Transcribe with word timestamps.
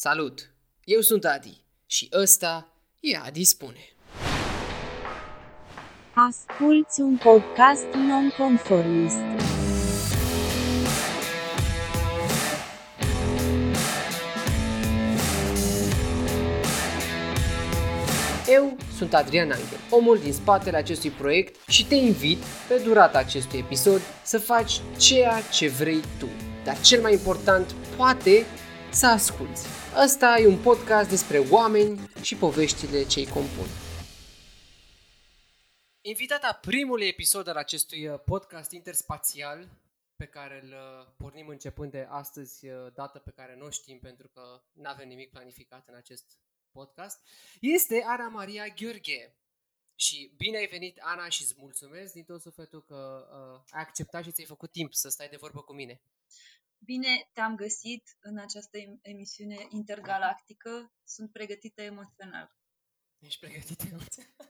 Salut! 0.00 0.50
Eu 0.84 1.00
sunt 1.00 1.24
Adi 1.24 1.64
și 1.86 2.08
ăsta 2.12 2.72
e 3.00 3.16
Adi 3.16 3.44
Spune. 3.44 3.92
Asculți 6.14 7.00
un 7.00 7.16
podcast 7.16 7.84
non-conformist. 7.94 9.16
Eu 18.48 18.76
sunt 18.96 19.14
Adrian 19.14 19.50
Angel, 19.50 19.78
omul 19.90 20.18
din 20.18 20.32
spatele 20.32 20.76
acestui 20.76 21.10
proiect 21.10 21.68
și 21.68 21.86
te 21.86 21.94
invit, 21.94 22.38
pe 22.68 22.80
durata 22.84 23.18
acestui 23.18 23.58
episod, 23.58 24.00
să 24.22 24.38
faci 24.38 24.80
ceea 24.98 25.40
ce 25.52 25.68
vrei 25.68 26.00
tu. 26.18 26.28
Dar 26.64 26.80
cel 26.80 27.00
mai 27.00 27.12
important, 27.12 27.74
poate, 27.96 28.46
să 28.92 29.06
asculți. 29.06 29.66
Ăsta 30.04 30.36
e 30.38 30.46
un 30.46 30.62
podcast 30.62 31.08
despre 31.08 31.38
oameni 31.38 32.10
și 32.22 32.36
poveștile 32.36 33.06
ce 33.06 33.18
îi 33.18 33.26
compun. 33.26 33.66
Invitata 36.00 36.58
primului 36.60 37.06
episod 37.06 37.48
al 37.48 37.56
acestui 37.56 38.08
uh, 38.08 38.20
podcast 38.24 38.70
interspațial 38.70 39.68
pe 40.16 40.26
care 40.26 40.60
îl 40.62 40.72
uh, 40.72 41.06
pornim 41.16 41.48
începând 41.48 41.90
de 41.90 42.06
astăzi, 42.10 42.68
uh, 42.68 42.92
dată 42.94 43.18
pe 43.18 43.30
care 43.30 43.56
nu 43.56 43.64
o 43.64 43.70
știm 43.70 43.98
pentru 43.98 44.28
că 44.28 44.62
nu 44.72 44.88
avem 44.88 45.08
nimic 45.08 45.30
planificat 45.30 45.88
în 45.88 45.94
acest 45.94 46.38
podcast, 46.70 47.22
este 47.60 48.04
Ana 48.06 48.28
Maria 48.28 48.66
Gheorghe. 48.66 49.34
Și 49.94 50.34
bine 50.36 50.56
ai 50.56 50.66
venit, 50.66 50.98
Ana, 51.00 51.28
și 51.28 51.42
îți 51.42 51.54
mulțumesc 51.58 52.12
din 52.12 52.24
tot 52.24 52.40
sufletul 52.40 52.82
că 52.82 53.28
uh, 53.32 53.60
ai 53.70 53.82
acceptat 53.82 54.24
și 54.24 54.30
ți-ai 54.30 54.46
făcut 54.46 54.70
timp 54.70 54.94
să 54.94 55.08
stai 55.08 55.28
de 55.28 55.36
vorbă 55.36 55.60
cu 55.60 55.72
mine. 55.72 56.00
Bine 56.78 57.30
te-am 57.32 57.56
găsit 57.56 58.16
în 58.20 58.38
această 58.38 58.78
emisiune 59.02 59.66
intergalactică. 59.68 60.92
Sunt 61.04 61.32
pregătită 61.32 61.82
emoțional. 61.82 62.56
Ești 63.18 63.40
pregătită 63.40 63.84
emoțional? 63.90 64.34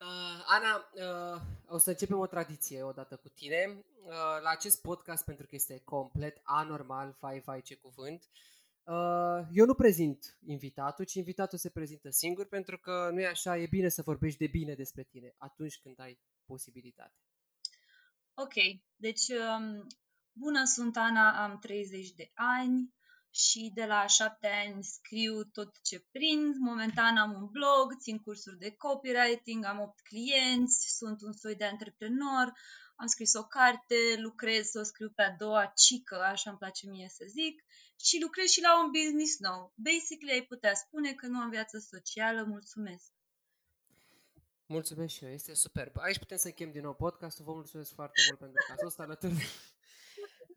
Uh, 0.00 0.44
Ana, 0.46 0.90
uh, 0.92 1.40
o 1.66 1.78
să 1.78 1.90
începem 1.90 2.18
o 2.18 2.26
tradiție 2.26 2.82
odată 2.82 3.16
cu 3.16 3.28
tine. 3.28 3.84
Uh, 4.02 4.12
la 4.42 4.50
acest 4.50 4.80
podcast, 4.80 5.24
pentru 5.24 5.46
că 5.46 5.54
este 5.54 5.80
complet 5.84 6.40
anormal, 6.42 7.16
fai, 7.18 7.40
fai, 7.40 7.62
ce 7.62 7.74
cuvânt, 7.74 8.22
uh, 8.22 8.58
Uh, 8.88 9.46
eu 9.52 9.64
nu 9.64 9.74
prezint 9.74 10.38
invitatul, 10.46 11.04
ci 11.04 11.14
invitatul 11.14 11.58
se 11.58 11.70
prezintă 11.70 12.10
singur, 12.10 12.46
pentru 12.46 12.78
că 12.78 13.10
nu 13.12 13.20
e 13.20 13.26
așa, 13.26 13.58
e 13.58 13.66
bine 13.66 13.88
să 13.88 14.02
vorbești 14.02 14.38
de 14.38 14.46
bine 14.46 14.74
despre 14.74 15.02
tine 15.02 15.34
atunci 15.36 15.78
când 15.78 16.00
ai 16.00 16.18
posibilitate. 16.44 17.14
Ok, 18.34 18.54
deci 18.96 19.28
um, 19.28 19.86
bună, 20.38 20.64
sunt 20.64 20.96
Ana, 20.96 21.44
am 21.44 21.58
30 21.58 22.10
de 22.10 22.30
ani 22.34 22.94
și 23.30 23.70
de 23.74 23.84
la 23.84 24.06
șapte 24.06 24.48
ani 24.66 24.84
scriu 24.84 25.44
tot 25.44 25.80
ce 25.82 26.06
prind. 26.10 26.54
Momentan 26.58 27.16
am 27.16 27.32
un 27.32 27.46
blog, 27.46 27.96
țin 28.00 28.18
cursuri 28.18 28.58
de 28.58 28.70
copywriting, 28.70 29.64
am 29.64 29.80
8 29.80 30.00
clienți, 30.00 30.96
sunt 30.96 31.22
un 31.22 31.32
soi 31.32 31.54
de 31.54 31.64
antreprenor, 31.64 32.52
am 32.96 33.06
scris 33.06 33.34
o 33.34 33.44
carte, 33.44 33.94
lucrez 34.16 34.66
să 34.66 34.78
o 34.78 34.82
scriu 34.82 35.10
pe 35.10 35.22
a 35.22 35.36
doua 35.36 35.72
cică, 35.76 36.22
așa 36.22 36.50
îmi 36.50 36.58
place 36.58 36.86
mie 36.86 37.08
să 37.08 37.24
zic, 37.28 37.64
și 38.00 38.20
lucrez 38.20 38.48
și 38.48 38.60
la 38.60 38.82
un 38.84 38.90
business 38.90 39.38
nou. 39.38 39.72
Basically, 39.76 40.32
ai 40.32 40.42
putea 40.42 40.74
spune 40.74 41.12
că 41.12 41.26
nu 41.26 41.38
am 41.38 41.50
viață 41.50 41.78
socială, 41.78 42.44
mulțumesc. 42.44 43.12
Mulțumesc 44.66 45.14
și 45.14 45.24
eu, 45.24 45.30
este 45.30 45.54
superb. 45.54 45.96
Aici 45.96 46.18
putem 46.18 46.36
să 46.36 46.46
închem 46.46 46.70
din 46.70 46.82
nou 46.82 46.94
podcastul, 46.94 47.44
vă 47.44 47.52
mulțumesc 47.52 47.94
foarte 47.94 48.20
mult 48.26 48.38
pentru 48.38 48.56
că 48.66 48.72
ați 48.72 48.82
fost 48.82 49.00
alături. 49.00 49.46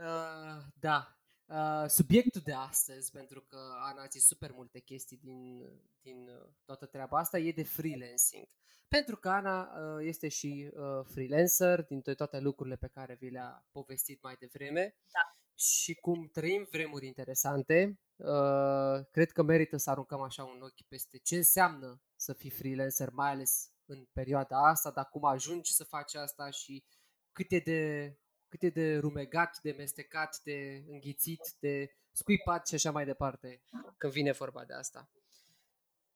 Uh, 0.01 0.63
da, 0.79 1.21
Uh, 1.51 1.85
subiectul 1.87 2.41
de 2.43 2.53
astăzi, 2.53 3.11
pentru 3.11 3.41
că 3.41 3.57
Ana 3.79 4.01
a 4.01 4.07
zis 4.07 4.25
super 4.25 4.51
multe 4.51 4.79
chestii 4.79 5.17
din, 5.17 5.69
din 6.01 6.27
uh, 6.27 6.49
toată 6.65 6.85
treaba 6.85 7.17
asta, 7.17 7.39
e 7.39 7.51
de 7.51 7.63
freelancing. 7.63 8.47
Pentru 8.87 9.17
că 9.17 9.29
Ana 9.29 9.61
uh, 9.61 10.05
este 10.05 10.27
și 10.27 10.71
uh, 10.73 11.05
freelancer 11.05 11.83
din 11.83 12.01
toate 12.01 12.39
lucrurile 12.39 12.75
pe 12.75 12.87
care 12.87 13.17
vi 13.19 13.29
le-a 13.29 13.65
povestit 13.71 14.21
mai 14.21 14.35
devreme. 14.39 14.95
Da. 15.11 15.35
Și 15.55 15.95
cum 15.95 16.27
trăim 16.27 16.67
vremuri 16.71 17.07
interesante, 17.07 17.99
uh, 18.15 19.05
cred 19.11 19.31
că 19.31 19.43
merită 19.43 19.77
să 19.77 19.89
aruncăm 19.89 20.21
așa 20.21 20.43
un 20.43 20.61
ochi 20.61 20.87
peste 20.87 21.17
ce 21.17 21.35
înseamnă 21.35 22.01
să 22.15 22.33
fii 22.33 22.49
freelancer, 22.49 23.09
mai 23.09 23.29
ales 23.29 23.71
în 23.85 24.05
perioada 24.13 24.69
asta, 24.69 24.91
dar 24.91 25.09
cum 25.09 25.25
ajungi 25.25 25.73
să 25.73 25.83
faci 25.83 26.15
asta 26.15 26.49
și 26.49 26.83
cât 27.31 27.51
e 27.51 27.59
de 27.59 28.15
cât 28.51 28.63
e 28.63 28.69
de 28.69 28.97
rumegat, 28.97 29.59
de 29.61 29.71
mestecat, 29.71 30.41
de 30.43 30.83
înghițit, 30.87 31.53
de 31.59 31.95
scuipat 32.11 32.67
și 32.67 32.75
așa 32.75 32.91
mai 32.91 33.05
departe 33.05 33.61
când 33.97 34.13
vine 34.13 34.31
vorba 34.31 34.65
de 34.65 34.73
asta. 34.73 35.09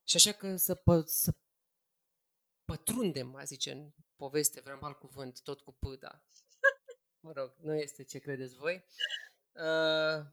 Și 0.04 0.16
așa 0.16 0.32
că 0.32 0.56
să, 0.56 0.74
pă, 0.74 1.00
să 1.00 1.34
pătrundem, 2.64 3.28
mai 3.28 3.44
zice, 3.46 3.72
în 3.72 3.90
poveste, 4.16 4.60
vreau 4.60 4.78
alt 4.82 4.98
cuvânt, 4.98 5.42
tot 5.42 5.60
cu 5.60 5.72
pâda. 5.72 6.22
Mă 7.24 7.32
rog, 7.32 7.54
nu 7.60 7.74
este 7.74 8.04
ce 8.04 8.18
credeți 8.18 8.56
voi. 8.56 8.84
Uh, 9.52 10.26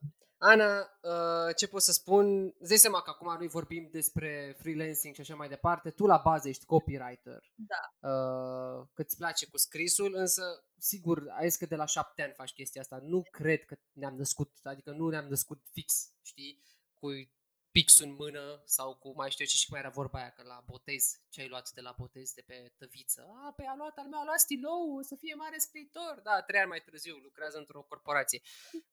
Ana, 0.46 0.80
uh, 1.02 1.56
ce 1.56 1.68
pot 1.68 1.82
să 1.82 1.92
spun? 1.92 2.56
Îți 2.60 2.76
seama 2.76 3.02
că 3.02 3.10
acum 3.10 3.36
noi 3.38 3.48
vorbim 3.48 3.90
despre 3.92 4.56
freelancing 4.60 5.16
și 5.16 5.22
așa 5.22 5.36
mai 5.36 5.48
departe. 5.48 5.90
Tu 5.90 6.06
la 6.06 6.22
bază 6.24 6.48
ești 6.50 6.66
copywriter. 6.66 7.54
Da. 7.56 8.10
Uh, 8.10 8.88
că 8.94 9.02
îți 9.02 9.18
place 9.18 9.46
cu 9.46 9.58
scrisul, 9.58 10.16
însă 10.16 10.44
sigur, 10.78 11.24
ai 11.30 11.50
zis 11.50 11.58
că 11.58 11.66
de 11.66 11.76
la 11.76 11.86
șapte 11.86 12.22
ani 12.22 12.34
faci 12.34 12.54
chestia 12.54 12.82
asta. 12.82 13.00
Nu 13.02 13.24
cred 13.32 13.66
că 13.66 13.76
ne-am 13.92 14.16
născut, 14.16 14.52
adică 14.64 14.92
nu 14.92 15.10
ne-am 15.10 15.26
născut 15.26 15.62
fix, 15.72 16.12
știi, 16.22 16.62
cu 16.94 17.08
pixul 17.72 18.06
în 18.06 18.14
mână 18.14 18.62
sau 18.66 18.96
cu 18.96 19.14
mai 19.16 19.32
știu 19.32 19.46
ce 19.46 19.56
și 19.56 19.72
mai 19.72 19.80
era 19.80 19.90
vorba 19.90 20.20
aia, 20.20 20.30
că 20.30 20.44
la 20.44 20.64
botez, 20.66 21.04
ce 21.30 21.42
ai 21.42 21.48
luat 21.48 21.72
de 21.72 21.82
la 21.82 21.96
botez 21.98 22.34
de 22.34 22.42
pe 22.42 22.74
tăviță? 22.78 23.22
A, 23.22 23.48
pe 23.48 23.54
păi 23.56 23.66
a 23.66 23.76
luat 23.76 23.98
al 23.98 24.08
meu, 24.08 24.20
a 24.20 24.24
luat 24.24 24.40
stilou, 24.40 24.98
o 24.98 25.02
să 25.02 25.16
fie 25.16 25.34
mare 25.36 25.58
scriitor. 25.58 26.20
Da, 26.24 26.42
trei 26.42 26.60
ani 26.60 26.70
mai 26.70 26.82
târziu, 26.86 27.16
lucrează 27.16 27.58
într-o 27.58 27.82
corporație. 27.82 28.42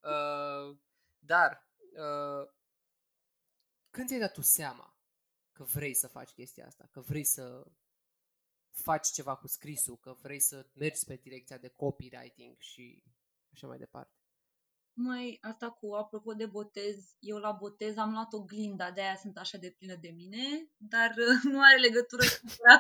Uh, 0.01 0.77
dar, 1.21 1.69
uh, 1.93 2.53
când 3.91 4.07
ți-ai 4.07 4.21
dat 4.21 4.33
tu 4.33 4.41
seama 4.41 4.95
că 5.53 5.65
vrei 5.65 5.95
să 5.95 6.09
faci 6.09 6.31
chestia 6.31 6.67
asta, 6.67 6.89
că 6.93 7.01
vrei 7.01 7.25
să 7.25 7.67
faci 8.71 9.09
ceva 9.09 9.37
cu 9.37 9.47
scrisul, 9.47 9.99
că 9.99 10.17
vrei 10.23 10.41
să 10.41 10.67
mergi 10.73 11.05
pe 11.05 11.15
direcția 11.15 11.59
de 11.59 11.69
copywriting 11.69 12.57
și 12.59 13.03
așa 13.53 13.67
mai 13.67 13.79
departe? 13.79 14.15
Mai 14.93 15.39
asta 15.41 15.71
cu, 15.71 15.93
apropo 15.93 16.33
de 16.33 16.47
botez, 16.47 16.97
eu 17.19 17.37
la 17.37 17.53
botez 17.53 17.97
am 17.97 18.11
luat 18.11 18.33
o 18.33 18.43
glinda, 18.43 18.91
de 18.91 19.01
aia 19.01 19.17
sunt 19.17 19.37
așa 19.39 19.59
de 19.59 19.75
plină 19.79 19.95
de 19.95 20.09
mine, 20.09 20.71
dar 20.77 21.15
nu 21.53 21.61
are 21.61 21.79
legătură 21.79 22.23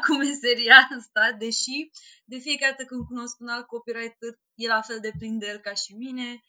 cu 0.07 0.13
meseria 0.17 0.89
asta, 0.99 1.37
deși 1.39 1.91
de 2.25 2.39
fiecare 2.39 2.71
dată 2.71 2.85
când 2.85 3.07
cunosc 3.07 3.41
un 3.41 3.49
alt 3.49 3.67
copywriter, 3.67 4.41
e 4.55 4.67
la 4.67 4.81
fel 4.81 5.01
de 5.01 5.13
plin 5.19 5.39
de 5.39 5.47
el 5.47 5.59
ca 5.59 5.75
și 5.75 5.95
mine. 5.95 6.43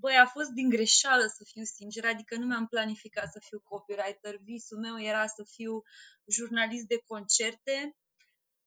Băi, 0.00 0.16
a 0.16 0.26
fost 0.26 0.50
din 0.50 0.68
greșeală 0.68 1.26
să 1.26 1.44
fiu 1.44 1.62
sincer, 1.64 2.04
adică 2.04 2.36
nu 2.36 2.46
mi-am 2.46 2.66
planificat 2.66 3.32
să 3.32 3.38
fiu 3.48 3.60
copywriter. 3.60 4.36
Visul 4.42 4.78
meu 4.78 5.00
era 5.00 5.26
să 5.26 5.42
fiu 5.50 5.82
jurnalist 6.26 6.86
de 6.86 7.02
concerte. 7.06 7.96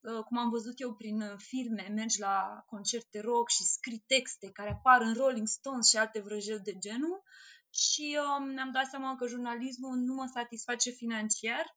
Uh, 0.00 0.22
cum 0.24 0.38
am 0.38 0.50
văzut 0.50 0.80
eu 0.80 0.94
prin 0.94 1.20
uh, 1.20 1.34
filme, 1.36 1.86
mergi 1.94 2.20
la 2.20 2.62
concerte 2.66 3.20
rock 3.20 3.50
și 3.50 3.62
scrii 3.62 4.04
texte 4.06 4.50
care 4.50 4.70
apar 4.70 5.00
în 5.00 5.14
Rolling 5.14 5.46
Stones 5.46 5.88
și 5.88 5.96
alte 5.96 6.20
vrăjeli 6.20 6.60
de 6.68 6.78
genul. 6.78 7.22
Și 7.70 8.18
um, 8.38 8.48
mi-am 8.48 8.72
dat 8.72 8.86
seama 8.86 9.16
că 9.16 9.26
jurnalismul 9.26 9.96
nu 9.96 10.14
mă 10.14 10.30
satisface 10.34 10.90
financiar 10.90 11.76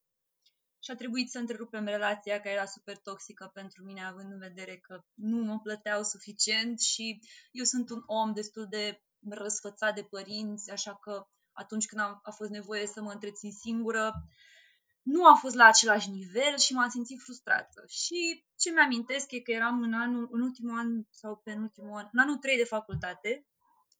și 0.83 0.91
a 0.91 0.95
trebuit 0.95 1.29
să 1.29 1.37
întrerupem 1.39 1.85
relația 1.85 2.37
care 2.37 2.55
era 2.55 2.65
super 2.65 2.97
toxică 2.97 3.51
pentru 3.53 3.83
mine, 3.83 4.03
având 4.05 4.31
în 4.31 4.39
vedere 4.39 4.77
că 4.77 5.01
nu 5.13 5.37
mă 5.37 5.59
plăteau 5.59 6.03
suficient 6.03 6.79
și 6.79 7.19
eu 7.51 7.63
sunt 7.63 7.89
un 7.89 8.01
om 8.05 8.33
destul 8.33 8.67
de 8.69 9.01
răsfățat 9.29 9.95
de 9.95 10.03
părinți, 10.03 10.71
așa 10.71 10.95
că 10.95 11.27
atunci 11.51 11.85
când 11.85 12.01
am, 12.01 12.19
a 12.23 12.31
fost 12.31 12.49
nevoie 12.49 12.87
să 12.87 13.01
mă 13.01 13.11
întrețin 13.11 13.51
singură, 13.51 14.13
nu 15.01 15.25
a 15.25 15.33
fost 15.33 15.55
la 15.55 15.65
același 15.65 16.09
nivel 16.09 16.57
și 16.57 16.73
m-am 16.73 16.89
simțit 16.89 17.21
frustrată. 17.21 17.83
Și 17.87 18.45
ce 18.57 18.71
mi-amintesc 18.71 19.31
e 19.31 19.39
că 19.39 19.51
eram 19.51 19.81
în, 19.81 19.93
anul, 19.93 20.27
în 20.31 20.41
ultimul 20.41 20.77
an 20.77 21.03
sau 21.09 21.35
penultimul 21.43 21.97
an, 21.97 22.07
în 22.11 22.19
anul 22.19 22.37
3 22.37 22.57
de 22.57 22.63
facultate, 22.63 23.45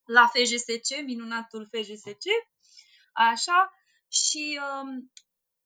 la 0.04 0.26
FGSC, 0.26 1.02
minunatul 1.04 1.68
FGSC, 1.72 2.26
așa, 3.12 3.72
și 4.08 4.60
um, 4.82 5.12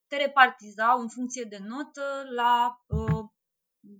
te 0.06 0.17
repartizau 0.17 1.00
în 1.00 1.09
funcție 1.09 1.44
de 1.44 1.59
notă 1.59 2.27
la 2.35 2.82
uh, 2.87 3.25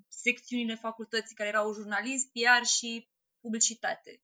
secțiunile 0.09 0.75
facultății 0.75 1.35
care 1.35 1.49
erau 1.49 1.73
jurnalist, 1.73 2.31
PR 2.33 2.67
și 2.67 3.09
publicitate. 3.41 4.23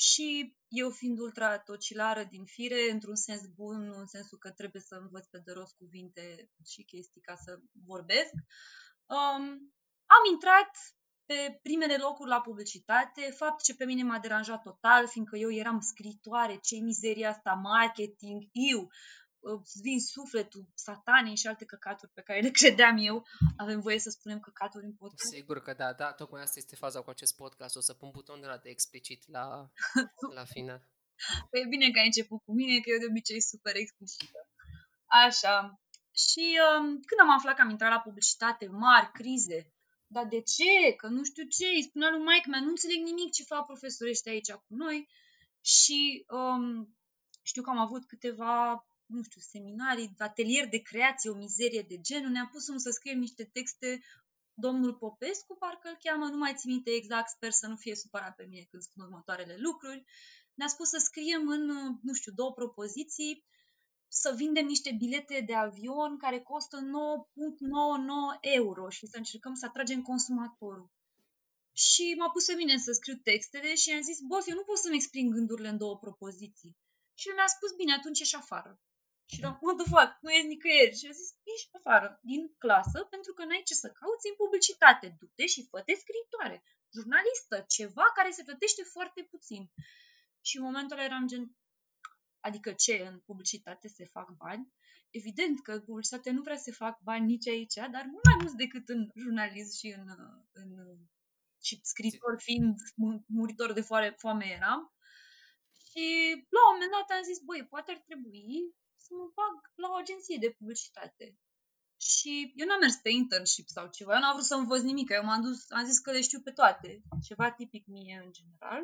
Și 0.00 0.56
eu 0.68 0.90
fiind 0.90 1.18
ultra 1.18 1.58
tocilară 1.58 2.24
din 2.24 2.44
fire, 2.44 2.90
într-un 2.90 3.14
sens 3.14 3.46
bun, 3.46 3.92
în 3.96 4.06
sensul 4.06 4.38
că 4.38 4.50
trebuie 4.50 4.82
să 4.82 4.94
învăț 4.94 5.26
pe 5.26 5.38
de 5.44 5.52
rost 5.52 5.74
cuvinte 5.76 6.50
și 6.66 6.82
chestii 6.84 7.20
ca 7.20 7.34
să 7.44 7.60
vorbesc, 7.86 8.32
um, 9.06 9.44
am 10.16 10.24
intrat 10.32 10.70
pe 11.26 11.58
primele 11.62 11.96
locuri 11.96 12.28
la 12.28 12.40
publicitate, 12.40 13.20
fapt 13.20 13.62
ce 13.62 13.74
pe 13.74 13.84
mine 13.84 14.02
m-a 14.02 14.18
deranjat 14.18 14.62
total, 14.62 15.08
fiindcă 15.08 15.36
eu 15.36 15.52
eram 15.52 15.80
scritoare, 15.80 16.56
ce 16.56 16.76
mizeria 16.76 17.30
asta, 17.30 17.52
marketing, 17.52 18.42
eu, 18.52 18.88
îți 19.40 19.80
vin 19.80 20.00
sufletul, 20.00 20.68
satanii 20.74 21.36
și 21.36 21.46
alte 21.46 21.64
căcaturi 21.64 22.12
pe 22.14 22.20
care 22.20 22.40
le 22.40 22.50
credeam 22.60 22.96
eu. 22.98 23.26
Avem 23.56 23.80
voie 23.80 23.98
să 23.98 24.10
spunem 24.10 24.40
căcaturi 24.40 24.84
în 24.84 24.94
podcast? 24.94 25.32
Sigur 25.32 25.62
că 25.62 25.72
da, 25.72 25.92
da, 25.92 26.12
tocmai 26.12 26.42
asta 26.42 26.58
este 26.58 26.76
faza 26.76 27.00
cu 27.00 27.10
acest 27.10 27.36
podcast. 27.36 27.76
O 27.76 27.80
să 27.80 27.94
pun 27.94 28.10
butonul 28.12 28.44
ăla 28.44 28.56
de 28.58 28.68
explicit 28.68 29.28
la, 29.28 29.70
la 30.38 30.44
final. 30.44 30.88
Păi 31.50 31.60
e 31.60 31.66
bine 31.68 31.90
că 31.90 31.98
ai 31.98 32.04
început 32.04 32.42
cu 32.44 32.52
mine, 32.52 32.80
că 32.80 32.90
eu 32.90 32.98
de 32.98 33.06
obicei 33.08 33.40
super 33.40 33.76
explicită. 33.76 34.38
Așa. 35.06 35.80
Și 36.12 36.58
um, 36.66 36.86
când 36.86 37.20
am 37.20 37.30
aflat 37.30 37.54
că 37.54 37.62
am 37.62 37.70
intrat 37.70 37.90
la 37.90 38.00
publicitate, 38.00 38.66
mari, 38.66 39.12
crize, 39.12 39.72
dar 40.06 40.26
de 40.26 40.40
ce? 40.40 40.92
Că 40.96 41.06
nu 41.06 41.24
știu 41.24 41.44
ce, 41.44 41.66
îi 41.66 41.82
spunea 41.82 42.10
lui 42.10 42.24
Mike, 42.28 42.48
nu 42.50 42.68
înțeleg 42.68 42.98
nimic 43.02 43.32
ce 43.32 43.42
fac 43.42 43.66
profesorești 43.66 44.28
aici 44.28 44.52
cu 44.52 44.74
noi. 44.74 45.08
Și 45.60 46.24
um, 46.28 46.96
știu 47.42 47.62
că 47.62 47.70
am 47.70 47.78
avut 47.78 48.06
câteva, 48.06 48.86
nu 49.10 49.22
știu, 49.22 49.40
seminarii, 49.40 50.14
atelier 50.18 50.68
de 50.68 50.78
creație, 50.78 51.30
o 51.30 51.34
mizerie 51.34 51.82
de 51.82 52.00
genul. 52.00 52.30
Ne-am 52.30 52.48
pus 52.52 52.64
să 52.64 52.90
scriem 52.90 53.18
niște 53.18 53.44
texte 53.44 54.00
domnul 54.54 54.94
Popescu, 54.94 55.56
parcă 55.56 55.88
îl 55.88 55.96
cheamă, 56.02 56.26
nu 56.26 56.36
mai 56.36 56.54
țin 56.56 56.70
minte 56.70 56.90
exact, 56.90 57.28
sper 57.28 57.50
să 57.50 57.66
nu 57.66 57.76
fie 57.76 57.94
supărat 57.94 58.34
pe 58.34 58.46
mine 58.48 58.66
când 58.70 58.82
spun 58.82 59.04
următoarele 59.04 59.56
lucruri. 59.58 60.04
Ne-a 60.54 60.68
spus 60.68 60.88
să 60.88 60.98
scriem 60.98 61.48
în, 61.48 61.66
nu 62.02 62.12
știu, 62.12 62.32
două 62.32 62.52
propoziții, 62.52 63.44
să 64.08 64.32
vindem 64.36 64.66
niște 64.66 64.94
bilete 64.98 65.44
de 65.46 65.54
avion 65.54 66.16
care 66.18 66.40
costă 66.40 66.78
9.99 66.78 66.82
euro 68.40 68.88
și 68.88 69.06
să 69.06 69.16
încercăm 69.16 69.54
să 69.54 69.66
atragem 69.66 70.02
consumatorul. 70.02 70.90
Și 71.72 72.14
m-a 72.18 72.30
pus 72.30 72.44
pe 72.44 72.54
mine 72.54 72.76
să 72.78 72.92
scriu 72.92 73.14
textele 73.14 73.74
și 73.74 73.90
am 73.90 74.02
zis, 74.02 74.20
bof, 74.20 74.48
eu 74.48 74.54
nu 74.54 74.62
pot 74.62 74.78
să-mi 74.78 74.94
exprim 74.94 75.30
gândurile 75.30 75.68
în 75.68 75.78
două 75.78 75.98
propoziții. 75.98 76.76
Și 77.14 77.28
el 77.28 77.34
mi-a 77.34 77.46
spus, 77.46 77.72
bine, 77.72 77.92
atunci 77.92 78.20
ești 78.20 78.36
afară. 78.36 78.80
Și 79.30 79.40
eram, 79.40 79.58
what 79.64 79.76
the 79.80 79.88
fuck, 79.94 80.10
nu 80.24 80.30
ești 80.36 80.52
nicăieri. 80.54 80.98
Și 80.98 81.06
a 81.10 81.18
zis, 81.20 81.30
ești 81.54 81.76
afară 81.78 82.08
din 82.30 82.42
clasă 82.62 82.98
pentru 83.14 83.32
că 83.36 83.42
n-ai 83.44 83.68
ce 83.68 83.74
să 83.82 83.88
cauți 84.00 84.28
în 84.30 84.36
publicitate. 84.42 85.06
Du-te 85.18 85.46
și 85.54 85.66
fă 85.70 85.78
scriitoare, 86.02 86.56
jurnalistă, 86.96 87.56
ceva 87.76 88.06
care 88.16 88.30
se 88.30 88.46
plătește 88.48 88.82
foarte 88.94 89.20
puțin. 89.32 89.62
Și 90.48 90.56
în 90.56 90.62
momentul 90.68 90.96
ăla 90.96 91.06
eram 91.10 91.26
gen, 91.26 91.44
adică 92.48 92.70
ce, 92.72 92.94
în 93.10 93.16
publicitate 93.28 93.88
se 93.88 94.04
fac 94.16 94.28
bani? 94.44 94.72
Evident 95.10 95.56
că 95.62 95.72
în 95.72 95.84
publicitate 95.88 96.30
nu 96.30 96.42
prea 96.42 96.56
se 96.66 96.72
fac 96.82 96.94
bani 97.08 97.30
nici 97.32 97.48
aici, 97.48 97.78
dar 97.94 98.04
mult 98.12 98.24
mai 98.24 98.36
mulți 98.40 98.56
decât 98.56 98.88
în 98.88 99.10
jurnalism 99.14 99.76
și 99.80 99.88
în, 99.98 100.06
în 100.52 100.70
și 101.62 101.80
scriitor 101.82 102.40
fiind 102.40 102.74
muritor 103.26 103.72
de 103.72 103.80
foame, 103.80 104.14
foame 104.18 104.46
eram. 104.58 104.94
Și 105.88 106.04
la 106.54 106.60
un 106.62 106.72
moment 106.72 106.92
dat 106.96 107.16
am 107.16 107.22
zis, 107.30 107.38
băi, 107.48 107.66
poate 107.72 107.90
ar 107.90 108.00
trebui 108.08 108.74
să 109.10 109.16
mă 109.20 109.28
bag 109.38 109.56
la 109.82 109.88
o 109.92 110.00
agenție 110.02 110.38
de 110.44 110.54
publicitate. 110.58 111.26
Și 112.10 112.32
eu 112.60 112.66
n-am 112.66 112.82
mers 112.84 112.96
pe 113.04 113.10
internship 113.20 113.68
sau 113.76 113.84
ceva, 113.96 114.12
eu 114.14 114.22
n-am 114.22 114.36
vrut 114.36 114.50
să 114.50 114.54
învăț 114.54 114.82
nimic, 114.90 115.08
eu 115.10 115.24
m-am 115.28 115.42
dus, 115.46 115.58
am 115.78 115.84
zis 115.90 115.98
că 116.04 116.10
le 116.10 116.22
știu 116.28 116.40
pe 116.46 116.52
toate, 116.58 116.90
ceva 117.28 117.46
tipic 117.58 117.84
mie 117.94 118.16
în 118.24 118.30
general. 118.38 118.82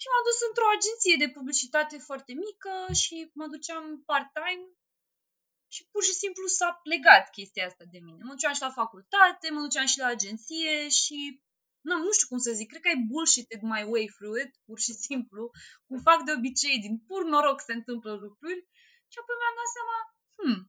Și 0.00 0.06
m-am 0.10 0.24
dus 0.28 0.38
într-o 0.48 0.68
agenție 0.76 1.16
de 1.22 1.32
publicitate 1.36 1.96
foarte 2.08 2.32
mică 2.46 2.72
și 3.02 3.16
mă 3.38 3.46
duceam 3.54 3.84
part-time 4.08 4.64
și 5.74 5.82
pur 5.92 6.02
și 6.08 6.14
simplu 6.22 6.46
s-a 6.46 6.80
legat 6.94 7.24
chestia 7.36 7.66
asta 7.66 7.84
de 7.94 8.00
mine. 8.06 8.20
Mă 8.22 8.32
duceam 8.36 8.54
și 8.56 8.66
la 8.66 8.76
facultate, 8.80 9.46
mă 9.50 9.60
duceam 9.66 9.86
și 9.92 9.98
la 9.98 10.08
agenție 10.16 10.88
și 10.88 11.18
nu, 11.88 11.94
nu 12.06 12.10
știu 12.16 12.28
cum 12.30 12.38
să 12.46 12.52
zic, 12.58 12.68
cred 12.68 12.82
că 12.82 12.88
ai 12.88 13.04
bullshit 13.10 13.48
my 13.72 13.82
way 13.92 14.06
through 14.16 14.36
it, 14.44 14.52
pur 14.66 14.78
și 14.86 14.92
simplu, 15.06 15.42
cum 15.86 15.98
fac 16.08 16.18
de 16.24 16.32
obicei, 16.38 16.78
din 16.86 16.94
pur 17.06 17.22
noroc 17.24 17.60
se 17.60 17.72
întâmplă 17.72 18.12
lucruri 18.12 18.60
și 19.14 19.20
apoi 19.22 19.36
mi-am 19.40 19.56
dat 19.60 19.70
seama, 19.76 19.98
hmm, 20.38 20.60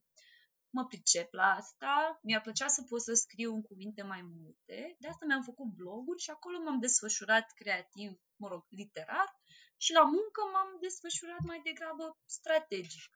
mă 0.75 0.83
pricep 0.92 1.30
la 1.42 1.47
asta, 1.62 1.94
mi-ar 2.27 2.42
plăcea 2.45 2.68
să 2.75 2.81
pot 2.89 3.01
să 3.07 3.13
scriu 3.13 3.50
în 3.57 3.63
cuvinte 3.69 4.03
mai 4.13 4.21
multe, 4.36 4.77
de 5.01 5.07
asta 5.07 5.25
mi-am 5.25 5.44
făcut 5.50 5.68
bloguri 5.80 6.24
și 6.25 6.30
acolo 6.30 6.57
m-am 6.59 6.80
desfășurat 6.80 7.47
creativ, 7.62 8.12
mă 8.42 8.47
rog, 8.47 8.63
literar 8.81 9.30
și 9.77 9.92
la 9.94 10.03
muncă 10.15 10.42
m-am 10.53 10.69
desfășurat 10.86 11.42
mai 11.51 11.59
degrabă 11.68 12.06
strategic. 12.25 13.12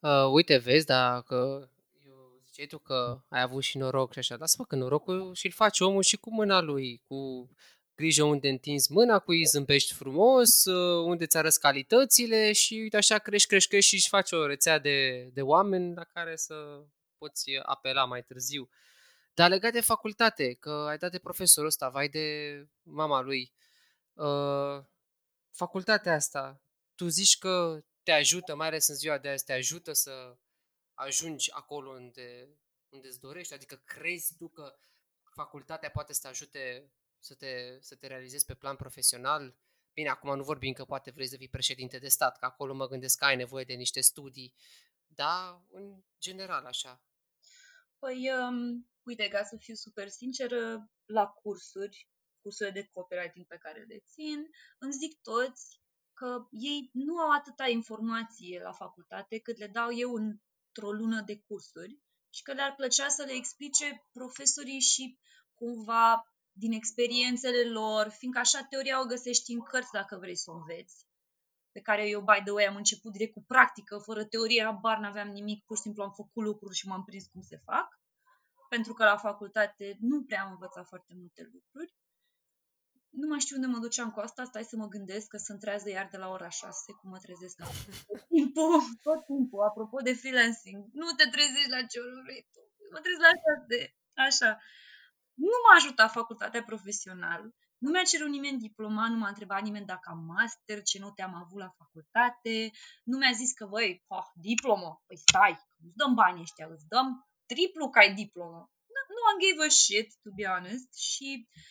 Uh, 0.00 0.26
uite, 0.36 0.56
vezi, 0.56 0.86
dacă 0.86 1.70
ziceai 2.44 2.66
tu 2.66 2.78
că 2.78 3.20
ai 3.28 3.40
avut 3.40 3.62
și 3.62 3.78
noroc 3.78 4.12
și 4.12 4.18
așa, 4.18 4.36
lasă-mă 4.36 4.64
că 4.64 4.76
norocul 4.76 5.34
și-l 5.34 5.50
face 5.50 5.84
omul 5.84 6.02
și 6.02 6.16
cu 6.16 6.30
mâna 6.32 6.60
lui, 6.60 7.02
cu 7.08 7.48
grijă 8.02 8.22
unde 8.22 8.48
întinzi 8.48 8.92
mâna, 8.92 9.18
cu 9.18 9.30
îi 9.30 9.44
zâmbești 9.44 9.94
frumos, 9.94 10.64
uh, 10.64 11.04
unde 11.04 11.26
ți 11.26 11.36
arăți 11.36 11.60
calitățile 11.60 12.52
și 12.52 12.74
uite 12.74 12.96
așa 12.96 13.18
crești, 13.18 13.48
crești, 13.48 13.68
crești 13.68 13.88
și 13.88 13.94
își 13.94 14.08
faci 14.08 14.32
o 14.32 14.46
rețea 14.46 14.78
de, 14.78 15.22
de 15.32 15.42
oameni 15.42 15.94
la 15.94 16.04
care 16.04 16.36
să 16.36 16.84
poți 17.18 17.44
apela 17.62 18.04
mai 18.04 18.22
târziu. 18.22 18.68
Dar 19.34 19.50
legat 19.50 19.72
de 19.72 19.80
facultate, 19.80 20.54
că 20.54 20.70
ai 20.88 20.98
dat 20.98 21.10
de 21.10 21.18
profesorul 21.18 21.68
ăsta, 21.68 21.88
vai 21.88 22.08
de 22.08 22.26
mama 22.82 23.20
lui, 23.20 23.52
uh, 24.12 24.84
facultatea 25.50 26.14
asta, 26.14 26.62
tu 26.94 27.08
zici 27.08 27.38
că 27.38 27.84
te 28.02 28.12
ajută, 28.12 28.54
mai 28.54 28.66
ales 28.66 28.88
în 28.88 28.94
ziua 28.94 29.18
de 29.18 29.28
azi, 29.28 29.44
te 29.44 29.52
ajută 29.52 29.92
să 29.92 30.36
ajungi 30.94 31.52
acolo 31.52 31.90
unde, 31.90 32.48
unde 32.88 33.08
îți 33.08 33.20
dorești? 33.20 33.54
Adică 33.54 33.82
crezi 33.84 34.34
tu 34.36 34.48
că 34.48 34.74
facultatea 35.34 35.90
poate 35.90 36.12
să 36.12 36.20
te 36.22 36.28
ajute 36.28 36.92
să 37.22 37.34
te, 37.34 37.78
să 37.80 37.94
te 37.94 38.06
realizezi 38.06 38.44
pe 38.44 38.54
plan 38.54 38.76
profesional? 38.76 39.56
Bine, 39.92 40.08
acum 40.08 40.36
nu 40.36 40.42
vorbim 40.42 40.72
că 40.72 40.84
poate 40.84 41.10
vrei 41.10 41.26
să 41.26 41.36
fii 41.36 41.48
președinte 41.48 41.98
de 41.98 42.08
stat, 42.08 42.38
că 42.38 42.44
acolo 42.44 42.74
mă 42.74 42.86
gândesc 42.86 43.18
că 43.18 43.24
ai 43.24 43.36
nevoie 43.36 43.64
de 43.64 43.74
niște 43.74 44.00
studii, 44.00 44.54
dar 45.06 45.64
în 45.70 46.02
general 46.18 46.64
așa. 46.64 47.02
Păi, 47.98 48.30
um, 48.30 48.90
uite, 49.02 49.28
ca 49.28 49.42
să 49.44 49.56
fiu 49.56 49.74
super 49.74 50.08
sinceră, 50.08 50.90
la 51.04 51.26
cursuri, 51.26 52.08
cursurile 52.40 52.80
de 52.80 52.88
copywriting 52.92 53.46
pe 53.46 53.58
care 53.58 53.82
le 53.82 53.98
țin, 54.06 54.48
îmi 54.78 54.92
zic 54.92 55.20
toți 55.20 55.80
că 56.12 56.46
ei 56.50 56.90
nu 56.92 57.18
au 57.18 57.30
atâta 57.30 57.68
informație 57.68 58.60
la 58.62 58.72
facultate 58.72 59.38
cât 59.38 59.58
le 59.58 59.66
dau 59.66 59.94
eu 59.94 60.14
în 60.14 60.40
într-o 60.74 60.92
lună 60.92 61.20
de 61.20 61.38
cursuri 61.38 61.98
și 62.30 62.42
că 62.42 62.52
le-ar 62.52 62.74
plăcea 62.74 63.08
să 63.08 63.22
le 63.24 63.32
explice 63.32 64.08
profesorii 64.12 64.80
și 64.80 65.18
cumva 65.54 66.31
din 66.52 66.72
experiențele 66.72 67.70
lor, 67.70 68.08
fiindcă 68.08 68.40
așa 68.40 68.66
teoria 68.70 69.00
o 69.00 69.06
găsești 69.06 69.52
în 69.52 69.60
cărți 69.60 69.92
dacă 69.92 70.16
vrei 70.16 70.36
să 70.36 70.50
o 70.50 70.54
înveți, 70.54 71.06
pe 71.72 71.80
care 71.80 72.08
eu, 72.08 72.20
by 72.20 72.40
the 72.44 72.50
way, 72.50 72.64
am 72.64 72.76
început 72.76 73.12
direct 73.12 73.32
cu 73.32 73.44
practică, 73.46 73.98
fără 73.98 74.24
teorie, 74.24 74.78
bar 74.80 74.98
n-aveam 74.98 75.28
nimic, 75.28 75.64
pur 75.64 75.76
și 75.76 75.82
simplu 75.82 76.02
am 76.02 76.12
făcut 76.12 76.44
lucruri 76.44 76.76
și 76.76 76.86
m-am 76.86 77.04
prins 77.04 77.26
cum 77.26 77.42
se 77.42 77.60
fac, 77.64 78.00
pentru 78.68 78.92
că 78.92 79.04
la 79.04 79.16
facultate 79.16 79.96
nu 80.00 80.24
prea 80.24 80.42
am 80.42 80.50
învățat 80.50 80.86
foarte 80.86 81.14
multe 81.16 81.50
lucruri 81.52 81.94
nu 83.20 83.26
mai 83.28 83.40
știu 83.44 83.56
unde 83.56 83.68
mă 83.68 83.78
duceam 83.78 84.10
cu 84.10 84.20
asta, 84.20 84.44
stai 84.44 84.70
să 84.70 84.76
mă 84.76 84.88
gândesc 84.94 85.26
că 85.28 85.36
sunt 85.36 85.60
trează 85.60 85.88
iar 85.88 86.08
de 86.10 86.16
la 86.16 86.28
ora 86.28 86.48
6, 86.48 86.92
cum 87.00 87.10
mă 87.10 87.18
trezesc 87.18 87.56
tot 87.56 88.22
timpul, 88.28 88.80
tot 89.06 89.20
timpul, 89.24 89.60
apropo 89.62 89.96
de 90.08 90.14
freelancing, 90.20 90.80
nu 90.92 91.06
te 91.18 91.26
trezești 91.34 91.74
la 91.76 91.82
ce 91.90 91.98
oră 91.98 92.20
vrei 92.26 92.48
tu, 92.52 92.60
mă 92.92 92.98
trez 93.04 93.18
la 93.26 93.32
6, 93.44 93.96
așa. 94.26 94.50
Nu 95.48 95.56
m-a 95.62 95.74
ajutat 95.76 96.10
facultatea 96.10 96.62
profesională, 96.62 97.54
nu 97.78 97.90
mi-a 97.90 98.02
cerut 98.02 98.28
nimeni 98.28 98.58
diploma, 98.58 99.08
nu 99.08 99.16
m-a 99.16 99.28
întrebat 99.28 99.62
nimeni 99.62 99.86
dacă 99.86 100.10
am 100.10 100.18
master, 100.18 100.82
ce 100.82 100.98
note 100.98 101.22
am 101.22 101.34
avut 101.34 101.58
la 101.58 101.74
facultate, 101.78 102.70
nu 103.04 103.16
mi-a 103.18 103.32
zis 103.32 103.52
că, 103.52 103.66
băi, 103.66 104.04
oh, 104.06 104.26
diplomă, 104.34 105.02
păi 105.06 105.16
stai, 105.16 105.58
îți 105.84 105.96
dăm 105.96 106.14
bani 106.14 106.40
ăștia, 106.40 106.66
îți 106.70 106.88
dăm 106.88 107.28
triplu 107.46 107.88
ca 107.90 108.00
ai 108.00 108.14
diplomă. 108.14 108.60
Nu, 108.94 109.00
nu 109.14 109.22
am 109.30 109.36
gave 109.42 109.66
a 109.66 109.68
shit, 109.68 110.08
to 110.22 110.30
be 110.36 110.44
honest, 110.52 110.88
și 110.98 111.28
uh, 111.48 111.62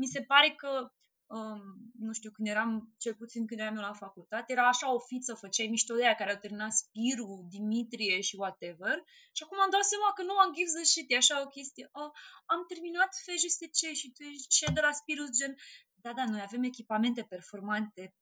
mi 0.00 0.06
se 0.06 0.22
pare 0.22 0.50
că 0.50 0.92
um, 1.36 1.62
nu 2.06 2.12
știu, 2.12 2.30
când 2.30 2.48
eram, 2.48 2.94
cel 2.98 3.14
puțin 3.14 3.46
când 3.46 3.60
eram 3.60 3.76
eu 3.76 3.82
la 3.82 4.00
facultate, 4.04 4.52
era 4.52 4.68
așa 4.68 4.94
o 4.94 4.98
fiță, 4.98 5.34
făceai 5.34 5.66
mișto 5.66 5.94
de 5.94 6.04
aia 6.04 6.14
care 6.14 6.32
au 6.32 6.38
terminat 6.44 6.72
Spiru, 6.72 7.46
Dimitrie 7.48 8.20
și 8.20 8.36
whatever. 8.36 8.96
Și 9.36 9.42
acum 9.42 9.60
am 9.60 9.70
dat 9.70 9.84
seama 9.84 10.12
că 10.16 10.22
nu 10.22 10.34
am 10.38 10.52
gives 10.52 10.74
a 10.82 10.82
shit, 10.82 11.10
e 11.10 11.16
așa 11.16 11.42
o 11.42 11.46
chestie. 11.46 11.88
Oh, 11.92 12.10
am 12.46 12.60
terminat 12.68 13.10
FGSC 13.24 13.60
și 14.00 14.12
tu 14.12 14.22
ești 14.22 14.72
de 14.72 14.80
la 14.80 14.92
Spiru, 14.92 15.24
gen, 15.38 15.54
da, 16.04 16.12
da, 16.12 16.24
noi 16.24 16.40
avem 16.40 16.62
echipamente 16.62 17.22
performante. 17.22 18.14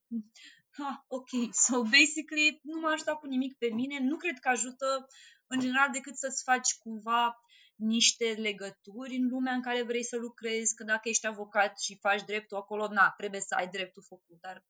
Ah, 0.88 0.98
ok, 1.06 1.30
so 1.64 1.82
basically 1.82 2.60
nu 2.62 2.80
m-a 2.80 2.92
ajutat 2.92 3.18
cu 3.18 3.26
nimic 3.26 3.58
pe 3.58 3.68
mine, 3.68 3.98
nu 4.00 4.16
cred 4.16 4.38
că 4.38 4.48
ajută 4.48 5.06
în 5.46 5.60
general 5.60 5.90
decât 5.92 6.16
să-ți 6.16 6.42
faci 6.42 6.78
cumva 6.78 7.40
niște 7.78 8.35
legături 8.38 9.16
în 9.16 9.28
lumea 9.28 9.52
în 9.52 9.62
care 9.62 9.82
vrei 9.82 10.04
să 10.04 10.16
lucrezi, 10.16 10.75
că 10.75 10.85
dacă 10.85 11.08
ești 11.08 11.26
avocat 11.26 11.80
și 11.80 11.99
faci 11.99 12.25
dreptul 12.25 12.56
acolo, 12.56 12.88
na, 12.88 13.14
trebuie 13.16 13.40
să 13.40 13.54
ai 13.54 13.68
dreptul 13.68 14.02
făcut, 14.02 14.40
dar 14.40 14.64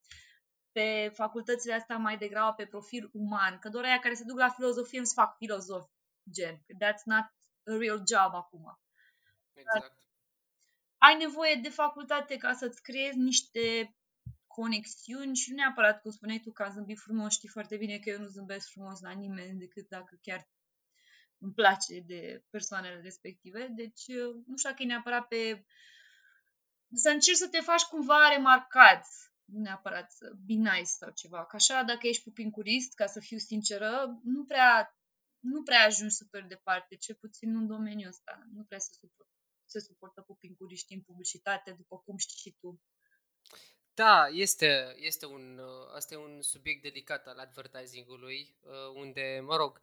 pe 0.71 1.11
facultățile 1.13 1.73
astea 1.73 1.97
mai 1.97 2.17
degrabă 2.17 2.53
pe 2.53 2.65
profil 2.65 3.09
uman, 3.13 3.59
că 3.59 3.69
doar 3.69 3.83
aia 3.83 3.99
care 3.99 4.13
se 4.13 4.23
duc 4.23 4.37
la 4.37 4.49
filozofie 4.49 4.97
îmi 4.97 5.07
fac 5.13 5.37
filozof, 5.37 5.89
gen, 6.31 6.55
that's 6.57 7.03
not 7.05 7.23
a 7.23 7.31
real 7.63 8.03
job 8.07 8.33
acum. 8.33 8.79
Exact. 9.53 9.79
Dar 9.79 9.97
ai 10.97 11.17
nevoie 11.17 11.55
de 11.55 11.69
facultate 11.69 12.35
ca 12.37 12.53
să-ți 12.53 12.81
creezi 12.81 13.17
niște 13.17 13.95
conexiuni 14.47 15.35
și 15.35 15.49
nu 15.49 15.55
neapărat, 15.55 16.01
cum 16.01 16.11
spuneai 16.11 16.39
tu, 16.39 16.51
că 16.51 16.63
am 16.63 16.71
zâmbit 16.71 16.99
frumos, 16.99 17.33
știi 17.33 17.49
foarte 17.49 17.77
bine 17.77 17.97
că 17.97 18.09
eu 18.09 18.19
nu 18.19 18.27
zâmbesc 18.27 18.69
frumos 18.69 18.99
la 19.01 19.11
nimeni 19.11 19.59
decât 19.59 19.87
dacă 19.87 20.19
chiar 20.21 20.49
îmi 21.39 21.53
place 21.53 21.99
de 21.99 22.43
persoanele 22.49 23.01
respective. 23.01 23.67
Deci, 23.75 24.07
nu 24.45 24.57
știu 24.57 24.69
dacă 24.69 24.83
e 24.83 24.85
neapărat 24.85 25.27
pe... 25.27 25.65
Să 26.93 27.09
încerci 27.09 27.37
să 27.37 27.47
te 27.47 27.59
faci 27.59 27.81
cumva 27.81 28.27
remarcat, 28.35 29.05
nu 29.45 29.59
neapărat 29.59 30.11
să 30.11 30.31
be 30.45 30.53
nice 30.53 30.83
sau 30.83 31.11
ceva. 31.11 31.45
Că 31.45 31.55
așa, 31.55 31.83
dacă 31.83 32.07
ești 32.07 32.23
pupincurist, 32.23 32.93
ca 32.93 33.05
să 33.05 33.19
fiu 33.19 33.37
sinceră, 33.37 34.19
nu 34.23 34.45
prea, 34.45 34.97
nu 35.39 35.63
prea 35.63 35.83
ajungi 35.85 36.15
super 36.15 36.43
departe, 36.43 36.95
cel 36.95 37.15
puțin 37.15 37.55
în 37.55 37.67
domeniul 37.67 38.09
ăsta. 38.09 38.47
Nu 38.53 38.63
prea 38.63 38.79
se 38.79 38.89
suportă, 38.99 39.33
se 39.65 39.79
suportă 39.79 40.21
pupincuriști 40.21 40.93
în 40.93 41.01
publicitate, 41.01 41.71
după 41.71 41.97
cum 41.97 42.17
știi 42.17 42.37
și 42.37 42.57
tu. 42.59 42.81
Da, 43.93 44.27
este, 44.31 44.93
este 44.95 45.25
un, 45.25 45.59
asta 45.95 46.13
e 46.13 46.17
un 46.17 46.41
subiect 46.41 46.81
delicat 46.81 47.27
al 47.27 47.37
advertisingului, 47.37 48.57
unde, 48.93 49.39
mă 49.43 49.55
rog, 49.55 49.81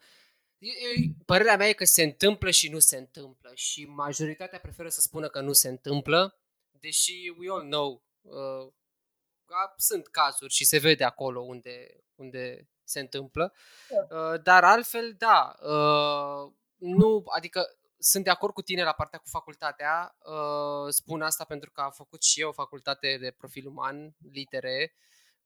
părerea 1.24 1.56
mea 1.56 1.68
e 1.68 1.72
că 1.72 1.84
se 1.84 2.02
întâmplă 2.02 2.50
și 2.50 2.68
nu 2.68 2.78
se 2.78 2.96
întâmplă 2.96 3.50
și 3.54 3.84
majoritatea 3.84 4.58
preferă 4.58 4.88
să 4.88 5.00
spună 5.00 5.28
că 5.28 5.40
nu 5.40 5.52
se 5.52 5.68
întâmplă, 5.68 6.40
deși 6.70 7.34
we 7.38 7.50
all 7.50 7.62
know 7.62 8.04
uh, 8.22 8.72
că 9.44 9.54
sunt 9.76 10.08
cazuri 10.08 10.52
și 10.52 10.64
se 10.64 10.78
vede 10.78 11.04
acolo 11.04 11.40
unde, 11.40 12.04
unde 12.14 12.68
se 12.84 13.00
întâmplă, 13.00 13.54
uh, 14.10 14.42
dar 14.42 14.64
altfel, 14.64 15.14
da, 15.18 15.54
uh, 15.60 16.52
nu, 16.76 17.24
adică 17.36 17.66
sunt 17.98 18.24
de 18.24 18.30
acord 18.30 18.52
cu 18.52 18.62
tine 18.62 18.82
la 18.82 18.92
partea 18.92 19.18
cu 19.18 19.28
facultatea, 19.28 20.16
uh, 20.18 20.92
spun 20.92 21.22
asta 21.22 21.44
pentru 21.44 21.70
că 21.70 21.80
am 21.80 21.90
făcut 21.90 22.22
și 22.22 22.40
eu 22.40 22.52
facultate 22.52 23.16
de 23.20 23.30
profil 23.30 23.66
uman, 23.66 24.16
litere, 24.32 24.94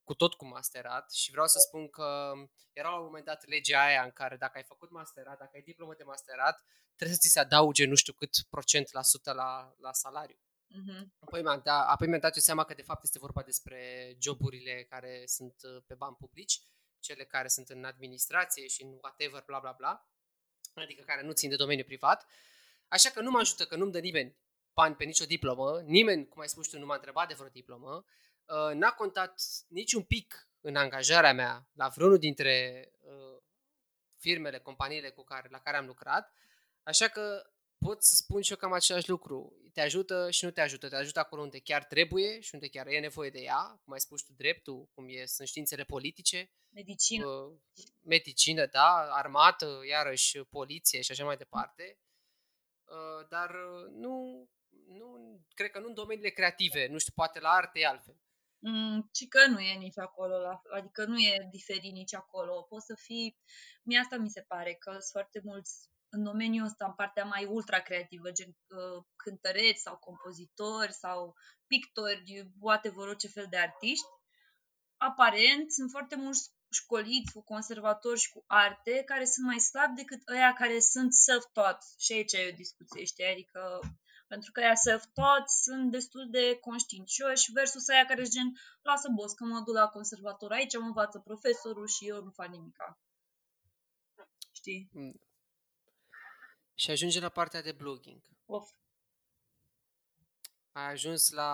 cu 0.04 0.14
tot 0.14 0.34
cu 0.34 0.46
masterat 0.46 1.12
și 1.12 1.30
vreau 1.30 1.46
să 1.46 1.58
spun 1.58 1.88
că 1.88 2.32
era 2.72 2.88
la 2.88 2.98
un 2.98 3.04
moment 3.04 3.24
dat 3.24 3.46
legea 3.46 3.84
aia 3.84 4.02
în 4.02 4.10
care 4.10 4.36
dacă 4.36 4.58
ai 4.58 4.64
făcut 4.64 4.90
masterat, 4.90 5.38
dacă 5.38 5.50
ai 5.54 5.62
diplomă 5.62 5.94
de 5.94 6.02
masterat, 6.02 6.64
trebuie 6.96 7.16
să 7.16 7.22
ți 7.22 7.32
se 7.32 7.40
adauge 7.40 7.86
nu 7.86 7.94
știu 7.94 8.12
cât 8.12 8.30
procent 8.50 8.92
la 8.92 9.02
sută 9.02 9.32
la, 9.32 9.74
la 9.78 9.92
salariu. 9.92 10.38
Uh-huh. 10.70 11.02
Apoi, 11.18 11.42
mi-am 11.42 11.60
dat, 11.64 11.88
apoi 11.88 12.06
mi-am 12.06 12.20
dat 12.20 12.34
eu 12.34 12.42
seama 12.42 12.64
că 12.64 12.74
de 12.74 12.82
fapt 12.82 13.02
este 13.02 13.18
vorba 13.18 13.42
despre 13.42 13.80
joburile 14.18 14.86
care 14.88 15.22
sunt 15.26 15.54
uh, 15.62 15.82
pe 15.86 15.94
bani 15.94 16.16
publici, 16.18 16.60
cele 16.98 17.24
care 17.24 17.48
sunt 17.48 17.68
în 17.68 17.84
administrație 17.84 18.66
și 18.66 18.82
în 18.82 18.98
whatever, 19.02 19.42
bla 19.46 19.58
bla 19.58 19.72
bla, 19.72 20.08
adică 20.74 21.02
care 21.02 21.22
nu 21.22 21.32
țin 21.32 21.50
de 21.50 21.56
domeniu 21.56 21.84
privat. 21.84 22.26
Așa 22.88 23.10
că 23.10 23.20
nu 23.20 23.30
mă 23.30 23.38
ajută 23.38 23.66
că 23.66 23.76
nu-mi 23.76 23.92
dă 23.92 23.98
nimeni 23.98 24.36
bani 24.72 24.94
pe 24.94 25.04
nicio 25.04 25.24
diplomă, 25.24 25.80
nimeni, 25.80 26.28
cum 26.28 26.40
ai 26.40 26.48
spus 26.48 26.68
tu, 26.68 26.78
nu 26.78 26.86
m-a 26.86 26.94
întrebat 26.94 27.28
de 27.28 27.34
vreo 27.34 27.48
diplomă, 27.48 27.94
Uh, 27.94 28.04
n-a 28.74 28.92
contat 28.92 29.40
niciun 29.68 30.02
pic 30.02 30.48
în 30.60 30.76
angajarea 30.76 31.32
mea 31.32 31.68
la 31.72 31.88
vreunul 31.88 32.18
dintre 32.18 32.88
uh, 33.00 33.42
firmele, 34.16 34.58
companiile 34.58 35.10
cu 35.10 35.24
care, 35.24 35.48
la 35.50 35.60
care 35.60 35.76
am 35.76 35.86
lucrat, 35.86 36.34
așa 36.82 37.08
că 37.08 37.50
pot 37.78 38.04
să 38.04 38.14
spun 38.14 38.42
și 38.42 38.50
eu 38.50 38.56
cam 38.56 38.72
același 38.72 39.08
lucru. 39.08 39.56
Te 39.72 39.80
ajută 39.80 40.30
și 40.30 40.44
nu 40.44 40.50
te 40.50 40.60
ajută. 40.60 40.88
Te 40.88 40.96
ajută 40.96 41.18
acolo 41.18 41.42
unde 41.42 41.58
chiar 41.58 41.84
trebuie 41.84 42.40
și 42.40 42.50
unde 42.54 42.68
chiar 42.68 42.86
e 42.86 42.98
nevoie 42.98 43.30
de 43.30 43.40
ea, 43.40 43.80
cum 43.84 43.92
ai 43.92 44.00
spus 44.00 44.22
tu, 44.22 44.32
dreptul, 44.32 44.88
cum 44.94 45.06
e, 45.08 45.24
sunt 45.26 45.48
științele 45.48 45.84
politice. 45.84 46.50
Medicină. 46.68 47.26
Uh, 47.26 47.58
medicină, 48.00 48.66
da, 48.66 49.08
armată, 49.10 49.80
iarăși 49.88 50.38
poliție 50.38 51.00
și 51.00 51.10
așa 51.10 51.24
mai 51.24 51.36
departe. 51.36 51.98
Uh, 52.84 53.28
dar 53.28 53.50
uh, 53.50 53.90
nu, 53.90 54.46
nu, 54.86 55.40
cred 55.54 55.70
că 55.70 55.78
nu 55.78 55.86
în 55.86 55.94
domeniile 55.94 56.30
creative, 56.30 56.86
nu 56.86 56.98
știu, 56.98 57.12
poate 57.14 57.40
la 57.40 57.48
arte 57.48 57.78
e 57.78 57.86
altfel. 57.86 58.16
Mm, 58.62 59.08
ci 59.12 59.28
că 59.28 59.46
nu 59.46 59.60
e 59.60 59.74
nici 59.74 59.98
acolo, 59.98 60.38
la, 60.38 60.62
adică 60.76 61.04
nu 61.04 61.18
e 61.18 61.48
diferit 61.50 61.92
nici 61.92 62.14
acolo. 62.14 62.62
Poți 62.62 62.86
să 62.86 62.94
fii, 62.94 63.38
mie 63.82 63.98
asta 63.98 64.16
mi 64.16 64.30
se 64.30 64.40
pare, 64.40 64.74
că 64.74 64.90
sunt 64.90 65.02
foarte 65.10 65.40
mulți 65.44 65.88
în 66.08 66.22
domeniul 66.22 66.66
ăsta, 66.66 66.84
în 66.84 66.92
partea 66.92 67.24
mai 67.24 67.44
ultra 67.44 67.80
creativă, 67.80 68.30
gen 68.30 68.48
uh, 68.48 69.04
cântăreți 69.16 69.82
sau 69.82 69.96
compozitori 69.96 70.92
sau 70.92 71.34
pictori, 71.66 72.50
whatever, 72.60 73.06
orice 73.06 73.28
fel 73.28 73.46
de 73.50 73.58
artiști. 73.58 74.06
Aparent, 74.96 75.72
sunt 75.72 75.90
foarte 75.90 76.16
mulți 76.16 76.50
școliți 76.70 77.32
cu 77.32 77.42
conservatori 77.42 78.20
și 78.20 78.30
cu 78.32 78.44
arte 78.46 79.02
care 79.06 79.24
sunt 79.24 79.46
mai 79.46 79.58
slabi 79.58 79.94
decât 79.94 80.28
ăia 80.28 80.52
care 80.52 80.78
sunt 80.78 81.12
self-taught. 81.12 81.82
Și 81.98 82.12
aici 82.12 82.32
e 82.32 82.50
o 82.52 82.54
discuție, 82.54 83.04
știi? 83.04 83.24
Adică 83.24 83.80
pentru 84.32 84.52
că 84.52 84.60
ea 84.60 84.74
self-taught 84.74 85.48
sunt 85.48 85.90
destul 85.90 86.30
de 86.30 86.58
conștiincioși 86.60 87.52
versus 87.52 87.88
aia 87.88 88.04
care 88.04 88.22
gen, 88.22 88.48
lasă 88.82 89.08
boss 89.14 89.34
că 89.34 89.44
mă 89.44 89.60
duc 89.60 89.74
la 89.74 89.88
conservator 89.88 90.52
aici, 90.52 90.78
mă 90.78 90.86
învață 90.86 91.18
profesorul 91.18 91.86
și 91.86 92.08
eu 92.08 92.22
nu 92.22 92.30
fac 92.30 92.48
nimica. 92.48 93.00
Știi? 94.52 94.90
Mm. 94.92 95.20
Și 96.74 96.90
ajunge 96.90 97.20
la 97.20 97.28
partea 97.28 97.62
de 97.62 97.72
blogging. 97.72 98.22
Of. 98.46 98.70
Ai 100.72 100.90
ajuns 100.90 101.30
la, 101.30 101.52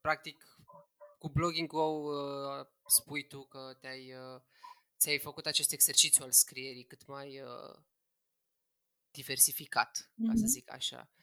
practic, 0.00 0.58
cu 1.18 1.28
blogging-ul 1.28 2.04
uh, 2.04 2.66
spui 2.86 3.26
tu 3.26 3.44
că 3.44 3.76
te-ai, 3.80 4.14
uh, 4.14 4.40
ți-ai 4.98 5.18
făcut 5.18 5.46
acest 5.46 5.72
exercițiu 5.72 6.24
al 6.24 6.32
scrierii 6.32 6.84
cât 6.84 7.06
mai 7.06 7.40
uh, 7.40 7.82
diversificat, 9.10 9.98
mm-hmm. 9.98 10.26
ca 10.26 10.32
să 10.34 10.42
mhm. 10.42 10.50
zic 10.50 10.72
așa. 10.72 11.13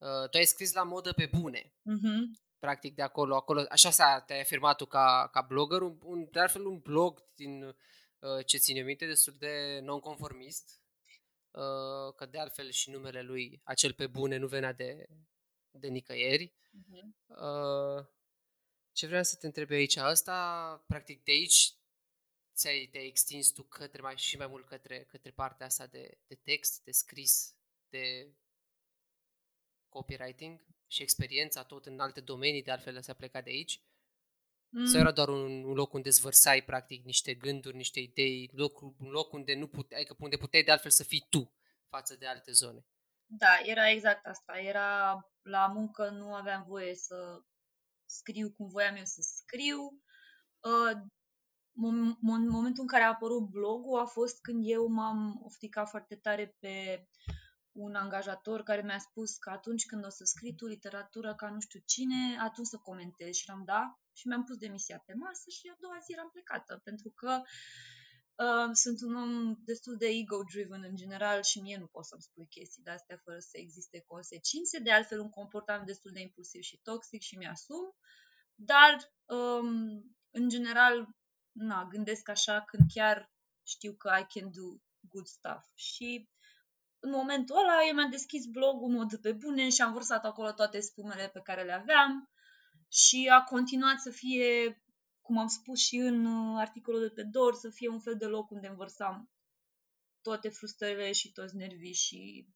Uh, 0.00 0.28
tu 0.30 0.36
ai 0.36 0.44
scris 0.44 0.72
la 0.72 0.82
modă 0.82 1.12
pe 1.12 1.26
bune. 1.26 1.62
Mm-hmm. 1.62 2.48
Practic 2.58 2.94
de 2.94 3.02
acolo, 3.02 3.36
acolo, 3.36 3.64
așa 3.68 3.90
s-a, 3.90 4.20
te-ai 4.20 4.40
afirmat 4.40 4.76
tu 4.76 4.86
ca, 4.86 5.28
ca 5.32 5.40
blogger, 5.40 5.80
un, 5.80 5.98
un, 6.02 6.28
de 6.30 6.40
altfel 6.40 6.66
un 6.66 6.78
blog 6.78 7.24
din 7.34 7.62
uh, 7.62 8.46
ce 8.46 8.56
ține 8.56 8.80
minte, 8.80 9.06
destul 9.06 9.34
de 9.38 9.80
nonconformist, 9.82 10.80
uh, 11.50 12.14
că 12.16 12.26
de 12.30 12.38
altfel 12.38 12.70
și 12.70 12.90
numele 12.90 13.22
lui, 13.22 13.60
acel 13.64 13.92
pe 13.92 14.06
bune, 14.06 14.36
nu 14.36 14.46
venea 14.46 14.72
de, 14.72 15.06
de 15.70 15.88
nicăieri. 15.88 16.54
Mm-hmm. 16.54 17.26
Uh, 17.26 18.06
ce 18.92 19.06
vreau 19.06 19.22
să 19.22 19.36
te 19.36 19.46
întreb 19.46 19.70
aici? 19.70 19.96
Asta, 19.96 20.84
practic, 20.86 21.24
de 21.24 21.32
aici 21.32 21.74
ți-ai, 22.54 22.88
te-ai 22.92 23.06
extins 23.06 23.50
tu 23.50 23.62
către 23.62 24.00
mai 24.00 24.16
și 24.16 24.36
mai 24.36 24.46
mult 24.46 24.66
către, 24.66 25.04
către 25.04 25.30
partea 25.30 25.66
asta 25.66 25.86
de, 25.86 26.18
de 26.26 26.34
text, 26.34 26.84
de 26.84 26.90
scris, 26.90 27.54
de 27.88 28.34
copywriting 29.90 30.66
și 30.86 31.02
experiența 31.02 31.62
tot 31.64 31.86
în 31.86 32.00
alte 32.00 32.20
domenii, 32.20 32.62
de 32.62 32.70
altfel 32.70 33.02
se 33.02 33.10
a 33.10 33.14
plecat 33.14 33.44
de 33.44 33.50
aici? 33.50 33.82
Mm. 34.68 34.84
Sau 34.84 35.00
era 35.00 35.12
doar 35.12 35.28
un, 35.28 35.64
un 35.64 35.74
loc 35.74 35.92
unde 35.92 36.10
zvărsai 36.10 36.62
practic 36.62 37.04
niște 37.04 37.34
gânduri, 37.34 37.76
niște 37.76 38.00
idei, 38.00 38.50
loc, 38.52 38.80
un 38.80 39.08
loc 39.10 39.32
unde 39.32 39.54
nu 39.54 39.66
puteai, 39.66 40.00
adică 40.00 40.16
unde 40.18 40.36
puteai 40.36 40.62
de 40.62 40.70
altfel 40.70 40.90
să 40.90 41.04
fii 41.04 41.26
tu 41.30 41.54
față 41.88 42.16
de 42.16 42.26
alte 42.26 42.52
zone? 42.52 42.86
Da, 43.26 43.58
era 43.64 43.90
exact 43.90 44.26
asta. 44.26 44.58
Era 44.58 45.20
la 45.42 45.66
muncă, 45.66 46.08
nu 46.08 46.34
aveam 46.34 46.64
voie 46.68 46.94
să 46.94 47.42
scriu 48.04 48.50
cum 48.50 48.68
voiam 48.68 48.96
eu 48.96 49.04
să 49.04 49.20
scriu. 49.20 50.02
Uh, 50.60 51.00
momentul 52.30 52.82
în 52.82 52.86
care 52.86 53.02
a 53.02 53.08
apărut 53.08 53.48
blogul 53.48 54.00
a 54.00 54.04
fost 54.04 54.40
când 54.40 54.62
eu 54.66 54.86
m-am 54.86 55.40
ofticat 55.44 55.88
foarte 55.88 56.16
tare 56.16 56.56
pe 56.58 57.06
un 57.72 57.94
angajator 57.94 58.62
care 58.62 58.82
mi-a 58.82 58.98
spus 58.98 59.36
că 59.36 59.50
atunci 59.50 59.86
când 59.86 60.04
o 60.04 60.08
să 60.08 60.24
scrii 60.24 60.54
tu 60.54 60.66
literatură 60.66 61.34
ca 61.34 61.50
nu 61.50 61.60
știu 61.60 61.80
cine, 61.84 62.38
atunci 62.40 62.66
să 62.66 62.76
comentezi. 62.76 63.40
Și 63.40 63.50
am 63.50 63.64
da 63.64 63.98
și 64.12 64.26
mi-am 64.26 64.44
pus 64.44 64.56
demisia 64.56 65.02
pe 65.06 65.14
masă 65.14 65.50
și 65.50 65.70
a 65.72 65.76
doua 65.80 65.98
zi 66.04 66.12
eram 66.12 66.30
plecată, 66.30 66.80
pentru 66.84 67.10
că 67.10 67.40
uh, 68.34 68.70
sunt 68.72 69.00
un 69.00 69.14
om 69.14 69.54
destul 69.64 69.96
de 69.96 70.06
ego-driven 70.06 70.82
în 70.82 70.96
general 70.96 71.42
și 71.42 71.60
mie 71.60 71.78
nu 71.78 71.86
pot 71.86 72.04
să-mi 72.04 72.22
spui 72.22 72.46
chestii 72.46 72.82
de 72.82 72.90
astea 72.90 73.20
fără 73.24 73.38
să 73.38 73.58
existe 73.58 74.04
consecințe. 74.06 74.78
De 74.78 74.92
altfel, 74.92 75.20
un 75.20 75.30
comportament 75.30 75.86
destul 75.86 76.10
de 76.12 76.20
impulsiv 76.20 76.62
și 76.62 76.80
toxic 76.82 77.20
și 77.20 77.36
mi-asum. 77.36 77.96
Dar, 78.54 79.12
um, 79.24 80.16
în 80.30 80.48
general, 80.48 81.08
na, 81.52 81.86
gândesc 81.90 82.28
așa 82.28 82.62
când 82.62 82.82
chiar 82.94 83.32
știu 83.62 83.92
că 83.92 84.10
I 84.20 84.38
can 84.38 84.50
do 84.50 84.66
good 85.00 85.26
stuff. 85.26 85.64
Și 85.74 86.28
în 87.00 87.10
momentul 87.10 87.56
ăla 87.56 87.86
eu 87.88 87.94
mi-am 87.94 88.10
deschis 88.10 88.46
blogul 88.46 88.88
mod 88.88 89.16
pe 89.16 89.32
bune 89.32 89.68
și 89.68 89.82
am 89.82 89.92
vărsat 89.92 90.24
acolo 90.24 90.52
toate 90.52 90.80
spumele 90.80 91.28
pe 91.28 91.40
care 91.40 91.62
le 91.62 91.72
aveam 91.72 92.30
și 92.88 93.30
a 93.32 93.42
continuat 93.42 93.98
să 93.98 94.10
fie, 94.10 94.82
cum 95.20 95.38
am 95.38 95.46
spus 95.46 95.78
și 95.78 95.96
în 95.96 96.24
uh, 96.24 96.58
articolul 96.58 97.00
de 97.00 97.08
pe 97.14 97.22
DOR, 97.22 97.54
să 97.54 97.70
fie 97.70 97.88
un 97.88 98.00
fel 98.00 98.16
de 98.16 98.26
loc 98.26 98.50
unde 98.50 98.66
învărsam 98.66 99.30
toate 100.22 100.48
frustrările 100.48 101.12
și 101.12 101.32
toți 101.32 101.56
nervii 101.56 101.94
și 101.94 102.48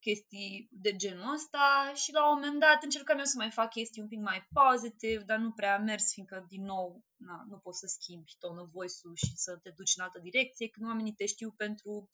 chestii 0.00 0.68
de 0.70 0.96
genul 0.96 1.32
ăsta 1.32 1.92
și 1.94 2.12
la 2.12 2.28
un 2.28 2.34
moment 2.34 2.60
dat 2.60 2.82
încercam 2.82 3.18
eu 3.18 3.24
să 3.24 3.36
mai 3.36 3.50
fac 3.50 3.70
chestii 3.70 4.02
un 4.02 4.08
pic 4.08 4.18
mai 4.18 4.48
pozitiv, 4.52 5.22
dar 5.22 5.38
nu 5.38 5.52
prea 5.52 5.74
a 5.74 5.78
mers, 5.78 6.12
fiindcă 6.12 6.44
din 6.48 6.64
nou 6.64 7.04
na, 7.16 7.44
nu 7.48 7.58
poți 7.58 7.78
să 7.78 7.86
schimbi 7.86 8.36
tonul 8.38 8.68
voice-ul 8.72 9.16
și 9.16 9.36
să 9.36 9.56
te 9.62 9.70
duci 9.76 9.92
în 9.96 10.04
altă 10.04 10.18
direcție, 10.18 10.68
când 10.68 10.86
oamenii 10.86 11.12
te 11.12 11.26
știu 11.26 11.50
pentru 11.50 12.10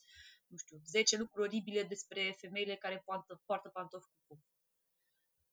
nu 0.48 0.56
știu, 0.56 0.80
10 0.84 1.16
lucruri 1.16 1.48
oribile 1.48 1.82
despre 1.82 2.36
femeile 2.38 2.76
care 2.76 3.02
poartă, 3.04 3.42
poartă 3.46 3.68
pantofi 3.68 4.06
cu 4.06 4.18
puf. 4.26 4.38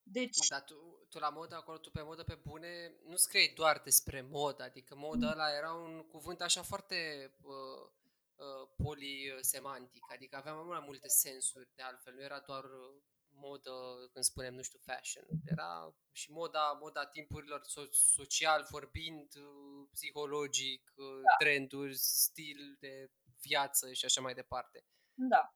Deci, 0.08 0.48
Dar 0.48 0.64
tu, 0.64 1.06
tu 1.10 1.20
la 1.20 1.30
modă, 1.30 1.56
acolo, 1.56 1.78
tu 1.78 1.92
pe 1.92 2.02
modă 2.02 2.24
pe 2.24 2.36
bune, 2.36 2.94
nu 3.06 3.16
scrie 3.16 3.52
doar 3.56 3.82
despre 3.84 4.22
modă, 4.22 4.64
adică 4.64 4.96
modă 4.96 5.30
ăla 5.32 5.56
era 5.56 5.74
un 5.74 6.04
cuvânt 6.08 6.42
așa 6.42 6.62
foarte 6.62 7.32
uh, 7.42 7.90
uh, 8.36 8.70
polisemantic, 8.76 10.12
adică 10.12 10.36
avea 10.36 10.54
mai 10.54 10.84
multe 10.86 11.08
sensuri 11.08 11.70
de 11.76 11.82
altfel, 11.82 12.14
nu 12.14 12.22
era 12.22 12.40
doar 12.40 12.64
uh, 12.64 13.02
modă 13.36 13.72
când 14.14 14.26
spunem, 14.26 14.54
nu 14.54 14.62
știu, 14.62 14.80
fashion, 14.80 15.26
era 15.46 15.96
și 16.12 16.32
moda, 16.32 16.72
moda 16.72 17.06
timpurilor 17.06 17.62
so- 17.62 17.92
social 17.92 18.68
vorbind, 18.70 19.36
uh, 19.36 19.88
psihologic, 19.92 20.94
uh, 20.96 21.22
trenduri, 21.38 21.96
stil 21.96 22.78
de 22.80 23.12
viață 23.42 23.94
și 23.94 24.06
așa 24.06 24.22
mai 24.22 24.34
departe. 24.34 24.86
da. 25.14 25.56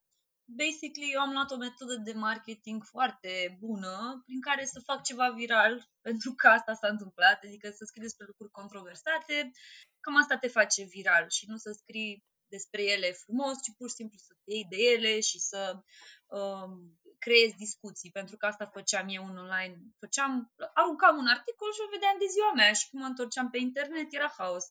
Basically, 0.51 1.12
eu 1.12 1.21
am 1.21 1.31
luat 1.31 1.51
o 1.51 1.57
metodă 1.57 1.95
de 1.95 2.13
marketing 2.13 2.83
foarte 2.83 3.57
bună 3.59 4.21
prin 4.25 4.41
care 4.41 4.65
să 4.65 4.79
fac 4.79 5.03
ceva 5.03 5.29
viral, 5.29 5.89
pentru 6.07 6.33
că 6.33 6.48
asta 6.48 6.74
s-a 6.74 6.88
întâmplat, 6.88 7.43
adică 7.43 7.69
să 7.69 7.83
scrii 7.86 8.03
despre 8.03 8.25
lucruri 8.25 8.51
controversate, 8.51 9.51
cam 10.00 10.15
asta 10.17 10.38
te 10.38 10.48
face 10.48 10.83
viral 10.83 11.29
și 11.29 11.45
nu 11.48 11.57
să 11.57 11.71
scrii 11.71 12.25
despre 12.48 12.81
ele 12.83 13.12
frumos, 13.12 13.55
ci 13.63 13.75
pur 13.77 13.89
și 13.89 13.95
simplu 13.95 14.17
să 14.17 14.33
te 14.43 14.53
iei 14.53 14.67
de 14.69 14.77
ele 14.93 15.19
și 15.19 15.39
să 15.39 15.83
um, 16.27 17.00
creezi 17.19 17.55
discuții, 17.55 18.12
pentru 18.12 18.38
că 18.38 18.45
asta 18.45 18.65
făceam 18.65 19.07
eu 19.09 19.24
în 19.25 19.38
online. 19.38 19.75
Făceam, 20.00 20.53
aruncam 20.74 21.17
un 21.17 21.27
articol 21.27 21.74
și 21.74 21.83
o 21.86 21.91
vedeam 21.91 22.15
de 22.19 22.31
ziua 22.36 22.51
mea 22.53 22.74
și 22.74 22.89
cum 22.89 23.00
mă 23.00 23.05
întorceam 23.05 23.50
pe 23.50 23.57
internet 23.57 24.13
era 24.13 24.33
haos. 24.38 24.65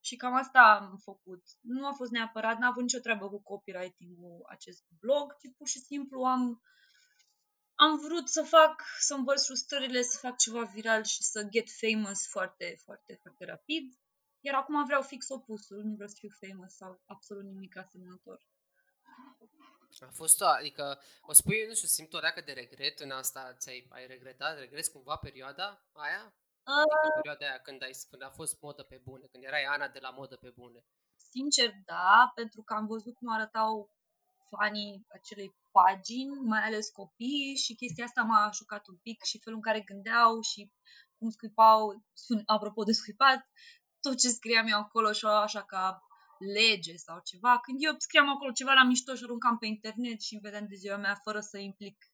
Și 0.00 0.16
cam 0.16 0.34
asta 0.34 0.60
am 0.60 0.96
făcut. 0.96 1.42
Nu 1.60 1.86
a 1.86 1.92
fost 1.92 2.10
neapărat, 2.10 2.58
n-a 2.58 2.68
avut 2.68 2.82
nicio 2.82 2.98
treabă 2.98 3.28
cu 3.28 3.42
copywriting-ul 3.42 4.46
acest 4.48 4.84
blog, 5.00 5.36
ci 5.36 5.54
pur 5.56 5.68
și 5.68 5.78
simplu 5.78 6.22
am, 6.22 6.62
am 7.74 7.98
vrut 7.98 8.28
să 8.28 8.42
fac, 8.42 8.82
să 8.98 9.14
învăț 9.14 9.44
frustrările, 9.44 10.02
să 10.02 10.18
fac 10.18 10.36
ceva 10.36 10.62
viral 10.62 11.04
și 11.04 11.22
să 11.22 11.42
get 11.42 11.68
famous 11.70 12.26
foarte, 12.26 12.80
foarte, 12.84 13.18
foarte 13.22 13.44
rapid. 13.44 13.94
Iar 14.40 14.54
acum 14.54 14.84
vreau 14.84 15.02
fix 15.02 15.28
opusul, 15.28 15.82
nu 15.84 15.94
vreau 15.94 16.08
să 16.08 16.16
fiu 16.18 16.48
famous 16.48 16.72
sau 16.72 17.02
absolut 17.06 17.44
nimic 17.44 17.76
asemănător. 17.76 18.48
A 20.00 20.10
fost 20.12 20.40
o, 20.40 20.46
adică, 20.46 21.02
o 21.22 21.32
spui, 21.32 21.64
nu 21.66 21.74
știu, 21.74 21.88
simt 21.88 22.12
o 22.12 22.18
reacă 22.18 22.40
de 22.40 22.52
regret 22.52 22.98
în 22.98 23.10
asta, 23.10 23.54
ți-ai 23.58 23.86
ai 23.88 24.06
regretat, 24.06 24.58
regreți 24.58 24.92
cumva 24.92 25.16
perioada 25.16 25.86
aia? 25.92 26.34
Adică 26.78 27.10
perioada 27.14 27.46
aia 27.46 27.58
când, 27.58 27.82
ai, 27.82 27.94
când 28.10 28.22
a 28.22 28.30
fost 28.30 28.60
modă 28.60 28.82
pe 28.82 29.00
bune, 29.04 29.24
când 29.32 29.44
erai 29.44 29.64
Ana 29.64 29.88
de 29.88 29.98
la 30.02 30.10
modă 30.10 30.36
pe 30.36 30.50
bune. 30.56 30.84
Sincer, 31.30 31.70
da, 31.84 32.32
pentru 32.34 32.62
că 32.62 32.74
am 32.74 32.86
văzut 32.86 33.14
cum 33.14 33.32
arătau 33.32 33.90
fanii 34.50 35.06
acelei 35.08 35.54
pagini, 35.70 36.40
mai 36.52 36.62
ales 36.62 36.88
copiii 36.88 37.56
și 37.56 37.74
chestia 37.74 38.04
asta 38.04 38.22
m-a 38.22 38.50
șocat 38.50 38.86
un 38.86 38.96
pic 38.96 39.22
și 39.22 39.38
felul 39.38 39.58
în 39.58 39.64
care 39.68 39.80
gândeau 39.80 40.40
și 40.40 40.72
cum 41.18 41.30
scuipau, 41.30 42.04
apropo 42.46 42.82
de 42.82 42.92
scuipat, 42.92 43.48
tot 44.00 44.18
ce 44.18 44.28
scriam 44.28 44.66
eu 44.66 44.78
acolo 44.78 45.12
și 45.12 45.26
așa 45.26 45.62
ca 45.64 46.02
lege 46.38 46.96
sau 46.96 47.20
ceva. 47.24 47.58
Când 47.58 47.78
eu 47.80 47.94
scriam 47.98 48.28
acolo 48.28 48.50
ceva 48.52 48.72
la 48.72 48.84
mișto 48.84 49.14
și 49.14 49.24
aruncam 49.24 49.58
pe 49.58 49.66
internet 49.66 50.20
și 50.20 50.32
îmi 50.32 50.42
vedeam 50.42 50.66
de 50.66 50.74
ziua 50.74 50.96
mea 50.96 51.14
fără 51.24 51.40
să 51.40 51.58
implic 51.58 52.09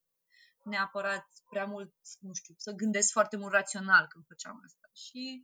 neapărat 0.66 1.26
prea 1.50 1.64
mult, 1.64 1.94
nu 2.20 2.32
știu, 2.32 2.54
să 2.58 2.70
gândesc 2.72 3.12
foarte 3.12 3.36
mult 3.36 3.52
rațional 3.52 4.06
când 4.08 4.24
făceam 4.26 4.60
asta. 4.64 4.86
Și 4.94 5.42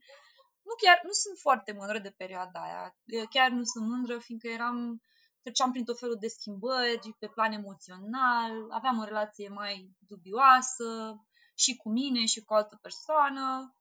nu 0.63 0.75
chiar, 0.83 1.01
nu 1.05 1.13
sunt 1.23 1.39
foarte 1.39 1.73
mândră 1.73 1.99
de 1.99 2.15
perioada 2.17 2.63
aia. 2.63 2.97
Eu 3.05 3.27
chiar 3.27 3.51
nu 3.51 3.63
sunt 3.63 3.87
mândră, 3.89 4.19
fiindcă 4.19 4.49
eram, 4.49 5.03
treceam 5.43 5.71
prin 5.71 5.85
tot 5.85 5.99
felul 5.99 6.17
de 6.21 6.29
schimbări 6.29 7.17
pe 7.19 7.29
plan 7.29 7.53
emoțional, 7.53 8.53
aveam 8.71 8.99
o 8.99 9.05
relație 9.05 9.49
mai 9.49 9.97
dubioasă 9.99 11.17
și 11.55 11.77
cu 11.77 11.89
mine 11.91 12.25
și 12.25 12.41
cu 12.45 12.53
o 12.53 12.57
altă 12.57 12.79
persoană 12.83 13.77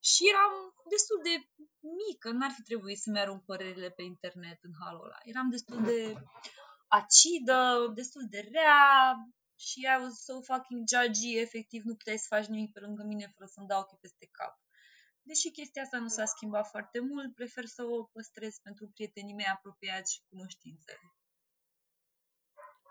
și 0.00 0.28
eram 0.28 0.52
destul 0.88 1.18
de 1.22 1.34
mică, 2.06 2.30
n-ar 2.30 2.50
fi 2.50 2.62
trebuit 2.62 2.98
să-mi 2.98 3.20
arunc 3.20 3.44
părerile 3.44 3.90
pe 3.90 4.02
internet 4.02 4.58
în 4.62 4.72
halul 4.80 5.04
ăla. 5.04 5.18
Eram 5.22 5.50
destul 5.50 5.82
de 5.82 6.14
acidă, 6.88 7.90
destul 7.94 8.26
de 8.30 8.48
rea 8.52 9.14
și 9.58 9.78
I 9.80 10.02
was 10.02 10.14
so 10.24 10.40
fucking 10.40 10.82
judgy, 10.92 11.38
efectiv 11.38 11.82
nu 11.84 11.94
puteai 11.94 12.18
să 12.18 12.26
faci 12.34 12.46
nimic 12.46 12.72
pe 12.72 12.80
lângă 12.80 13.02
mine 13.02 13.32
fără 13.34 13.46
să-mi 13.54 13.66
dau 13.66 13.80
ochii 13.80 13.98
peste 14.00 14.26
cap. 14.26 14.54
Deși 15.22 15.50
chestia 15.50 15.82
asta 15.82 15.98
nu 15.98 16.08
s-a 16.08 16.24
schimbat 16.24 16.68
foarte 16.68 17.00
mult, 17.00 17.34
prefer 17.34 17.64
să 17.64 17.82
o 17.84 18.04
păstrez 18.04 18.58
pentru 18.58 18.88
prietenii 18.88 19.34
mei 19.34 19.46
apropiați 19.46 20.12
și 20.14 20.20
cunoștințele. 20.28 21.06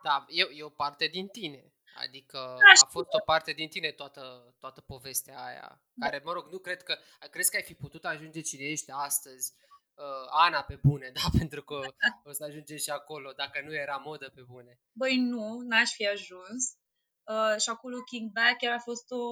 Da, 0.04 0.26
e, 0.28 0.48
e 0.54 0.63
o 0.63 0.70
parte 0.70 1.08
din 1.08 1.28
tine. 1.28 1.72
Adică 1.96 2.38
Da, 2.38 2.82
a 2.84 2.86
fost 2.86 3.13
o 3.13 3.20
parte 3.20 3.52
din 3.52 3.70
tine 3.70 3.91
toată, 3.91 4.56
toată 4.60 4.82
povestea 4.82 5.46
aia. 5.46 5.82
Care, 6.00 6.22
mă 6.24 6.32
rog, 6.32 6.52
nu 6.52 6.60
cred 6.60 6.84
că... 6.84 6.98
Crezi 7.32 7.50
că 7.50 7.56
ai 7.56 7.63
fi 7.63 7.74
putut 7.74 8.06
ajunge 8.06 8.41
cine 8.41 8.63
ești 8.63 8.91
astăzi? 8.91 9.54
Uh, 9.98 10.28
Ana 10.30 10.62
pe 10.62 10.80
bune, 10.84 11.12
da? 11.18 11.38
Pentru 11.38 11.64
că 11.64 11.80
o 12.24 12.32
să 12.32 12.44
ajunge 12.44 12.78
și 12.78 12.90
acolo, 12.90 13.32
dacă 13.32 13.62
nu 13.66 13.74
era 13.74 13.98
modă 13.98 14.32
pe 14.36 14.42
bune. 14.42 14.80
Băi, 14.92 15.18
nu, 15.18 15.60
n-aș 15.60 15.92
fi 15.92 16.08
ajuns. 16.08 16.78
Uh, 17.24 17.62
și 17.62 17.70
acolo 17.70 17.98
King 18.02 18.32
Back 18.32 18.58
chiar 18.58 18.74
a 18.74 18.80
fost 18.80 19.12
o, 19.12 19.24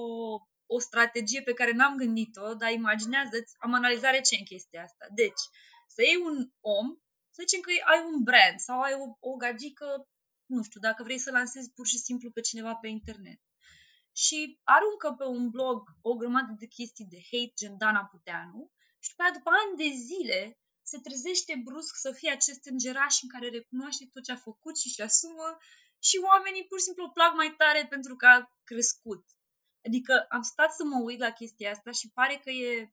o 0.66 0.78
strategie 0.78 1.42
pe 1.42 1.52
care 1.52 1.72
n-am 1.72 1.96
gândit-o, 1.96 2.54
dar 2.54 2.70
imaginează-ți, 2.70 3.54
am 3.58 3.72
analizat 3.74 4.10
recent 4.10 4.44
chestia 4.46 4.82
asta. 4.82 5.06
Deci, 5.14 5.42
să 5.86 6.02
iei 6.02 6.22
un 6.24 6.50
om, 6.60 6.86
să 7.30 7.42
zicem 7.46 7.60
că 7.60 7.70
ai 7.92 8.00
un 8.12 8.22
brand 8.22 8.58
sau 8.58 8.80
ai 8.80 8.94
o, 8.94 9.30
o 9.30 9.36
gagică, 9.36 10.08
nu 10.46 10.62
știu, 10.62 10.80
dacă 10.80 11.02
vrei 11.02 11.18
să 11.18 11.30
lansezi 11.30 11.72
pur 11.72 11.86
și 11.86 11.98
simplu 11.98 12.30
pe 12.30 12.40
cineva 12.40 12.74
pe 12.74 12.88
internet. 12.88 13.40
Și 14.12 14.60
aruncă 14.62 15.14
pe 15.18 15.24
un 15.24 15.50
blog 15.50 15.82
o 16.02 16.14
grămadă 16.14 16.54
de 16.58 16.66
chestii 16.66 17.12
de 17.14 17.20
hate, 17.30 17.52
gen 17.56 17.78
Dana 17.78 18.04
Puteanu, 18.04 18.72
și 19.06 19.12
după 19.12 19.22
aia, 19.22 19.36
după 19.38 19.50
ani 19.60 19.76
de 19.82 19.90
zile, 20.10 20.40
se 20.90 20.98
trezește 21.06 21.52
brusc 21.68 21.94
să 22.04 22.10
fie 22.12 22.30
acest 22.30 22.62
îngeraș 22.72 23.14
în 23.22 23.28
care 23.28 23.48
recunoaște 23.48 24.04
tot 24.12 24.22
ce 24.22 24.32
a 24.32 24.46
făcut 24.48 24.74
și 24.78 24.88
și 24.94 25.00
asumă 25.08 25.48
și 26.08 26.16
oamenii 26.30 26.66
pur 26.68 26.78
și 26.78 26.84
simplu 26.84 27.04
o 27.04 27.14
plac 27.18 27.32
mai 27.34 27.50
tare 27.60 27.86
pentru 27.94 28.16
că 28.16 28.26
a 28.26 28.50
crescut. 28.70 29.24
Adică 29.86 30.26
am 30.28 30.42
stat 30.42 30.70
să 30.74 30.84
mă 30.84 30.98
uit 31.08 31.20
la 31.26 31.30
chestia 31.30 31.70
asta 31.70 31.90
și 31.90 32.10
pare 32.18 32.36
că 32.44 32.50
e 32.50 32.92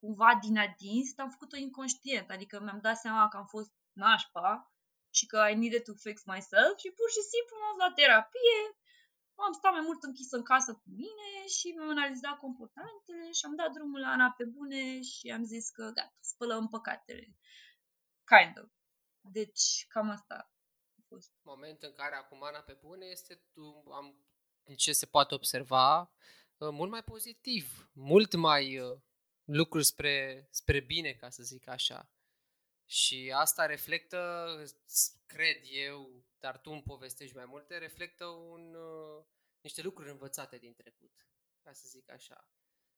cumva 0.00 0.38
din 0.44 0.56
adins, 0.58 1.06
dar 1.14 1.24
am 1.24 1.32
făcut-o 1.36 1.56
inconștient. 1.56 2.30
Adică 2.30 2.60
mi-am 2.60 2.80
dat 2.80 2.98
seama 2.98 3.28
că 3.28 3.36
am 3.36 3.46
fost 3.46 3.72
nașpa 3.92 4.72
și 5.10 5.26
că 5.26 5.38
I 5.52 5.54
needed 5.54 5.82
to 5.82 5.94
fix 5.94 6.16
myself 6.24 6.74
și 6.82 6.96
pur 6.98 7.08
și 7.16 7.22
simplu 7.32 7.54
m-am 7.56 7.76
dus 7.76 7.84
la 7.86 7.92
terapie, 7.98 8.58
am 9.46 9.52
stat 9.52 9.72
mai 9.72 9.80
mult 9.80 10.02
închis 10.02 10.30
în 10.30 10.42
casă 10.42 10.74
cu 10.74 10.90
mine 10.90 11.46
și 11.56 11.68
mi-am 11.68 11.88
analizat 11.88 12.38
comportamentele 12.38 13.32
și 13.32 13.44
am 13.44 13.54
dat 13.54 13.72
drumul 13.72 14.00
la 14.00 14.08
Ana 14.08 14.30
pe 14.36 14.44
bune 14.44 15.02
și 15.02 15.30
am 15.30 15.44
zis 15.44 15.70
că 15.70 15.82
gata, 15.94 16.16
spălăm 16.20 16.68
păcatele. 16.68 17.36
Kind 18.24 18.58
of. 18.62 18.70
Deci, 19.20 19.86
cam 19.88 20.08
asta 20.10 20.52
a 20.98 21.02
fost. 21.08 21.32
Moment 21.42 21.82
în 21.82 21.92
care 21.92 22.14
acum 22.14 22.42
Ana 22.42 22.58
pe 22.58 22.78
bune 22.80 23.06
este, 23.06 23.42
tu, 23.52 23.84
am, 23.92 24.26
ce 24.76 24.92
se 24.92 25.06
poate 25.06 25.34
observa, 25.34 26.00
uh, 26.56 26.70
mult 26.70 26.90
mai 26.90 27.02
pozitiv, 27.02 27.90
mult 27.92 28.34
mai 28.34 28.78
uh, 28.78 28.98
lucruri 29.44 29.84
spre, 29.84 30.48
spre 30.50 30.80
bine, 30.80 31.12
ca 31.12 31.30
să 31.30 31.42
zic 31.42 31.68
așa. 31.68 32.12
Și 32.84 33.32
asta 33.34 33.66
reflectă, 33.66 34.46
cred 35.26 35.60
eu, 35.62 36.24
dar 36.40 36.58
tu 36.58 36.70
îmi 36.70 36.82
povestești 36.82 37.36
mai 37.36 37.44
multe, 37.44 37.78
reflectă 37.78 38.24
un, 38.24 38.74
uh, 38.74 39.24
niște 39.60 39.82
lucruri 39.82 40.10
învățate 40.10 40.58
din 40.58 40.74
trecut, 40.74 41.26
ca 41.60 41.72
să 41.72 41.84
zic 41.88 42.10
așa. 42.10 42.48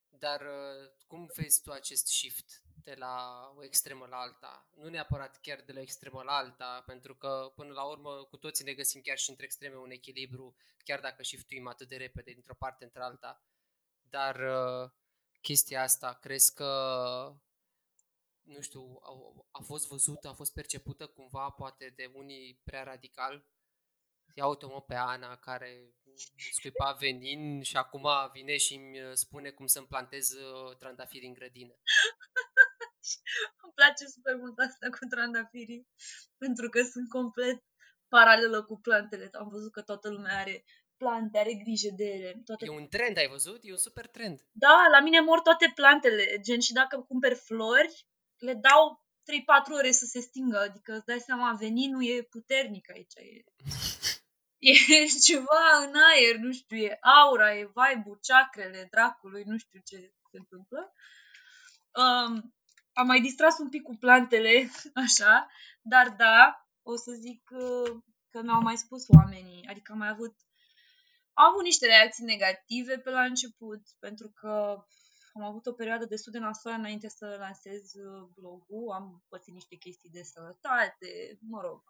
Dar 0.09 0.41
uh, 0.41 0.91
cum 1.07 1.29
vezi 1.35 1.61
tu 1.61 1.71
acest 1.71 2.07
shift 2.07 2.63
de 2.83 2.93
la 2.93 3.45
o 3.55 3.63
extremă 3.63 4.05
la 4.05 4.17
alta? 4.17 4.69
Nu 4.75 4.89
neapărat 4.89 5.39
chiar 5.41 5.61
de 5.61 5.71
la 5.71 5.79
o 5.79 5.81
extremă 5.81 6.23
la 6.23 6.35
alta, 6.35 6.83
pentru 6.85 7.15
că 7.15 7.51
până 7.55 7.73
la 7.73 7.83
urmă 7.83 8.23
cu 8.23 8.37
toții 8.37 8.65
ne 8.65 8.73
găsim 8.73 9.01
chiar 9.01 9.17
și 9.17 9.29
între 9.29 9.45
extreme 9.45 9.75
un 9.75 9.91
echilibru, 9.91 10.55
chiar 10.83 10.99
dacă 10.99 11.23
shiftuim 11.23 11.67
atât 11.67 11.87
de 11.87 11.95
repede 11.95 12.31
dintr-o 12.31 12.55
parte 12.55 12.83
într 12.83 12.99
alta. 12.99 13.43
Dar 14.01 14.35
uh, 14.35 14.91
chestia 15.41 15.81
asta, 15.81 16.13
crezi 16.13 16.53
că 16.53 16.71
nu 18.51 18.61
știu, 18.61 18.99
a, 19.01 19.11
a 19.51 19.61
fost 19.63 19.87
văzută, 19.87 20.27
a 20.27 20.33
fost 20.33 20.53
percepută 20.53 21.07
cumva 21.07 21.49
poate 21.49 21.93
de 21.95 22.11
unii 22.13 22.61
prea 22.63 22.83
radical? 22.83 23.45
Ia 24.35 24.47
uite 24.47 24.65
mă 24.65 24.81
pe 24.81 24.95
Ana 24.95 25.35
care 25.35 25.93
scuipa 26.51 26.91
venin 26.99 27.61
și 27.61 27.77
acum 27.77 28.07
vine 28.33 28.57
și 28.57 28.75
îmi 28.75 29.17
spune 29.17 29.49
cum 29.49 29.65
să-mi 29.65 29.87
plantez 29.87 30.31
uh, 30.31 30.77
trandafiri 30.77 31.25
în 31.25 31.33
grădină. 31.33 31.73
Îmi 33.63 33.73
place 33.75 34.05
super 34.05 34.35
mult 34.35 34.59
asta 34.59 34.89
cu 34.89 35.05
trandafirii, 35.09 35.87
pentru 36.37 36.69
că 36.69 36.81
sunt 36.81 37.09
complet 37.09 37.63
paralelă 38.07 38.63
cu 38.63 38.79
plantele. 38.79 39.29
Am 39.31 39.49
văzut 39.49 39.71
că 39.71 39.81
toată 39.81 40.09
lumea 40.09 40.37
are 40.39 40.63
plante, 40.97 41.37
are 41.37 41.53
grijă 41.53 41.89
de 41.95 42.03
ele. 42.03 42.41
Toate... 42.45 42.65
E 42.65 42.69
un 42.69 42.87
trend, 42.87 43.17
ai 43.17 43.27
văzut? 43.27 43.59
E 43.63 43.71
un 43.71 43.77
super 43.87 44.07
trend. 44.07 44.37
Da, 44.51 44.87
la 44.91 44.99
mine 44.99 45.19
mor 45.19 45.39
toate 45.41 45.71
plantele, 45.75 46.39
gen 46.41 46.59
și 46.59 46.73
dacă 46.73 47.01
cumperi 47.07 47.35
flori, 47.35 48.07
le 48.41 48.53
dau 48.53 49.03
3-4 49.71 49.77
ore 49.77 49.91
să 49.91 50.05
se 50.05 50.19
stingă, 50.19 50.59
adică 50.59 50.95
îți 50.95 51.05
dai 51.05 51.19
seama, 51.19 51.53
veninul 51.59 52.05
e 52.07 52.21
puternic 52.21 52.89
aici. 52.89 53.13
E... 53.15 53.43
e 54.95 55.05
ceva 55.25 55.63
în 55.85 55.93
aer, 55.95 56.35
nu 56.35 56.51
știu, 56.51 56.77
e 56.77 56.99
aura, 57.01 57.55
e 57.55 57.63
vibe 57.63 58.19
chakrele 58.21 58.87
dracului, 58.91 59.43
nu 59.45 59.57
știu 59.57 59.79
ce 59.85 59.97
se 60.31 60.37
întâmplă. 60.37 60.93
Um, 61.95 62.55
am 62.93 63.07
mai 63.07 63.21
distras 63.21 63.57
un 63.57 63.69
pic 63.69 63.81
cu 63.81 63.95
plantele, 63.95 64.69
așa, 65.05 65.47
dar 65.81 66.09
da, 66.09 66.67
o 66.81 66.95
să 66.95 67.11
zic 67.11 67.43
că, 67.43 67.83
că 68.29 68.41
mi-au 68.41 68.61
mai 68.61 68.77
spus 68.77 69.05
oamenii, 69.07 69.67
adică 69.69 69.91
am 69.91 69.97
mai 69.97 70.09
avut 70.09 70.35
am 71.33 71.49
avut 71.49 71.63
niște 71.63 71.85
reacții 71.85 72.23
negative 72.23 72.97
pe 72.97 73.09
la 73.09 73.23
început, 73.23 73.81
pentru 73.99 74.29
că 74.29 74.85
am 75.33 75.43
avut 75.43 75.65
o 75.65 75.73
perioadă 75.73 76.05
destul 76.05 76.31
de 76.31 76.39
nasoală 76.39 76.77
înainte 76.77 77.07
să 77.07 77.35
lansez 77.39 77.93
uh, 77.93 78.27
blogul, 78.33 78.91
am 78.91 79.23
pățit 79.27 79.53
niște 79.53 79.75
chestii 79.75 80.09
de 80.09 80.23
sănătate, 80.23 81.37
mă 81.39 81.61
rog, 81.61 81.83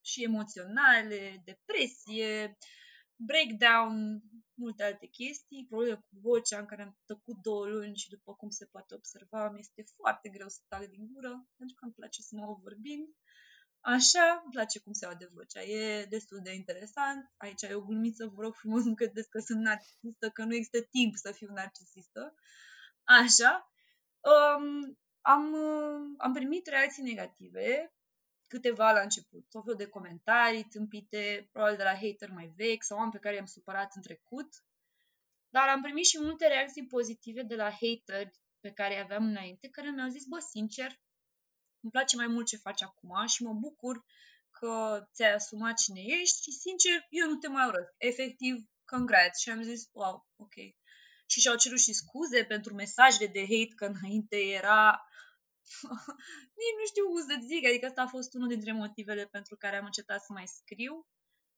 și 0.00 0.22
emoționale, 0.22 1.42
depresie, 1.44 2.56
breakdown, 3.16 4.22
multe 4.54 4.82
alte 4.82 5.06
chestii, 5.06 5.66
probleme 5.68 5.94
cu 5.94 6.08
vocea 6.20 6.58
în 6.58 6.66
care 6.66 6.82
am 6.82 6.96
tăcut 7.04 7.36
două 7.42 7.66
luni 7.66 7.96
și 7.96 8.08
după 8.08 8.34
cum 8.34 8.48
se 8.48 8.64
poate 8.64 8.94
observa, 8.94 9.50
mi 9.50 9.58
este 9.58 9.82
foarte 9.96 10.28
greu 10.28 10.48
să 10.48 10.60
tac 10.68 10.86
din 10.88 11.08
gură, 11.12 11.48
pentru 11.56 11.76
că 11.76 11.84
îmi 11.84 11.94
place 11.94 12.22
să 12.22 12.36
mă 12.36 12.56
vorbind. 12.62 13.08
Așa, 13.94 14.40
îmi 14.42 14.52
place 14.52 14.78
cum 14.78 14.92
se 14.92 15.06
aude 15.06 15.30
vocea, 15.34 15.62
e 15.62 16.04
destul 16.04 16.40
de 16.42 16.54
interesant. 16.54 17.32
Aici 17.36 17.62
e 17.62 17.74
o 17.74 17.80
glumiță, 17.80 18.26
vă 18.34 18.42
rog 18.42 18.54
frumos, 18.54 18.84
nu 18.84 18.94
credeți 18.94 19.28
că 19.28 19.38
sunt 19.38 19.60
narcisistă, 19.60 20.30
că 20.30 20.44
nu 20.44 20.54
există 20.54 20.80
timp 20.80 21.16
să 21.16 21.32
fiu 21.32 21.52
narcisistă. 21.52 22.34
Așa. 23.04 23.72
Um, 24.20 24.98
am, 25.20 25.54
am 26.18 26.32
primit 26.32 26.66
reacții 26.66 27.02
negative, 27.02 27.94
câteva 28.46 28.92
la 28.92 29.00
început, 29.00 29.46
tot 29.50 29.62
felul 29.62 29.78
de 29.78 29.88
comentarii 29.88 30.64
tâmpite, 30.64 31.48
probabil 31.52 31.76
de 31.76 31.82
la 31.82 31.94
hater 31.94 32.30
mai 32.30 32.52
vechi 32.56 32.82
sau 32.82 32.96
oameni 32.96 33.14
pe 33.14 33.20
care 33.20 33.34
i-am 33.34 33.46
supărat 33.46 33.92
în 33.94 34.02
trecut, 34.02 34.48
dar 35.48 35.68
am 35.68 35.82
primit 35.82 36.04
și 36.04 36.20
multe 36.20 36.46
reacții 36.46 36.86
pozitive 36.86 37.42
de 37.42 37.54
la 37.54 37.70
hater 37.70 38.30
pe 38.60 38.72
care 38.72 38.94
i 38.94 38.98
aveam 38.98 39.24
înainte, 39.26 39.68
care 39.68 39.90
mi-au 39.90 40.08
zis, 40.08 40.24
bă, 40.24 40.38
sincer, 40.38 41.00
îmi 41.86 41.94
place 41.94 42.16
mai 42.16 42.26
mult 42.26 42.46
ce 42.46 42.56
faci 42.56 42.82
acum 42.82 43.26
și 43.26 43.42
mă 43.42 43.52
bucur 43.52 44.04
că 44.50 44.72
ți-ai 45.12 45.34
asumat 45.34 45.76
cine 45.76 46.00
ești 46.20 46.42
și, 46.42 46.50
sincer, 46.50 47.06
eu 47.08 47.28
nu 47.28 47.36
te 47.36 47.48
mai 47.48 47.66
urăsc. 47.66 47.92
Efectiv, 47.96 48.54
congrats. 48.84 49.40
Și 49.40 49.50
am 49.50 49.62
zis, 49.62 49.88
wow, 49.92 50.26
ok. 50.36 50.54
Și 51.26 51.40
și-au 51.40 51.56
cerut 51.56 51.78
și 51.78 51.92
scuze 51.92 52.44
pentru 52.44 52.74
mesajele 52.74 53.26
de 53.26 53.40
hate, 53.40 53.74
că 53.76 53.84
înainte 53.84 54.36
era... 54.36 54.82
Nici 56.60 56.78
nu 56.78 56.86
știu 56.86 57.04
cum 57.06 57.20
să 57.28 57.36
zic, 57.46 57.66
adică 57.66 57.86
asta 57.86 58.02
a 58.02 58.14
fost 58.16 58.34
unul 58.34 58.48
dintre 58.48 58.72
motivele 58.72 59.26
pentru 59.26 59.56
care 59.56 59.76
am 59.76 59.84
încetat 59.84 60.20
să 60.24 60.32
mai 60.32 60.46
scriu, 60.46 61.06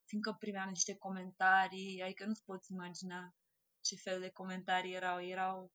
fiindcă 0.09 0.37
primeam 0.39 0.69
niște 0.69 0.95
comentarii, 0.97 2.03
adică 2.03 2.25
nu-ți 2.25 2.45
poți 2.45 2.73
imagina 2.73 3.35
ce 3.81 3.97
fel 3.97 4.21
de 4.21 4.31
comentarii 4.31 4.95
erau. 4.95 5.25
Erau 5.25 5.73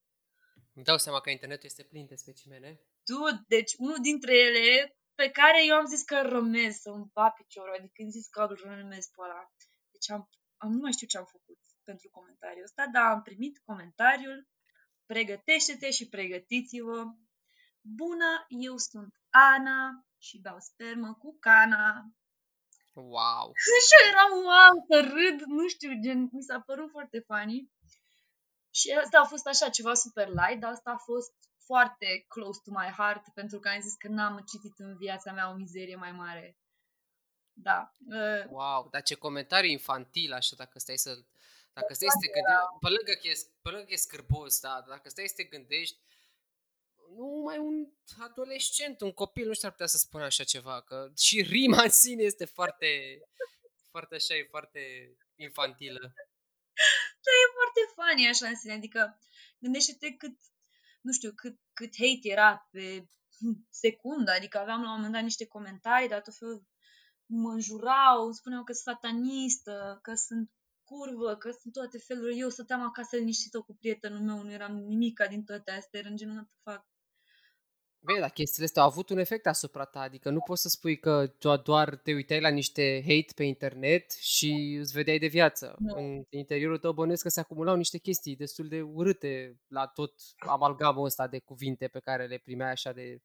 îmi 0.74 0.86
dau 0.86 0.98
seama 0.98 1.20
că 1.20 1.30
internetul 1.30 1.66
este 1.66 1.84
plin 1.84 2.06
de 2.06 2.16
specimene. 2.16 2.80
Dude, 3.04 3.44
deci 3.48 3.74
unul 3.78 4.00
dintre 4.02 4.34
ele 4.38 4.96
pe 5.16 5.30
care 5.30 5.66
eu 5.66 5.76
am 5.76 5.86
zis 5.86 6.04
că 6.04 6.16
îl 6.16 6.30
rămez 6.30 6.76
să-mi 6.76 7.10
va 7.14 7.30
piciorul, 7.30 7.76
adică 7.80 8.02
am 8.04 8.10
zis 8.10 8.28
că 8.28 8.42
îl 8.42 8.60
rămez 8.64 9.06
pe 9.06 9.22
ăla. 9.22 9.52
Deci 9.92 10.10
am, 10.10 10.30
am, 10.58 10.72
nu 10.72 10.80
mai 10.80 10.92
știu 10.92 11.08
ce 11.08 11.18
am 11.18 11.26
făcut 11.26 11.60
pentru 11.84 12.10
comentariul 12.10 12.64
ăsta, 12.64 12.88
dar 12.94 13.06
am 13.12 13.22
primit 13.22 13.62
comentariul 13.66 14.48
pregătește-te 15.06 15.92
și 15.92 16.10
pregătiți-vă. 16.10 17.04
Bună, 17.82 18.46
eu 18.48 18.78
sunt 18.78 19.14
Ana 19.30 20.06
și 20.18 20.42
beau 20.42 20.60
spermă 20.60 21.14
cu 21.14 21.38
cana. 21.40 21.86
Wow! 22.94 23.52
și 23.88 23.94
eu 24.00 24.10
eram 24.12 24.32
wow, 24.50 24.74
să 24.90 24.98
râd, 25.14 25.42
nu 25.42 25.68
știu, 25.68 25.92
gen, 26.04 26.30
mi 26.32 26.42
s-a 26.42 26.60
părut 26.60 26.90
foarte 26.90 27.20
funny. 27.20 27.72
Și 28.70 28.92
asta 28.92 29.20
a 29.20 29.26
fost 29.26 29.48
așa 29.48 29.70
ceva 29.70 29.94
super 29.94 30.28
light, 30.28 30.60
dar 30.60 30.72
asta 30.72 30.92
a 30.92 30.98
fost 30.98 31.34
foarte 31.66 32.26
close 32.28 32.60
to 32.64 32.72
my 32.72 32.90
heart 32.98 33.34
pentru 33.34 33.60
că 33.60 33.70
am 33.70 33.82
zis 33.82 33.94
că 33.94 34.08
n-am 34.08 34.44
citit 34.52 34.80
în 34.80 34.98
viața 34.98 35.32
mea 35.32 35.50
o 35.50 35.54
mizerie 35.54 35.96
mai 35.96 36.12
mare. 36.12 36.58
Da. 37.54 37.92
Uh, 38.08 38.46
wow, 38.50 38.88
dar 38.92 39.02
ce 39.02 39.16
comentariu 39.16 39.70
infantil 39.70 40.34
așa, 40.34 40.56
dacă 40.56 40.80
stai 40.80 40.98
să 40.98 41.24
dacă 41.74 41.94
stai 41.94 42.08
să 42.10 42.18
te 42.22 42.32
gândești, 42.36 42.62
da. 42.62 42.78
pe 42.80 42.90
lângă 42.96 43.14
că 43.22 43.28
e, 43.28 43.34
pe 43.62 43.70
lângă 43.70 43.86
că 43.86 43.94
e 43.94 44.08
scârbos, 44.08 44.60
da, 44.60 44.84
dacă 44.88 45.10
stai 45.10 45.28
să 45.28 45.34
te 45.36 45.44
gândești, 45.44 45.98
nu 47.16 47.42
mai 47.46 47.58
un 47.58 47.88
adolescent, 48.20 49.02
un 49.02 49.12
copil 49.12 49.48
nu 49.48 49.54
știu 49.54 49.68
ar 49.68 49.74
putea 49.74 49.88
să 49.88 49.98
spună 49.98 50.24
așa 50.24 50.44
ceva, 50.44 50.82
că 50.82 51.12
și 51.18 51.42
rima 51.42 51.82
în 51.84 51.90
sine 51.90 52.24
este 52.24 52.46
foarte, 52.46 53.20
foarte 53.90 54.16
așa, 54.16 54.36
e 54.36 54.48
foarte 54.50 54.82
infantilă. 55.36 56.14
Da, 57.24 57.32
e 57.44 57.56
foarte 57.60 57.82
funny 57.96 58.28
așa 58.28 58.48
în 58.48 58.56
sine, 58.56 58.74
adică 58.74 59.20
gândește-te 59.60 60.12
cât, 60.12 60.38
nu 61.04 61.12
știu, 61.12 61.32
cât, 61.36 61.60
cât 61.74 61.94
hate 61.98 62.28
era 62.36 62.68
pe 62.72 63.08
secundă, 63.84 64.32
adică 64.32 64.58
aveam 64.60 64.82
la 64.82 64.90
un 64.90 64.96
moment 64.96 65.14
dat 65.14 65.24
niște 65.24 65.46
comentarii, 65.46 66.08
dar 66.08 66.22
tot 66.22 66.36
felul 66.36 66.66
mă 67.26 67.52
înjurau, 67.52 68.26
îmi 68.26 68.36
spuneau 68.36 68.64
că 68.64 68.74
sunt 68.74 68.96
satanistă, 68.96 70.00
că 70.02 70.14
sunt 70.16 70.52
curvă, 70.84 71.36
că 71.36 71.52
sunt 71.52 71.74
toate 71.74 71.98
felurile. 71.98 72.40
Eu 72.40 72.50
stăteam 72.50 72.82
acasă 72.82 73.16
liniștită 73.16 73.60
cu 73.60 73.76
prietenul 73.76 74.20
meu, 74.20 74.44
nu 74.44 74.52
eram 74.52 74.76
nimica 74.76 75.28
din 75.28 75.44
toate 75.44 75.72
astea, 75.72 76.00
era 76.00 76.10
în 76.10 76.16
genul 76.16 76.36
de 76.36 76.50
fac. 76.64 76.86
Bine, 78.06 78.20
dar 78.20 78.30
chestiile 78.30 78.66
astea 78.66 78.82
au 78.82 78.88
avut 78.88 79.10
un 79.10 79.18
efect 79.18 79.48
asupra 79.48 79.86
ta, 79.86 80.00
adică 80.00 80.30
nu 80.30 80.40
poți 80.40 80.62
să 80.62 80.68
spui 80.68 81.00
că 81.00 81.34
doar, 81.40 81.58
doar 81.58 81.96
te 81.96 82.14
uitai 82.14 82.42
la 82.42 82.50
niște 82.50 83.02
hate 83.02 83.34
pe 83.36 83.44
internet 83.44 84.12
și 84.12 84.78
îți 84.80 84.94
vedeai 84.94 85.20
de 85.20 85.28
viață. 85.28 85.76
No. 85.80 85.98
În 85.98 86.24
interiorul 86.30 86.78
tău 86.78 86.94
bănuiesc 86.94 87.24
că 87.24 87.30
se 87.30 87.40
acumulau 87.40 87.76
niște 87.76 87.98
chestii 87.98 88.36
destul 88.36 88.68
de 88.68 88.82
urâte 88.82 89.60
la 89.68 89.88
tot 89.88 90.14
amalgamul 90.38 91.06
ăsta 91.06 91.28
de 91.28 91.40
cuvinte 91.40 91.88
pe 91.88 92.00
care 92.00 92.28
le 92.28 92.38
primeai 92.38 92.72
așa 92.72 92.92
de 92.92 93.22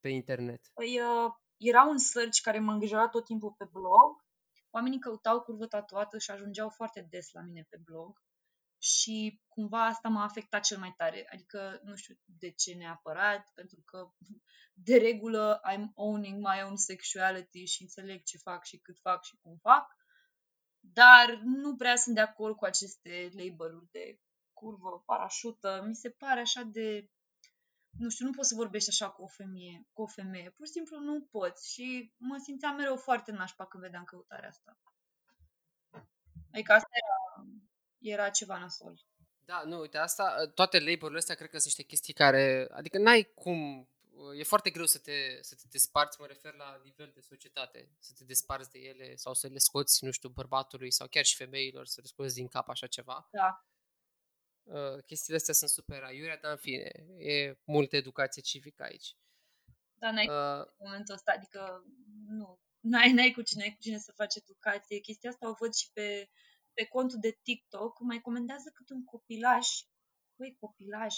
pe 0.00 0.08
internet. 0.08 0.60
Păi, 0.74 1.00
uh, 1.00 1.32
era 1.56 1.84
un 1.84 1.98
search 1.98 2.40
care 2.42 2.58
mă 2.58 2.72
îngrijora 2.72 3.08
tot 3.08 3.24
timpul 3.24 3.54
pe 3.58 3.68
blog. 3.72 4.24
Oamenii 4.70 4.98
căutau 4.98 5.40
curvă 5.40 5.66
tatuată 5.66 6.18
și 6.18 6.30
ajungeau 6.30 6.68
foarte 6.68 7.06
des 7.10 7.32
la 7.32 7.40
mine 7.40 7.66
pe 7.68 7.78
blog 7.84 8.24
și 8.86 9.40
cumva 9.48 9.84
asta 9.84 10.08
m-a 10.08 10.24
afectat 10.24 10.62
cel 10.62 10.78
mai 10.78 10.94
tare. 10.96 11.28
Adică 11.32 11.80
nu 11.82 11.94
știu 11.94 12.18
de 12.24 12.50
ce 12.50 12.74
neapărat, 12.74 13.50
pentru 13.54 13.82
că 13.84 14.12
de 14.72 14.96
regulă 14.96 15.60
I'm 15.72 15.92
owning 15.94 16.38
my 16.38 16.62
own 16.64 16.76
sexuality 16.76 17.64
și 17.64 17.82
înțeleg 17.82 18.22
ce 18.22 18.38
fac 18.38 18.64
și 18.64 18.78
cât 18.78 18.98
fac 18.98 19.24
și 19.24 19.36
cum 19.42 19.56
fac, 19.56 19.96
dar 20.80 21.40
nu 21.44 21.76
prea 21.76 21.96
sunt 21.96 22.14
de 22.14 22.20
acord 22.20 22.56
cu 22.56 22.64
aceste 22.64 23.30
label-uri 23.32 23.90
de 23.90 24.20
curvă, 24.52 25.02
parașută. 25.06 25.84
Mi 25.86 25.94
se 25.94 26.10
pare 26.10 26.40
așa 26.40 26.62
de 26.62 27.10
nu 27.98 28.08
știu, 28.08 28.26
nu 28.26 28.32
poți 28.32 28.48
să 28.48 28.54
vorbești 28.54 28.88
așa 28.88 29.10
cu 29.10 29.22
o 29.22 29.26
femeie, 29.26 29.86
cu 29.92 30.02
o 30.02 30.06
femeie. 30.06 30.50
Pur 30.50 30.66
și 30.66 30.72
simplu 30.72 30.98
nu 30.98 31.28
poți. 31.30 31.72
Și 31.72 32.14
mă 32.16 32.36
simțeam 32.36 32.74
mereu 32.76 32.96
foarte 32.96 33.32
nașpa 33.32 33.66
când 33.66 33.82
vedeam 33.82 34.04
căutarea 34.04 34.48
asta. 34.48 34.78
Adică 36.52 36.72
asta 36.72 36.88
era 37.04 37.15
era 38.08 38.30
ceva 38.30 38.58
nasol. 38.58 39.04
Da, 39.44 39.62
nu, 39.64 39.78
uite, 39.80 39.98
asta, 39.98 40.50
toate 40.54 40.78
label-urile 40.78 41.18
astea 41.18 41.34
cred 41.34 41.50
că 41.50 41.58
sunt 41.58 41.64
niște 41.64 41.82
chestii 41.82 42.12
care, 42.12 42.68
adică 42.70 42.98
n-ai 42.98 43.32
cum, 43.34 43.88
e 44.36 44.42
foarte 44.42 44.70
greu 44.70 44.86
să 44.86 44.98
te, 44.98 45.42
să 45.42 45.54
te 45.54 45.64
desparți, 45.70 46.20
mă 46.20 46.26
refer 46.26 46.54
la 46.54 46.80
nivel 46.84 47.10
de 47.14 47.20
societate, 47.20 47.90
să 47.98 48.12
te 48.18 48.24
desparți 48.24 48.70
de 48.70 48.78
ele 48.78 49.16
sau 49.16 49.34
să 49.34 49.46
le 49.46 49.58
scoți, 49.58 50.04
nu 50.04 50.10
știu, 50.10 50.28
bărbatului 50.28 50.90
sau 50.90 51.06
chiar 51.08 51.24
și 51.24 51.36
femeilor, 51.36 51.86
să 51.86 52.00
le 52.00 52.06
scoți 52.06 52.34
din 52.34 52.48
cap 52.48 52.68
așa 52.68 52.86
ceva. 52.86 53.28
Da. 53.30 53.66
Uh, 54.62 55.02
chestiile 55.04 55.36
astea 55.36 55.54
sunt 55.54 55.70
super 55.70 56.02
aiurea, 56.02 56.36
dar 56.36 56.50
în 56.50 56.56
fine, 56.56 56.90
e 57.18 57.58
multă 57.64 57.96
educație 57.96 58.42
civică 58.42 58.82
aici. 58.82 59.16
Da, 59.92 60.10
n-ai 60.12 60.28
uh, 60.28 60.66
în 60.76 60.86
momentul 60.86 61.14
ăsta, 61.14 61.32
adică 61.36 61.84
nu, 62.26 62.60
n-ai, 62.80 63.12
n-ai 63.12 63.30
cu 63.30 63.42
cine, 63.42 63.70
cu 63.70 63.80
cine 63.80 63.98
să 63.98 64.12
faci 64.12 64.34
educație. 64.34 64.98
Chestia 64.98 65.30
asta 65.30 65.48
o 65.48 65.56
văd 65.58 65.74
și 65.74 65.90
pe 65.92 66.30
pe 66.78 66.84
contul 66.84 67.18
de 67.20 67.38
TikTok 67.42 68.00
mai 68.00 68.20
comentează 68.20 68.70
cât 68.74 68.88
un 68.90 69.04
copilaj. 69.04 69.66
Păi, 70.36 70.56
copilaj. 70.60 71.14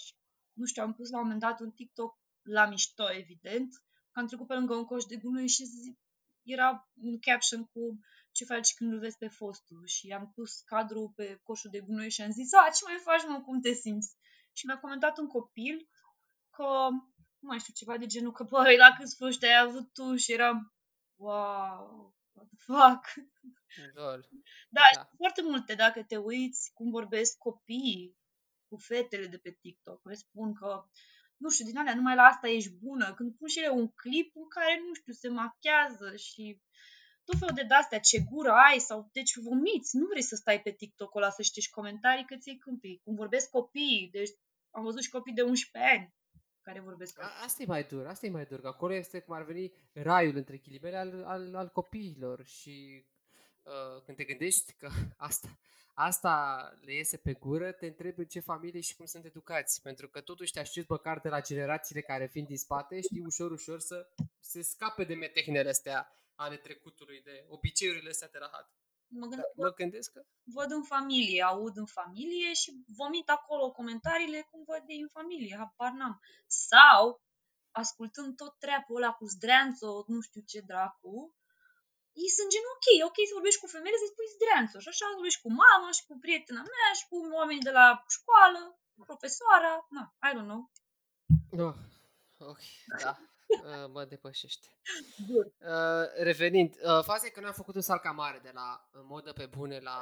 Nu 0.52 0.64
știu, 0.64 0.82
am 0.82 0.94
pus 0.94 1.10
la 1.10 1.16
un 1.16 1.22
moment 1.22 1.40
dat 1.40 1.60
un 1.60 1.70
TikTok 1.70 2.18
la 2.42 2.66
mișto, 2.66 3.12
evident, 3.12 3.70
că 4.10 4.18
am 4.20 4.26
trecut 4.26 4.46
pe 4.46 4.54
lângă 4.54 4.74
un 4.74 4.84
coș 4.84 5.04
de 5.04 5.16
gunoi 5.16 5.48
și 5.48 5.64
zi, 5.64 5.98
era 6.42 6.90
un 6.94 7.18
caption 7.18 7.64
cu 7.64 7.98
ce 8.32 8.44
faci 8.44 8.74
când 8.74 8.92
îl 8.92 8.98
vezi 8.98 9.16
pe 9.16 9.28
fostul 9.28 9.86
și 9.86 10.08
am 10.08 10.32
pus 10.34 10.60
cadrul 10.60 11.12
pe 11.16 11.40
coșul 11.42 11.70
de 11.70 11.80
gunoi 11.80 12.10
și 12.10 12.22
am 12.22 12.30
zis, 12.30 12.52
a, 12.52 12.70
ce 12.74 12.82
mai 12.84 12.98
faci, 13.02 13.28
mă, 13.28 13.40
cum 13.40 13.60
te 13.60 13.72
simți? 13.72 14.16
Și 14.52 14.66
mi-a 14.66 14.78
comentat 14.78 15.18
un 15.18 15.26
copil 15.26 15.88
că, 16.50 16.88
nu 17.38 17.48
mai 17.48 17.58
știu, 17.58 17.72
ceva 17.76 17.96
de 17.96 18.06
genul, 18.06 18.32
că, 18.32 18.44
băi, 18.44 18.76
la 18.76 18.96
câți 18.98 19.16
foști 19.16 19.46
ai 19.46 19.58
avut 19.66 19.92
tu? 19.92 20.16
Și 20.16 20.32
eram, 20.32 20.72
wow, 21.16 22.17
what 22.38 22.48
the 22.48 22.58
fuck? 22.68 23.02
Da, 24.68 24.82
da, 24.94 25.10
foarte 25.16 25.42
multe, 25.42 25.74
dacă 25.74 26.02
te 26.02 26.16
uiți 26.16 26.70
cum 26.74 26.90
vorbesc 26.90 27.38
copiii 27.38 28.16
cu 28.68 28.76
fetele 28.76 29.26
de 29.26 29.38
pe 29.38 29.50
TikTok, 29.50 30.04
le 30.04 30.14
spun 30.14 30.54
că, 30.54 30.84
nu 31.36 31.48
știu, 31.48 31.64
din 31.64 31.78
alea, 31.78 31.94
numai 31.94 32.14
la 32.14 32.22
asta 32.22 32.48
ești 32.48 32.70
bună. 32.70 33.14
Când 33.14 33.36
pun 33.36 33.48
și 33.48 33.58
ele 33.58 33.68
un 33.68 33.88
clip 33.88 34.36
în 34.36 34.48
care, 34.48 34.82
nu 34.86 34.94
știu, 34.94 35.12
se 35.12 35.28
machează 35.28 36.16
și 36.16 36.60
tot 37.24 37.38
felul 37.38 37.54
de 37.54 37.62
dastea, 37.62 38.00
ce 38.00 38.18
gură 38.30 38.52
ai 38.52 38.78
sau 38.78 39.08
deci 39.12 39.36
vomiți, 39.36 39.96
nu 39.96 40.06
vrei 40.06 40.22
să 40.22 40.34
stai 40.34 40.60
pe 40.62 40.70
TikTok-ul 40.70 41.22
ăla 41.22 41.30
să 41.30 41.42
știi 41.42 41.68
comentarii 41.70 42.24
că 42.24 42.36
ți-ai 42.36 42.56
câmpii, 42.56 43.00
cum 43.04 43.14
vorbesc 43.14 43.50
copiii, 43.50 44.08
deci 44.12 44.30
am 44.70 44.82
văzut 44.82 45.02
și 45.02 45.10
copii 45.10 45.34
de 45.34 45.42
11 45.42 45.92
ani 45.92 46.14
care 46.68 46.80
vorbesc. 46.80 47.20
A, 47.20 47.32
asta 47.44 47.62
e 47.62 47.66
mai 47.66 47.84
dur, 47.84 48.06
asta 48.06 48.26
e 48.26 48.30
mai 48.30 48.44
dur, 48.44 48.60
că 48.60 48.66
acolo 48.66 48.94
este 48.94 49.20
cum 49.20 49.34
ar 49.34 49.42
veni 49.42 49.72
raiul 49.92 50.36
între 50.36 50.56
ghilimele 50.56 50.96
al, 50.96 51.24
al, 51.24 51.54
al 51.54 51.68
copiilor 51.68 52.44
și 52.44 53.04
uh, 53.62 54.02
când 54.04 54.16
te 54.16 54.24
gândești 54.24 54.72
că 54.72 54.88
asta, 55.28 55.58
asta 55.94 56.62
le 56.80 56.94
iese 56.94 57.16
pe 57.16 57.32
gură, 57.32 57.72
te 57.72 57.86
întrebi 57.86 58.20
în 58.20 58.26
ce 58.26 58.40
familie 58.40 58.80
și 58.80 58.96
cum 58.96 59.06
sunt 59.06 59.24
educați. 59.24 59.82
Pentru 59.82 60.08
că 60.08 60.20
totuși 60.20 60.52
te 60.52 60.60
aștepți 60.60 60.90
măcar 60.90 61.20
de 61.20 61.28
la 61.28 61.40
generațiile 61.40 62.00
care 62.00 62.30
vin 62.32 62.44
din 62.44 62.58
spate, 62.58 63.00
știi, 63.00 63.22
ușor, 63.26 63.50
ușor 63.50 63.80
să 63.80 64.08
se 64.40 64.62
scape 64.62 65.04
de 65.04 65.14
metehnele 65.14 65.68
astea 65.68 66.12
ale 66.34 66.56
trecutului, 66.56 67.20
de 67.24 67.44
obiceiurile 67.48 68.10
astea 68.10 68.28
de 68.28 68.38
rahat. 68.38 68.72
Mă 69.08 69.26
Da, 69.26 69.26
gândesc, 69.26 69.54
mă 69.56 69.70
gândesc 69.70 70.12
că 70.12 70.20
văd 70.42 70.70
în 70.70 70.82
familie, 70.82 71.42
aud 71.42 71.76
în 71.76 71.86
familie 71.86 72.52
și 72.52 72.70
vomit 72.86 73.28
acolo 73.28 73.70
comentariile 73.70 74.40
cum 74.50 74.62
văd 74.66 74.82
ei 74.86 75.00
în 75.00 75.08
familie, 75.08 75.56
habar 75.56 75.92
n-am. 75.92 76.20
Sau, 76.46 77.22
ascultând 77.70 78.36
tot 78.36 78.58
treapul 78.58 78.96
ăla 78.96 79.12
cu 79.12 79.24
zdreanțo, 79.26 80.04
nu 80.06 80.20
știu 80.20 80.40
ce 80.40 80.60
dracu, 80.60 81.34
ei 82.22 82.30
sunt 82.36 82.48
gen 82.52 82.66
ok, 82.74 82.86
ok 83.08 83.18
să 83.28 83.36
vorbești 83.38 83.62
cu 83.62 83.68
femeile, 83.74 83.98
să-i 84.00 84.14
spui 84.14 84.34
zdreanțo. 84.34 84.76
Și 84.84 84.90
așa 84.90 85.14
vorbești 85.18 85.42
cu 85.44 85.50
mama 85.62 85.88
și 85.96 86.06
cu 86.08 86.14
prietena 86.24 86.62
mea 86.72 86.88
și 86.98 87.04
cu 87.10 87.16
oamenii 87.38 87.68
de 87.68 87.74
la 87.80 87.86
școală, 88.16 88.60
cu 88.94 89.00
profesoara, 89.10 89.72
na, 89.96 90.04
I 90.28 90.30
don't 90.36 90.50
know. 90.52 90.62
Oh, 91.66 91.76
ok, 92.52 92.62
da, 93.02 93.12
uh, 93.48 93.90
mă 93.92 94.04
depășește. 94.04 94.68
Dur. 95.26 95.44
Uh, 95.44 96.22
revenind, 96.22 96.74
uh, 96.74 97.04
faza 97.04 97.26
e 97.26 97.28
că 97.28 97.40
noi 97.40 97.48
am 97.48 97.54
făcut 97.54 97.74
un 97.74 97.80
salt 97.80 98.00
cam 98.00 98.14
mare 98.14 98.38
de 98.42 98.50
la 98.54 98.88
uh, 98.92 99.00
modă 99.04 99.32
pe 99.32 99.46
bune 99.46 99.78
la, 99.78 99.98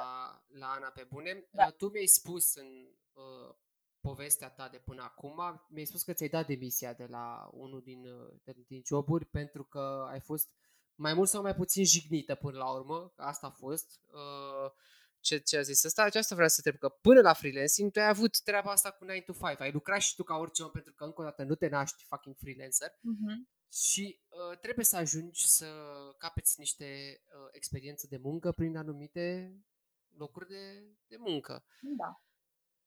la 0.47 0.67
Ana 0.67 0.87
pe 0.87 1.07
bune. 1.09 1.47
Da. 1.51 1.65
Uh, 1.65 1.73
tu 1.73 1.89
mi-ai 1.89 2.05
spus 2.05 2.55
în 2.55 2.67
uh, 3.13 3.55
povestea 4.01 4.49
ta 4.49 4.69
de 4.69 4.77
până 4.77 5.03
acum, 5.03 5.65
mi-ai 5.69 5.85
spus 5.85 6.03
că 6.03 6.13
ți-ai 6.13 6.29
dat 6.29 6.47
demisia 6.47 6.93
de 6.93 7.05
la 7.05 7.49
unul 7.51 7.81
din, 7.81 8.05
uh, 8.05 8.33
de, 8.43 8.55
din 8.67 8.81
joburi 8.85 9.25
pentru 9.25 9.63
că 9.63 10.07
ai 10.09 10.19
fost 10.19 10.49
mai 10.95 11.13
mult 11.13 11.29
sau 11.29 11.41
mai 11.41 11.55
puțin 11.55 11.85
jignită 11.85 12.35
până 12.35 12.57
la 12.57 12.71
urmă, 12.71 13.11
că 13.15 13.21
asta 13.21 13.47
a 13.47 13.49
fost. 13.49 13.99
Uh, 14.07 14.71
ce, 15.27 15.37
ce 15.37 15.57
a 15.57 15.61
zis 15.61 15.83
ăsta, 15.83 16.03
aceasta 16.03 16.35
vreau 16.35 16.49
să 16.49 16.61
te 16.61 16.69
întreb, 16.69 16.89
că 16.91 16.97
până 17.01 17.21
la 17.21 17.33
freelancing 17.33 17.91
tu 17.91 17.99
ai 17.99 18.07
avut 18.07 18.41
treaba 18.41 18.71
asta 18.71 18.91
cu 18.91 19.03
9 19.05 19.19
to 19.19 19.33
5, 19.33 19.59
ai 19.59 19.71
lucrat 19.71 20.01
și 20.01 20.15
tu 20.15 20.23
ca 20.23 20.35
orice 20.35 20.63
om 20.63 20.71
pentru 20.71 20.93
că 20.93 21.03
încă 21.03 21.21
o 21.21 21.23
dată 21.23 21.43
nu 21.43 21.55
te 21.55 21.67
naști 21.67 22.03
fucking 22.03 22.35
freelancer 22.37 22.91
Mhm. 23.01 23.49
și 23.71 24.19
uh, 24.27 24.57
trebuie 24.59 24.85
să 24.85 24.95
ajungi 24.95 25.47
să 25.47 25.67
capeți 26.17 26.59
niște 26.59 27.19
uh, 27.25 27.47
experiență 27.51 28.07
de 28.09 28.17
muncă 28.17 28.51
prin 28.51 28.77
anumite 28.77 29.55
locuri 30.17 30.47
de, 30.47 30.83
de 31.07 31.15
muncă. 31.17 31.65
Da. 31.97 32.21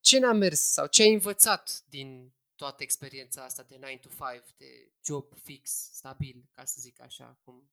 Ce 0.00 0.18
n-a 0.18 0.32
mers 0.32 0.60
sau 0.60 0.86
ce 0.86 1.02
ai 1.02 1.12
învățat 1.12 1.82
din 1.88 2.34
toată 2.54 2.82
experiența 2.82 3.44
asta 3.44 3.62
de 3.62 3.76
9 3.76 3.96
to 3.96 4.08
5, 4.08 4.54
de 4.56 4.92
job 5.04 5.34
fix, 5.42 5.70
stabil, 5.92 6.48
ca 6.52 6.64
să 6.64 6.76
zic 6.80 7.00
așa, 7.00 7.38
cum 7.44 7.70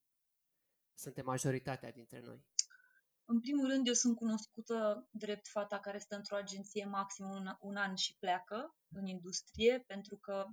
suntem 0.93 1.25
majoritatea 1.25 1.91
dintre 1.91 2.19
noi? 2.19 2.45
În 3.29 3.39
primul 3.39 3.67
rând, 3.67 3.87
eu 3.87 3.93
sunt 3.93 4.15
cunoscută 4.15 5.07
drept 5.11 5.47
fata 5.47 5.79
care 5.79 5.97
stă 5.97 6.15
într-o 6.15 6.35
agenție 6.35 6.85
maxim 6.85 7.29
un, 7.29 7.55
un 7.59 7.75
an 7.75 7.95
și 7.95 8.17
pleacă 8.19 8.75
în 8.89 9.05
industrie, 9.05 9.83
pentru 9.87 10.17
că 10.17 10.45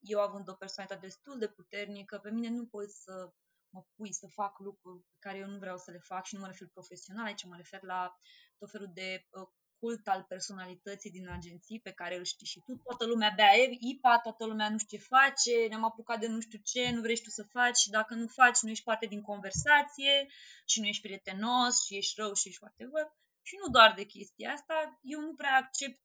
eu 0.00 0.20
având 0.20 0.48
o 0.48 0.54
personalitate 0.54 1.06
destul 1.06 1.38
de 1.38 1.48
puternică, 1.48 2.18
pe 2.18 2.30
mine 2.30 2.48
nu 2.48 2.66
poți 2.66 3.02
să 3.02 3.32
mă 3.68 3.84
pui 3.94 4.12
să 4.12 4.26
fac 4.26 4.58
lucruri 4.58 5.02
pe 5.10 5.16
care 5.18 5.38
eu 5.38 5.48
nu 5.48 5.58
vreau 5.58 5.76
să 5.76 5.90
le 5.90 5.98
fac 5.98 6.24
și 6.24 6.34
nu 6.34 6.40
mă 6.40 6.46
refer 6.46 6.68
profesional, 6.72 7.24
aici 7.24 7.44
mă 7.44 7.56
refer 7.56 7.82
la 7.82 8.18
tot 8.58 8.70
felul 8.70 8.90
de 8.94 9.26
uh, 9.30 9.48
cult 9.78 10.06
al 10.06 10.22
personalității 10.28 11.10
din 11.10 11.28
agenții 11.28 11.80
pe 11.80 11.92
care 11.92 12.16
îl 12.16 12.24
știi 12.24 12.46
și 12.46 12.60
tu. 12.60 12.76
Toată 12.76 13.06
lumea 13.06 13.32
bea 13.36 13.50
IPA, 13.78 14.18
toată 14.18 14.44
lumea 14.44 14.70
nu 14.70 14.78
știu 14.78 14.98
ce 14.98 15.04
face, 15.04 15.66
ne-am 15.68 15.84
apucat 15.84 16.20
de 16.20 16.26
nu 16.26 16.40
știu 16.40 16.58
ce, 16.64 16.90
nu 16.90 17.00
vrei 17.00 17.16
și 17.16 17.22
tu 17.22 17.30
să 17.30 17.42
faci 17.42 17.76
și 17.76 17.90
dacă 17.90 18.14
nu 18.14 18.26
faci, 18.26 18.60
nu 18.60 18.70
ești 18.70 18.84
parte 18.84 19.06
din 19.06 19.22
conversație 19.22 20.26
și 20.64 20.80
nu 20.80 20.86
ești 20.86 21.02
prietenos 21.02 21.84
și 21.84 21.96
ești 21.96 22.20
rău 22.20 22.32
și 22.32 22.48
ești 22.48 22.62
whatever. 22.62 23.12
Și 23.42 23.56
nu 23.60 23.68
doar 23.70 23.94
de 23.96 24.04
chestia 24.04 24.52
asta, 24.52 24.98
eu 25.02 25.20
nu 25.20 25.34
prea 25.34 25.56
accept 25.56 26.02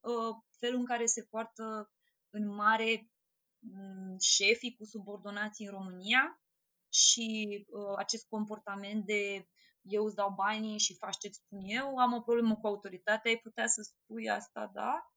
uh, 0.00 0.34
felul 0.58 0.78
în 0.78 0.86
care 0.86 1.06
se 1.06 1.22
poartă 1.22 1.92
în 2.30 2.54
mare 2.54 3.10
m, 3.58 4.16
șefii 4.20 4.76
cu 4.76 4.84
subordonații 4.84 5.66
în 5.66 5.72
România 5.72 6.42
și 6.88 7.26
uh, 7.68 7.94
acest 7.96 8.26
comportament 8.28 9.04
de 9.04 9.48
eu 9.88 10.04
îți 10.04 10.14
dau 10.14 10.30
banii 10.36 10.78
și 10.78 10.96
faci 10.96 11.18
ce-ți 11.18 11.40
spun 11.44 11.60
eu, 11.62 11.96
am 11.96 12.12
o 12.12 12.20
problemă 12.20 12.56
cu 12.56 12.66
autoritatea, 12.66 13.30
ai 13.30 13.36
putea 13.36 13.66
să 13.66 13.82
spui 13.82 14.30
asta, 14.30 14.70
da? 14.74 15.12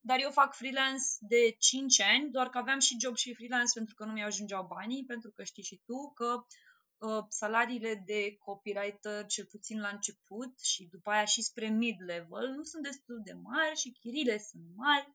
Dar 0.00 0.20
eu 0.20 0.30
fac 0.30 0.54
freelance 0.54 1.04
de 1.20 1.56
5 1.58 2.00
ani, 2.00 2.30
doar 2.30 2.48
că 2.48 2.58
aveam 2.58 2.78
și 2.78 2.96
job 3.00 3.16
și 3.16 3.34
freelance 3.34 3.72
pentru 3.74 3.94
că 3.94 4.04
nu 4.04 4.12
mi-ajungeau 4.12 4.66
banii, 4.66 5.04
pentru 5.04 5.30
că 5.30 5.42
știi 5.44 5.62
și 5.62 5.82
tu 5.84 6.12
că 6.14 6.44
uh, 6.98 7.24
salariile 7.28 8.02
de 8.06 8.36
copywriter, 8.36 9.26
cel 9.26 9.44
puțin 9.44 9.80
la 9.80 9.88
început 9.88 10.60
și 10.60 10.84
după 10.90 11.10
aia 11.10 11.24
și 11.24 11.42
spre 11.42 11.68
mid-level, 11.68 12.48
nu 12.56 12.62
sunt 12.62 12.82
destul 12.82 13.20
de 13.24 13.32
mari 13.32 13.76
și 13.76 13.92
chirile 13.92 14.38
sunt 14.38 14.62
mari 14.74 15.14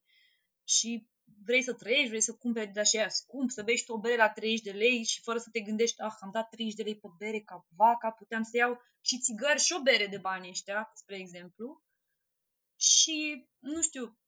și 0.64 1.10
vrei 1.44 1.64
să 1.64 1.74
trăiești, 1.74 2.08
vrei 2.08 2.22
să 2.22 2.34
cumperi 2.34 2.72
de 2.72 2.80
așa 2.80 3.08
scump, 3.08 3.50
să 3.50 3.64
bei 3.64 3.78
și 3.78 3.86
tu 3.86 3.94
o 3.94 4.00
bere 4.00 4.16
la 4.16 4.30
30 4.30 4.62
de 4.62 4.72
lei 4.72 5.04
și 5.04 5.22
fără 5.22 5.38
să 5.38 5.50
te 5.52 5.60
gândești, 5.60 6.02
ah, 6.02 6.14
am 6.20 6.30
dat 6.32 6.50
30 6.50 6.76
de 6.76 6.84
lei 6.84 7.00
pe 7.00 7.08
bere 7.18 7.40
ca 7.40 7.68
vaca, 7.76 8.12
puteam 8.12 8.44
să 8.44 8.58
iau 8.58 8.82
și 9.02 9.20
țigări 9.20 9.60
și 9.60 9.74
o 9.74 9.82
bere 9.82 10.08
de 10.08 10.18
bani 10.18 10.50
ăștia, 10.50 10.92
spre 10.94 11.16
exemplu. 11.16 11.84
Și, 12.76 13.50
nu 13.60 13.82
știu, 13.82 14.20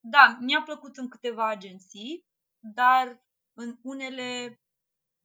da, 0.00 0.38
mi-a 0.40 0.62
plăcut 0.62 0.96
în 0.96 1.08
câteva 1.08 1.48
agenții, 1.48 2.26
dar 2.58 3.24
în 3.52 3.78
unele 3.82 4.60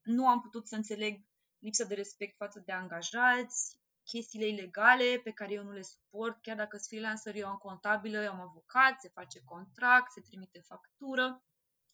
nu 0.02 0.28
am 0.28 0.42
putut 0.42 0.68
să 0.68 0.76
înțeleg 0.76 1.26
lipsa 1.60 1.84
de 1.84 1.94
respect 1.94 2.36
față 2.36 2.60
de 2.66 2.72
angajați, 2.72 3.80
chestiile 4.04 4.48
ilegale 4.48 5.20
pe 5.24 5.32
care 5.32 5.54
eu 5.54 5.64
nu 5.64 5.72
le 5.72 5.82
suport, 5.82 6.42
chiar 6.42 6.56
dacă 6.56 6.78
sunt 6.78 6.88
freelancer, 6.88 7.36
eu 7.36 7.48
am 7.48 7.58
contabilă, 7.58 8.18
eu 8.22 8.32
am 8.32 8.42
avocat, 8.42 9.00
se 9.02 9.10
face 9.10 9.42
contract, 9.46 10.12
se 10.12 10.22
trimite 10.22 10.60
factură, 10.60 11.44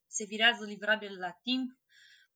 se 0.07 0.25
virează 0.25 0.65
livrabile 0.65 1.17
la 1.17 1.31
timp, 1.31 1.71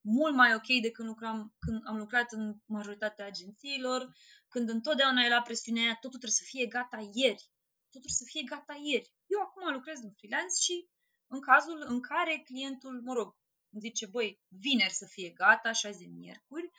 mult 0.02 0.36
mai 0.36 0.54
ok 0.56 0.82
decât 0.82 1.06
lucram, 1.06 1.56
când 1.60 1.82
am 1.86 1.98
lucrat 1.98 2.32
în 2.32 2.56
majoritatea 2.66 3.26
agențiilor, 3.26 4.10
când 4.48 4.70
întotdeauna 4.70 5.24
era 5.24 5.42
presiunea 5.42 5.84
aia, 5.84 5.94
totul 5.94 6.20
trebuie 6.20 6.42
să 6.42 6.46
fie 6.46 6.66
gata 6.66 6.98
ieri, 6.98 7.44
totul 7.92 8.02
trebuie 8.02 8.22
să 8.22 8.26
fie 8.28 8.44
gata 8.44 8.80
ieri. 8.84 9.14
Eu 9.26 9.40
acum 9.42 9.74
lucrez 9.74 10.00
în 10.00 10.12
freelance 10.12 10.56
și 10.62 10.88
în 11.28 11.42
cazul 11.42 11.84
în 11.88 12.02
care 12.02 12.42
clientul, 12.46 13.02
mă 13.02 13.14
rog, 13.14 13.36
îmi 13.72 13.82
zice, 13.82 14.06
băi, 14.06 14.42
vineri 14.48 14.94
să 14.94 15.06
fie 15.06 15.30
gata, 15.30 15.70
așa 15.70 15.92
zi 15.92 16.06
miercuri, 16.06 16.70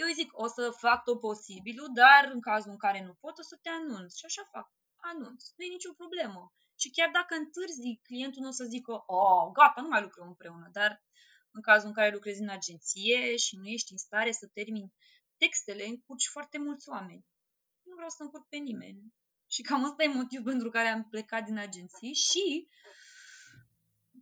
eu 0.00 0.06
îi 0.06 0.18
zic, 0.20 0.30
o 0.44 0.46
să 0.46 0.64
fac 0.84 1.04
tot 1.04 1.20
posibilul, 1.20 1.90
dar 2.00 2.22
în 2.32 2.40
cazul 2.40 2.70
în 2.70 2.76
care 2.76 3.00
nu 3.04 3.14
pot, 3.22 3.38
o 3.38 3.42
să 3.42 3.56
te 3.62 3.68
anunț. 3.68 4.14
Și 4.16 4.24
așa 4.24 4.42
fac, 4.52 4.66
anunț. 4.96 5.40
Nu 5.56 5.64
e 5.64 5.76
nicio 5.76 5.92
problemă. 5.92 6.52
Și 6.80 6.90
chiar 6.90 7.10
dacă 7.18 7.34
întârzi, 7.34 8.00
clientul 8.02 8.42
nu 8.42 8.48
o 8.48 8.58
să 8.60 8.64
zică, 8.64 8.92
oh, 9.06 9.44
gata, 9.52 9.80
nu 9.80 9.88
mai 9.88 10.02
lucrăm 10.02 10.26
împreună. 10.26 10.68
Dar 10.72 11.02
în 11.50 11.62
cazul 11.62 11.88
în 11.88 11.94
care 11.94 12.10
lucrezi 12.12 12.40
în 12.40 12.48
agenție 12.48 13.36
și 13.36 13.56
nu 13.56 13.66
ești 13.66 13.92
în 13.92 13.98
stare 13.98 14.32
să 14.32 14.46
termini 14.46 14.92
textele, 15.36 15.84
încurci 15.86 16.28
foarte 16.34 16.58
mulți 16.58 16.88
oameni. 16.88 17.26
Nu 17.82 17.94
vreau 17.94 18.08
să 18.08 18.22
încurc 18.22 18.46
pe 18.48 18.56
nimeni. 18.56 19.00
Și 19.46 19.62
cam 19.62 19.84
ăsta 19.84 20.02
e 20.02 20.06
motivul 20.06 20.50
pentru 20.50 20.70
care 20.70 20.88
am 20.88 21.08
plecat 21.08 21.44
din 21.44 21.58
agenții 21.58 22.14
și 22.14 22.68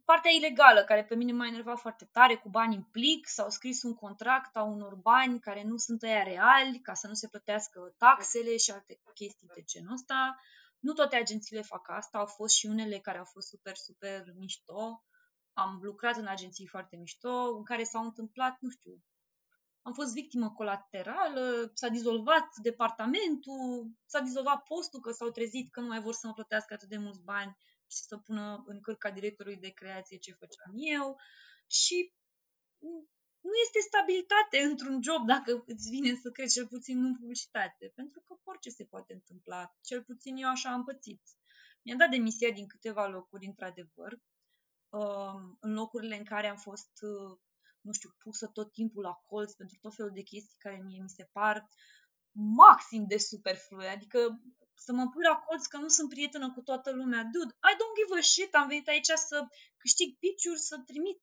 partea 0.06 0.30
ilegală, 0.30 0.84
care 0.84 1.04
pe 1.04 1.14
mine 1.14 1.32
m-a 1.32 1.46
enervat 1.46 1.78
foarte 1.78 2.04
tare, 2.04 2.36
cu 2.36 2.48
bani 2.48 2.74
în 2.74 2.82
plic, 2.82 3.28
s-au 3.28 3.50
scris 3.50 3.82
un 3.82 3.94
contract 3.94 4.56
a 4.56 4.62
unor 4.62 4.94
bani 4.94 5.40
care 5.40 5.62
nu 5.62 5.76
sunt 5.76 6.02
ăia 6.02 6.22
reali, 6.22 6.80
ca 6.80 6.94
să 6.94 7.06
nu 7.06 7.14
se 7.14 7.28
plătească 7.28 7.94
taxele 7.98 8.56
și 8.56 8.70
alte 8.70 9.00
chestii 9.14 9.50
de 9.54 9.62
genul 9.62 9.92
ăsta. 9.92 10.40
Nu 10.78 10.92
toate 10.92 11.16
agențiile 11.16 11.62
fac 11.62 11.88
asta, 11.90 12.18
au 12.18 12.26
fost 12.26 12.54
și 12.54 12.66
unele 12.66 12.98
care 12.98 13.18
au 13.18 13.24
fost 13.24 13.48
super, 13.48 13.76
super 13.76 14.24
mișto. 14.36 15.04
Am 15.52 15.78
lucrat 15.82 16.16
în 16.16 16.26
agenții 16.26 16.66
foarte 16.66 16.96
mișto, 16.96 17.56
în 17.56 17.64
care 17.64 17.84
s-au 17.84 18.04
întâmplat, 18.04 18.56
nu 18.60 18.70
știu, 18.70 19.02
am 19.82 19.92
fost 19.92 20.12
victimă 20.12 20.50
colaterală, 20.50 21.70
s-a 21.74 21.88
dizolvat 21.88 22.48
departamentul, 22.56 23.90
s-a 24.06 24.20
dizolvat 24.20 24.62
postul 24.62 25.00
că 25.00 25.10
s-au 25.12 25.30
trezit 25.30 25.70
că 25.70 25.80
nu 25.80 25.86
mai 25.86 26.00
vor 26.00 26.14
să 26.14 26.26
mă 26.26 26.32
plătească 26.32 26.74
atât 26.74 26.88
de 26.88 26.96
mulți 26.96 27.22
bani 27.22 27.56
și 27.86 28.02
să 28.02 28.16
pună 28.16 28.64
în 28.66 28.80
cârca 28.80 29.10
directorului 29.10 29.58
de 29.58 29.70
creație 29.70 30.18
ce 30.18 30.32
făceam 30.32 30.72
eu 30.74 31.20
și 31.66 32.14
nu 33.40 33.56
este 33.64 33.78
stabilitate 33.88 34.58
într-un 34.58 35.02
job 35.02 35.26
dacă 35.26 35.62
îți 35.66 35.88
vine 35.90 36.14
să 36.14 36.30
crezi 36.30 36.54
cel 36.54 36.66
puțin 36.66 37.04
în 37.04 37.16
publicitate, 37.16 37.92
pentru 37.94 38.20
că 38.20 38.36
orice 38.42 38.70
se 38.70 38.84
poate 38.84 39.12
întâmpla, 39.12 39.76
cel 39.80 40.04
puțin 40.04 40.36
eu 40.36 40.48
așa 40.48 40.72
am 40.72 40.84
pățit. 40.84 41.22
Mi-am 41.82 41.98
dat 41.98 42.10
demisia 42.10 42.50
din 42.50 42.66
câteva 42.66 43.06
locuri, 43.06 43.46
într-adevăr, 43.46 44.20
în 45.60 45.72
locurile 45.72 46.16
în 46.16 46.24
care 46.24 46.46
am 46.48 46.56
fost 46.56 46.90
nu 47.86 47.92
știu, 47.92 48.10
pusă 48.18 48.46
tot 48.46 48.72
timpul 48.72 49.02
la 49.02 49.12
colț 49.12 49.52
pentru 49.52 49.76
tot 49.80 49.94
felul 49.94 50.12
de 50.12 50.22
chestii 50.22 50.58
care 50.58 50.82
mie 50.84 51.02
mi 51.02 51.08
se 51.08 51.28
par 51.32 51.68
maxim 52.32 53.04
de 53.06 53.18
superflue. 53.18 53.88
Adică 53.88 54.40
să 54.84 54.92
mă 54.92 55.08
pui 55.08 55.24
la 55.30 55.36
colț 55.36 55.66
că 55.66 55.76
nu 55.76 55.88
sunt 55.88 56.08
prietenă 56.08 56.52
cu 56.52 56.60
toată 56.60 56.90
lumea. 56.90 57.22
Dude, 57.32 57.52
I 57.70 57.72
don't 57.78 57.96
give 57.98 58.18
a 58.18 58.22
shit, 58.22 58.54
am 58.54 58.68
venit 58.68 58.88
aici 58.88 59.12
să 59.28 59.46
câștig 59.76 60.18
piciuri, 60.18 60.58
să 60.58 60.76
trimit 60.86 61.20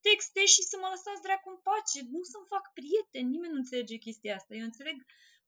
texte 0.00 0.44
și 0.44 0.62
să 0.62 0.76
mă 0.80 0.88
lăsați 0.90 1.22
dracu 1.22 1.48
în 1.50 1.60
pace. 1.68 1.98
Nu 2.12 2.22
să-mi 2.22 2.50
fac 2.54 2.64
prieteni, 2.78 3.32
nimeni 3.34 3.52
nu 3.52 3.58
înțelege 3.58 3.96
chestia 3.96 4.34
asta. 4.34 4.54
Eu 4.54 4.64
înțeleg 4.64 4.96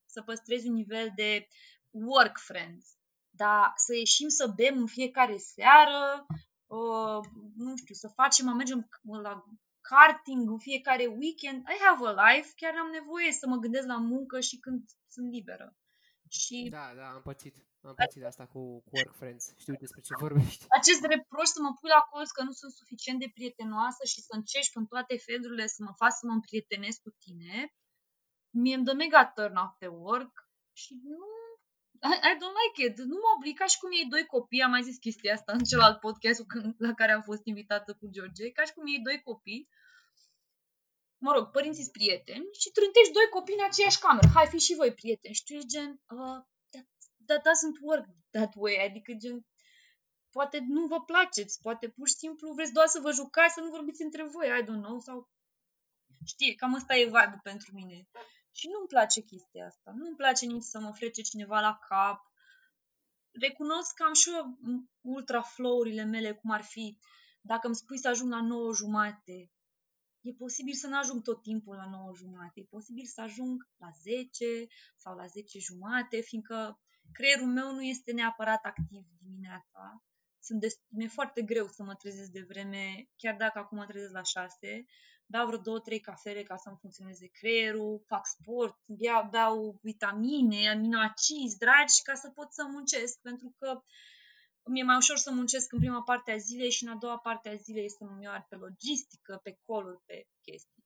să 0.04 0.22
păstrezi 0.22 0.68
un 0.68 0.74
nivel 0.74 1.12
de 1.14 1.48
work 1.90 2.38
friends, 2.38 2.84
dar 3.30 3.72
să 3.76 3.92
ieșim 3.96 4.28
să 4.28 4.52
bem 4.60 4.76
în 4.78 4.86
fiecare 4.86 5.36
seară, 5.36 6.26
uh, 6.66 7.20
nu 7.56 7.76
știu, 7.76 7.94
să 7.94 8.08
facem, 8.08 8.46
să 8.46 8.52
mergem 8.52 8.88
la 9.22 9.44
karting 9.80 10.50
în 10.50 10.58
fiecare 10.58 11.06
weekend. 11.06 11.58
I 11.74 11.76
have 11.86 12.06
a 12.06 12.12
life, 12.22 12.50
chiar 12.56 12.74
am 12.76 12.90
nevoie 12.90 13.32
să 13.32 13.46
mă 13.46 13.56
gândesc 13.56 13.86
la 13.86 13.96
muncă 13.96 14.40
și 14.40 14.58
când 14.58 14.84
sunt 15.08 15.30
liberă. 15.32 15.76
Și 16.38 16.68
Da, 16.70 16.92
da, 16.96 17.06
am 17.16 17.22
pățit. 17.22 17.54
Am 17.82 17.94
pățit 17.94 18.24
asta 18.24 18.44
cu, 18.46 18.60
cu 18.86 18.90
work 18.98 19.14
friends. 19.20 19.44
Știu 19.62 19.74
despre 19.84 20.00
ce 20.00 20.12
vorbești. 20.24 20.64
acest 20.80 21.02
reproș 21.12 21.48
să 21.56 21.60
mă 21.62 21.72
pui 21.78 21.90
la 21.96 22.02
colț 22.10 22.30
că 22.30 22.42
nu 22.42 22.52
sunt 22.60 22.72
suficient 22.72 23.18
de 23.20 23.30
prietenoasă 23.36 24.02
și 24.12 24.20
să 24.26 24.32
încerci 24.38 24.78
în 24.80 24.86
toate 24.86 25.14
felurile 25.26 25.66
să 25.66 25.80
mă 25.86 25.92
faci 26.00 26.16
să 26.20 26.24
mă 26.26 26.32
împrietenesc 26.32 26.98
cu 27.06 27.10
tine, 27.24 27.54
mie 28.62 28.74
îmi 28.74 28.84
dă 28.84 28.94
mega 28.94 29.22
turn 29.36 29.56
off 29.56 29.72
pe 29.78 29.86
work 29.86 30.34
și 30.72 30.92
nu 31.04 31.30
I, 32.12 32.14
I 32.30 32.32
don't 32.40 32.56
like 32.62 32.78
it. 32.86 32.96
Nu 33.12 33.16
mă 33.22 33.28
oblig 33.36 33.56
ca 33.58 33.66
și 33.72 33.78
cum 33.78 33.90
ei 33.92 34.08
doi 34.14 34.24
copii, 34.34 34.62
am 34.62 34.70
mai 34.70 34.82
zis 34.88 34.96
chestia 34.98 35.34
asta 35.34 35.52
în 35.52 35.64
celălalt 35.68 35.98
podcast 36.00 36.38
când- 36.46 36.74
la 36.78 36.94
care 36.94 37.12
am 37.12 37.22
fost 37.22 37.44
invitată 37.44 37.90
cu 37.94 38.06
George, 38.14 38.50
ca 38.50 38.62
și 38.64 38.72
cum 38.72 38.86
ei 38.86 39.00
doi 39.08 39.20
copii, 39.28 39.68
mă 41.24 41.30
rog, 41.32 41.44
părinții 41.56 41.82
sunt 41.86 41.96
prieteni 41.98 42.46
și 42.60 42.68
trântești 42.76 43.16
doi 43.18 43.28
copii 43.36 43.58
în 43.58 43.64
aceeași 43.68 43.98
cameră. 43.98 44.28
Hai, 44.34 44.46
fi 44.54 44.58
și 44.58 44.74
voi 44.80 44.92
prieteni. 45.00 45.34
Și 45.34 45.44
tu 45.44 45.52
ești 45.52 45.72
gen, 45.74 45.90
uh, 46.16 46.38
that, 46.72 46.86
that 47.28 47.40
doesn't 47.48 47.78
work 47.88 48.04
that 48.36 48.52
way. 48.62 48.76
Adică 48.88 49.12
gen, 49.22 49.46
poate 50.30 50.58
nu 50.68 50.86
vă 50.86 50.98
placeți, 51.10 51.60
poate 51.66 51.88
pur 51.88 52.06
și 52.08 52.14
simplu 52.14 52.52
vreți 52.52 52.72
doar 52.72 52.86
să 52.86 53.00
vă 53.00 53.10
jucați, 53.12 53.54
să 53.54 53.60
nu 53.60 53.70
vorbiți 53.70 54.02
între 54.02 54.24
voi, 54.24 54.46
I 54.58 54.62
don't 54.62 54.84
know, 54.86 54.98
sau 55.00 55.28
știi, 56.24 56.54
cam 56.54 56.74
asta 56.74 56.96
e 56.96 57.04
vibe 57.04 57.40
pentru 57.42 57.74
mine. 57.74 58.08
Și 58.52 58.68
nu-mi 58.68 58.86
place 58.86 59.20
chestia 59.20 59.66
asta. 59.66 59.90
Nu-mi 59.94 60.16
place 60.16 60.46
nici 60.46 60.62
să 60.62 60.80
mă 60.80 60.90
frece 60.92 61.22
cineva 61.22 61.60
la 61.60 61.78
cap. 61.88 62.20
Recunosc 63.30 63.94
că 63.94 64.02
am 64.02 64.12
și 64.12 64.30
eu 64.30 64.58
ultra 65.00 65.42
flow-urile 65.42 66.04
mele, 66.04 66.32
cum 66.32 66.50
ar 66.50 66.62
fi 66.62 66.98
dacă 67.40 67.66
îmi 67.66 67.76
spui 67.76 67.98
să 67.98 68.08
ajung 68.08 68.30
la 68.30 68.42
9 68.42 68.74
jumate, 68.74 69.50
e 70.20 70.32
posibil 70.32 70.74
să 70.74 70.86
nu 70.86 70.98
ajung 70.98 71.22
tot 71.22 71.42
timpul 71.42 71.74
la 71.74 71.88
9 71.90 72.12
jumate, 72.16 72.60
e 72.60 72.64
posibil 72.64 73.04
să 73.04 73.20
ajung 73.20 73.68
la 73.76 73.90
10 74.02 74.44
sau 74.96 75.16
la 75.16 75.26
10 75.26 75.58
jumate, 75.58 76.20
fiindcă 76.20 76.80
creierul 77.12 77.46
meu 77.46 77.72
nu 77.72 77.82
este 77.82 78.12
neapărat 78.12 78.64
activ 78.64 79.04
dimineața. 79.18 80.04
Sunt 80.42 80.60
des- 80.60 80.80
mi-e 80.88 81.08
foarte 81.08 81.42
greu 81.42 81.66
să 81.66 81.82
mă 81.82 81.94
trezesc 81.94 82.30
de 82.30 82.44
vreme, 82.48 83.08
chiar 83.16 83.36
dacă 83.36 83.58
acum 83.58 83.78
mă 83.78 83.86
trezesc 83.86 84.12
la 84.12 84.22
6, 84.22 84.86
beau 85.26 85.46
vreo 85.46 85.58
două, 85.58 85.80
trei 85.80 86.00
cafele 86.00 86.42
ca 86.42 86.56
să-mi 86.56 86.76
funcționeze 86.80 87.26
creierul, 87.26 88.02
fac 88.06 88.26
sport, 88.26 88.78
beau, 88.86 89.28
beau 89.30 89.78
vitamine, 89.82 90.70
aminoacizi 90.70 91.58
dragi 91.58 92.02
ca 92.02 92.14
să 92.14 92.30
pot 92.30 92.52
să 92.52 92.66
muncesc, 92.70 93.20
pentru 93.20 93.54
că 93.58 93.82
mi-e 94.64 94.82
mai 94.82 94.96
ușor 94.96 95.16
să 95.16 95.30
muncesc 95.30 95.72
în 95.72 95.78
prima 95.78 96.02
parte 96.02 96.30
a 96.30 96.36
zilei 96.36 96.70
și 96.70 96.84
în 96.84 96.90
a 96.90 96.96
doua 96.96 97.18
parte 97.18 97.48
a 97.48 97.54
zilei 97.54 97.90
să 97.90 98.04
mă 98.04 98.22
iau 98.22 98.46
pe 98.48 98.56
logistică, 98.56 99.40
pe 99.42 99.58
coluri, 99.66 100.02
pe 100.06 100.26
chestii. 100.42 100.84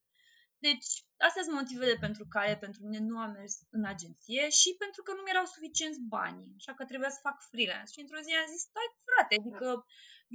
Deci, 0.67 0.91
astea 1.27 1.43
sunt 1.43 1.57
motivele 1.61 1.97
pentru 2.07 2.25
care 2.35 2.63
pentru 2.65 2.81
mine 2.85 3.01
nu 3.11 3.17
am 3.19 3.31
mers 3.31 3.55
în 3.71 3.85
agenție 3.85 4.49
și 4.61 4.71
pentru 4.83 5.03
că 5.03 5.11
nu 5.13 5.23
mi-erau 5.23 5.47
suficienți 5.55 6.01
bani, 6.17 6.41
așa 6.59 6.73
că 6.75 6.85
trebuia 6.85 7.11
să 7.11 7.25
fac 7.29 7.37
freelance. 7.51 7.93
Și 7.93 8.01
într-o 8.01 8.25
zi 8.25 8.31
am 8.35 8.53
zis, 8.55 8.63
stai 8.71 8.91
frate, 9.07 9.35
adică 9.41 9.69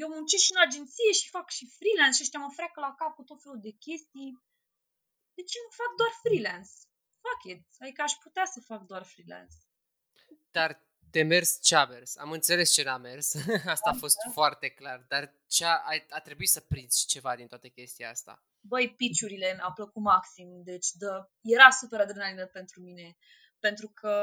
eu 0.02 0.08
muncesc 0.16 0.44
și 0.44 0.54
în 0.56 0.62
agenție 0.68 1.12
și 1.20 1.34
fac 1.36 1.48
și 1.58 1.66
freelance 1.78 2.18
și 2.18 2.26
ăștia 2.26 2.44
mă 2.46 2.52
freacă 2.58 2.80
la 2.86 2.94
cap 3.00 3.12
cu 3.16 3.24
tot 3.30 3.40
felul 3.44 3.60
de 3.68 3.74
chestii. 3.86 4.32
De 5.36 5.42
ce 5.50 5.58
nu 5.66 5.72
fac 5.82 5.92
doar 6.00 6.12
freelance? 6.24 6.74
Fuck 7.24 7.42
it. 7.54 7.62
Adică 7.84 8.02
aș 8.02 8.14
putea 8.26 8.46
să 8.54 8.60
fac 8.70 8.82
doar 8.92 9.04
freelance. 9.12 9.58
Dar 10.58 10.70
te 11.12 11.24
mers 11.24 11.60
ce 11.62 11.76
a 11.76 11.86
mers? 11.86 12.18
Am 12.18 12.32
înțeles 12.32 12.72
ce 12.72 12.84
n-a 12.84 12.98
mers. 12.98 13.36
asta 13.76 13.90
a 13.90 13.98
fost 13.98 14.18
foarte 14.32 14.68
clar. 14.68 15.06
Dar 15.08 15.34
ce 15.48 15.66
a, 15.66 15.70
a, 15.70 16.06
a 16.10 16.20
trebuit 16.20 16.50
să 16.50 16.60
prinzi 16.60 17.06
ceva 17.06 17.36
din 17.36 17.48
toată 17.48 17.68
chestia 17.68 18.10
asta. 18.10 18.44
Băi, 18.62 18.94
piciurile 18.98 19.54
mi-au 19.56 19.74
plăcut 19.74 20.02
maxim, 20.02 20.62
deci 20.64 20.88
de, 20.92 21.08
era 21.42 21.70
super 21.70 22.00
adrenalină 22.00 22.46
pentru 22.46 22.82
mine, 22.82 23.18
pentru 23.60 23.88
că 23.88 24.14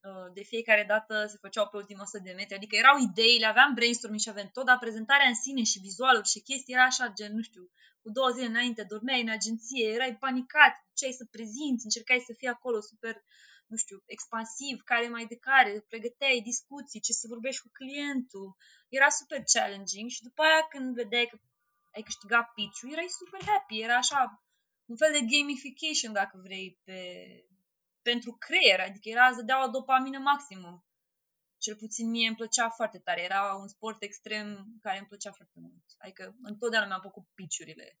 uh, 0.00 0.32
de 0.34 0.42
fiecare 0.42 0.84
dată 0.88 1.26
se 1.26 1.36
făceau 1.40 1.68
pe 1.68 1.76
ultima 1.76 2.02
100 2.02 2.22
de 2.22 2.32
metri, 2.36 2.54
adică 2.54 2.76
erau 2.76 2.96
ideile, 2.98 3.46
aveam 3.46 3.74
brainstorming 3.74 4.20
și 4.20 4.28
aveam 4.28 4.50
tot, 4.52 4.64
dar 4.64 4.78
prezentarea 4.78 5.26
în 5.26 5.34
sine 5.34 5.62
și 5.62 5.78
vizualuri 5.78 6.28
și 6.28 6.40
chestii 6.40 6.74
era 6.74 6.84
așa, 6.84 7.12
gen, 7.16 7.34
nu 7.34 7.42
știu, 7.42 7.70
cu 8.02 8.10
două 8.10 8.30
zile 8.30 8.46
înainte 8.46 8.82
dormeai 8.88 9.20
în 9.20 9.28
agenție, 9.28 9.86
erai 9.96 10.16
panicat, 10.16 10.74
ce 10.94 11.04
ai 11.04 11.12
să 11.12 11.24
prezinți, 11.30 11.84
încercai 11.84 12.24
să 12.26 12.32
fii 12.38 12.48
acolo 12.48 12.80
super, 12.80 13.24
nu 13.66 13.76
știu, 13.76 14.02
expansiv, 14.06 14.76
care 14.84 15.08
mai 15.08 15.26
de 15.26 15.36
care, 15.36 15.84
pregăteai 15.88 16.40
discuții, 16.50 17.00
ce 17.00 17.12
să 17.12 17.26
vorbești 17.28 17.62
cu 17.62 17.70
clientul, 17.72 18.56
era 18.88 19.08
super 19.08 19.42
challenging 19.52 20.08
și 20.10 20.22
după 20.22 20.42
aia 20.42 20.62
când 20.68 20.94
vedeai 20.94 21.26
că 21.30 21.36
ai 21.94 22.02
câștigat 22.02 22.46
pitch 22.54 22.80
erai 22.92 23.08
super 23.20 23.42
happy, 23.50 23.80
era 23.80 23.96
așa 23.96 24.20
un 24.86 24.96
fel 24.96 25.12
de 25.12 25.26
gamification, 25.32 26.12
dacă 26.12 26.40
vrei, 26.42 26.80
pe, 26.84 26.98
pentru 28.02 28.32
creier, 28.32 28.80
adică 28.80 29.08
era, 29.08 29.26
îți 29.26 29.36
dădea 29.36 29.64
o 29.64 29.70
dopamină 29.70 30.18
maximum. 30.18 30.84
Cel 31.58 31.76
puțin 31.76 32.10
mie 32.10 32.26
îmi 32.26 32.36
plăcea 32.36 32.68
foarte 32.70 32.98
tare, 32.98 33.22
era 33.22 33.54
un 33.54 33.68
sport 33.68 34.02
extrem 34.02 34.66
care 34.80 34.98
îmi 34.98 35.06
plăcea 35.06 35.32
foarte 35.32 35.58
mult. 35.60 35.84
Adică 35.98 36.36
întotdeauna 36.42 36.86
mi-au 36.88 37.00
plăcut 37.00 37.26
pitch-urile. 37.34 37.98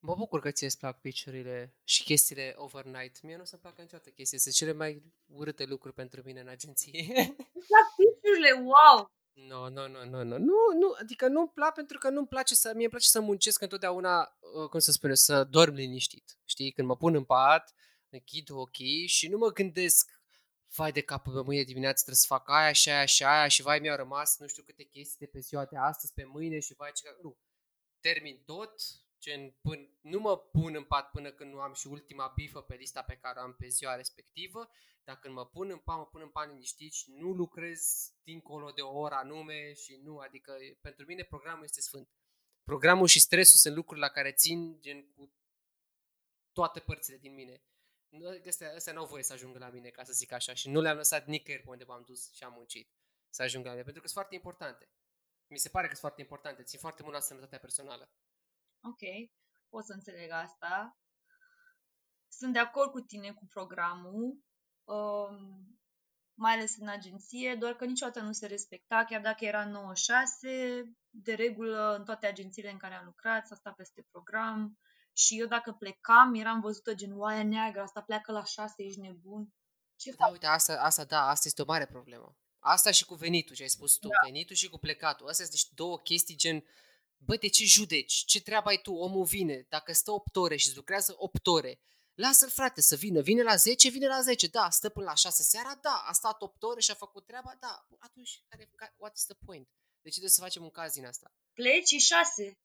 Mă 0.00 0.14
bucur 0.14 0.40
că 0.40 0.50
ție 0.50 0.66
îți 0.66 0.78
plac 0.78 1.00
pitch-urile 1.00 1.74
și 1.84 2.04
chestiile 2.04 2.54
overnight. 2.56 3.22
Mie 3.22 3.36
nu 3.36 3.42
o 3.42 3.44
să-mi 3.44 3.60
placă 3.60 3.80
niciodată 3.82 4.10
chestii. 4.10 4.38
Sunt 4.38 4.54
cele 4.54 4.72
mai 4.72 5.02
urâte 5.26 5.64
lucruri 5.64 5.94
pentru 5.94 6.22
mine 6.24 6.40
în 6.40 6.48
agenție. 6.48 7.04
Îmi 7.54 7.64
plac 7.68 7.86
pitch-urile, 7.96 8.52
wow! 8.52 9.10
Nu, 9.32 9.68
nu, 9.68 9.88
nu, 9.88 10.04
nu, 10.04 10.22
nu, 10.22 10.38
nu, 10.38 10.54
nu, 10.78 10.94
adică 11.00 11.28
nu-mi 11.28 11.48
plac 11.48 11.74
pentru 11.74 11.98
că 11.98 12.08
nu-mi 12.08 12.26
place 12.26 12.54
să, 12.54 12.68
mie 12.68 12.80
îmi 12.80 12.90
place 12.90 13.08
să 13.08 13.20
muncesc 13.20 13.62
întotdeauna, 13.62 14.36
uh, 14.40 14.68
cum 14.68 14.78
să 14.78 14.92
spune, 14.92 15.14
să 15.14 15.44
dorm 15.44 15.74
liniștit, 15.74 16.38
știi? 16.44 16.72
Când 16.72 16.88
mă 16.88 16.96
pun 16.96 17.14
în 17.14 17.24
pat, 17.24 17.74
închid 18.08 18.50
ochii 18.50 19.06
și 19.06 19.28
nu 19.28 19.38
mă 19.38 19.52
gândesc, 19.52 20.10
vai 20.74 20.92
de 20.92 21.00
capul 21.00 21.32
meu, 21.32 21.44
mâine 21.44 21.62
dimineață 21.62 21.96
trebuie 21.96 22.16
să 22.16 22.26
fac 22.26 22.48
aia 22.48 22.72
și 22.72 22.90
aia 22.90 23.04
și 23.04 23.24
aia 23.24 23.48
și 23.48 23.62
vai 23.62 23.78
mi-au 23.78 23.96
rămas 23.96 24.38
nu 24.38 24.46
știu 24.46 24.62
câte 24.62 24.82
chestii 24.82 25.16
de 25.18 25.26
pe 25.26 25.38
ziua 25.38 25.64
de 25.64 25.76
astăzi, 25.76 26.12
pe 26.12 26.24
mâine 26.24 26.58
și 26.58 26.74
vai 26.74 26.90
ce... 26.94 27.16
Nu, 27.22 27.38
termin 28.00 28.42
tot, 28.44 28.72
gen, 29.20 29.56
până, 29.60 29.88
nu 30.00 30.18
mă 30.18 30.38
pun 30.38 30.74
în 30.74 30.84
pat 30.84 31.10
până 31.10 31.30
când 31.30 31.52
nu 31.52 31.60
am 31.60 31.72
și 31.72 31.86
ultima 31.86 32.32
bifă 32.34 32.60
pe 32.60 32.74
lista 32.74 33.02
pe 33.02 33.16
care 33.16 33.38
o 33.38 33.42
am 33.42 33.54
pe 33.54 33.68
ziua 33.68 33.94
respectivă, 33.94 34.70
dar 35.04 35.18
când 35.18 35.34
mă 35.34 35.46
pun 35.46 35.70
în 35.70 35.78
pat, 35.78 35.96
mă 35.96 36.06
pun 36.06 36.20
în 36.20 36.28
pat 36.28 36.48
liniștit 36.48 36.92
și 36.92 37.10
nu 37.10 37.32
lucrez 37.32 38.12
dincolo 38.22 38.70
de 38.70 38.80
o 38.80 38.98
oră 38.98 39.14
anume 39.14 39.72
și 39.72 40.00
nu, 40.02 40.18
adică 40.18 40.56
pentru 40.80 41.06
mine 41.06 41.22
programul 41.22 41.64
este 41.64 41.80
sfânt. 41.80 42.08
Programul 42.64 43.06
și 43.06 43.20
stresul 43.20 43.56
sunt 43.56 43.74
lucruri 43.74 44.00
la 44.00 44.08
care 44.08 44.32
țin 44.32 44.80
gen 44.80 45.12
cu 45.12 45.32
toate 46.52 46.80
părțile 46.80 47.16
din 47.16 47.34
mine. 47.34 47.62
Nu, 48.08 48.40
Astea, 48.46 48.74
astea 48.74 48.92
nu 48.92 49.00
au 49.00 49.06
voie 49.06 49.22
să 49.22 49.32
ajungă 49.32 49.58
la 49.58 49.68
mine, 49.68 49.88
ca 49.88 50.04
să 50.04 50.12
zic 50.12 50.32
așa, 50.32 50.54
și 50.54 50.68
nu 50.68 50.80
le-am 50.80 50.96
lăsat 50.96 51.26
nicăieri 51.26 51.62
pe 51.62 51.70
unde 51.70 51.84
m-am 51.84 52.02
dus 52.06 52.32
și 52.32 52.44
am 52.44 52.52
muncit 52.52 52.90
să 53.30 53.42
ajungă 53.42 53.68
la 53.68 53.74
mine, 53.74 53.84
pentru 53.84 54.02
că 54.02 54.08
sunt 54.08 54.18
foarte 54.18 54.34
importante. 54.34 54.90
Mi 55.46 55.58
se 55.58 55.68
pare 55.68 55.86
că 55.86 55.92
sunt 55.92 56.00
foarte 56.00 56.20
importante, 56.20 56.62
țin 56.62 56.78
foarte 56.78 57.02
mult 57.02 57.14
la 57.14 57.20
sănătatea 57.20 57.58
personală. 57.58 58.10
Ok, 58.82 59.00
pot 59.68 59.84
să 59.84 59.92
înțeleg 59.92 60.30
asta. 60.30 60.98
Sunt 62.28 62.52
de 62.52 62.58
acord 62.58 62.90
cu 62.90 63.00
tine 63.00 63.32
cu 63.32 63.46
programul, 63.46 64.38
um, 64.84 65.78
mai 66.34 66.52
ales 66.52 66.76
în 66.76 66.88
agenție, 66.88 67.54
doar 67.58 67.74
că 67.76 67.84
niciodată 67.84 68.20
nu 68.20 68.32
se 68.32 68.46
respecta, 68.46 69.04
chiar 69.04 69.20
dacă 69.20 69.44
era 69.44 69.64
9-6, 69.66 70.84
de 71.10 71.34
regulă 71.34 71.94
în 71.98 72.04
toate 72.04 72.26
agențiile 72.26 72.70
în 72.70 72.78
care 72.78 72.94
am 72.94 73.04
lucrat, 73.04 73.46
s-a 73.46 73.54
stat 73.54 73.74
peste 73.74 74.06
program 74.10 74.78
și 75.12 75.38
eu 75.40 75.46
dacă 75.46 75.72
plecam, 75.72 76.34
eram 76.34 76.60
văzută 76.60 76.94
gen 76.94 77.18
oaia 77.18 77.42
neagră, 77.44 77.80
asta 77.80 78.02
pleacă 78.02 78.32
la 78.32 78.44
6, 78.44 78.74
ești 78.82 79.00
nebun. 79.00 79.52
Ce 79.96 80.10
Da, 80.10 80.16
fac? 80.24 80.32
uite, 80.32 80.46
asta, 80.46 80.80
asta, 80.82 81.04
da, 81.04 81.28
asta 81.28 81.48
este 81.48 81.62
o 81.62 81.64
mare 81.64 81.86
problemă. 81.86 82.36
Asta 82.58 82.90
și 82.90 83.04
cu 83.04 83.14
venitul, 83.14 83.54
ce 83.54 83.62
ai 83.62 83.68
spus 83.68 83.96
tu, 83.96 84.08
Da. 84.08 84.14
venitul 84.24 84.56
și 84.56 84.68
cu 84.68 84.78
plecatul. 84.78 85.28
Astea 85.28 85.44
sunt 85.44 85.56
niște 85.56 85.72
două 85.74 85.98
chestii 85.98 86.36
gen, 86.36 86.64
bă, 87.18 87.36
de 87.36 87.48
ce 87.48 87.64
judeci? 87.64 88.14
Ce 88.14 88.42
treabă 88.42 88.68
ai 88.68 88.80
tu? 88.80 88.92
Omul 88.92 89.24
vine, 89.24 89.66
dacă 89.68 89.92
stă 89.92 90.10
8 90.10 90.36
ore 90.36 90.56
și 90.56 90.66
îți 90.66 90.76
lucrează 90.76 91.14
8 91.16 91.46
ore, 91.46 91.80
lasă-l 92.14 92.50
frate 92.50 92.80
să 92.80 92.96
vină, 92.96 93.20
vine 93.20 93.42
la 93.42 93.56
10, 93.56 93.88
vine 93.88 94.06
la 94.06 94.20
10, 94.20 94.46
da, 94.46 94.70
stă 94.70 94.88
până 94.88 95.04
la 95.04 95.14
6 95.14 95.42
seara, 95.42 95.74
da, 95.74 96.04
a 96.06 96.12
stat 96.12 96.42
8 96.42 96.62
ore 96.62 96.80
și 96.80 96.90
a 96.90 96.94
făcut 96.94 97.26
treaba, 97.26 97.56
da, 97.60 97.86
atunci, 97.98 98.44
care, 98.48 98.70
care, 98.74 98.94
what 98.96 99.16
is 99.16 99.24
the 99.24 99.36
point? 99.44 99.68
De 100.02 100.08
ce 100.08 100.18
trebuie 100.18 100.30
să 100.30 100.40
facem 100.40 100.62
un 100.62 100.70
caz 100.70 100.92
din 100.92 101.06
asta? 101.06 101.32
Pleci 101.52 101.94
6 102.00 102.58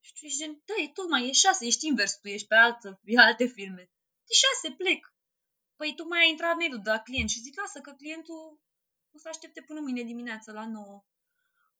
Și 0.00 0.12
tu 0.12 0.24
ești 0.24 0.38
gen, 0.38 0.62
da, 0.64 0.74
e 0.82 0.88
tocmai, 0.88 1.28
e 1.28 1.32
șase, 1.32 1.66
ești 1.66 1.86
invers, 1.86 2.12
tu 2.20 2.28
ești 2.28 2.46
pe, 2.46 2.54
altă, 2.54 3.00
pe 3.04 3.12
alte 3.16 3.46
firme. 3.46 3.82
E 4.30 4.34
șase, 4.42 4.74
plec. 4.76 5.14
Păi 5.76 5.94
tu 5.94 6.04
mai 6.06 6.20
ai 6.20 6.30
intrat 6.30 6.56
mail 6.56 6.80
de 6.82 6.90
la 6.90 7.00
client 7.00 7.30
și 7.30 7.40
zic, 7.40 7.56
lasă 7.56 7.80
că 7.80 7.92
clientul 7.92 8.60
o 9.14 9.18
să 9.18 9.28
aștepte 9.28 9.62
până 9.62 9.80
mâine 9.80 10.02
dimineață 10.02 10.52
la 10.52 10.66
9. 10.66 11.04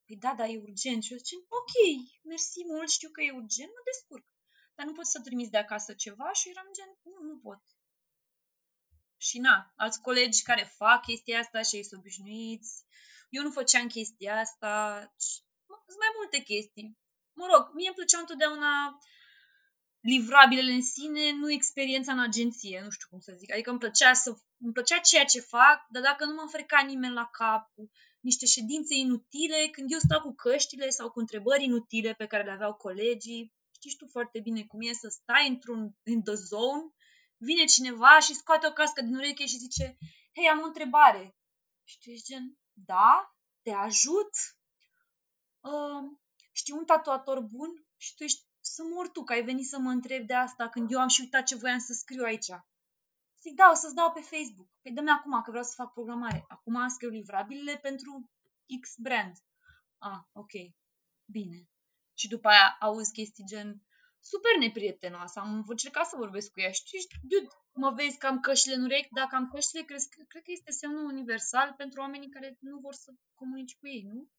Păi 0.05 0.15
da, 0.15 0.33
dar 0.37 0.47
e 0.49 0.65
urgent. 0.67 1.03
Și 1.03 1.11
eu 1.11 1.17
zic, 1.17 1.39
ok, 1.59 1.73
mersi 2.23 2.59
mult, 2.65 2.89
știu 2.89 3.09
că 3.09 3.21
e 3.21 3.31
urgent, 3.31 3.69
mă 3.69 3.81
descurc. 3.91 4.25
Dar 4.75 4.85
nu 4.85 4.93
pot 4.93 5.05
să 5.05 5.21
trimiți 5.21 5.51
de 5.51 5.57
acasă 5.57 5.93
ceva 5.93 6.31
și 6.33 6.49
eram 6.49 6.67
gen, 6.73 6.91
nu, 7.03 7.27
nu 7.29 7.37
pot. 7.37 7.61
Și 9.17 9.39
na, 9.39 9.73
alți 9.75 10.01
colegi 10.01 10.43
care 10.43 10.73
fac 10.75 11.01
chestia 11.01 11.39
asta 11.39 11.61
și 11.61 11.75
ei 11.75 11.83
sunt 11.83 11.99
obișnuiți. 11.99 12.85
Eu 13.29 13.43
nu 13.43 13.51
făceam 13.51 13.87
chestia 13.87 14.39
asta. 14.39 14.71
Sunt 15.67 15.99
mai 15.99 16.11
multe 16.15 16.39
chestii. 16.39 16.97
Mă 17.33 17.45
rog, 17.51 17.73
mie 17.73 17.87
îmi 17.87 17.95
plăceau 17.95 18.19
întotdeauna 18.19 18.99
livrabilele 19.99 20.71
în 20.71 20.83
sine, 20.83 21.31
nu 21.31 21.51
experiența 21.51 22.11
în 22.11 22.19
agenție, 22.19 22.81
nu 22.83 22.89
știu 22.89 23.07
cum 23.09 23.19
să 23.19 23.33
zic. 23.37 23.51
Adică 23.51 23.69
îmi 23.69 23.79
plăcea, 23.79 24.13
să, 24.13 24.29
îmi 24.57 24.73
plăcea 24.73 24.97
ceea 24.97 25.25
ce 25.25 25.39
fac, 25.39 25.85
dar 25.89 26.01
dacă 26.01 26.25
nu 26.25 26.33
mă 26.33 26.47
freca 26.51 26.81
nimeni 26.81 27.13
la 27.13 27.29
cap 27.31 27.71
cu 27.73 27.91
niște 28.25 28.45
ședințe 28.45 28.93
inutile, 28.95 29.67
când 29.71 29.91
eu 29.91 29.99
stau 29.99 30.21
cu 30.21 30.33
căștile 30.33 30.89
sau 30.89 31.11
cu 31.11 31.19
întrebări 31.19 31.63
inutile 31.63 32.13
pe 32.13 32.27
care 32.27 32.43
le 32.43 32.51
aveau 32.51 32.73
colegii, 32.73 33.53
știți 33.71 33.95
tu 33.95 34.07
foarte 34.07 34.39
bine 34.39 34.63
cum 34.63 34.79
e 34.81 34.93
să 34.93 35.07
stai 35.07 35.47
într-un 35.47 35.95
in 36.03 36.23
the 36.23 36.33
zone, 36.33 36.83
vine 37.37 37.65
cineva 37.65 38.19
și 38.19 38.33
scoate 38.33 38.67
o 38.67 38.71
cască 38.71 39.01
din 39.01 39.15
ureche 39.15 39.45
și 39.45 39.57
zice, 39.57 39.97
hei, 40.35 40.49
am 40.49 40.61
o 40.61 40.65
întrebare. 40.65 41.35
Și 41.83 41.97
tu 41.99 42.09
ești 42.09 42.25
gen, 42.25 42.57
da, 42.73 43.35
te 43.61 43.71
ajut? 43.71 44.31
Uh, 45.59 46.03
știi 46.51 46.73
un 46.73 46.85
tatuator 46.85 47.39
bun? 47.39 47.85
Și 47.97 48.15
tu 48.15 48.23
ești 48.23 48.41
să 48.59 48.83
mor 48.83 49.09
tu, 49.09 49.23
că 49.23 49.33
ai 49.33 49.43
venit 49.43 49.67
să 49.67 49.77
mă 49.79 49.89
întrebi 49.89 50.25
de 50.25 50.33
asta 50.33 50.69
când 50.69 50.91
eu 50.91 50.99
am 50.99 51.07
și 51.07 51.21
uitat 51.21 51.43
ce 51.43 51.55
voiam 51.55 51.79
să 51.79 51.93
scriu 51.93 52.23
aici. 52.23 52.51
Zic, 53.45 53.55
da, 53.55 53.69
o 53.71 53.73
să-ți 53.73 53.95
dau 53.95 54.11
pe 54.11 54.21
Facebook. 54.21 54.69
Păi 54.81 54.91
dă-mi 54.91 55.09
acum, 55.09 55.41
că 55.41 55.49
vreau 55.49 55.65
să 55.65 55.73
fac 55.75 55.93
programare. 55.93 56.45
Acum 56.47 56.87
scriu 56.87 57.09
livrabilele 57.09 57.77
pentru 57.77 58.31
X 58.81 58.95
brand. 58.97 59.35
Ah, 59.97 60.21
ok. 60.31 60.53
Bine. 61.25 61.69
Și 62.13 62.27
după 62.27 62.47
aia 62.47 62.77
auzi 62.79 63.11
chestii 63.11 63.45
gen 63.45 63.69
super 64.19 64.55
neprietenoasă. 64.59 65.39
Am 65.39 65.65
încercat 65.67 66.05
să 66.07 66.15
vorbesc 66.15 66.51
cu 66.51 66.59
ea 66.59 66.71
și 66.71 66.83
tu 66.83 67.17
dude, 67.21 67.47
mă 67.73 67.91
vezi 67.91 68.17
că 68.17 68.27
am 68.27 68.39
căștile 68.39 68.75
în 68.75 68.83
urechi, 68.83 69.13
dacă 69.13 69.35
am 69.35 69.49
căștile, 69.49 69.81
cred, 69.81 70.01
cred 70.27 70.43
că 70.43 70.51
este 70.51 70.71
semnul 70.71 71.05
universal 71.05 71.73
pentru 71.77 71.99
oamenii 71.99 72.29
care 72.29 72.57
nu 72.59 72.79
vor 72.79 72.93
să 72.93 73.11
comunici 73.33 73.75
cu 73.75 73.87
ei, 73.87 74.03
nu? 74.03 74.29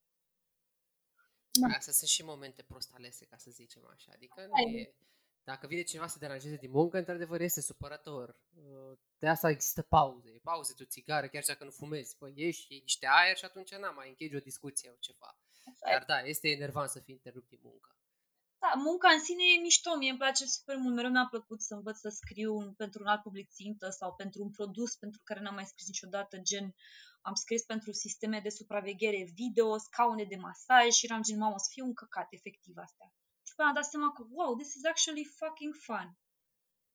Da. 1.60 1.66
Astea 1.66 1.92
sunt 1.92 2.10
și 2.10 2.24
momente 2.24 2.62
prost 2.62 2.90
alese, 2.94 3.24
ca 3.24 3.36
să 3.36 3.50
zicem 3.50 3.82
așa. 3.94 4.12
Adică 4.14 4.46
nu 4.46 4.70
e... 4.70 4.94
Dacă 5.50 5.66
vine 5.66 5.82
cineva 5.82 6.06
să 6.06 6.18
te 6.18 6.24
deranjeze 6.24 6.56
din 6.56 6.70
muncă, 6.70 6.98
într-adevăr 6.98 7.40
este 7.40 7.60
supărător. 7.60 8.36
De 9.18 9.28
asta 9.28 9.50
există 9.50 9.82
pauze. 9.82 10.40
Pauze 10.42 10.72
de 10.76 10.82
o 10.82 10.92
țigară, 10.94 11.26
chiar 11.28 11.42
și 11.42 11.48
dacă 11.48 11.64
nu 11.64 11.70
fumezi. 11.70 12.16
Păi 12.16 12.32
ieși, 12.34 12.66
iei 12.68 12.80
niște 12.80 13.06
aer 13.10 13.36
și 13.36 13.44
atunci 13.44 13.74
n-am 13.74 13.94
mai 13.94 14.08
închegi 14.08 14.36
o 14.36 14.46
discuție 14.50 14.88
sau 14.88 14.98
ceva. 15.00 15.38
Dar 15.90 16.04
da, 16.06 16.18
este 16.20 16.48
enervant 16.48 16.90
să 16.90 17.00
fii 17.00 17.14
întrerupt 17.14 17.48
din 17.48 17.60
muncă. 17.62 17.90
Da, 18.58 18.72
munca 18.76 19.08
în 19.08 19.20
sine 19.20 19.42
e 19.54 19.60
mișto, 19.60 19.96
mie 19.96 20.10
îmi 20.10 20.18
place 20.18 20.44
super 20.46 20.76
mult, 20.76 20.94
mereu 20.94 21.10
mi-a 21.10 21.26
plăcut 21.30 21.60
să 21.62 21.74
învăț 21.74 21.96
să 21.98 22.08
scriu 22.08 22.72
pentru 22.82 23.02
un 23.02 23.08
alt 23.12 23.22
public 23.22 23.48
țintă 23.50 23.90
sau 23.90 24.14
pentru 24.14 24.42
un 24.42 24.50
produs 24.50 24.94
pentru 24.96 25.20
care 25.24 25.40
n-am 25.40 25.54
mai 25.54 25.66
scris 25.66 25.86
niciodată, 25.86 26.38
gen 26.38 26.74
am 27.20 27.34
scris 27.34 27.62
pentru 27.62 27.92
sisteme 27.92 28.40
de 28.40 28.48
supraveghere 28.48 29.30
video, 29.34 29.78
scaune 29.78 30.24
de 30.24 30.36
masaj 30.36 30.88
și 30.92 31.06
eram 31.06 31.22
gen, 31.22 31.38
mamă, 31.38 31.58
să 31.58 31.70
fiu 31.72 31.84
un 31.84 31.94
căcat 31.94 32.26
efectiv 32.30 32.74
astea. 32.76 33.08
Și 33.56 33.62
până 33.62 33.74
am 33.74 33.82
dat 33.82 33.90
seama 33.92 34.12
că, 34.12 34.22
wow, 34.30 34.56
this 34.56 34.74
is 34.74 34.84
actually 34.84 35.24
fucking 35.24 35.74
fun. 35.74 36.18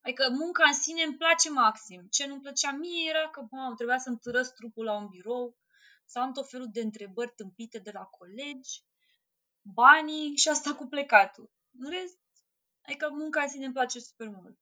Adică 0.02 0.30
munca 0.30 0.64
în 0.68 0.74
sine 0.74 1.04
îmi 1.04 1.18
place 1.18 1.50
maxim. 1.50 2.08
Ce 2.10 2.26
nu-mi 2.28 2.42
plăcea 2.42 2.72
mie 2.72 3.10
era 3.10 3.30
că, 3.30 3.48
mamă, 3.52 3.76
trebuia 3.76 3.98
să-mi 3.98 4.18
târăsc 4.18 4.54
trupul 4.54 4.86
la 4.86 4.96
un 4.96 5.08
birou, 5.08 5.58
să 6.06 6.20
am 6.20 6.34
tot 6.34 6.50
felul 6.50 6.70
de 6.72 6.82
întrebări 6.82 7.34
tâmpite 7.36 7.80
de 7.80 7.92
la 7.92 8.04
colegi, 8.04 8.84
banii 9.62 10.36
și 10.36 10.50
asta 10.50 10.76
cu 10.76 10.86
plecatul. 10.86 11.52
În 11.80 11.90
rest, 11.90 12.20
adică 12.82 13.10
munca 13.10 13.42
în 13.42 13.50
sine 13.50 13.66
îmi 13.66 13.74
place 13.74 14.00
super 14.00 14.28
mult. 14.28 14.60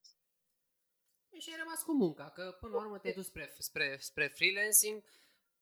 Și 1.38 1.50
ai 1.50 1.58
rămas 1.58 1.82
cu 1.82 1.92
munca, 1.92 2.30
că 2.30 2.56
până 2.60 2.72
la 2.74 2.80
urmă 2.80 2.98
te-ai 2.98 3.14
dus 3.14 3.26
spre, 3.26 3.54
spre, 3.58 3.96
spre 4.00 4.26
freelancing 4.26 5.02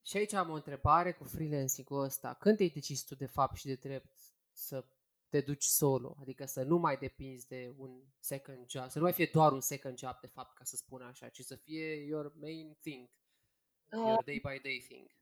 și 0.03 0.17
aici 0.17 0.33
am 0.33 0.51
o 0.51 0.55
întrebare 0.55 1.13
cu 1.13 1.25
freelancing-ul 1.25 2.03
ăsta. 2.05 2.35
Când 2.35 2.57
te-ai 2.57 2.69
decis 2.69 3.05
tu 3.05 3.15
de 3.15 3.27
fapt 3.27 3.57
și 3.57 3.67
de 3.67 3.75
drept 3.75 4.13
să 4.53 4.87
te 5.29 5.41
duci 5.41 5.65
solo, 5.65 6.17
adică 6.21 6.47
să 6.47 6.63
nu 6.63 6.77
mai 6.77 6.97
depinzi 6.97 7.47
de 7.47 7.75
un 7.77 8.03
second 8.19 8.71
job, 8.71 8.91
să 8.91 8.99
nu 8.99 9.05
mai 9.05 9.13
fie 9.13 9.31
doar 9.33 9.53
un 9.53 9.61
second 9.61 9.99
job 9.99 10.21
de 10.21 10.27
fapt, 10.27 10.57
ca 10.57 10.65
să 10.65 10.77
spun 10.77 11.03
așa, 11.03 11.29
ci 11.29 11.41
să 11.41 11.57
fie 11.57 11.95
your 11.95 12.33
main 12.41 12.77
thing, 12.81 13.11
your 13.91 14.25
day 14.25 14.41
by 14.43 14.61
day 14.63 14.85
thing. 14.89 15.17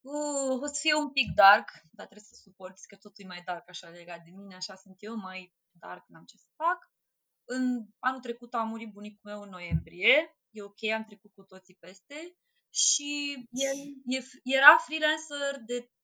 Uh, 0.00 0.60
o 0.62 0.66
să 0.66 0.78
fie 0.80 0.94
un 0.94 1.10
pic 1.10 1.34
dark, 1.34 1.70
dar 1.92 2.06
trebuie 2.06 2.28
să 2.28 2.40
suporti 2.42 2.86
că 2.86 2.96
totul 2.96 3.24
e 3.24 3.26
mai 3.26 3.42
dark 3.44 3.68
așa 3.68 3.88
legat 3.88 4.24
de 4.24 4.30
mine, 4.30 4.54
așa 4.54 4.74
sunt 4.74 4.96
eu, 4.98 5.14
mai 5.16 5.54
dark, 5.70 6.08
n-am 6.08 6.24
ce 6.24 6.36
să 6.36 6.46
fac. 6.56 6.92
În 7.44 7.86
anul 7.98 8.20
trecut 8.20 8.54
a 8.54 8.62
murit 8.62 8.92
bunicul 8.92 9.30
meu 9.30 9.42
în 9.42 9.48
noiembrie, 9.48 10.38
e 10.50 10.62
ok, 10.62 10.84
am 10.94 11.04
trecut 11.04 11.32
cu 11.32 11.42
toții 11.42 11.74
peste 11.74 12.36
și 12.70 13.34
el 13.50 13.78
era 14.44 14.76
freelancer 14.76 15.60
de 15.66 15.78
30-40 15.82 15.97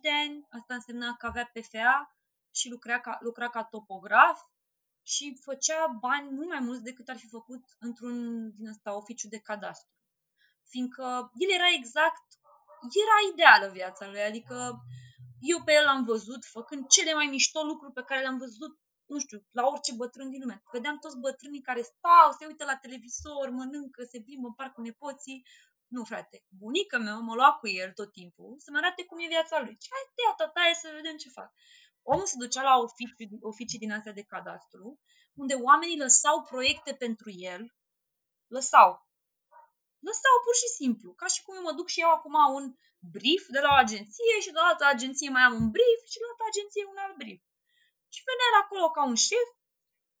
de 0.00 0.10
ani, 0.10 0.46
asta 0.50 0.74
însemna 0.74 1.16
că 1.16 1.26
avea 1.26 1.50
PFA 1.52 2.16
și 2.54 2.68
lucra 2.68 3.00
ca, 3.00 3.18
lucra 3.20 3.48
ca 3.48 3.64
topograf 3.64 4.40
și 5.02 5.38
făcea 5.42 5.86
bani 5.86 6.30
mult 6.30 6.48
mai 6.48 6.60
mulți 6.60 6.82
decât 6.82 7.08
ar 7.08 7.16
fi 7.16 7.28
făcut 7.28 7.64
într-un 7.78 8.50
din 8.54 8.68
ăsta 8.68 8.96
oficiu 8.96 9.28
de 9.28 9.38
cadastru. 9.38 9.90
Fiindcă 10.68 11.30
el 11.34 11.50
era 11.54 11.68
exact, 11.78 12.24
era 13.04 13.32
ideală 13.32 13.72
viața 13.72 14.08
lui, 14.08 14.22
adică 14.22 14.84
eu 15.40 15.62
pe 15.64 15.72
el 15.72 15.86
am 15.86 16.04
văzut 16.04 16.44
făcând 16.44 16.86
cele 16.86 17.14
mai 17.14 17.26
mișto 17.26 17.62
lucruri 17.62 17.92
pe 17.92 18.02
care 18.02 18.20
le-am 18.20 18.38
văzut 18.38 18.78
nu 19.06 19.18
știu, 19.18 19.46
la 19.50 19.66
orice 19.66 19.94
bătrân 19.94 20.30
din 20.30 20.40
lume. 20.40 20.62
Vedeam 20.72 20.98
toți 20.98 21.18
bătrânii 21.18 21.60
care 21.60 21.82
stau, 21.82 22.32
se 22.38 22.46
uită 22.46 22.64
la 22.64 22.76
televizor, 22.76 23.50
mănâncă, 23.50 24.04
se 24.04 24.20
plimbă 24.20 24.46
în 24.46 24.54
parc 24.54 24.72
cu 24.74 24.80
nepoții. 24.80 25.46
Nu, 25.94 26.04
frate, 26.04 26.36
bunica 26.62 26.98
mea 26.98 27.16
mă 27.28 27.34
lua 27.34 27.52
cu 27.60 27.66
el 27.68 27.90
tot 27.92 28.10
timpul 28.12 28.50
să 28.58 28.68
mă 28.70 28.78
arate 28.78 29.04
cum 29.04 29.18
e 29.18 29.34
viața 29.36 29.56
lui. 29.60 29.76
Ce 29.82 29.88
hai, 29.94 30.06
te 30.14 30.22
tataie 30.36 30.74
să 30.74 30.96
vedem 30.98 31.16
ce 31.16 31.28
fac. 31.38 31.50
Omul 32.02 32.26
se 32.26 32.36
ducea 32.44 32.62
la 32.62 32.74
oficii, 32.86 33.28
oficii 33.52 33.78
din 33.78 33.92
astea 33.92 34.12
de 34.18 34.28
cadastru, 34.32 35.00
unde 35.42 35.54
oamenii 35.54 36.02
lăsau 36.04 36.36
proiecte 36.50 36.92
pentru 37.04 37.30
el, 37.52 37.62
lăsau. 38.56 38.90
Lăsau 40.08 40.36
pur 40.44 40.54
și 40.62 40.68
simplu, 40.78 41.08
ca 41.20 41.26
și 41.26 41.42
cum 41.42 41.54
eu 41.56 41.62
mă 41.62 41.72
duc 41.78 41.88
și 41.88 42.00
eu 42.00 42.10
acum 42.10 42.36
un 42.58 42.64
brief 43.16 43.44
de 43.56 43.60
la 43.64 43.70
o 43.72 43.80
agenție 43.84 44.36
și 44.44 44.52
de 44.54 44.58
la 44.62 44.68
altă 44.70 44.84
agenție 44.84 45.28
mai 45.36 45.42
am 45.42 45.54
un 45.62 45.68
brief 45.76 46.00
și 46.10 46.18
de 46.18 46.24
la 46.24 46.30
altă 46.32 46.44
agenție 46.50 46.84
un 46.92 46.98
alt 47.04 47.16
brief. 47.22 47.42
Și 48.14 48.26
venea 48.28 48.50
acolo 48.62 48.86
ca 48.96 49.02
un 49.12 49.18
șef, 49.28 49.48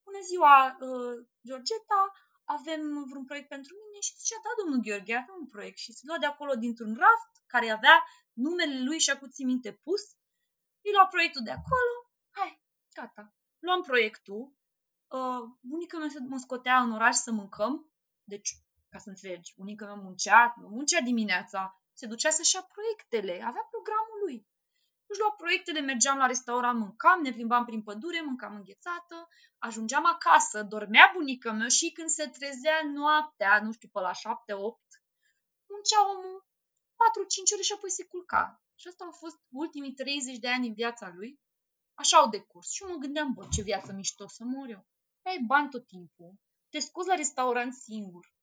bună 0.04 0.20
ziua, 0.30 0.54
uh, 0.88 1.16
Georgeta, 1.46 2.02
avem 2.44 3.04
vreun 3.08 3.24
proiect 3.24 3.48
pentru 3.48 3.72
mine? 3.82 3.98
Și 4.00 4.16
zicea, 4.18 4.40
da, 4.42 4.50
domnul 4.60 4.80
Gheorghe, 4.84 5.14
avem 5.14 5.36
un 5.40 5.48
proiect. 5.48 5.78
Și 5.78 5.92
se 5.92 6.02
lua 6.06 6.18
de 6.18 6.26
acolo 6.26 6.54
dintr-un 6.54 6.94
raft 7.04 7.32
care 7.46 7.70
avea 7.70 8.04
numele 8.32 8.84
lui 8.84 8.98
și 8.98 9.18
cu 9.18 9.26
minte 9.44 9.72
pus, 9.72 10.02
îi 10.84 10.92
lua 10.92 11.06
proiectul 11.06 11.42
de 11.44 11.50
acolo, 11.50 11.94
hai, 12.30 12.62
gata, 12.94 13.34
luam 13.58 13.82
proiectul, 13.82 14.52
uh, 15.08 15.42
bunica 15.60 15.98
mea 15.98 16.08
mă 16.28 16.38
scotea 16.38 16.80
în 16.80 16.92
oraș 16.92 17.14
să 17.14 17.30
mâncăm, 17.32 17.90
deci, 18.24 18.50
ca 18.88 18.98
să 18.98 19.08
înțelegi, 19.08 19.54
bunica 19.56 19.84
mea 19.84 19.94
muncea, 19.94 20.54
muncea 20.56 21.00
dimineața, 21.00 21.80
se 21.92 22.06
ducea 22.06 22.30
să-și 22.30 22.54
ia 22.54 22.62
proiectele, 22.62 23.32
avea 23.32 23.68
programul 23.70 24.13
lui. 24.13 24.13
Își 25.14 25.22
lua 25.22 25.32
proiectele, 25.32 25.80
mergeam 25.80 26.18
la 26.18 26.26
restaurant, 26.26 26.78
mâncam, 26.78 27.20
ne 27.22 27.32
plimbam 27.32 27.64
prin 27.64 27.82
pădure, 27.82 28.20
mâncam 28.22 28.54
înghețată, 28.54 29.28
ajungeam 29.58 30.06
acasă, 30.06 30.62
dormea 30.62 31.10
bunica 31.14 31.52
mea 31.52 31.68
și 31.68 31.92
când 31.92 32.08
se 32.08 32.26
trezea 32.26 32.80
noaptea, 32.94 33.60
nu 33.62 33.72
știu, 33.72 33.88
pe 33.88 34.00
la 34.00 34.12
7-8, 34.12 34.20
muncea 35.70 36.10
omul 36.10 36.46
4-5 36.46 37.52
ore 37.54 37.62
și 37.62 37.72
apoi 37.72 37.90
se 37.90 38.04
culca. 38.04 38.62
Și 38.74 38.88
asta 38.88 39.04
au 39.04 39.10
fost 39.10 39.38
ultimii 39.50 39.92
30 39.92 40.38
de 40.38 40.48
ani 40.48 40.66
în 40.66 40.74
viața 40.74 41.12
lui. 41.14 41.40
Așa 41.94 42.16
au 42.16 42.28
decurs. 42.28 42.70
Și 42.70 42.82
eu 42.82 42.88
mă 42.88 42.96
gândeam, 42.96 43.32
bă, 43.32 43.46
ce 43.50 43.62
viață 43.62 43.92
mișto 43.92 44.28
să 44.28 44.44
mor 44.44 44.68
eu. 44.68 44.86
Ai 45.22 45.38
bani 45.46 45.70
tot 45.70 45.86
timpul, 45.86 46.34
te 46.68 46.78
scoți 46.78 47.08
la 47.08 47.14
restaurant 47.14 47.74
singur, 47.74 48.34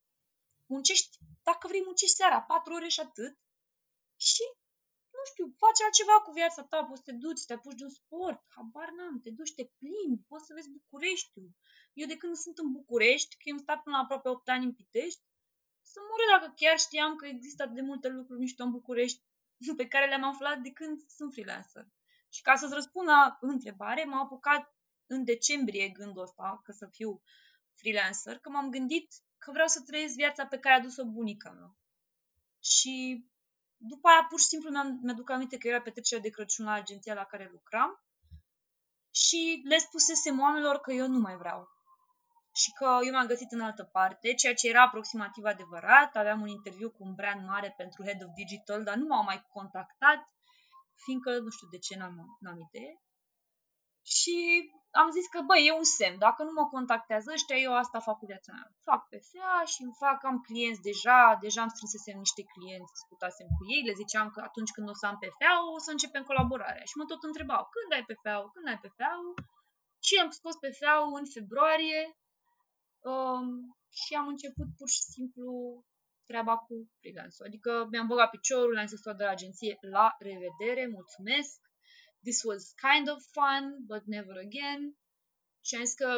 muncești, 0.66 1.18
dacă 1.44 1.68
vrei, 1.68 1.84
muncești 1.86 2.16
seara, 2.16 2.42
4 2.42 2.74
ore 2.74 2.88
și 2.88 3.00
atât, 3.00 3.40
și 4.16 4.44
nu 5.22 5.28
știu, 5.32 5.46
faci 5.64 5.82
altceva 5.86 6.18
cu 6.26 6.32
viața 6.40 6.62
ta, 6.72 6.80
poți 6.84 7.02
să 7.02 7.08
te 7.08 7.16
duci, 7.24 7.42
să 7.44 7.48
te 7.48 7.54
apuci 7.54 7.80
de 7.80 7.84
un 7.90 7.96
sport, 8.02 8.40
habar 8.56 8.90
n-am, 8.98 9.16
te 9.24 9.32
duci, 9.40 9.58
te 9.60 9.66
plimbi, 9.80 10.28
poți 10.32 10.46
să 10.48 10.54
vezi 10.54 10.76
Bucureștiul. 10.80 11.50
Eu 12.00 12.08
de 12.08 12.18
când 12.22 12.36
sunt 12.36 12.58
în 12.58 12.72
București, 12.78 13.38
că 13.38 13.46
am 13.52 13.58
stat 13.66 13.80
până 13.84 13.96
la 13.96 14.02
aproape 14.02 14.30
8 14.30 14.50
ani 14.50 14.66
în 14.66 14.74
Pitești, 14.80 15.24
să 15.92 16.00
mor 16.08 16.22
dacă 16.34 16.54
chiar 16.56 16.78
știam 16.80 17.16
că 17.16 17.26
există 17.26 17.66
de 17.66 17.82
multe 17.82 18.08
lucruri 18.08 18.40
mișto 18.40 18.64
în 18.64 18.72
București 18.72 19.22
pe 19.80 19.88
care 19.88 20.08
le-am 20.08 20.24
aflat 20.24 20.58
de 20.60 20.72
când 20.72 20.96
sunt 21.18 21.32
freelancer. 21.34 21.86
Și 22.30 22.42
ca 22.42 22.56
să-ți 22.56 22.74
răspund 22.74 23.08
la 23.08 23.38
întrebare, 23.42 24.04
m-am 24.04 24.24
apucat 24.26 24.76
în 25.06 25.24
decembrie 25.24 25.90
gândul 25.90 26.22
ăsta, 26.22 26.62
că 26.64 26.72
să 26.72 26.88
fiu 26.92 27.22
freelancer, 27.74 28.38
că 28.38 28.50
m-am 28.50 28.70
gândit 28.70 29.14
că 29.38 29.52
vreau 29.52 29.68
să 29.68 29.82
trăiesc 29.82 30.16
viața 30.16 30.46
pe 30.46 30.60
care 30.60 30.76
a 30.76 30.82
dus-o 30.82 31.06
bunica 31.06 31.52
mea. 31.52 31.76
Și 32.60 33.26
după 33.82 34.08
aia, 34.08 34.26
pur 34.30 34.40
și 34.40 34.46
simplu, 34.46 34.70
mi-am, 34.70 35.00
mi-aduc 35.04 35.30
aminte 35.30 35.58
că 35.58 35.68
era 35.68 35.82
petrecerea 35.82 36.24
de 36.24 36.30
Crăciun 36.30 36.66
la 36.66 36.72
agenția 36.72 37.14
la 37.14 37.26
care 37.26 37.50
lucram 37.52 38.02
și 39.12 39.62
le 39.64 39.78
spusesem 39.78 40.40
oamenilor 40.40 40.78
că 40.78 40.92
eu 40.92 41.08
nu 41.08 41.20
mai 41.20 41.38
vreau. 41.38 41.70
Și 42.54 42.72
că 42.72 43.00
eu 43.06 43.14
m-am 43.14 43.28
găsit 43.28 43.52
în 43.52 43.62
altă 43.62 43.84
parte, 43.84 44.34
ceea 44.34 44.54
ce 44.54 44.68
era 44.68 44.82
aproximativ 44.82 45.44
adevărat. 45.44 46.16
Aveam 46.16 46.42
un 46.42 46.48
interviu 46.48 46.90
cu 46.90 47.04
un 47.04 47.14
brand 47.14 47.48
mare 47.48 47.74
pentru 47.78 48.04
Head 48.04 48.24
of 48.24 48.30
Digital, 48.36 48.84
dar 48.84 48.96
nu 48.96 49.06
m-au 49.06 49.24
mai 49.24 49.46
contactat, 49.54 50.36
fiindcă 51.04 51.40
nu 51.40 51.50
știu 51.50 51.68
de 51.68 51.78
ce 51.78 51.98
n-am, 51.98 52.38
n-am 52.40 52.60
idee. 52.70 53.02
Și 54.02 54.70
am 54.92 55.10
zis 55.18 55.28
că, 55.34 55.39
băi, 55.50 55.68
e 55.68 55.80
un 55.82 55.89
semn. 55.98 56.18
Dacă 56.28 56.44
nu 56.44 56.54
mă 56.60 56.66
contactează 56.76 57.32
ăștia, 57.32 57.58
eu 57.66 57.74
asta 57.76 58.00
fac 58.08 58.18
cu 58.18 58.26
viața 58.26 58.52
mea. 58.54 58.68
Fac 58.89 59.02
PFA 59.10 59.56
și 59.72 59.80
îmi 59.86 59.98
fac, 60.04 60.18
am 60.24 60.38
clienți 60.48 60.82
deja, 60.89 61.22
deja 61.46 61.62
am 61.62 61.74
strânsesem 61.76 62.18
niște 62.26 62.44
clienți, 62.54 62.94
discutasem 62.98 63.48
cu 63.58 63.64
ei, 63.74 63.88
le 63.89 64.00
ziceam 64.02 64.28
că 64.34 64.39
atunci 64.50 64.72
când 64.76 64.88
o 64.89 64.96
să 65.02 65.06
am 65.06 65.18
PFA, 65.22 65.54
o 65.76 65.80
să 65.86 65.92
începem 65.92 66.24
colaborarea. 66.24 66.86
Și 66.89 66.98
mă 66.98 67.06
tot 67.06 67.22
întrebau, 67.24 67.62
când 67.74 67.89
ai 67.96 68.04
PFA 68.10 68.36
când 68.54 68.68
ai 68.72 68.80
PFA 68.84 69.12
Și 70.08 70.14
am 70.24 70.30
scos 70.39 70.56
PFA 70.64 70.96
în 71.20 71.26
februarie 71.36 72.02
um, 73.12 73.48
și 74.02 74.12
am 74.20 74.28
început 74.34 74.68
pur 74.78 74.89
și 74.96 75.02
simplu 75.14 75.52
treaba 76.30 76.56
cu 76.58 76.74
freelance 77.00 77.38
Adică 77.48 77.72
mi-am 77.92 78.08
băgat 78.08 78.30
piciorul, 78.30 78.74
le-am 78.74 78.92
zis 78.94 79.02
de 79.02 79.24
la 79.24 79.36
agenție, 79.38 79.74
la 79.96 80.08
revedere, 80.30 80.84
mulțumesc, 80.98 81.60
this 82.24 82.44
was 82.44 82.74
kind 82.88 83.10
of 83.10 83.20
fun, 83.38 83.86
but 83.86 84.04
never 84.06 84.38
again. 84.38 84.98
Și 85.62 85.76
am 85.76 85.84
zis 85.84 85.94
că 85.94 86.10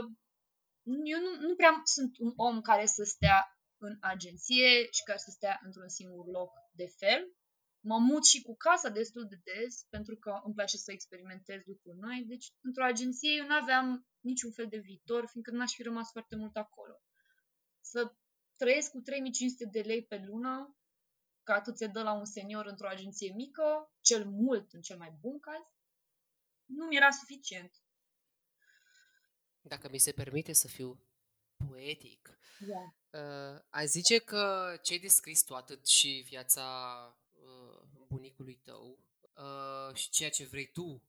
eu 1.03 1.19
nu, 1.19 1.47
nu 1.47 1.55
prea 1.55 1.81
sunt 1.83 2.17
un 2.17 2.33
om 2.35 2.61
care 2.61 2.85
să 2.85 3.03
stea 3.03 3.57
în 3.77 3.97
agenție 4.01 4.87
și 4.91 5.03
care 5.03 5.17
să 5.17 5.31
stea 5.31 5.59
într-un 5.63 5.89
singur 5.89 6.25
loc 6.25 6.51
de 6.71 6.87
fel. 6.97 7.33
Mă 7.79 7.97
mut 7.97 8.25
și 8.25 8.41
cu 8.41 8.55
casa 8.55 8.89
destul 8.89 9.27
de 9.27 9.39
des, 9.43 9.85
pentru 9.89 10.15
că 10.15 10.41
îmi 10.43 10.53
place 10.53 10.77
să 10.77 10.91
experimentez 10.91 11.61
lucruri 11.65 11.97
noi. 11.97 12.25
Deci, 12.27 12.53
într-o 12.61 12.83
agenție 12.83 13.35
eu 13.37 13.45
nu 13.45 13.53
aveam 13.53 14.07
niciun 14.19 14.51
fel 14.51 14.67
de 14.67 14.77
viitor, 14.77 15.27
fiindcă 15.27 15.51
n-aș 15.51 15.73
fi 15.73 15.83
rămas 15.83 16.11
foarte 16.11 16.35
mult 16.35 16.55
acolo. 16.55 17.01
Să 17.81 18.15
trăiesc 18.55 18.91
cu 18.91 18.99
3500 18.99 19.65
de 19.71 19.81
lei 19.81 20.05
pe 20.05 20.23
lună, 20.25 20.77
ca 21.43 21.53
atât 21.53 21.77
se 21.77 21.87
dă 21.87 22.01
la 22.01 22.13
un 22.13 22.25
senior 22.25 22.65
într-o 22.65 22.87
agenție 22.87 23.33
mică, 23.35 23.93
cel 24.01 24.25
mult 24.25 24.73
în 24.73 24.81
cel 24.81 24.97
mai 24.97 25.17
bun 25.19 25.39
caz, 25.39 25.63
nu 26.75 26.85
mi 26.85 26.95
era 26.95 27.11
suficient. 27.11 27.71
Dacă 29.61 29.89
mi 29.89 29.97
se 29.97 30.11
permite 30.11 30.53
să 30.53 30.67
fiu 30.67 30.99
poetic, 31.67 32.39
yeah. 32.67 33.53
uh, 33.55 33.61
aș 33.69 33.85
zice 33.85 34.17
că 34.17 34.75
ce 34.81 34.93
ai 34.93 34.99
descris 34.99 35.43
tu 35.43 35.55
atât 35.55 35.87
și 35.87 36.23
viața 36.27 36.65
uh, 37.33 37.81
bunicului 38.07 38.55
tău 38.55 38.99
uh, 39.33 39.95
și 39.95 40.09
ceea 40.09 40.29
ce 40.29 40.45
vrei 40.45 40.71
tu 40.71 41.01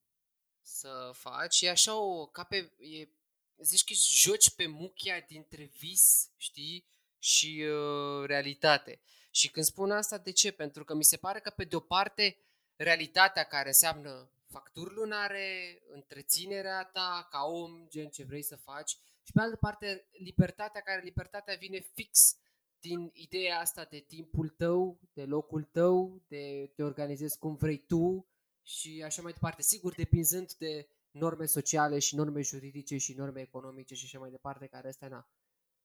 să 0.62 1.10
faci 1.14 1.60
e 1.60 1.70
așa 1.70 1.96
o, 1.96 2.26
ca 2.26 2.44
pe, 2.44 2.56
e, 2.78 3.08
zici 3.56 3.84
că 3.84 3.92
joci 3.94 4.50
pe 4.50 4.66
muchia 4.66 5.20
dintre 5.20 5.64
vis, 5.64 6.30
știi, 6.36 6.86
și 7.18 7.64
uh, 7.68 8.26
realitate. 8.26 9.00
Și 9.30 9.48
când 9.50 9.66
spun 9.66 9.90
asta, 9.90 10.18
de 10.18 10.30
ce? 10.30 10.50
Pentru 10.50 10.84
că 10.84 10.94
mi 10.94 11.04
se 11.04 11.16
pare 11.16 11.40
că 11.40 11.50
pe 11.50 11.64
de 11.64 11.76
o 11.76 11.80
parte 11.80 12.36
realitatea 12.76 13.44
care 13.44 13.68
înseamnă 13.68 14.30
facturi 14.54 14.94
lunare, 14.94 15.82
întreținerea 15.88 16.84
ta 16.84 17.26
ca 17.30 17.42
om, 17.44 17.86
gen 17.88 18.08
ce 18.08 18.24
vrei 18.24 18.42
să 18.42 18.56
faci 18.56 18.90
și 19.26 19.32
pe 19.32 19.40
altă 19.40 19.56
parte 19.56 20.08
libertatea 20.12 20.80
care 20.80 21.02
libertatea 21.02 21.56
vine 21.56 21.80
fix 21.80 22.36
din 22.80 23.10
ideea 23.12 23.58
asta 23.60 23.86
de 23.90 23.98
timpul 23.98 24.48
tău, 24.48 25.00
de 25.12 25.24
locul 25.24 25.62
tău, 25.62 26.22
de 26.28 26.72
te 26.74 26.82
organizezi 26.82 27.38
cum 27.38 27.54
vrei 27.54 27.78
tu 27.78 28.28
și 28.62 29.02
așa 29.04 29.22
mai 29.22 29.32
departe. 29.32 29.62
Sigur, 29.62 29.94
depinzând 29.94 30.52
de 30.52 30.88
norme 31.10 31.46
sociale 31.46 31.98
și 31.98 32.16
norme 32.16 32.42
juridice 32.42 32.96
și 32.96 33.14
norme 33.14 33.40
economice 33.40 33.94
și 33.94 34.04
așa 34.04 34.18
mai 34.18 34.30
departe, 34.30 34.66
care 34.66 34.88
este 34.88 35.06
na, 35.06 35.28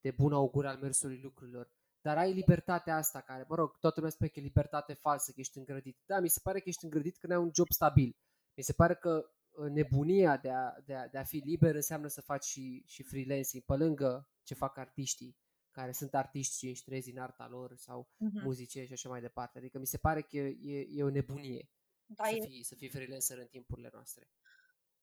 de 0.01 0.11
bun 0.11 0.34
augur 0.34 0.65
al 0.65 0.78
mersului 0.78 1.20
lucrurilor. 1.22 1.72
Dar 2.01 2.17
ai 2.17 2.34
libertatea 2.34 2.95
asta 2.95 3.22
care, 3.22 3.45
mă 3.47 3.55
rog, 3.55 3.80
toată 3.80 3.95
lumea 3.95 4.11
spune 4.11 4.30
că 4.30 4.39
e 4.39 4.43
libertate 4.43 4.93
falsă, 4.93 5.32
că 5.32 5.39
ești 5.39 5.57
îngrădit. 5.57 5.97
Da, 6.05 6.20
mi 6.20 6.30
se 6.30 6.39
pare 6.43 6.59
că 6.59 6.70
ești 6.70 6.84
îngrădit 6.84 7.17
când 7.17 7.34
ai 7.34 7.39
un 7.39 7.51
job 7.53 7.72
stabil. 7.72 8.17
Mi 8.60 8.66
se 8.66 8.74
pare 8.74 8.95
că 8.95 9.32
uh, 9.49 9.70
nebunia 9.70 10.38
de 10.38 10.49
a, 10.49 10.74
de 10.86 10.95
a, 10.95 11.07
de 11.07 11.18
a 11.18 11.24
fi 11.24 11.38
liber 11.38 11.76
înseamnă 11.76 12.07
să 12.07 12.22
faci 12.22 12.43
și, 12.43 12.84
și 12.88 13.03
freelancing, 13.03 13.64
pe 13.64 13.74
lângă 13.74 14.30
ce 14.43 14.53
fac 14.53 14.78
artiștii, 14.78 15.38
care 15.72 15.91
sunt 15.91 16.14
artiști 16.14 16.57
și 16.57 16.68
își 16.68 16.84
trezi 16.84 17.12
în 17.12 17.18
arta 17.18 17.47
lor 17.47 17.76
sau 17.76 18.10
uh-huh. 18.14 18.43
muzice 18.43 18.86
și 18.86 18.93
așa 18.93 19.10
mai 19.10 19.22
departe. 19.22 19.57
Adică 19.57 19.80
mi 19.80 19.86
se 19.86 19.97
pare 19.97 20.22
că 20.22 20.38
e, 20.38 20.88
e 20.89 21.03
o 21.03 21.10
nebunie 21.10 21.70
da, 22.05 22.24
să, 22.24 22.45
fii, 22.47 22.64
să 22.64 22.76
fii 22.76 22.89
freelancer 22.89 23.38
în 23.38 23.47
timpurile 23.47 23.89
noastre. 23.93 24.30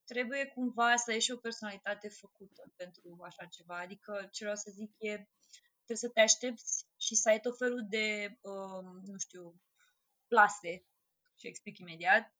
Trebuie 0.04 0.46
cumva 0.46 0.96
să 0.96 1.10
ai 1.10 1.20
și 1.20 1.32
o 1.32 1.36
personalitate 1.36 2.08
făcută 2.08 2.72
pentru 2.74 3.18
așa 3.22 3.44
ceva. 3.44 3.78
Adică 3.78 4.28
ce 4.30 4.44
vreau 4.44 4.56
să 4.56 4.70
zic 4.70 4.94
e 4.98 5.28
trebuie 5.84 5.96
să 5.96 6.08
te 6.08 6.20
aștepți 6.20 6.86
și 6.96 7.14
să 7.14 7.28
ai 7.28 7.40
tot 7.40 7.56
felul 7.56 7.86
de, 7.88 8.38
um, 8.40 9.00
nu 9.04 9.18
știu, 9.18 9.60
plase, 10.26 10.86
și 11.38 11.46
explic 11.46 11.78
imediat, 11.78 12.36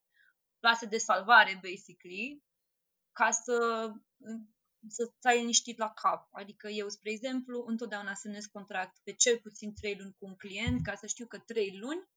plase 0.61 0.87
de 0.87 0.99
salvare, 0.99 1.61
basically, 1.63 2.43
ca 3.13 3.31
să, 3.31 3.91
să 4.89 5.13
stai 5.19 5.39
liniștit 5.39 5.79
la 5.79 5.93
cap. 5.93 6.29
Adică 6.31 6.69
eu, 6.69 6.89
spre 6.89 7.11
exemplu, 7.11 7.65
întotdeauna 7.67 8.15
semnez 8.15 8.45
contract 8.45 8.97
pe 9.05 9.13
cel 9.13 9.39
puțin 9.39 9.75
3 9.75 9.97
luni 9.99 10.17
cu 10.19 10.27
un 10.27 10.37
client, 10.37 10.83
ca 10.83 10.95
să 10.95 11.07
știu 11.07 11.27
că 11.27 11.39
3 11.39 11.79
luni 11.79 12.09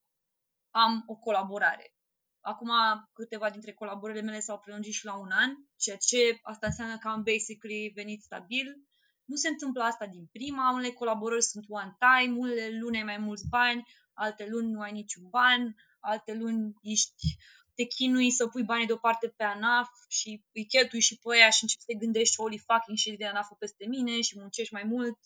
am 0.70 1.04
o 1.08 1.16
colaborare. 1.16 1.94
Acum, 2.42 2.72
câteva 3.14 3.50
dintre 3.50 3.74
colaborările 3.74 4.24
mele 4.24 4.40
s-au 4.40 4.60
prelungit 4.60 4.94
și 4.94 5.06
la 5.06 5.18
un 5.18 5.32
an, 5.32 5.56
ceea 5.76 5.98
ce 5.98 6.40
asta 6.42 6.68
înseamnă 6.68 6.98
că 6.98 7.08
am 7.08 7.24
basically 7.24 7.92
venit 7.96 8.22
stabil. 8.22 8.88
Nu 9.26 9.36
se 9.36 9.48
întâmplă 9.48 9.84
asta 9.84 10.06
din 10.06 10.26
prima, 10.32 10.72
unele 10.72 10.92
colaborări 10.92 11.44
sunt 11.44 11.66
one 11.68 11.98
time, 12.00 12.38
unele 12.38 12.78
luni 12.80 12.98
ai 12.98 13.04
mai 13.04 13.18
mulți 13.18 13.48
bani, 13.50 13.88
alte 14.14 14.48
luni 14.50 14.72
nu 14.72 14.82
ai 14.82 14.92
niciun 14.92 15.30
ban, 15.30 15.76
alte 16.00 16.34
luni 16.34 16.74
ești 16.82 17.38
te 17.80 17.86
chinui 17.86 18.32
să 18.32 18.48
pui 18.48 18.64
banii 18.64 18.86
deoparte 18.86 19.28
pe 19.28 19.44
ANAF 19.44 19.90
și 20.08 20.46
îi 20.52 20.66
cheltui 20.66 21.00
și 21.00 21.18
pe 21.18 21.36
aia 21.36 21.50
și 21.50 21.60
începi 21.62 21.82
să 21.82 21.92
te 21.92 21.98
gândești 22.04 22.36
holy 22.36 22.58
fucking 22.58 22.98
shit 22.98 23.18
de 23.18 23.26
ANAF 23.26 23.50
peste 23.60 23.86
mine 23.86 24.22
și 24.22 24.40
muncești 24.40 24.74
mai 24.74 24.84
mult. 24.84 25.20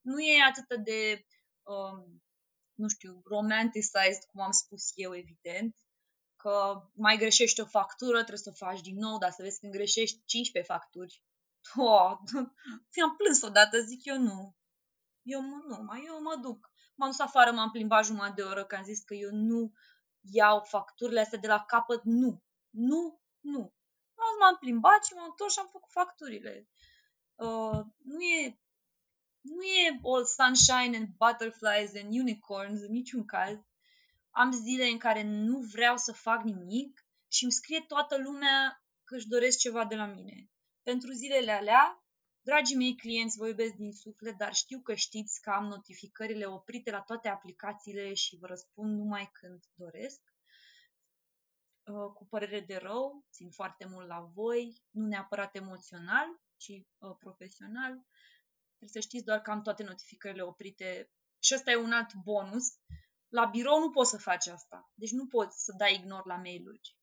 Nu 0.00 0.20
e 0.20 0.42
atât 0.50 0.84
de, 0.84 1.26
um, 1.62 2.22
nu 2.74 2.88
știu, 2.88 3.22
romanticized, 3.24 4.24
cum 4.30 4.40
am 4.40 4.50
spus 4.50 4.82
eu, 4.94 5.14
evident, 5.14 5.76
că 6.36 6.82
mai 6.94 7.16
greșești 7.16 7.60
o 7.60 7.66
factură, 7.66 8.16
trebuie 8.16 8.46
să 8.46 8.50
o 8.52 8.64
faci 8.66 8.80
din 8.80 8.96
nou, 8.96 9.18
dar 9.18 9.30
să 9.30 9.42
vezi 9.42 9.60
când 9.60 9.72
greșești 9.72 10.22
15 10.24 10.72
facturi. 10.72 11.22
Oh, 11.76 12.12
am 13.06 13.16
plâns 13.16 13.42
odată, 13.42 13.80
zic 13.80 14.04
eu 14.04 14.18
nu. 14.18 14.56
Eu 15.22 15.40
mă, 15.40 15.64
nu, 15.68 15.82
mai 15.82 16.02
eu 16.06 16.22
mă 16.22 16.38
duc. 16.42 16.70
M-am 16.94 17.10
dus 17.10 17.18
afară, 17.18 17.50
m-am 17.52 17.70
plimbat 17.70 18.04
jumătate 18.04 18.34
de 18.34 18.42
oră, 18.42 18.64
că 18.64 18.74
am 18.76 18.84
zis 18.84 19.02
că 19.04 19.14
eu 19.14 19.30
nu 19.32 19.72
iau 20.30 20.60
facturile 20.60 21.20
astea 21.20 21.38
de 21.38 21.46
la 21.46 21.64
capăt, 21.64 22.00
nu. 22.04 22.42
Nu, 22.70 23.20
nu. 23.40 23.74
Azi 24.14 24.38
m-am 24.40 24.56
plimbat 24.60 25.04
și 25.04 25.14
m-am 25.14 25.28
întors 25.30 25.52
și 25.52 25.58
am 25.58 25.68
făcut 25.72 25.90
facturile. 25.90 26.68
Uh, 27.34 27.80
nu 28.04 28.20
e 28.20 28.60
nu 29.40 29.62
e 29.62 30.00
all 30.02 30.24
sunshine 30.24 30.96
and 30.96 31.08
butterflies 31.16 31.94
and 31.94 32.14
unicorns 32.14 32.80
în 32.80 32.92
niciun 32.92 33.24
caz. 33.24 33.58
Am 34.30 34.52
zile 34.52 34.86
în 34.86 34.98
care 34.98 35.22
nu 35.22 35.58
vreau 35.58 35.96
să 35.96 36.12
fac 36.12 36.42
nimic 36.42 37.06
și 37.28 37.42
îmi 37.42 37.52
scrie 37.52 37.80
toată 37.80 38.16
lumea 38.16 38.84
că 39.04 39.14
își 39.14 39.28
doresc 39.28 39.58
ceva 39.58 39.84
de 39.84 39.94
la 39.94 40.06
mine. 40.06 40.50
Pentru 40.82 41.12
zilele 41.12 41.52
alea, 41.52 42.04
dragii 42.48 42.76
mei 42.76 42.96
clienți, 42.96 43.36
vă 43.38 43.46
iubesc 43.46 43.74
din 43.74 43.92
suflet, 43.92 44.36
dar 44.36 44.54
știu 44.54 44.80
că 44.80 44.94
știți 44.94 45.40
că 45.40 45.50
am 45.50 45.66
notificările 45.66 46.44
oprite 46.44 46.90
la 46.90 47.00
toate 47.00 47.28
aplicațiile 47.28 48.14
și 48.14 48.36
vă 48.36 48.46
răspund 48.46 48.98
numai 48.98 49.30
când 49.32 49.64
doresc. 49.74 50.20
Uh, 51.84 52.12
cu 52.14 52.26
părere 52.26 52.60
de 52.60 52.76
rău, 52.76 53.24
țin 53.30 53.50
foarte 53.50 53.86
mult 53.86 54.06
la 54.06 54.20
voi, 54.20 54.82
nu 54.90 55.06
neapărat 55.06 55.54
emoțional, 55.54 56.26
ci 56.56 56.68
uh, 56.68 57.16
profesional. 57.18 57.92
Trebuie 58.76 59.02
să 59.02 59.08
știți 59.08 59.24
doar 59.24 59.40
că 59.40 59.50
am 59.50 59.62
toate 59.62 59.82
notificările 59.82 60.42
oprite 60.42 61.10
și 61.38 61.54
ăsta 61.54 61.70
e 61.70 61.76
un 61.76 61.92
alt 61.92 62.14
bonus. 62.14 62.66
La 63.28 63.44
birou 63.44 63.78
nu 63.78 63.90
poți 63.90 64.10
să 64.10 64.18
faci 64.18 64.46
asta. 64.46 64.90
Deci 64.94 65.10
nu 65.10 65.26
poți 65.26 65.64
să 65.64 65.74
dai 65.78 65.94
ignor 65.94 66.26
la 66.26 66.36
mail-uri. 66.36 66.96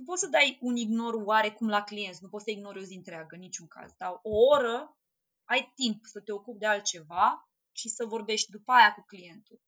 Tu 0.00 0.06
poți 0.06 0.20
să 0.20 0.26
dai 0.26 0.58
un 0.60 0.76
ignor 0.76 1.14
oarecum 1.14 1.68
la 1.68 1.82
clienți, 1.82 2.22
nu 2.22 2.28
poți 2.28 2.44
să 2.44 2.50
ignori 2.50 2.78
o 2.78 2.82
zi 2.82 2.94
întreagă, 2.94 3.34
în 3.34 3.40
niciun 3.40 3.66
caz. 3.66 3.92
Dar 3.98 4.20
o 4.22 4.36
oră 4.36 4.98
ai 5.44 5.72
timp 5.74 6.04
să 6.04 6.20
te 6.20 6.32
ocupi 6.32 6.58
de 6.58 6.66
altceva 6.66 7.50
și 7.72 7.88
să 7.88 8.04
vorbești 8.06 8.50
după 8.50 8.72
aia 8.72 8.94
cu 8.94 9.04
clientul. 9.06 9.60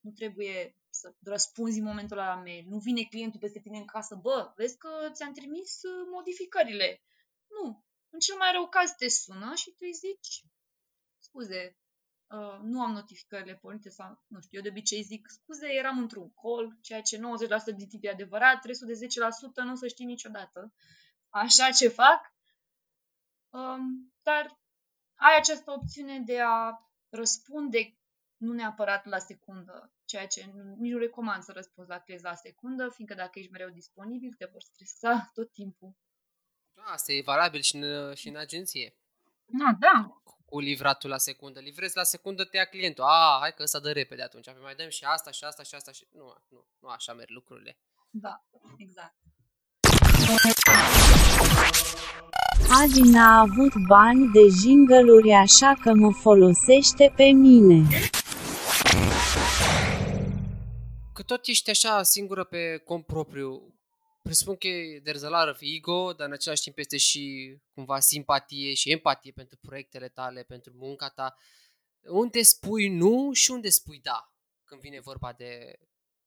nu 0.00 0.10
trebuie 0.10 0.76
să 0.90 1.14
răspunzi 1.22 1.78
în 1.78 1.84
momentul 1.84 2.18
ăla 2.18 2.34
la 2.34 2.40
mail. 2.40 2.64
Nu 2.68 2.78
vine 2.78 3.02
clientul 3.02 3.40
peste 3.40 3.60
tine 3.60 3.78
în 3.78 3.84
casă, 3.84 4.14
bă, 4.14 4.52
vezi 4.56 4.76
că 4.78 5.10
ți-am 5.12 5.32
trimis 5.32 5.82
uh, 5.82 6.06
modificările. 6.10 7.02
Nu. 7.46 7.84
În 8.10 8.18
cel 8.18 8.36
mai 8.36 8.52
rău 8.52 8.68
caz 8.68 8.90
te 8.90 9.08
sună 9.08 9.54
și 9.54 9.70
tu 9.70 9.76
îi 9.80 9.92
zici, 9.92 10.44
scuze, 11.18 11.76
uh, 12.26 12.58
nu 12.62 12.82
am 12.82 12.92
notificările 12.92 13.54
pornite 13.54 13.88
sau, 13.88 14.24
nu 14.26 14.40
știu, 14.40 14.58
eu 14.58 14.62
de 14.62 14.68
obicei 14.68 15.02
zic, 15.02 15.28
scuze, 15.28 15.66
eram 15.72 15.98
într-un 15.98 16.32
call, 16.32 16.78
ceea 16.80 17.02
ce 17.02 17.18
90% 17.18 17.20
din 17.76 17.88
timp 17.88 18.04
e 18.04 18.08
adevărat, 18.08 18.64
restul 18.64 18.86
de 18.86 19.06
10% 19.06 19.64
nu 19.64 19.72
o 19.72 19.74
să 19.74 19.86
știi 19.86 20.04
niciodată. 20.04 20.74
Așa 21.28 21.70
ce 21.70 21.88
fac. 21.88 22.34
Um, 23.48 24.14
dar 24.22 24.60
ai 25.14 25.36
această 25.38 25.70
opțiune 25.70 26.20
de 26.20 26.40
a 26.40 26.78
răspunde 27.08 27.98
nu 28.36 28.52
neapărat 28.52 29.06
la 29.06 29.18
secundă, 29.18 29.92
ceea 30.04 30.26
ce 30.26 30.52
nici 30.78 30.92
nu 30.92 30.98
recomand 30.98 31.42
să 31.42 31.52
răspunzi 31.52 31.90
la 31.90 31.98
clienți 31.98 32.24
la 32.24 32.34
secundă, 32.34 32.88
fiindcă 32.88 33.14
dacă 33.14 33.38
ești 33.38 33.50
mereu 33.50 33.68
disponibil, 33.68 34.34
te 34.38 34.48
vor 34.52 34.62
stresa 34.62 35.30
tot 35.34 35.52
timpul. 35.52 35.96
Asta 36.74 37.12
e 37.12 37.22
valabil 37.22 37.60
și 37.60 37.76
în, 37.76 38.14
și 38.14 38.28
în 38.28 38.36
agenție. 38.36 38.96
Da, 39.44 39.76
da. 39.78 40.22
Cu 40.46 40.58
livratul 40.60 41.10
la 41.10 41.18
secundă. 41.18 41.60
Livrezi 41.60 41.96
la 41.96 42.02
secundă, 42.02 42.44
te 42.44 42.56
ia 42.56 42.64
clientul. 42.64 43.04
A, 43.04 43.36
hai 43.40 43.54
că 43.54 43.62
ăsta 43.62 43.78
dă 43.78 43.92
repede 43.92 44.22
atunci. 44.22 44.48
Apoi 44.48 44.62
mai 44.62 44.74
dăm 44.74 44.88
și 44.88 45.04
asta 45.04 45.30
și 45.30 45.44
asta 45.44 45.62
și 45.62 45.74
asta. 45.74 45.92
Și... 45.92 46.06
Nu, 46.12 46.34
nu, 46.48 46.66
nu 46.80 46.88
așa 46.88 47.12
merg 47.12 47.30
lucrurile. 47.30 47.78
Da, 48.10 48.44
exact. 48.76 49.14
Adi 52.80 53.00
n-a 53.00 53.40
avut 53.40 53.72
bani 53.88 54.30
de 54.32 54.40
jingle 54.60 55.34
așa 55.34 55.74
că 55.82 55.94
mă 55.94 56.12
folosește 56.12 57.12
pe 57.16 57.24
mine. 57.24 57.86
Că 61.14 61.22
tot 61.22 61.46
ești 61.46 61.70
așa 61.70 62.02
singură 62.02 62.44
pe 62.44 62.82
cont 62.84 63.06
propriu, 63.06 63.74
presupun 64.26 64.56
că 64.56 64.68
there's 65.10 65.24
a 65.24 65.28
lot 65.28 65.54
of 65.54 65.58
ego, 65.60 66.12
dar 66.12 66.26
în 66.26 66.32
același 66.32 66.62
timp 66.62 66.78
este 66.78 66.96
și 66.96 67.56
cumva 67.74 68.00
simpatie 68.00 68.74
și 68.74 68.90
empatie 68.90 69.32
pentru 69.32 69.58
proiectele 69.60 70.08
tale, 70.08 70.42
pentru 70.42 70.72
munca 70.76 71.08
ta. 71.08 71.36
Unde 72.00 72.42
spui 72.42 72.88
nu 72.88 73.32
și 73.32 73.50
unde 73.50 73.68
spui 73.68 74.00
da 74.00 74.30
când 74.64 74.80
vine 74.80 75.00
vorba 75.00 75.32
de 75.32 75.78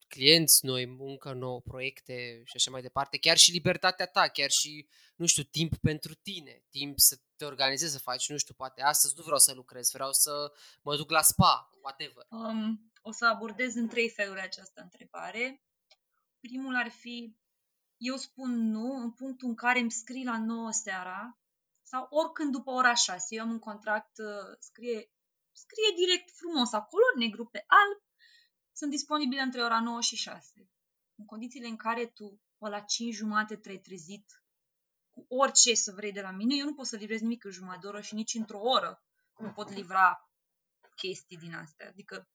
clienți 0.08 0.64
noi, 0.64 0.86
muncă 0.86 1.32
nouă, 1.32 1.60
proiecte 1.60 2.42
și 2.44 2.52
așa 2.54 2.70
mai 2.70 2.82
departe, 2.82 3.18
chiar 3.18 3.36
și 3.36 3.50
libertatea 3.50 4.06
ta, 4.06 4.28
chiar 4.28 4.50
și, 4.50 4.88
nu 5.16 5.26
știu, 5.26 5.42
timp 5.42 5.76
pentru 5.76 6.14
tine, 6.14 6.64
timp 6.70 6.98
să 6.98 7.20
te 7.36 7.44
organizezi, 7.44 7.92
să 7.92 7.98
faci, 7.98 8.28
nu 8.28 8.36
știu, 8.36 8.54
poate 8.54 8.82
astăzi 8.82 9.14
nu 9.16 9.22
vreau 9.22 9.38
să 9.38 9.54
lucrez, 9.54 9.90
vreau 9.90 10.12
să 10.12 10.52
mă 10.82 10.96
duc 10.96 11.10
la 11.10 11.22
spa, 11.22 11.70
whatever. 11.82 12.26
Um, 12.30 12.92
o 13.02 13.12
să 13.12 13.26
abordez 13.26 13.74
în 13.74 13.88
trei 13.88 14.10
feluri 14.10 14.40
această 14.40 14.80
întrebare. 14.80 15.62
Primul 16.40 16.74
ar 16.76 16.90
fi, 16.90 17.36
eu 18.00 18.16
spun 18.16 18.70
nu 18.70 18.96
în 18.96 19.10
punctul 19.12 19.48
în 19.48 19.54
care 19.54 19.78
îmi 19.78 19.90
scrii 19.90 20.24
la 20.24 20.38
9 20.38 20.70
seara 20.70 21.38
sau 21.82 22.06
oricând 22.10 22.52
după 22.52 22.70
ora 22.70 22.94
6. 22.94 23.34
Eu 23.34 23.42
am 23.42 23.50
un 23.50 23.58
contract, 23.58 24.18
uh, 24.18 24.56
scrie, 24.58 25.10
scrie 25.52 25.90
direct 25.96 26.30
frumos 26.30 26.72
acolo, 26.72 27.04
negru 27.16 27.46
pe 27.46 27.64
alb, 27.66 28.02
sunt 28.72 28.90
disponibile 28.90 29.40
între 29.40 29.62
ora 29.62 29.80
9 29.80 30.00
și 30.00 30.16
6. 30.16 30.70
În 31.14 31.24
condițiile 31.24 31.66
în 31.66 31.76
care 31.76 32.06
tu, 32.06 32.40
la 32.58 32.80
5 32.80 33.14
jumate, 33.14 33.56
te-ai 33.56 33.78
trezit 33.78 34.44
cu 35.10 35.24
orice 35.28 35.74
să 35.74 35.92
vrei 35.92 36.12
de 36.12 36.20
la 36.20 36.30
mine, 36.30 36.54
eu 36.56 36.64
nu 36.64 36.74
pot 36.74 36.86
să 36.86 36.96
livrez 36.96 37.20
nimic 37.20 37.44
în 37.44 37.50
jumătate 37.50 37.80
de 37.80 37.86
oră 37.86 38.00
și 38.00 38.14
nici 38.14 38.34
într-o 38.34 38.60
oră 38.60 39.04
nu 39.38 39.52
pot 39.52 39.70
livra 39.70 40.30
chestii 40.94 41.36
din 41.36 41.54
astea. 41.54 41.88
Adică 41.88 42.28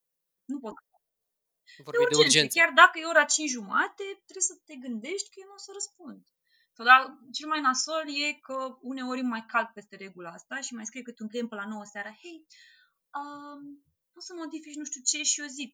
nu 0.45 0.59
pot. 0.59 0.73
Vorbi 1.83 1.97
de 1.97 2.03
urgență. 2.03 2.25
urgență. 2.25 2.57
Chiar 2.57 2.71
dacă 2.81 2.95
e 2.99 3.13
ora 3.13 3.23
5 3.23 3.49
jumate, 3.49 4.05
trebuie 4.27 4.49
să 4.51 4.55
te 4.67 4.75
gândești 4.85 5.29
că 5.29 5.37
eu 5.41 5.47
nu 5.47 5.57
o 5.59 5.63
să 5.65 5.71
răspund. 5.73 6.21
Sau 6.75 6.85
da, 6.85 6.97
cel 7.31 7.47
mai 7.47 7.61
nasol 7.61 8.05
e 8.25 8.33
că 8.47 8.57
uneori 8.81 9.21
mai 9.21 9.43
calc 9.53 9.69
peste 9.73 9.95
regula 9.95 10.29
asta 10.29 10.55
și 10.65 10.73
mai 10.73 10.85
scrie 10.85 11.01
câte 11.01 11.23
un 11.23 11.29
client 11.29 11.49
pe 11.49 11.55
la 11.55 11.67
9 11.67 11.83
seara, 11.93 12.11
hei, 12.21 12.37
um, 13.19 13.61
poți 14.13 14.25
să 14.25 14.33
modifici 14.35 14.81
nu 14.81 14.85
știu 14.89 15.01
ce 15.01 15.23
și 15.23 15.41
eu 15.41 15.47
zic, 15.47 15.71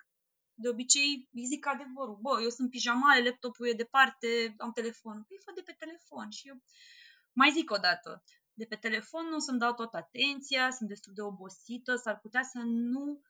de 0.53 0.67
obicei 0.69 1.29
îi 1.33 1.45
zic 1.45 1.65
adevărul. 1.65 2.17
Bă, 2.21 2.39
eu 2.41 2.49
sunt 2.49 2.69
pijamale, 2.69 3.23
laptopul 3.23 3.67
e 3.67 3.73
departe, 3.73 4.55
am 4.57 4.71
telefon. 4.71 5.23
Păi 5.27 5.37
fă 5.45 5.51
de 5.55 5.61
pe 5.61 5.75
telefon 5.83 6.29
și 6.29 6.47
eu 6.47 6.61
mai 7.33 7.51
zic 7.51 7.71
o 7.71 7.77
dată. 7.77 8.23
De 8.53 8.65
pe 8.65 8.75
telefon 8.75 9.25
nu 9.25 9.35
o 9.35 9.39
să-mi 9.39 9.59
dau 9.59 9.73
toată 9.73 9.97
atenția, 9.97 10.71
sunt 10.71 10.89
destul 10.89 11.13
de 11.13 11.21
obosită, 11.21 11.95
s-ar 11.95 12.19
putea 12.19 12.43
să 12.43 12.59
nu 12.65 13.21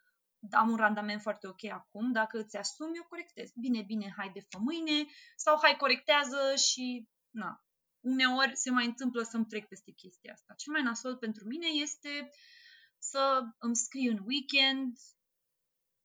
am 0.49 0.69
un 0.69 0.75
randament 0.75 1.21
foarte 1.21 1.47
ok 1.47 1.63
acum, 1.63 2.11
dacă 2.11 2.39
îți 2.39 2.57
asumi, 2.57 2.95
eu 2.95 3.03
corectez. 3.03 3.51
Bine, 3.55 3.81
bine, 3.81 4.13
hai 4.17 4.31
de 4.33 4.39
fă 4.49 4.57
mâine 4.59 5.05
sau 5.35 5.57
hai 5.61 5.75
corectează 5.77 6.55
și 6.55 7.09
na. 7.29 7.65
Uneori 7.99 8.55
se 8.55 8.71
mai 8.71 8.85
întâmplă 8.85 9.21
să-mi 9.23 9.45
trec 9.45 9.67
peste 9.67 9.91
chestia 9.91 10.33
asta. 10.33 10.53
Cel 10.53 10.73
mai 10.73 10.81
nasol 10.81 11.17
pentru 11.17 11.47
mine 11.47 11.67
este 11.67 12.29
să 12.97 13.41
îmi 13.57 13.75
scriu 13.75 14.11
în 14.11 14.23
weekend, 14.25 14.97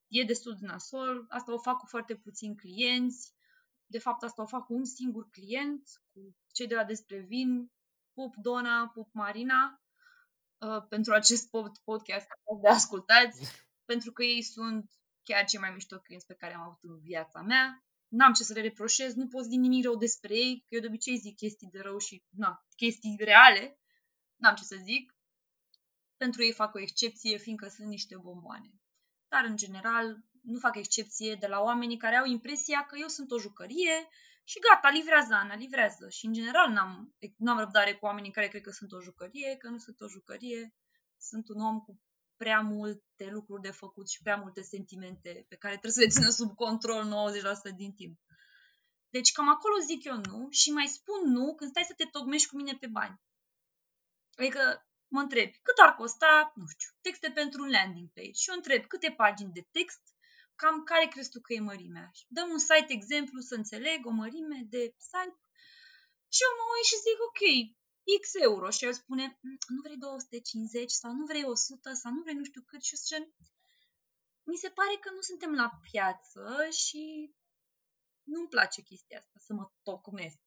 e 0.08 0.22
destul 0.22 0.56
de 0.60 0.66
nasol, 0.66 1.26
asta 1.28 1.52
o 1.52 1.58
fac 1.58 1.78
cu 1.78 1.86
foarte 1.86 2.16
puțini 2.16 2.56
clienți, 2.56 3.34
de 3.86 3.98
fapt 3.98 4.22
asta 4.22 4.42
o 4.42 4.46
fac 4.46 4.64
cu 4.64 4.74
un 4.74 4.84
singur 4.84 5.28
client, 5.30 5.88
cu 6.12 6.36
cei 6.52 6.66
de 6.66 6.74
la 6.74 6.84
Despre 6.84 7.18
Vin, 7.18 7.72
pup 8.12 8.34
Dona, 8.36 8.88
pup 8.88 9.12
Marina, 9.12 9.82
uh, 10.58 10.86
pentru 10.88 11.12
acest 11.12 11.50
podcast 11.84 12.26
de 12.62 12.68
ascultați, 12.68 13.65
pentru 13.86 14.12
că 14.12 14.22
ei 14.22 14.42
sunt 14.42 14.90
chiar 15.22 15.44
cei 15.44 15.60
mai 15.60 15.70
mișto 15.70 15.98
clienți 15.98 16.26
pe 16.26 16.34
care 16.34 16.54
am 16.54 16.60
avut 16.60 16.78
în 16.82 17.00
viața 17.00 17.40
mea. 17.42 17.84
N-am 18.08 18.32
ce 18.32 18.42
să 18.42 18.52
le 18.52 18.60
reproșez, 18.60 19.14
nu 19.14 19.28
pot 19.28 19.44
zic 19.44 19.58
nimic 19.58 19.84
rău 19.84 19.96
despre 19.96 20.34
ei, 20.34 20.64
că 20.68 20.74
eu 20.74 20.80
de 20.80 20.86
obicei 20.86 21.16
zic 21.16 21.36
chestii 21.36 21.68
de 21.70 21.80
rău 21.80 21.98
și 21.98 22.24
na, 22.30 22.66
chestii 22.76 23.16
reale, 23.18 23.78
n-am 24.36 24.54
ce 24.54 24.62
să 24.62 24.76
zic. 24.82 25.16
Pentru 26.16 26.42
ei 26.42 26.52
fac 26.52 26.74
o 26.74 26.80
excepție, 26.80 27.36
fiindcă 27.36 27.68
sunt 27.68 27.88
niște 27.88 28.16
bomboane 28.16 28.70
dar 29.28 29.44
în 29.44 29.56
general 29.56 30.24
nu 30.42 30.58
fac 30.58 30.76
excepție 30.76 31.34
de 31.34 31.46
la 31.46 31.60
oamenii 31.60 31.96
care 31.96 32.16
au 32.16 32.26
impresia 32.26 32.86
că 32.86 32.96
eu 32.98 33.08
sunt 33.08 33.30
o 33.30 33.38
jucărie 33.38 34.08
și 34.44 34.58
gata, 34.58 34.90
livrează 34.90 35.34
Ana, 35.34 35.54
livrează. 35.54 36.08
Și 36.08 36.26
în 36.26 36.32
general 36.32 36.72
n-am, 36.72 37.14
n-am 37.36 37.58
răbdare 37.58 37.94
cu 37.94 38.04
oamenii 38.04 38.30
care 38.30 38.48
cred 38.48 38.62
că 38.62 38.70
sunt 38.70 38.92
o 38.92 39.00
jucărie, 39.00 39.56
că 39.56 39.68
nu 39.68 39.78
sunt 39.78 40.00
o 40.00 40.08
jucărie, 40.08 40.74
sunt 41.18 41.48
un 41.48 41.60
om 41.60 41.80
cu 41.80 42.00
prea 42.36 42.60
multe 42.60 43.30
lucruri 43.30 43.62
de 43.62 43.70
făcut 43.70 44.08
și 44.08 44.22
prea 44.22 44.36
multe 44.36 44.62
sentimente 44.62 45.44
pe 45.48 45.56
care 45.56 45.72
trebuie 45.72 45.92
să 45.92 46.00
le 46.00 46.14
țină 46.16 46.30
sub 46.30 46.54
control 46.54 47.30
90% 47.72 47.76
din 47.76 47.92
timp. 47.92 48.18
Deci 49.08 49.32
cam 49.32 49.48
acolo 49.48 49.78
zic 49.78 50.04
eu 50.04 50.16
nu 50.16 50.48
și 50.50 50.70
mai 50.70 50.86
spun 50.86 51.30
nu 51.30 51.54
când 51.54 51.70
stai 51.70 51.90
să 51.90 51.94
te 51.96 52.04
tocmești 52.04 52.48
cu 52.48 52.56
mine 52.56 52.76
pe 52.80 52.86
bani. 52.86 53.20
Adică 54.36 54.86
mă 55.08 55.20
întreb 55.20 55.50
cât 55.62 55.78
ar 55.84 55.94
costa, 55.94 56.52
nu 56.54 56.66
știu, 56.66 56.88
texte 57.00 57.30
pentru 57.30 57.62
un 57.62 57.70
landing 57.70 58.08
page 58.14 58.40
și 58.40 58.48
eu 58.50 58.56
întreb 58.56 58.86
câte 58.86 59.10
pagini 59.16 59.52
de 59.52 59.66
text, 59.70 60.02
cam 60.54 60.82
care 60.82 61.06
crezi 61.06 61.30
tu 61.30 61.40
că 61.40 61.52
e 61.52 61.60
mărimea. 61.60 62.10
Dăm 62.28 62.48
un 62.50 62.58
site 62.58 62.92
exemplu 62.98 63.40
să 63.40 63.54
înțeleg 63.54 64.06
o 64.06 64.10
mărime 64.10 64.60
de 64.74 64.82
site 65.10 65.40
și 66.34 66.40
eu 66.46 66.52
mă 66.58 66.64
uit 66.74 66.86
și 66.90 67.02
zic 67.06 67.18
ok, 67.28 67.42
X 68.20 68.34
euro 68.34 68.70
și 68.70 68.84
el 68.84 68.92
spune 68.92 69.38
mm, 69.40 69.58
nu 69.66 69.80
vrei 69.82 69.96
250 69.96 70.90
sau 70.90 71.12
nu 71.12 71.24
vrei 71.24 71.44
100 71.44 71.92
sau 71.92 72.12
nu 72.12 72.22
vrei 72.22 72.34
nu 72.34 72.44
știu 72.44 72.62
cât? 72.62 72.82
Și 72.82 72.94
eu 72.94 73.00
zice, 73.00 73.34
mi 74.42 74.56
se 74.56 74.68
pare 74.68 74.96
că 75.00 75.10
nu 75.10 75.20
suntem 75.20 75.52
la 75.54 75.70
piață 75.90 76.68
și 76.70 77.34
nu-mi 78.22 78.48
place 78.48 78.82
chestia 78.82 79.18
asta, 79.18 79.38
să 79.38 79.52
mă 79.52 79.70
tocmesc. 79.82 80.38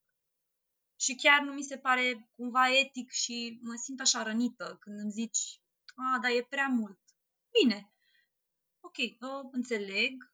Și 0.95 1.15
chiar 1.15 1.41
nu 1.41 1.53
mi 1.53 1.63
se 1.63 1.77
pare 1.77 2.29
cumva 2.35 2.77
etic 2.77 3.11
și 3.11 3.59
mă 3.61 3.75
simt 3.75 3.99
așa 3.99 4.23
rănită 4.23 4.77
când 4.79 4.99
îmi 4.99 5.11
zici, 5.11 5.61
a, 5.95 6.19
dar 6.21 6.31
e 6.31 6.43
prea 6.49 6.67
mult. 6.67 6.99
Bine, 7.59 7.93
ok, 8.79 8.97
uh, 8.97 9.49
înțeleg, 9.51 10.33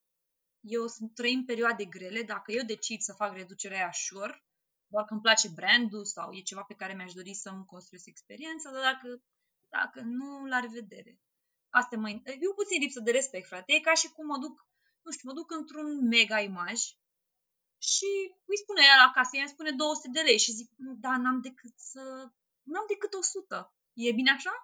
eu 0.59 0.87
sunt 0.87 1.13
trăim 1.13 1.45
perioade 1.45 1.85
grele, 1.85 2.21
dacă 2.21 2.51
eu 2.51 2.63
decid 2.63 3.01
să 3.01 3.13
fac 3.13 3.33
reducerea 3.33 3.77
aia 3.77 3.91
sure, 3.91 4.44
doar 4.87 5.05
că 5.05 5.13
îmi 5.13 5.21
place 5.21 5.47
brandul 5.49 6.05
sau 6.05 6.33
e 6.33 6.41
ceva 6.41 6.63
pe 6.63 6.73
care 6.73 6.93
mi-aș 6.93 7.13
dori 7.13 7.33
să-mi 7.33 7.65
construiesc 7.65 8.07
experiența, 8.07 8.71
dar 8.71 8.81
dacă, 8.81 9.23
dacă 9.69 10.01
nu, 10.01 10.45
la 10.45 10.59
revedere. 10.59 11.19
Asta 11.69 11.97
mă... 11.97 12.09
Eu 12.09 12.53
puțin 12.55 12.79
lipsă 12.79 12.99
de 12.99 13.11
respect, 13.11 13.47
frate. 13.47 13.73
E 13.73 13.79
ca 13.79 13.93
și 13.93 14.11
cum 14.11 14.25
mă 14.25 14.37
duc, 14.37 14.67
nu 15.03 15.11
știu, 15.11 15.29
mă 15.29 15.35
duc 15.35 15.51
într-un 15.51 16.07
mega 16.07 16.39
imaj 16.39 16.79
și 17.77 18.09
îi 18.51 18.61
spune 18.63 18.81
ea 18.83 18.97
la 19.03 19.11
casă, 19.15 19.35
ea 19.35 19.41
îmi 19.41 19.55
spune 19.55 19.71
200 19.71 20.07
de 20.07 20.21
lei 20.21 20.37
și 20.37 20.51
zic, 20.51 20.69
da, 20.77 21.17
n-am 21.17 21.41
decât 21.41 21.73
să... 21.77 22.01
N-am 22.63 22.85
decât 22.87 23.13
100. 23.13 23.73
E 23.93 24.11
bine 24.11 24.31
așa? 24.31 24.55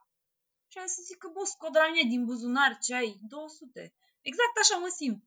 Și 0.67 0.78
am 0.78 0.88
să 0.88 1.01
zic 1.05 1.17
că, 1.17 1.28
bă, 1.34 1.43
scot 1.43 1.74
la 1.74 1.89
mine 1.91 2.09
din 2.09 2.26
buzunar 2.26 2.78
ce 2.78 2.95
ai, 2.95 3.19
200. 3.22 3.93
Exact 4.22 4.55
așa 4.61 4.78
mă 4.78 4.88
simt. 4.88 5.24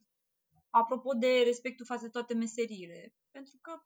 Apropo 0.71 1.13
de 1.13 1.43
respectul 1.45 1.87
față 1.87 2.05
de 2.05 2.11
toate 2.11 2.35
meseriile. 2.35 3.15
Pentru 3.31 3.59
că, 3.61 3.83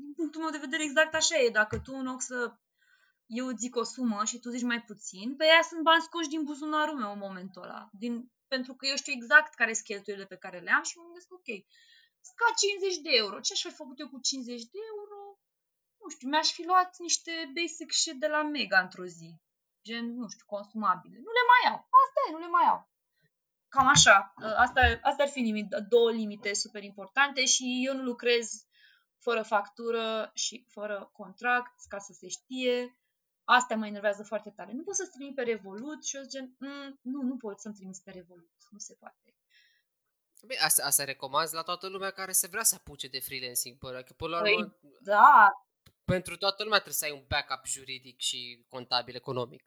din 0.00 0.12
punctul 0.14 0.40
meu 0.40 0.50
de 0.50 0.64
vedere, 0.66 0.82
exact 0.82 1.14
așa 1.14 1.36
e. 1.38 1.48
Dacă 1.60 1.78
tu, 1.78 1.92
în 1.94 2.04
loc 2.04 2.20
să 2.22 2.36
eu 3.26 3.46
îți 3.46 3.60
zic 3.60 3.76
o 3.76 3.82
sumă 3.82 4.24
și 4.24 4.38
tu 4.38 4.48
zici 4.50 4.70
mai 4.72 4.82
puțin, 4.82 5.36
pe 5.36 5.44
ea 5.44 5.62
sunt 5.62 5.82
bani 5.82 6.02
scoși 6.02 6.28
din 6.28 6.44
buzunarul 6.44 6.98
meu 6.98 7.12
în 7.12 7.18
momentul 7.18 7.62
ăla. 7.62 7.88
Din 7.92 8.30
pentru 8.48 8.74
că 8.74 8.86
eu 8.86 8.96
știu 8.96 9.12
exact 9.12 9.54
care 9.54 9.72
sunt 9.72 9.86
cheltuielile 9.86 10.26
pe 10.26 10.42
care 10.44 10.58
le 10.58 10.70
am 10.70 10.82
și 10.82 10.96
mă 10.96 11.04
gândesc, 11.04 11.32
ok, 11.32 11.48
ca 12.40 12.48
50 12.56 12.96
de 13.06 13.12
euro. 13.22 13.40
Ce 13.40 13.52
aș 13.52 13.62
fi 13.66 13.80
făcut 13.82 13.98
eu 13.98 14.08
cu 14.08 14.18
50 14.20 14.62
de 14.74 14.80
euro? 14.92 15.18
Nu 16.00 16.08
știu, 16.14 16.28
mi-aș 16.28 16.48
fi 16.56 16.62
luat 16.70 16.90
niște 16.98 17.32
basic 17.56 17.90
shit 17.92 18.16
de 18.24 18.26
la 18.34 18.42
Mega 18.42 18.78
într-o 18.80 19.06
zi. 19.18 19.30
Gen, 19.86 20.06
nu 20.20 20.28
știu, 20.28 20.46
consumabile. 20.46 21.16
Nu 21.26 21.30
le 21.38 21.44
mai 21.50 21.60
iau. 21.66 21.78
Asta 22.02 22.18
e, 22.26 22.32
nu 22.32 22.38
le 22.38 22.50
mai 22.56 22.64
iau. 22.64 22.80
Cam 23.68 23.86
așa. 23.86 24.16
Asta, 24.64 24.80
asta 25.02 25.22
ar 25.22 25.28
fi 25.28 25.40
limit, 25.40 25.68
două 25.88 26.10
limite 26.10 26.54
super 26.54 26.82
importante 26.82 27.44
și 27.44 27.64
eu 27.86 27.94
nu 27.94 28.02
lucrez 28.02 28.67
fără 29.18 29.42
factură 29.42 30.30
și 30.34 30.64
fără 30.68 31.10
contract, 31.12 31.74
ca 31.88 31.98
să 31.98 32.12
se 32.12 32.28
știe. 32.28 32.98
Asta 33.44 33.74
mă 33.74 33.86
enervează 33.86 34.22
foarte 34.22 34.50
tare. 34.50 34.72
Nu 34.72 34.82
pot 34.82 34.94
să-ți 34.94 35.10
trimit 35.10 35.34
pe 35.34 35.42
Revolut 35.42 36.04
și 36.04 36.16
eu 36.16 36.22
zic, 36.22 36.40
mm, 36.58 36.98
nu, 37.02 37.22
nu 37.22 37.36
pot 37.36 37.60
să-mi 37.60 37.74
trimis 37.74 37.98
pe 37.98 38.10
Revolut. 38.10 38.50
Nu 38.70 38.78
se 38.78 38.94
poate. 38.98 39.36
Bine, 40.46 40.60
asta, 40.60 40.84
asta 40.84 41.04
recomand 41.04 41.48
la 41.52 41.62
toată 41.62 41.86
lumea 41.88 42.10
care 42.10 42.32
se 42.32 42.46
vrea 42.46 42.62
să 42.62 42.74
apuce 42.74 43.08
de 43.08 43.20
freelancing. 43.20 43.78
Până, 43.78 44.02
că 44.02 44.12
până 44.12 44.36
la 44.36 44.42
Păi, 44.42 44.54
urmă, 44.54 44.78
da, 45.00 45.52
pentru 46.04 46.36
toată 46.36 46.62
lumea 46.62 46.78
trebuie 46.78 47.00
să 47.02 47.04
ai 47.04 47.18
un 47.18 47.24
backup 47.28 47.66
juridic 47.66 48.20
și 48.20 48.64
contabil 48.68 49.14
economic. 49.14 49.64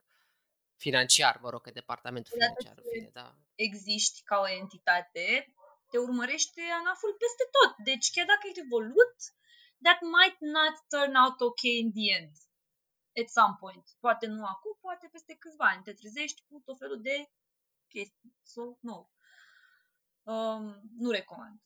Financiar, 0.76 1.40
mă 1.42 1.50
rog, 1.50 1.62
că 1.62 1.72
departamentul 1.72 2.34
Odată 2.36 2.54
financiar, 2.58 2.84
în 2.84 2.92
ce- 2.92 2.98
fine, 2.98 3.10
da. 3.14 3.36
existi 3.56 4.22
ca 4.24 4.38
o 4.40 4.50
entitate, 4.50 5.54
te 5.90 5.98
urmărește 5.98 6.62
anaful 6.82 7.14
peste 7.24 7.44
tot. 7.56 7.72
Deci 7.90 8.12
chiar 8.14 8.26
dacă 8.26 8.44
e 8.48 8.60
Revolut, 8.62 9.16
that 9.86 10.00
might 10.18 10.40
not 10.58 10.76
turn 10.94 11.14
out 11.16 11.38
okay 11.50 11.76
in 11.84 11.92
the 11.98 12.08
end. 12.20 12.34
At 13.22 13.30
some 13.38 13.56
point. 13.60 13.86
Poate 14.00 14.26
nu 14.28 14.46
acum, 14.46 14.78
poate 14.82 15.10
peste 15.12 15.36
câțiva 15.40 15.66
ani. 15.66 15.84
Te 15.84 15.94
trezești 15.94 16.44
cu 16.48 16.62
tot 16.66 16.78
felul 16.78 17.02
de 17.02 17.32
chestii. 17.88 18.36
So, 18.44 18.62
no. 18.80 19.10
Um, 20.24 20.82
nu 20.98 21.10
recomand. 21.12 21.60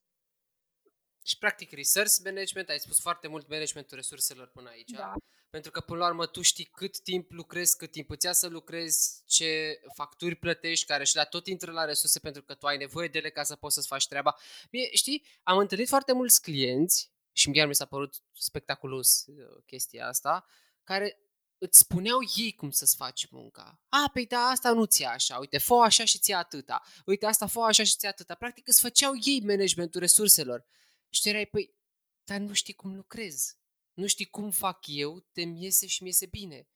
Și 1.24 1.38
practic 1.38 1.72
research 1.72 2.14
management, 2.24 2.70
ai 2.70 2.80
spus 2.80 3.00
foarte 3.02 3.28
mult 3.28 3.48
managementul 3.48 3.98
resurselor 3.98 4.48
până 4.48 4.70
aici. 4.70 4.92
Da. 4.92 5.14
Pentru 5.50 5.72
că 5.72 5.80
până 5.82 6.00
la 6.00 6.08
urmă 6.08 6.26
tu 6.26 6.42
știi 6.42 6.66
cât 6.66 7.00
timp 7.00 7.32
lucrezi, 7.32 7.78
cât 7.78 7.92
timp 7.92 8.10
îți 8.10 8.26
ia 8.26 8.34
să 8.34 8.48
lucrezi, 8.48 9.24
ce 9.26 9.80
facturi 9.96 10.36
plătești, 10.36 10.86
care 10.86 11.04
și 11.04 11.16
la 11.16 11.24
tot 11.24 11.48
intră 11.48 11.72
la 11.72 11.86
resurse 11.86 12.20
pentru 12.20 12.44
că 12.44 12.54
tu 12.54 12.66
ai 12.66 12.78
nevoie 12.78 13.08
de 13.08 13.18
ele 13.18 13.30
ca 13.30 13.44
să 13.44 13.56
poți 13.56 13.74
să-ți 13.74 13.88
faci 13.88 14.08
treaba. 14.08 14.36
Mie, 14.72 14.90
știi, 14.92 15.26
am 15.44 15.58
întâlnit 15.58 15.88
foarte 15.88 16.14
mulți 16.14 16.42
clienți 16.42 17.15
și 17.36 17.52
chiar 17.52 17.68
mi 17.68 17.76
s-a 17.76 17.86
părut 17.86 18.24
spectaculos 18.32 19.26
uh, 19.28 19.64
chestia 19.66 20.08
asta, 20.08 20.46
care 20.84 21.20
îți 21.58 21.80
spuneau 21.80 22.20
ei 22.36 22.54
cum 22.54 22.72
să-ți 22.72 22.96
faci 22.96 23.28
munca. 23.30 23.82
A, 23.90 24.10
păi 24.14 24.26
da, 24.26 24.40
asta 24.40 24.72
nu 24.72 24.86
ți 24.86 25.04
așa, 25.04 25.38
uite, 25.38 25.58
fă 25.58 25.74
așa 25.74 26.06
și 26.06 26.20
ți 26.20 26.32
atâta, 26.32 26.82
uite, 27.06 27.26
asta 27.26 27.48
fă 27.48 27.60
așa 27.60 27.84
și 27.84 27.98
ți 27.98 28.06
atâta. 28.06 28.36
Practic 28.36 28.68
îți 28.68 28.82
făceau 28.82 29.14
ei 29.24 29.42
managementul 29.42 30.00
resurselor. 30.00 30.66
Și 31.10 31.22
tu 31.22 31.30
erai, 31.30 31.46
păi, 31.46 31.76
dar 32.24 32.40
nu 32.40 32.54
știi 32.54 32.74
cum 32.74 32.96
lucrez. 32.96 33.58
Nu 33.94 34.08
știi 34.08 34.26
cum 34.26 34.52
fac 34.52 34.80
eu, 34.88 35.20
te-mi 35.20 35.64
iese 35.64 35.88
și 35.88 36.04
mi 36.04 36.08
iese 36.10 36.26
bine. 36.26 36.68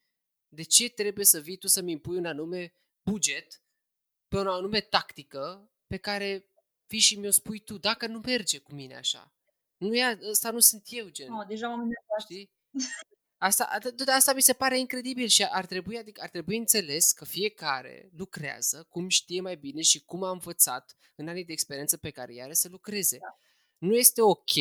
De 0.47 0.63
ce 0.63 0.89
trebuie 0.89 1.25
să 1.25 1.39
vii 1.39 1.57
tu 1.57 1.67
să-mi 1.67 1.91
impui 1.91 2.17
un 2.17 2.25
anume 2.25 2.73
buget, 3.03 3.61
pe 4.27 4.37
o 4.37 4.51
anume 4.51 4.79
tactică, 4.79 5.71
pe 5.87 5.97
care 5.97 6.45
vii 6.87 6.99
și 6.99 7.19
mi-o 7.19 7.31
spui 7.31 7.59
tu, 7.59 7.77
dacă 7.77 8.07
nu 8.07 8.19
merge 8.19 8.57
cu 8.57 8.73
mine 8.73 8.95
așa. 8.95 9.33
Nu 9.79 9.95
e, 9.95 10.19
ăsta 10.29 10.51
nu 10.51 10.59
sunt 10.59 10.83
eu, 10.89 11.09
gen. 11.09 11.27
No, 11.31 11.43
deja 11.43 11.67
m-am 11.67 11.79
enervat. 11.79 12.19
Știi? 12.21 12.49
Asta, 13.37 13.77
de- 13.81 14.03
de 14.03 14.11
asta 14.11 14.33
mi 14.33 14.41
se 14.41 14.53
pare 14.53 14.79
incredibil 14.79 15.27
și 15.27 15.43
ar 15.43 15.65
trebui, 15.65 15.97
adică 15.97 16.21
ar 16.23 16.29
trebui 16.29 16.57
înțeles 16.57 17.11
că 17.11 17.25
fiecare 17.25 18.09
lucrează 18.17 18.85
cum 18.89 19.07
știe 19.07 19.41
mai 19.41 19.55
bine 19.55 19.81
și 19.81 20.03
cum 20.03 20.23
a 20.23 20.29
învățat 20.31 20.95
în 21.15 21.27
anii 21.27 21.45
de 21.45 21.51
experiență 21.51 21.97
pe 21.97 22.09
care 22.09 22.33
i 22.33 22.41
are 22.41 22.53
să 22.53 22.67
lucreze. 22.71 23.17
Da. 23.17 23.39
Nu 23.77 23.95
este 23.95 24.21
ok 24.21 24.53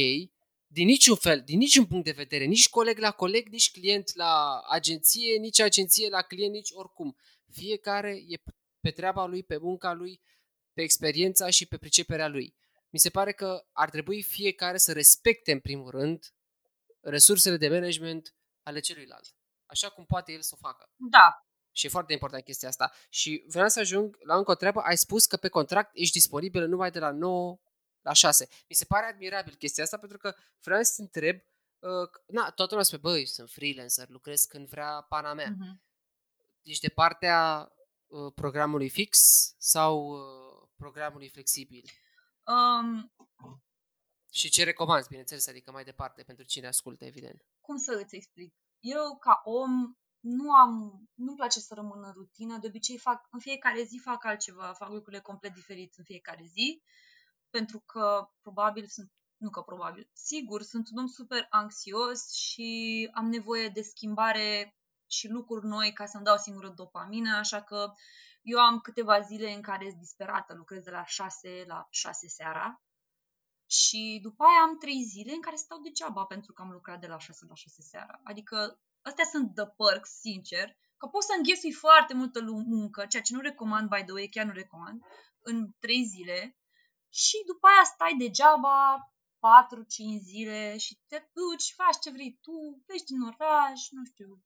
din 0.70 0.86
niciun 0.86 1.16
fel, 1.16 1.42
din 1.42 1.58
niciun 1.58 1.86
punct 1.86 2.04
de 2.04 2.10
vedere, 2.10 2.44
nici 2.44 2.68
coleg 2.68 2.98
la 2.98 3.10
coleg, 3.10 3.48
nici 3.48 3.70
client 3.70 4.14
la 4.14 4.60
agenție, 4.68 5.36
nici 5.38 5.60
agenție 5.60 6.08
la 6.08 6.22
client, 6.22 6.52
nici 6.52 6.70
oricum. 6.72 7.16
Fiecare 7.52 8.10
e 8.28 8.42
pe 8.80 8.90
treaba 8.90 9.26
lui, 9.26 9.42
pe 9.42 9.56
munca 9.56 9.92
lui, 9.92 10.20
pe 10.72 10.82
experiența 10.82 11.50
și 11.50 11.66
pe 11.66 11.76
priceperea 11.76 12.28
lui. 12.28 12.54
Mi 12.90 12.98
se 12.98 13.10
pare 13.10 13.32
că 13.32 13.66
ar 13.72 13.90
trebui 13.90 14.22
fiecare 14.22 14.76
să 14.76 14.92
respecte 14.92 15.52
în 15.52 15.60
primul 15.60 15.90
rând 15.90 16.34
resursele 17.00 17.56
de 17.56 17.68
management 17.68 18.34
ale 18.62 18.80
celuilalt. 18.80 19.34
Așa 19.66 19.90
cum 19.90 20.04
poate 20.04 20.32
el 20.32 20.42
să 20.42 20.54
o 20.54 20.66
facă. 20.66 20.90
Da, 20.96 21.46
Și 21.72 21.86
e 21.86 21.88
foarte 21.88 22.12
important 22.12 22.44
chestia 22.44 22.68
asta. 22.68 22.92
Și 23.08 23.44
vreau 23.46 23.68
să 23.68 23.80
ajung 23.80 24.18
la 24.20 24.36
încă 24.36 24.50
o 24.50 24.54
treabă. 24.54 24.80
Ai 24.80 24.96
spus 24.96 25.26
că 25.26 25.36
pe 25.36 25.48
contract 25.48 25.90
ești 25.92 26.12
disponibil 26.12 26.68
numai 26.68 26.90
de 26.90 26.98
la 26.98 27.10
9 27.10 27.58
la 28.00 28.12
6. 28.12 28.48
Mi 28.68 28.74
se 28.74 28.84
pare 28.84 29.06
admirabil 29.06 29.54
chestia 29.54 29.84
asta 29.84 29.98
pentru 29.98 30.18
că 30.18 30.34
vreau 30.60 30.82
să 30.82 30.92
te 30.96 31.02
întreb 31.02 31.36
uh, 31.78 32.10
na, 32.26 32.50
toată 32.50 32.66
lumea 32.70 32.84
spune, 32.84 33.00
băi, 33.00 33.26
sunt 33.26 33.50
freelancer, 33.50 34.08
lucrez 34.08 34.44
când 34.44 34.68
vrea 34.68 35.06
pana 35.08 35.34
mea. 35.34 35.54
Mhm. 35.58 35.82
Ești 36.62 36.86
de 36.86 36.92
partea 36.94 37.72
uh, 38.06 38.32
programului 38.34 38.88
fix 38.88 39.18
sau 39.58 40.08
uh, 40.08 40.68
programului 40.76 41.28
flexibil? 41.28 41.90
Um, 42.52 43.12
Și 44.30 44.48
ce 44.48 44.64
recomanzi, 44.64 45.08
bineînțeles, 45.08 45.46
adică 45.48 45.70
mai 45.70 45.84
departe 45.84 46.22
pentru 46.22 46.44
cine 46.44 46.66
ascultă, 46.66 47.04
evident. 47.04 47.44
cum 47.60 47.76
să 47.76 48.00
îți 48.04 48.16
explic? 48.16 48.54
Eu, 48.80 49.16
ca 49.18 49.40
om, 49.44 49.94
nu 50.20 50.52
am, 50.52 51.02
nu-mi 51.14 51.36
place 51.36 51.60
să 51.60 51.74
rămân 51.74 52.04
în 52.04 52.12
rutină. 52.12 52.58
De 52.58 52.66
obicei 52.66 52.98
fac, 52.98 53.26
în 53.30 53.38
fiecare 53.38 53.82
zi 53.82 54.00
fac 54.04 54.24
altceva, 54.24 54.72
fac 54.72 54.90
lucrurile 54.90 55.22
complet 55.22 55.52
diferite 55.54 55.94
în 55.96 56.04
fiecare 56.04 56.44
zi, 56.44 56.82
pentru 57.50 57.78
că 57.80 58.28
probabil 58.40 58.86
sunt, 58.86 59.12
nu 59.36 59.50
că 59.50 59.60
probabil, 59.60 60.10
sigur, 60.12 60.62
sunt 60.62 60.88
un 60.90 60.98
om 60.98 61.06
super 61.06 61.46
anxios 61.50 62.32
și 62.32 63.10
am 63.14 63.26
nevoie 63.28 63.68
de 63.68 63.82
schimbare 63.82 64.76
și 65.06 65.28
lucruri 65.28 65.66
noi 65.66 65.92
ca 65.92 66.06
să-mi 66.06 66.24
dau 66.24 66.36
singură 66.36 66.68
dopamină, 66.68 67.36
așa 67.36 67.62
că 67.62 67.92
eu 68.42 68.58
am 68.58 68.78
câteva 68.80 69.20
zile 69.20 69.52
în 69.52 69.62
care 69.62 69.84
sunt 69.88 70.00
disperată, 70.00 70.54
lucrez 70.54 70.82
de 70.82 70.90
la 70.90 71.04
6 71.04 71.64
la 71.66 71.86
6 71.90 72.28
seara 72.28 72.82
și 73.66 74.18
după 74.22 74.44
aia 74.44 74.62
am 74.62 74.78
trei 74.78 75.02
zile 75.02 75.32
în 75.32 75.40
care 75.40 75.56
stau 75.56 75.78
degeaba 75.80 76.24
pentru 76.24 76.52
că 76.52 76.62
am 76.62 76.70
lucrat 76.70 77.00
de 77.00 77.06
la 77.06 77.18
6 77.18 77.46
la 77.48 77.54
6 77.54 77.82
seara. 77.82 78.20
Adică 78.24 78.80
astea 79.02 79.24
sunt 79.24 79.54
the 79.54 79.66
perks, 79.66 80.10
sincer, 80.10 80.76
că 80.96 81.06
poți 81.06 81.26
să 81.26 81.32
înghesui 81.36 81.72
foarte 81.72 82.14
multă 82.14 82.40
lu- 82.40 82.64
muncă, 82.66 83.06
ceea 83.06 83.22
ce 83.22 83.34
nu 83.34 83.40
recomand, 83.40 83.88
by 83.88 84.02
the 84.02 84.12
way, 84.12 84.28
chiar 84.30 84.44
nu 84.44 84.52
recomand, 84.52 85.02
în 85.38 85.70
trei 85.78 86.04
zile 86.04 86.56
și 87.08 87.36
după 87.46 87.66
aia 87.66 87.84
stai 87.84 88.14
degeaba 88.18 88.76
4-5 89.38 90.18
zile 90.20 90.76
și 90.76 90.98
te 91.06 91.28
duci, 91.32 91.74
faci 91.74 91.98
ce 92.00 92.10
vrei 92.10 92.38
tu, 92.42 92.82
pleci 92.86 93.08
din 93.10 93.20
oraș, 93.20 93.80
nu 93.90 94.04
știu. 94.04 94.42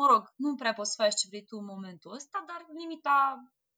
Mă 0.00 0.06
rog, 0.06 0.32
nu 0.36 0.54
prea 0.54 0.72
poți 0.72 0.90
să 0.90 1.02
faci 1.02 1.14
ce 1.20 1.26
vrei 1.28 1.44
tu 1.44 1.56
în 1.56 1.64
momentul 1.64 2.12
ăsta, 2.14 2.44
dar 2.46 2.60
în 2.68 2.76
limita 2.76 3.18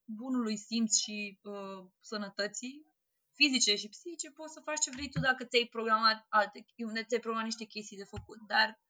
bunului 0.04 0.56
simț 0.56 0.96
și 0.96 1.38
uh, 1.42 1.84
sănătății 2.00 2.86
fizice 3.32 3.74
și 3.76 3.88
psihice, 3.88 4.30
poți 4.30 4.52
să 4.52 4.60
faci 4.60 4.80
ce 4.80 4.90
vrei 4.90 5.10
tu 5.10 5.20
dacă 5.20 5.44
ți-ai 5.44 5.64
programat 5.76 6.26
alte, 6.28 6.66
unde 6.76 7.02
ți-ai 7.04 7.20
programat 7.20 7.46
niște 7.50 7.64
chestii 7.64 7.96
de 7.96 8.12
făcut. 8.14 8.40
Dar 8.46 8.80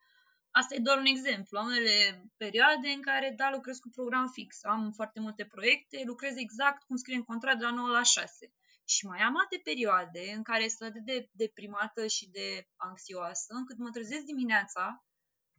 asta 0.50 0.74
e 0.74 0.86
doar 0.88 0.98
un 0.98 1.04
exemplu. 1.14 1.58
Am 1.58 1.66
unele 1.66 1.96
perioade 2.36 2.88
în 2.88 3.02
care, 3.02 3.34
da, 3.36 3.50
lucrez 3.50 3.78
cu 3.78 3.88
program 3.88 4.28
fix. 4.28 4.64
Am 4.64 4.92
foarte 4.92 5.20
multe 5.20 5.44
proiecte, 5.44 6.02
lucrez 6.06 6.36
exact 6.36 6.82
cum 6.82 6.96
scrie 6.96 7.16
în 7.16 7.24
contract 7.32 7.58
de 7.58 7.64
la 7.64 7.70
9 7.70 7.88
la 7.88 8.02
6. 8.02 8.52
Și 8.84 9.06
mai 9.06 9.20
am 9.20 9.36
alte 9.36 9.60
perioade 9.64 10.32
în 10.36 10.42
care 10.42 10.68
sunt 10.68 10.88
atât 10.88 11.04
de 11.04 11.28
deprimată 11.32 12.06
și 12.06 12.30
de 12.30 12.68
anxioasă, 12.76 13.54
încât 13.54 13.78
mă 13.78 13.90
trezesc 13.90 14.24
dimineața 14.24 15.04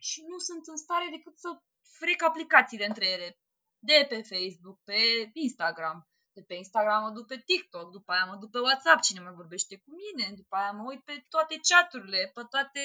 și 0.09 0.19
nu 0.31 0.37
sunt 0.37 0.67
în 0.67 0.77
stare 0.77 1.07
decât 1.15 1.35
să 1.37 1.49
frec 1.99 2.19
aplicațiile 2.23 2.85
între 2.85 3.05
ele. 3.15 3.29
De 3.89 4.05
pe 4.09 4.19
Facebook, 4.31 4.77
pe 4.83 4.99
Instagram, 5.33 5.97
de 6.35 6.41
pe 6.47 6.53
Instagram 6.53 7.01
mă 7.03 7.11
duc 7.17 7.25
pe 7.27 7.37
TikTok, 7.49 7.91
după 7.91 8.11
aia 8.11 8.25
mă 8.25 8.35
duc 8.41 8.49
pe 8.51 8.59
WhatsApp, 8.59 9.01
cine 9.01 9.19
mai 9.19 9.39
vorbește 9.41 9.75
cu 9.83 9.89
mine, 10.01 10.25
după 10.35 10.55
aia 10.55 10.71
mă 10.71 10.83
uit 10.91 11.03
pe 11.03 11.25
toate 11.29 11.55
chaturile, 11.69 12.31
pe 12.33 12.41
toate 12.53 12.81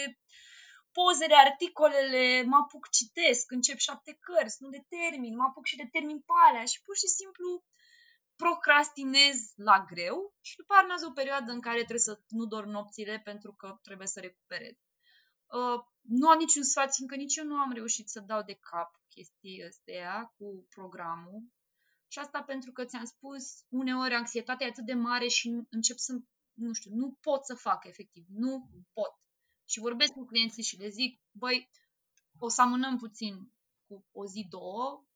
pozele, 0.97 1.37
articolele, 1.47 2.43
mă 2.51 2.57
apuc, 2.63 2.85
citesc, 2.99 3.51
încep 3.51 3.79
șapte 3.79 4.13
cărți, 4.27 4.63
nu 4.63 4.69
de 4.77 4.83
termin, 4.95 5.35
mă 5.37 5.45
apuc 5.49 5.65
și 5.67 5.77
de 5.83 5.89
termin 5.93 6.21
pe 6.21 6.33
alea 6.49 6.65
și 6.65 6.83
pur 6.85 6.97
și 6.97 7.09
simplu 7.19 7.65
procrastinez 8.43 9.39
la 9.69 9.85
greu 9.91 10.35
și 10.41 10.57
după 10.57 10.73
aia 10.73 10.83
urmează 10.83 11.07
o 11.07 11.19
perioadă 11.21 11.51
în 11.53 11.61
care 11.61 11.87
trebuie 11.89 12.09
să 12.11 12.21
nu 12.29 12.45
dorm 12.45 12.69
nopțile 12.69 13.21
pentru 13.25 13.53
că 13.61 13.79
trebuie 13.83 14.07
să 14.07 14.21
recuperez. 14.21 14.77
Uh, 15.59 15.81
nu 16.09 16.29
am 16.29 16.39
niciun 16.39 16.63
sfat, 16.63 16.95
fiindcă 16.95 17.17
nici 17.17 17.37
eu 17.37 17.45
nu 17.45 17.55
am 17.55 17.73
reușit 17.73 18.09
să 18.09 18.21
dau 18.21 18.43
de 18.43 18.59
cap 18.71 19.01
chestii 19.09 19.65
astea 19.65 20.35
cu 20.37 20.67
programul. 20.69 21.43
Și 22.09 22.19
asta 22.19 22.43
pentru 22.43 22.73
că 22.73 22.85
ți-am 22.85 23.05
spus, 23.05 23.65
uneori 23.69 24.15
anxietatea 24.15 24.67
e 24.67 24.71
atât 24.71 24.85
de 24.85 24.95
mare 24.95 25.27
și 25.29 25.67
încep 25.71 25.97
să, 25.97 26.19
nu 26.53 26.73
știu, 26.73 26.95
nu 26.95 27.19
pot 27.21 27.45
să 27.45 27.55
fac 27.55 27.85
efectiv, 27.85 28.25
nu 28.29 28.71
pot. 28.93 29.15
Și 29.65 29.81
vorbesc 29.81 30.13
cu 30.13 30.25
clienții 30.25 30.63
și 30.63 30.77
le 30.77 30.89
zic, 30.89 31.21
băi, 31.31 31.71
o 32.39 32.49
să 32.49 32.61
amânăm 32.63 32.97
puțin 32.97 33.53
cu 33.87 34.07
o 34.13 34.27
zi, 34.27 34.47
două, 34.51 35.07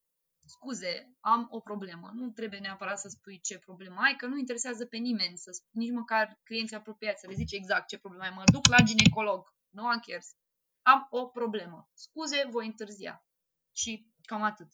scuze, 0.44 1.16
am 1.20 1.48
o 1.50 1.60
problemă. 1.60 2.10
Nu 2.14 2.30
trebuie 2.30 2.60
neapărat 2.60 2.98
să 2.98 3.08
spui 3.08 3.40
ce 3.40 3.58
problemă 3.58 4.00
ai, 4.00 4.16
că 4.16 4.26
nu 4.26 4.38
interesează 4.38 4.86
pe 4.86 4.96
nimeni, 4.96 5.36
să 5.36 5.50
spui, 5.50 5.82
nici 5.82 5.92
măcar 5.92 6.40
clienții 6.42 6.76
apropiați, 6.76 7.20
să 7.20 7.26
le 7.26 7.34
zici 7.34 7.52
exact 7.52 7.88
ce 7.88 7.98
problemă 7.98 8.24
ai. 8.24 8.32
Mă 8.34 8.42
duc 8.52 8.66
la 8.66 8.82
ginecolog, 8.84 9.54
no 9.68 9.82
one 9.84 10.00
cares. 10.06 10.34
Am 10.82 11.06
o 11.10 11.26
problemă. 11.26 11.90
Scuze, 11.94 12.48
voi 12.50 12.66
întârzia. 12.66 13.24
Și 13.72 14.12
cam 14.22 14.42
atât. 14.42 14.72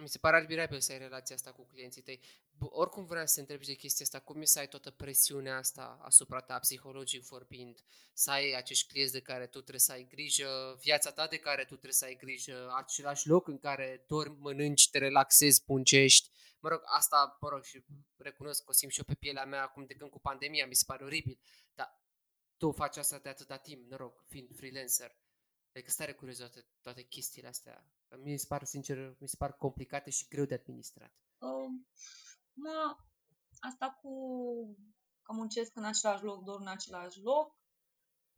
Mi 0.00 0.08
se 0.08 0.18
pare 0.18 0.36
admirabil 0.36 0.80
să 0.80 0.92
ai 0.92 0.98
relația 0.98 1.34
asta 1.34 1.52
cu 1.52 1.66
clienții 1.66 2.02
tăi. 2.02 2.20
Oricum 2.58 3.04
vreau 3.04 3.26
să 3.26 3.34
te 3.34 3.40
întrebi 3.40 3.64
de 3.64 3.74
chestia 3.74 4.04
asta, 4.04 4.20
cum 4.20 4.40
e 4.40 4.44
să 4.44 4.58
ai 4.58 4.68
toată 4.68 4.90
presiunea 4.90 5.56
asta 5.56 5.98
asupra 6.02 6.40
ta, 6.40 6.58
psihologic 6.58 7.22
vorbind, 7.22 7.84
să 8.12 8.30
ai 8.30 8.52
acești 8.52 8.88
clienți 8.88 9.12
de 9.12 9.20
care 9.20 9.46
tu 9.46 9.58
trebuie 9.58 9.80
să 9.80 9.92
ai 9.92 10.06
grijă, 10.10 10.78
viața 10.80 11.12
ta 11.12 11.26
de 11.26 11.38
care 11.38 11.62
tu 11.62 11.68
trebuie 11.68 11.92
să 11.92 12.04
ai 12.04 12.16
grijă, 12.16 12.72
același 12.76 13.28
loc 13.28 13.48
în 13.48 13.58
care 13.58 14.04
dormi, 14.06 14.36
mănânci, 14.38 14.90
te 14.90 14.98
relaxezi, 14.98 15.64
puncești. 15.64 16.30
Mă 16.60 16.68
rog, 16.68 16.80
asta, 16.84 17.36
mă 17.40 17.48
rog, 17.48 17.64
și 17.64 17.84
recunosc 18.16 18.64
că 18.64 18.70
o 18.70 18.72
simt 18.72 18.92
și 18.92 18.98
eu 18.98 19.04
pe 19.04 19.14
pielea 19.14 19.44
mea 19.44 19.62
acum 19.62 19.84
de 19.84 19.94
când 19.94 20.10
cu 20.10 20.20
pandemia, 20.20 20.66
mi 20.66 20.74
se 20.74 20.84
pare 20.86 21.04
oribil, 21.04 21.40
dar 21.69 21.69
tu 22.60 22.72
faci 22.72 22.96
asta 22.96 23.18
de 23.18 23.28
atâta 23.28 23.56
timp, 23.56 23.90
mă 23.90 23.96
rog, 23.96 24.24
fiind 24.28 24.56
freelancer. 24.56 25.10
Adică 25.74 25.90
stare 25.90 26.12
curios 26.12 26.38
toate, 26.38 26.66
toate 26.80 27.02
chestiile 27.02 27.48
astea. 27.48 27.84
Mi 28.22 28.38
se 28.38 28.46
par, 28.48 28.64
sincer, 28.64 29.16
mi 29.18 29.28
se 29.28 29.36
par 29.36 29.52
complicate 29.52 30.10
și 30.10 30.28
greu 30.28 30.44
de 30.44 30.54
administrat. 30.54 31.12
Um, 31.38 31.88
mă, 32.52 32.96
asta 33.60 33.98
cu 34.02 34.12
că 35.22 35.32
muncesc 35.32 35.76
în 35.76 35.84
același 35.84 36.22
loc, 36.22 36.44
dorm 36.44 36.60
în 36.60 36.68
același 36.68 37.20
loc, 37.20 37.56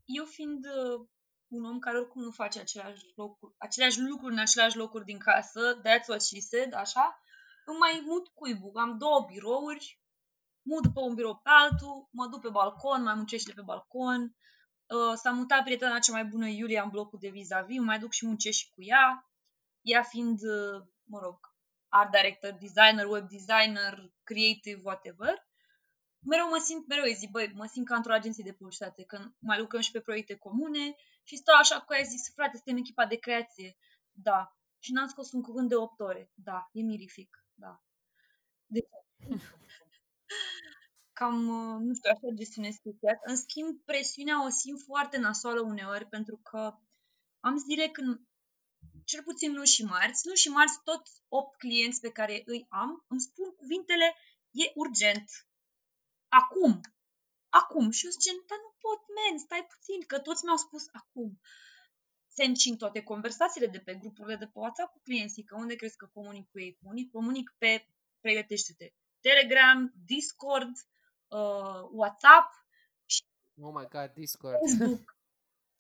eu 0.04 0.24
fiind 0.24 0.64
uh, 0.64 1.08
un 1.48 1.64
om 1.64 1.78
care 1.78 1.98
oricum 1.98 2.22
nu 2.22 2.30
face 2.30 2.60
același, 2.60 3.04
locuri, 3.14 3.54
aceleași 3.58 4.00
lucruri 4.00 4.32
în 4.32 4.38
același 4.38 4.76
locuri 4.76 5.04
din 5.04 5.18
casă, 5.18 5.80
that's 5.80 6.06
what 6.08 6.22
she 6.22 6.40
said, 6.40 6.74
așa, 6.74 7.20
îmi 7.64 7.78
mai 7.78 8.02
mut 8.04 8.28
cuibul. 8.28 8.76
Am 8.76 8.98
două 8.98 9.24
birouri, 9.26 10.01
mut 10.62 10.82
după 10.82 11.00
un 11.00 11.14
birou 11.14 11.40
pe 11.42 11.50
altul, 11.52 12.08
mă 12.10 12.26
duc 12.26 12.40
pe 12.40 12.48
balcon, 12.48 13.02
mai 13.02 13.14
muncesc 13.14 13.46
de 13.46 13.52
pe 13.52 13.62
balcon, 13.62 14.36
Uh, 14.92 15.16
s-a 15.16 15.30
mutat 15.30 15.62
prietena 15.64 15.98
cea 15.98 16.12
mai 16.12 16.24
bună, 16.24 16.46
Iulia, 16.46 16.82
în 16.82 16.88
blocul 16.88 17.18
de 17.18 17.28
vis-a-vis, 17.28 17.78
mai 17.78 17.98
duc 17.98 18.12
și 18.12 18.26
muncesc 18.26 18.58
și 18.58 18.70
cu 18.70 18.82
ea, 18.82 19.30
ea 19.80 20.02
fiind, 20.02 20.42
uh, 20.42 20.82
mă 21.04 21.18
rog, 21.18 21.38
art 21.88 22.10
director, 22.10 22.52
designer, 22.52 23.06
web 23.06 23.28
designer, 23.28 24.12
creative, 24.22 24.80
whatever. 24.84 25.46
Mereu 26.18 26.48
mă 26.48 26.60
simt, 26.64 26.86
mereu 26.86 27.04
îi 27.04 27.14
zic, 27.14 27.30
băi, 27.30 27.52
mă 27.54 27.66
simt 27.66 27.86
ca 27.86 27.96
într-o 27.96 28.12
agenție 28.12 28.44
de 28.44 28.52
publicitate, 28.52 29.04
când 29.04 29.34
mai 29.38 29.58
lucrăm 29.58 29.80
și 29.80 29.90
pe 29.90 30.00
proiecte 30.00 30.36
comune 30.36 30.94
și 31.22 31.36
stau 31.36 31.56
așa 31.58 31.80
cu 31.80 31.94
ea, 31.94 32.02
zic, 32.02 32.34
frate, 32.34 32.56
suntem 32.56 32.76
echipa 32.76 33.06
de 33.06 33.16
creație. 33.16 33.76
Da. 34.12 34.56
Și 34.78 34.92
n-am 34.92 35.06
scos 35.06 35.32
un 35.32 35.42
cuvânt 35.42 35.68
de 35.68 35.76
8 35.76 36.00
ore. 36.00 36.30
Da, 36.34 36.68
e 36.72 36.82
mirific. 36.82 37.46
Da. 37.54 37.82
Deci, 38.66 38.88
cam, 41.12 41.48
uh, 41.48 41.80
nu 41.86 41.94
știu, 41.94 42.10
așa 42.10 42.28
gestionez 42.34 42.74
chestia 42.82 43.20
În 43.24 43.36
schimb, 43.36 43.80
presiunea 43.84 44.44
o 44.44 44.48
simt 44.48 44.80
foarte 44.80 45.18
nasoală 45.18 45.60
uneori, 45.60 46.06
pentru 46.06 46.36
că 46.36 46.78
am 47.40 47.56
zile 47.56 47.88
când, 47.88 48.20
cel 49.04 49.22
puțin 49.22 49.54
luni 49.54 49.66
și 49.66 49.84
marți, 49.84 50.26
luni 50.26 50.38
și 50.44 50.48
marți, 50.48 50.82
toți 50.84 51.22
8 51.28 51.58
clienți 51.58 52.00
pe 52.00 52.10
care 52.10 52.42
îi 52.44 52.66
am 52.68 53.04
îmi 53.08 53.20
spun 53.20 53.50
cuvintele 53.50 54.16
e 54.50 54.72
urgent. 54.74 55.30
Acum. 56.28 56.80
Acum. 57.48 57.90
Și 57.90 58.04
eu 58.04 58.10
zic, 58.10 58.46
dar 58.48 58.58
nu 58.64 58.72
pot, 58.84 59.00
men, 59.16 59.38
stai 59.38 59.66
puțin, 59.72 60.00
că 60.06 60.18
toți 60.18 60.44
mi-au 60.44 60.56
spus 60.56 60.84
acum. 60.92 61.40
Se 62.28 62.44
încing 62.44 62.76
toate 62.76 63.02
conversațiile 63.02 63.66
de 63.66 63.78
pe 63.78 63.94
grupurile 63.94 64.36
de 64.36 64.44
pe 64.44 64.58
WhatsApp 64.58 64.92
cu 64.92 65.00
clienții, 65.02 65.44
că 65.44 65.54
unde 65.56 65.74
crezi 65.74 65.96
că 65.96 66.06
comunic 66.06 66.50
cu 66.50 66.60
ei? 66.60 66.78
Comunic, 66.80 67.10
comunic 67.10 67.54
pe 67.58 67.88
pregătește-te. 68.20 68.92
Telegram, 69.20 69.92
Discord, 70.04 70.72
uh, 71.32 71.88
WhatsApp 71.90 72.48
și 73.06 73.22
oh 73.60 73.72
my 73.74 73.86
God, 73.88 74.10
Discord. 74.14 74.56
Facebook. 74.66 75.16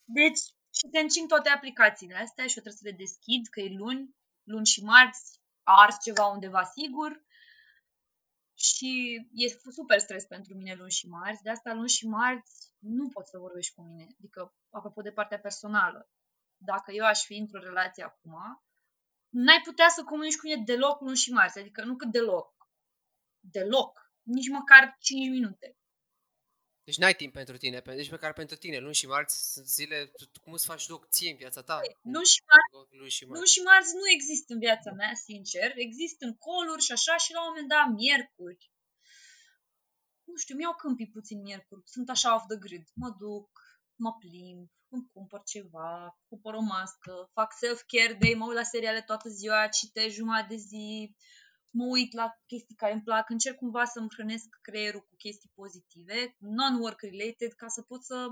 Deci, 0.04 0.40
și 0.78 0.86
te 0.90 0.98
încing 0.98 1.28
toate 1.28 1.48
aplicațiile 1.48 2.14
astea 2.14 2.46
și 2.46 2.56
eu 2.56 2.62
trebuie 2.62 2.82
să 2.82 2.88
le 2.88 3.04
deschid, 3.04 3.46
că 3.46 3.60
e 3.60 3.76
luni, 3.76 4.16
luni 4.42 4.66
și 4.66 4.82
marți, 4.82 5.40
a 5.62 5.80
ars 5.82 5.96
ceva 6.02 6.26
undeva 6.26 6.64
sigur. 6.64 7.24
Și 8.54 9.20
e 9.32 9.48
super 9.70 9.98
stres 9.98 10.24
pentru 10.24 10.54
mine 10.54 10.74
luni 10.74 10.90
și 10.90 11.08
marți. 11.08 11.42
De 11.42 11.50
asta 11.50 11.72
luni 11.72 11.88
și 11.88 12.06
marți 12.06 12.74
nu 12.78 13.08
pot 13.08 13.26
să 13.26 13.38
vorbești 13.38 13.74
cu 13.74 13.82
mine. 13.82 14.06
Adică, 14.18 14.54
apropo 14.70 15.00
de 15.00 15.12
partea 15.12 15.38
personală. 15.38 16.10
Dacă 16.56 16.92
eu 16.92 17.04
aș 17.04 17.24
fi 17.24 17.36
într-o 17.36 17.58
relație 17.58 18.04
acum, 18.04 18.62
n-ai 19.28 19.60
putea 19.64 19.88
să 19.88 20.04
comunici 20.04 20.36
cu 20.36 20.46
mine 20.46 20.62
deloc 20.64 21.00
luni 21.00 21.16
și 21.16 21.32
marți. 21.32 21.58
Adică 21.58 21.84
nu 21.84 21.96
cât 21.96 22.10
deloc. 22.10 22.54
Deloc 23.40 24.01
nici 24.22 24.48
măcar 24.48 24.96
5 25.00 25.28
minute. 25.28 25.76
Deci 26.84 26.96
n-ai 26.96 27.14
timp 27.14 27.32
pentru 27.32 27.56
tine, 27.56 27.82
deci 27.84 28.10
măcar 28.10 28.32
pentru 28.32 28.56
tine, 28.56 28.78
luni 28.78 28.94
și 28.94 29.06
marți 29.06 29.52
sunt 29.52 29.66
zile, 29.66 30.12
cum 30.42 30.52
îți 30.52 30.66
faci 30.66 30.88
loc 30.88 31.08
ție 31.08 31.30
în 31.30 31.36
viața 31.36 31.62
ta? 31.62 31.76
Păi, 31.76 31.96
luni 32.02 32.24
și, 32.24 32.40
marți, 32.48 32.96
luni, 32.98 33.10
și 33.10 33.24
marți. 33.24 33.38
luni 33.38 33.52
și 33.54 33.60
marți 33.60 33.94
nu 33.94 34.06
există 34.16 34.52
în 34.52 34.58
viața 34.58 34.90
mea, 34.92 35.14
sincer, 35.14 35.72
există 35.74 36.24
în 36.24 36.34
coluri 36.36 36.82
și 36.82 36.92
așa 36.92 37.16
și 37.16 37.32
la 37.32 37.40
un 37.40 37.48
moment 37.48 37.68
dat 37.68 37.86
miercuri. 38.00 38.70
Nu 40.24 40.36
știu, 40.36 40.56
mi-au 40.56 40.74
câmpii 40.74 41.14
puțin 41.16 41.40
miercuri, 41.40 41.82
sunt 41.84 42.08
așa 42.10 42.34
off 42.34 42.46
the 42.46 42.58
grid, 42.64 42.86
mă 42.94 43.10
duc, 43.18 43.50
mă 44.04 44.12
plimb, 44.22 44.70
îmi 44.88 45.08
cumpăr 45.12 45.42
ceva, 45.52 46.18
cumpăr 46.28 46.54
o 46.54 46.60
mască, 46.60 47.30
fac 47.32 47.50
self-care 47.60 48.18
day, 48.20 48.34
mă 48.34 48.46
uit 48.46 48.56
la 48.56 48.62
seriale 48.62 49.02
toată 49.02 49.28
ziua, 49.28 49.68
citesc 49.68 50.14
jumătate 50.14 50.48
de 50.48 50.56
zi, 50.56 51.16
mă 51.72 51.84
uit 51.84 52.12
la 52.12 52.40
chestii 52.46 52.74
care 52.74 52.92
îmi 52.92 53.02
plac, 53.02 53.28
încerc 53.28 53.56
cumva 53.56 53.84
să-mi 53.84 54.10
hrănesc 54.10 54.58
creierul 54.62 55.00
cu 55.00 55.14
chestii 55.16 55.52
pozitive, 55.54 56.36
non-work 56.38 57.00
related, 57.00 57.52
ca 57.52 57.68
să 57.68 57.82
pot 57.82 58.04
să 58.04 58.28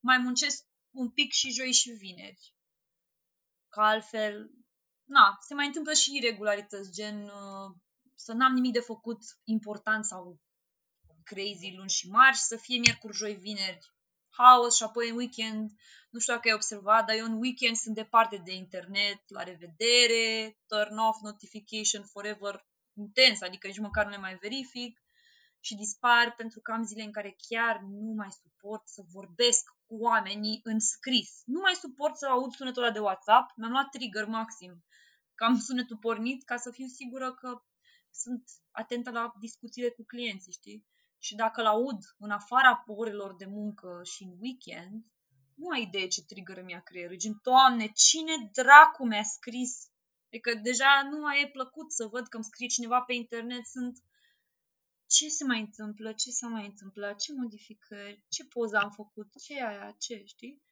mai 0.00 0.18
muncesc 0.18 0.66
un 0.90 1.10
pic 1.10 1.32
și 1.32 1.50
joi 1.50 1.72
și 1.72 1.90
vineri. 1.90 2.54
Că 3.68 3.80
altfel, 3.80 4.50
na, 5.04 5.38
se 5.40 5.54
mai 5.54 5.66
întâmplă 5.66 5.92
și 5.92 6.16
irregularități, 6.16 6.92
gen 6.92 7.22
uh, 7.22 7.74
să 8.14 8.32
n-am 8.32 8.52
nimic 8.52 8.72
de 8.72 8.80
făcut 8.80 9.18
important 9.44 10.04
sau 10.04 10.40
crazy 11.24 11.74
luni 11.76 11.90
și 11.90 12.08
marți, 12.08 12.46
să 12.46 12.56
fie 12.56 12.78
miercuri, 12.78 13.16
joi, 13.16 13.34
vineri, 13.34 13.92
haos 14.28 14.76
și 14.76 14.82
apoi 14.82 15.08
în 15.08 15.16
weekend, 15.16 15.70
nu 16.10 16.18
știu 16.18 16.34
dacă 16.34 16.48
ai 16.48 16.54
observat, 16.54 17.06
dar 17.06 17.16
eu 17.16 17.24
în 17.24 17.40
weekend 17.40 17.76
sunt 17.76 17.94
departe 17.94 18.36
de 18.44 18.52
internet, 18.52 19.22
la 19.26 19.42
revedere, 19.42 20.58
turn 20.66 20.96
off 20.96 21.20
notification 21.22 22.04
forever, 22.04 22.66
intens, 22.94 23.40
adică 23.40 23.66
nici 23.66 23.78
măcar 23.78 24.04
nu 24.04 24.10
le 24.10 24.16
mai 24.16 24.36
verific 24.36 25.02
și 25.60 25.74
dispar 25.74 26.34
pentru 26.34 26.60
că 26.60 26.72
am 26.72 26.84
zile 26.84 27.02
în 27.02 27.12
care 27.12 27.36
chiar 27.48 27.80
nu 27.80 28.12
mai 28.16 28.30
suport 28.42 28.88
să 28.88 29.02
vorbesc 29.12 29.64
cu 29.86 29.96
oamenii 29.96 30.60
în 30.62 30.78
scris. 30.80 31.42
Nu 31.44 31.60
mai 31.60 31.74
suport 31.74 32.16
să 32.16 32.26
aud 32.26 32.52
sunetul 32.52 32.82
ăla 32.82 32.92
de 32.92 32.98
WhatsApp, 32.98 33.56
mi-am 33.56 33.70
luat 33.70 33.88
trigger 33.90 34.24
maxim, 34.24 34.84
că 35.34 35.44
am 35.44 35.58
sunetul 35.58 35.96
pornit 35.96 36.44
ca 36.44 36.56
să 36.56 36.70
fiu 36.70 36.86
sigură 36.86 37.34
că 37.34 37.62
sunt 38.10 38.50
atentă 38.70 39.10
la 39.10 39.32
discuțiile 39.38 39.88
cu 39.88 40.04
clienții, 40.04 40.52
știi? 40.52 40.86
Și 41.18 41.34
dacă 41.34 41.60
îl 41.60 41.66
aud 41.66 41.98
în 42.18 42.30
afara 42.30 42.82
orelor 42.86 43.36
de 43.36 43.46
muncă 43.46 44.00
și 44.04 44.22
în 44.22 44.36
weekend, 44.40 45.04
nu 45.54 45.68
ai 45.68 45.82
idee 45.82 46.06
ce 46.06 46.24
trigger 46.24 46.62
mi-a 46.62 46.80
creierul. 46.80 47.16
Gen, 47.16 47.38
Doamne, 47.42 47.86
cine 47.86 48.50
dracu 48.52 49.06
mi-a 49.06 49.22
scris 49.22 49.91
Adică 50.32 50.54
deja 50.54 51.08
nu 51.10 51.18
mai 51.18 51.42
e 51.42 51.50
plăcut 51.50 51.92
să 51.92 52.06
văd 52.06 52.28
că 52.28 52.36
îmi 52.36 52.44
scrie 52.44 52.66
cineva 52.66 53.00
pe 53.00 53.12
internet, 53.12 53.66
sunt 53.66 53.98
ce 55.06 55.28
se 55.28 55.44
mai 55.44 55.60
întâmplă, 55.60 56.12
ce 56.12 56.30
s-a 56.30 56.48
mai 56.48 56.66
întâmplat, 56.66 57.18
ce 57.18 57.32
modificări, 57.32 58.24
ce 58.28 58.44
poză 58.44 58.76
am 58.76 58.90
făcut, 58.90 59.40
ce 59.42 59.54
e 59.54 59.66
aia, 59.66 59.96
ce, 59.98 60.22
știi? 60.24 60.62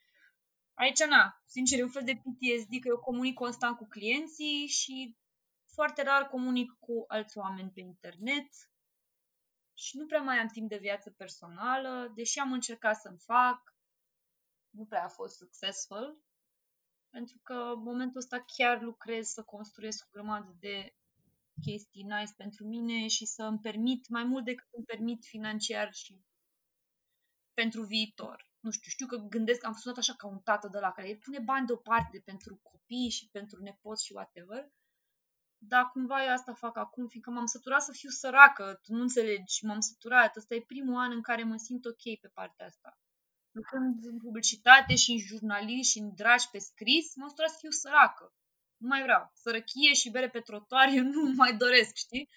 Aici, 0.74 1.04
na, 1.04 1.42
sincer, 1.46 1.78
e 1.78 1.82
un 1.82 1.90
fel 1.90 2.04
de 2.04 2.14
PTSD 2.14 2.80
că 2.80 2.88
eu 2.88 2.98
comunic 2.98 3.34
constant 3.34 3.76
cu 3.76 3.86
clienții 3.88 4.66
și 4.66 5.16
foarte 5.72 6.02
rar 6.02 6.28
comunic 6.28 6.70
cu 6.78 7.04
alți 7.08 7.38
oameni 7.38 7.70
pe 7.70 7.80
internet 7.80 8.48
și 9.74 9.96
nu 9.96 10.06
prea 10.06 10.20
mai 10.20 10.38
am 10.38 10.48
timp 10.48 10.68
de 10.68 10.76
viață 10.76 11.10
personală, 11.10 12.12
deși 12.14 12.38
am 12.38 12.52
încercat 12.52 13.00
să-mi 13.00 13.18
fac, 13.18 13.74
nu 14.70 14.84
prea 14.84 15.04
a 15.04 15.08
fost 15.08 15.36
successful, 15.36 16.22
pentru 17.10 17.38
că 17.42 17.72
în 17.76 17.82
momentul 17.82 18.20
ăsta 18.20 18.44
chiar 18.56 18.82
lucrez 18.82 19.26
să 19.26 19.42
construiesc 19.42 20.04
o 20.06 20.10
grămadă 20.12 20.56
de 20.58 20.94
chestii 21.62 22.02
nice 22.02 22.32
pentru 22.36 22.66
mine 22.66 23.06
și 23.06 23.24
să 23.26 23.42
îmi 23.42 23.58
permit 23.58 24.08
mai 24.08 24.24
mult 24.24 24.44
decât 24.44 24.66
îmi 24.70 24.84
permit 24.84 25.24
financiar 25.24 25.92
și 25.92 26.20
pentru 27.54 27.82
viitor. 27.82 28.48
Nu 28.60 28.70
știu, 28.70 28.90
știu 28.90 29.06
că 29.06 29.16
gândesc, 29.16 29.64
am 29.64 29.72
sunat 29.72 29.98
așa 29.98 30.14
ca 30.14 30.26
un 30.26 30.38
tată 30.38 30.68
de 30.68 30.78
la 30.78 30.92
care 30.92 31.18
pune 31.24 31.38
bani 31.38 31.66
deoparte 31.66 32.22
pentru 32.24 32.60
copii 32.62 33.10
și 33.10 33.28
pentru 33.32 33.62
nepoți 33.62 34.04
și 34.04 34.12
whatever, 34.12 34.70
dar 35.58 35.90
cumva 35.92 36.24
eu 36.24 36.32
asta 36.32 36.54
fac 36.54 36.76
acum, 36.76 37.08
fiindcă 37.08 37.30
m-am 37.30 37.46
săturat 37.46 37.82
să 37.82 37.92
fiu 37.92 38.08
săracă, 38.08 38.78
tu 38.82 38.92
nu 38.92 39.00
înțelegi, 39.00 39.64
m-am 39.64 39.80
săturat, 39.80 40.36
ăsta 40.36 40.54
e 40.54 40.62
primul 40.66 40.96
an 40.96 41.12
în 41.12 41.22
care 41.22 41.42
mă 41.42 41.56
simt 41.56 41.84
ok 41.84 42.20
pe 42.20 42.28
partea 42.34 42.66
asta 42.66 42.98
lucrând 43.52 44.04
în 44.04 44.18
publicitate 44.18 44.94
și 44.94 45.10
în 45.12 45.18
jurnalist 45.18 45.90
și 45.90 45.98
în 45.98 46.14
dragi 46.14 46.48
pe 46.52 46.58
scris, 46.58 47.14
mă 47.16 47.32
să 47.36 47.56
fiu 47.58 47.70
săracă. 47.70 48.34
Nu 48.76 48.88
mai 48.88 49.02
vreau. 49.02 49.30
Sărăchie 49.34 49.92
și 49.94 50.10
bere 50.10 50.28
pe 50.30 50.40
trotuar, 50.40 50.88
eu 50.94 51.04
nu 51.04 51.22
mai 51.42 51.56
doresc, 51.56 51.94
știi? 51.94 52.28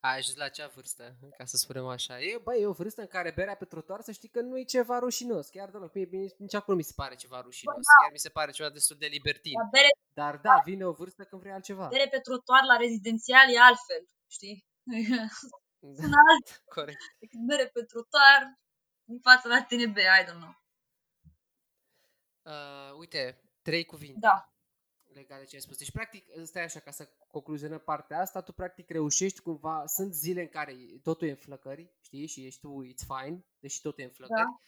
Ai 0.00 0.16
ajuns 0.18 0.36
la 0.36 0.44
acea 0.44 0.66
vârstă, 0.74 1.16
ca 1.38 1.44
să 1.44 1.56
spunem 1.56 1.86
așa. 1.86 2.20
E, 2.20 2.38
băi, 2.42 2.60
e 2.60 2.66
o 2.66 2.72
vârstă 2.72 3.00
în 3.00 3.06
care 3.06 3.32
berea 3.34 3.56
pe 3.56 3.64
trotuar 3.64 4.00
să 4.00 4.12
știi 4.12 4.28
că 4.28 4.40
nu 4.40 4.58
e 4.58 4.64
ceva 4.64 4.98
rușinos. 4.98 5.48
Chiar 5.48 5.70
deloc. 5.70 5.94
Mie, 5.94 6.06
mie, 6.10 6.34
nici 6.38 6.54
acum 6.54 6.72
nu 6.72 6.78
mi 6.78 6.82
se 6.90 6.92
pare 6.96 7.14
ceva 7.14 7.40
rușinos. 7.40 7.74
da. 7.74 7.94
Chiar 8.02 8.12
mi 8.12 8.18
se 8.18 8.28
pare 8.28 8.50
ceva 8.50 8.70
destul 8.70 8.96
de 8.98 9.06
libertin. 9.06 9.52
Dar 9.60 9.68
bere, 9.70 9.90
Dar 10.20 10.34
da, 10.48 10.56
vine 10.64 10.84
o 10.86 10.92
vârstă 10.92 11.22
când 11.24 11.40
vrei 11.42 11.52
altceva. 11.52 11.86
bere 11.86 12.08
pe 12.08 12.18
trotuar 12.20 12.62
la 12.64 12.76
rezidențial 12.76 13.46
e 13.54 13.58
altfel, 13.68 14.02
știi? 14.36 14.56
Sună 16.00 16.18
alt 16.32 16.62
Corect. 16.76 17.00
decât 17.18 17.40
bere 17.50 17.66
pe 17.74 17.80
trotuar 17.90 18.40
în 19.06 19.18
fața 19.20 19.48
la 19.48 19.62
TNB, 19.62 19.96
I 19.96 20.24
don't 20.24 20.38
know. 20.40 20.62
Uh, 22.42 22.98
uite, 22.98 23.42
trei 23.62 23.84
cuvinte 23.84 24.18
Da, 24.20 24.54
legate 25.12 25.40
de 25.40 25.46
ce 25.46 25.54
ai 25.54 25.60
spus. 25.62 25.76
Deci, 25.76 25.90
practic, 25.92 26.26
stai 26.42 26.62
așa, 26.62 26.80
ca 26.80 26.90
să 26.90 27.08
concluzionăm 27.28 27.78
partea 27.78 28.20
asta, 28.20 28.40
tu 28.40 28.52
practic 28.52 28.90
reușești 28.90 29.40
cumva, 29.40 29.86
sunt 29.86 30.14
zile 30.14 30.40
în 30.40 30.48
care 30.48 30.76
totul 31.02 31.26
e 31.26 31.30
în 31.30 31.36
flăcări, 31.36 31.92
știi, 32.00 32.26
și 32.26 32.46
ești 32.46 32.60
tu, 32.60 32.86
it's 32.86 33.06
fine, 33.06 33.44
deși 33.58 33.80
totul 33.80 34.02
e 34.02 34.06
în 34.06 34.12
flăcări, 34.12 34.42
Da. 34.42 34.60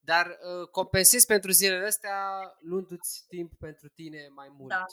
dar 0.00 0.26
uh, 0.26 0.68
compensezi 0.68 1.26
pentru 1.26 1.50
zilele 1.50 1.86
astea 1.86 2.16
luându-ți 2.60 3.24
timp 3.28 3.54
pentru 3.58 3.88
tine 3.88 4.28
mai 4.28 4.48
mult, 4.48 4.68
Da. 4.68 4.84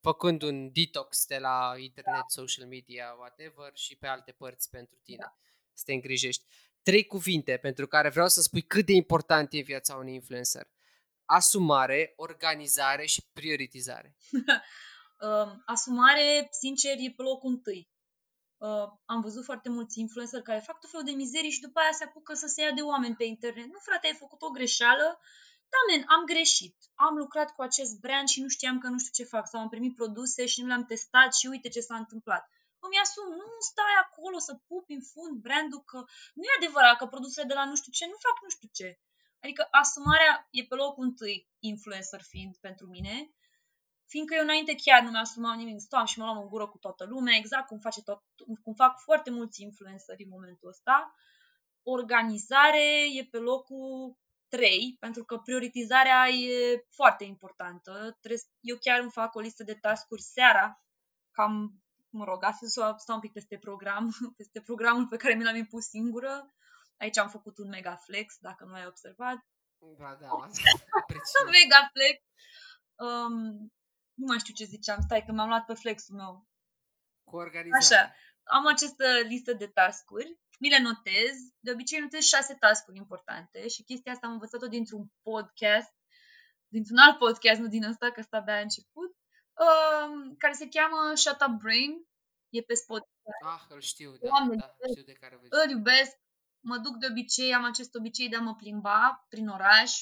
făcând 0.00 0.42
un 0.42 0.72
detox 0.72 1.26
de 1.26 1.38
la 1.38 1.74
internet, 1.78 2.24
social 2.26 2.66
media, 2.66 3.14
whatever, 3.18 3.70
și 3.74 3.96
pe 3.96 4.06
alte 4.06 4.32
părți 4.32 4.70
pentru 4.70 4.98
tine, 5.02 5.18
Da. 5.20 5.36
să 5.72 5.82
te 5.86 5.92
îngrijești. 5.92 6.44
Trei 6.88 7.06
cuvinte 7.06 7.58
pentru 7.62 7.86
care 7.86 8.08
vreau 8.08 8.28
să 8.28 8.40
spui 8.40 8.62
cât 8.62 8.86
de 8.86 8.92
important 8.92 9.52
e 9.52 9.60
viața 9.60 9.94
unui 9.96 10.14
influencer. 10.14 10.66
Asumare, 11.24 12.12
organizare 12.16 13.06
și 13.06 13.26
prioritizare. 13.32 14.16
uh, 14.30 15.52
asumare, 15.74 16.48
sincer, 16.50 16.94
e 16.98 17.12
pe 17.16 17.22
locul 17.22 17.50
întâi. 17.50 17.88
Uh, 18.56 18.88
am 19.04 19.20
văzut 19.20 19.44
foarte 19.44 19.68
mulți 19.68 20.00
influencer 20.00 20.42
care 20.42 20.58
fac 20.58 20.80
tot 20.80 20.90
felul 20.90 21.06
de 21.06 21.12
mizerii 21.12 21.50
și 21.50 21.60
după 21.60 21.78
aia 21.78 21.92
se 21.92 22.04
apucă 22.04 22.34
să 22.34 22.46
se 22.46 22.62
ia 22.62 22.72
de 22.72 22.80
oameni 22.80 23.14
pe 23.16 23.24
internet. 23.24 23.66
Nu, 23.66 23.78
frate, 23.78 24.06
ai 24.06 24.22
făcut 24.24 24.42
o 24.42 24.50
greșeală. 24.50 25.20
Da, 25.72 25.78
men, 25.88 26.04
am 26.08 26.24
greșit. 26.24 26.76
Am 26.94 27.16
lucrat 27.16 27.54
cu 27.54 27.62
acest 27.62 28.00
brand 28.00 28.28
și 28.28 28.40
nu 28.40 28.48
știam 28.48 28.78
că 28.78 28.88
nu 28.88 28.98
știu 28.98 29.24
ce 29.24 29.30
fac. 29.30 29.48
Sau 29.48 29.60
am 29.60 29.68
primit 29.68 29.94
produse 29.94 30.46
și 30.46 30.60
nu 30.60 30.66
le-am 30.66 30.84
testat 30.84 31.34
și 31.34 31.46
uite 31.46 31.68
ce 31.68 31.80
s-a 31.80 31.96
întâmplat. 31.96 32.48
Îmi 32.84 33.02
asum, 33.04 33.28
nu 33.40 33.46
stai 33.70 33.94
acolo 34.04 34.38
să 34.38 34.62
pupi 34.70 34.92
în 34.98 35.04
fund 35.12 35.34
brandul 35.46 35.82
că 35.90 35.98
nu 36.36 36.42
e 36.46 36.58
adevărat 36.60 36.96
că 36.96 37.06
produsele 37.06 37.46
de 37.46 37.54
la 37.54 37.64
nu 37.70 37.76
știu 37.80 37.92
ce 37.98 38.06
nu 38.06 38.18
fac 38.26 38.36
nu 38.42 38.50
știu 38.56 38.68
ce. 38.78 38.88
Adică 39.44 39.62
asumarea 39.70 40.32
e 40.50 40.62
pe 40.70 40.74
locul 40.74 41.04
întâi, 41.04 41.48
influencer 41.58 42.22
fiind 42.32 42.54
pentru 42.56 42.86
mine, 42.86 43.14
fiindcă 44.06 44.34
eu 44.34 44.42
înainte 44.42 44.74
chiar 44.84 45.02
nu 45.02 45.10
mi-asumam 45.10 45.58
nimic, 45.58 45.80
stau 45.80 46.04
și 46.04 46.18
mă 46.18 46.24
luam 46.24 46.38
în 46.38 46.48
gură 46.48 46.66
cu 46.68 46.78
toată 46.78 47.04
lumea, 47.04 47.36
exact 47.36 47.66
cum, 47.66 47.78
face 47.78 48.02
tot, 48.02 48.22
cum 48.62 48.74
fac 48.74 48.98
foarte 48.98 49.30
mulți 49.30 49.62
influenceri 49.62 50.22
în 50.22 50.28
momentul 50.28 50.68
ăsta. 50.68 51.14
Organizare 51.82 52.86
e 53.18 53.24
pe 53.30 53.38
locul 53.38 54.18
3, 54.48 54.96
pentru 55.00 55.24
că 55.24 55.38
prioritizarea 55.38 56.28
e 56.28 56.84
foarte 56.90 57.24
importantă. 57.24 57.92
Trebuie, 58.20 58.42
eu 58.60 58.76
chiar 58.76 59.00
îmi 59.00 59.10
fac 59.10 59.34
o 59.34 59.40
listă 59.40 59.62
de 59.62 59.74
tascuri 59.74 60.22
seara, 60.22 60.84
cam, 61.30 61.83
mă 62.16 62.24
rog, 62.24 62.44
astăzi 62.44 62.72
stau 62.72 62.98
stau 62.98 63.14
un 63.14 63.20
pic 63.20 63.32
peste 63.32 63.58
program, 63.58 64.04
peste 64.38 64.60
programul 64.60 65.06
pe 65.06 65.16
care 65.16 65.34
mi 65.34 65.44
l-am 65.44 65.56
impus 65.56 65.84
singură. 65.84 66.54
Aici 66.96 67.18
am 67.18 67.28
făcut 67.28 67.58
un 67.58 67.68
mega 67.68 67.96
flex, 67.96 68.36
dacă 68.40 68.64
nu 68.64 68.74
ai 68.74 68.86
observat. 68.86 69.38
Ba 69.98 70.16
da, 70.20 70.28
apreciez. 71.00 71.44
Mega 71.50 71.90
flex. 71.92 72.22
Um, 72.94 73.34
nu 74.14 74.26
mai 74.26 74.38
știu 74.38 74.54
ce 74.54 74.64
ziceam, 74.64 75.00
stai 75.00 75.24
că 75.24 75.32
m-am 75.32 75.48
luat 75.48 75.64
pe 75.64 75.74
flexul 75.74 76.16
meu. 76.16 76.46
Cu 77.24 77.36
organizare. 77.36 78.02
Așa, 78.02 78.14
am 78.42 78.66
această 78.66 79.04
listă 79.26 79.52
de 79.52 79.66
tascuri, 79.66 80.38
mi 80.58 80.68
le 80.68 80.78
notez, 80.78 81.34
de 81.60 81.70
obicei 81.70 82.00
notez 82.00 82.22
șase 82.24 82.54
tascuri 82.54 82.96
importante 82.96 83.68
și 83.68 83.82
chestia 83.82 84.12
asta 84.12 84.26
am 84.26 84.32
învățat-o 84.32 84.66
dintr-un 84.66 85.12
podcast, 85.22 85.92
dintr-un 86.68 86.98
alt 86.98 87.18
podcast, 87.18 87.60
nu 87.60 87.66
din 87.66 87.84
ăsta, 87.84 88.10
că 88.10 88.20
ăsta 88.20 88.36
abia 88.36 88.56
a 88.56 88.60
început, 88.60 89.13
um, 89.64 90.36
care 90.36 90.52
se 90.52 90.68
cheamă 90.68 91.14
Shut 91.14 91.40
Up 91.48 91.60
Brain, 91.62 92.06
e 92.48 92.60
pe 92.62 92.74
Spotify. 92.74 93.12
Ah, 93.44 93.62
îl 93.68 93.80
știu, 93.80 94.10
da, 94.10 94.28
Doamne, 94.28 94.56
da, 94.56 94.74
știu 94.90 95.02
de 95.02 95.12
care 95.12 95.36
vă 95.36 95.46
Îl 95.48 95.70
iubesc, 95.70 96.16
mă 96.60 96.76
duc 96.76 96.96
de 96.96 97.06
obicei, 97.10 97.54
am 97.54 97.64
acest 97.64 97.94
obicei 97.94 98.28
de 98.28 98.36
a 98.36 98.40
mă 98.40 98.54
plimba 98.54 99.26
prin 99.28 99.48
oraș 99.48 99.92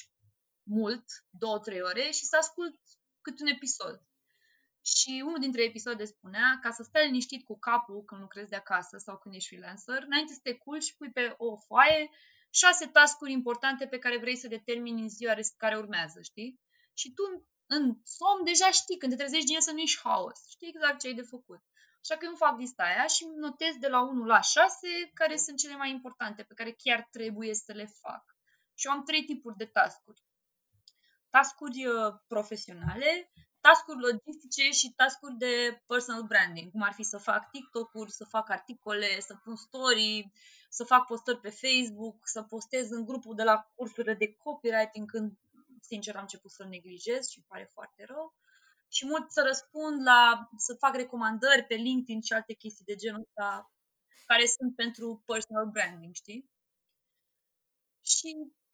mult, 0.63 1.05
două, 1.29 1.59
trei 1.59 1.81
ore 1.81 2.09
și 2.11 2.25
să 2.25 2.35
ascult 2.37 2.79
cât 3.21 3.39
un 3.39 3.47
episod. 3.47 4.01
Și 4.85 5.21
unul 5.25 5.39
dintre 5.39 5.63
episoade 5.63 6.05
spunea 6.05 6.59
ca 6.61 6.71
să 6.71 6.83
stai 6.83 7.05
liniștit 7.05 7.45
cu 7.45 7.59
capul 7.59 8.03
când 8.03 8.21
lucrezi 8.21 8.49
de 8.49 8.55
acasă 8.55 8.97
sau 8.97 9.17
când 9.17 9.35
ești 9.35 9.47
freelancer, 9.47 10.03
înainte 10.03 10.33
să 10.33 10.39
te 10.43 10.53
culci 10.53 10.83
și 10.83 10.95
pui 10.95 11.11
pe 11.11 11.33
o 11.37 11.57
foaie 11.57 12.09
șase 12.49 12.87
tascuri 12.87 13.31
importante 13.31 13.87
pe 13.87 13.97
care 13.97 14.17
vrei 14.17 14.35
să 14.35 14.47
determini 14.47 15.01
în 15.01 15.09
ziua 15.09 15.33
care 15.57 15.77
urmează, 15.77 16.21
știi? 16.21 16.59
Și 16.93 17.13
tu 17.13 17.47
în 17.75 17.83
somn 18.03 18.43
deja 18.43 18.71
știi, 18.71 18.97
când 18.97 19.11
te 19.11 19.17
trezești 19.17 19.45
din 19.45 19.61
să 19.61 19.71
nu 19.71 19.79
ești 19.79 20.01
haos, 20.03 20.39
știi 20.49 20.67
exact 20.67 20.99
ce 20.99 21.07
ai 21.07 21.13
de 21.13 21.21
făcut. 21.21 21.61
Așa 22.03 22.15
că 22.15 22.23
eu 22.23 22.29
îmi 22.29 22.43
fac 22.45 22.57
lista 22.59 22.83
aia 22.83 23.07
și 23.07 23.23
îmi 23.23 23.37
notez 23.37 23.73
de 23.79 23.87
la 23.87 24.01
1 24.01 24.25
la 24.25 24.41
6 24.41 24.87
care 25.13 25.35
sunt 25.37 25.57
cele 25.57 25.75
mai 25.75 25.89
importante, 25.91 26.43
pe 26.43 26.53
care 26.53 26.71
chiar 26.83 27.07
trebuie 27.11 27.53
să 27.53 27.71
le 27.73 27.85
fac. 28.01 28.23
Și 28.75 28.87
eu 28.87 28.93
am 28.93 29.03
trei 29.03 29.23
tipuri 29.23 29.57
de 29.57 29.65
tascuri. 29.65 30.21
Tascuri 31.29 31.85
uh, 31.85 32.13
profesionale, 32.27 33.31
tascuri 33.61 33.99
logistice 33.99 34.71
și 34.71 34.93
tascuri 34.95 35.37
de 35.37 35.83
personal 35.87 36.23
branding, 36.23 36.71
cum 36.71 36.81
ar 36.81 36.93
fi 36.93 37.03
să 37.03 37.17
fac 37.17 37.51
TikTok-uri, 37.51 38.11
să 38.11 38.23
fac 38.23 38.49
articole, 38.49 39.19
să 39.19 39.35
pun 39.43 39.55
story, 39.55 40.31
să 40.69 40.83
fac 40.83 41.05
postări 41.05 41.39
pe 41.39 41.49
Facebook, 41.49 42.27
să 42.27 42.41
postez 42.41 42.89
în 42.89 43.05
grupul 43.05 43.35
de 43.35 43.43
la 43.43 43.71
cursurile 43.75 44.13
de 44.13 44.33
copywriting 44.33 45.11
când, 45.11 45.31
sincer, 45.83 46.15
am 46.15 46.21
început 46.21 46.51
să-l 46.51 46.67
neglijez 46.67 47.27
și 47.27 47.37
îmi 47.37 47.45
pare 47.47 47.69
foarte 47.73 48.05
rău. 48.05 48.35
Și 48.87 49.05
mult 49.05 49.31
să 49.31 49.41
răspund 49.47 50.03
la, 50.03 50.49
să 50.57 50.73
fac 50.73 50.95
recomandări 50.95 51.65
pe 51.67 51.75
LinkedIn 51.75 52.21
și 52.21 52.33
alte 52.33 52.53
chestii 52.53 52.85
de 52.85 52.95
genul 52.95 53.21
ăsta 53.21 53.73
care 54.25 54.45
sunt 54.45 54.75
pentru 54.75 55.23
personal 55.25 55.69
branding, 55.69 56.13
știi? 56.13 56.51
Și 58.01 58.29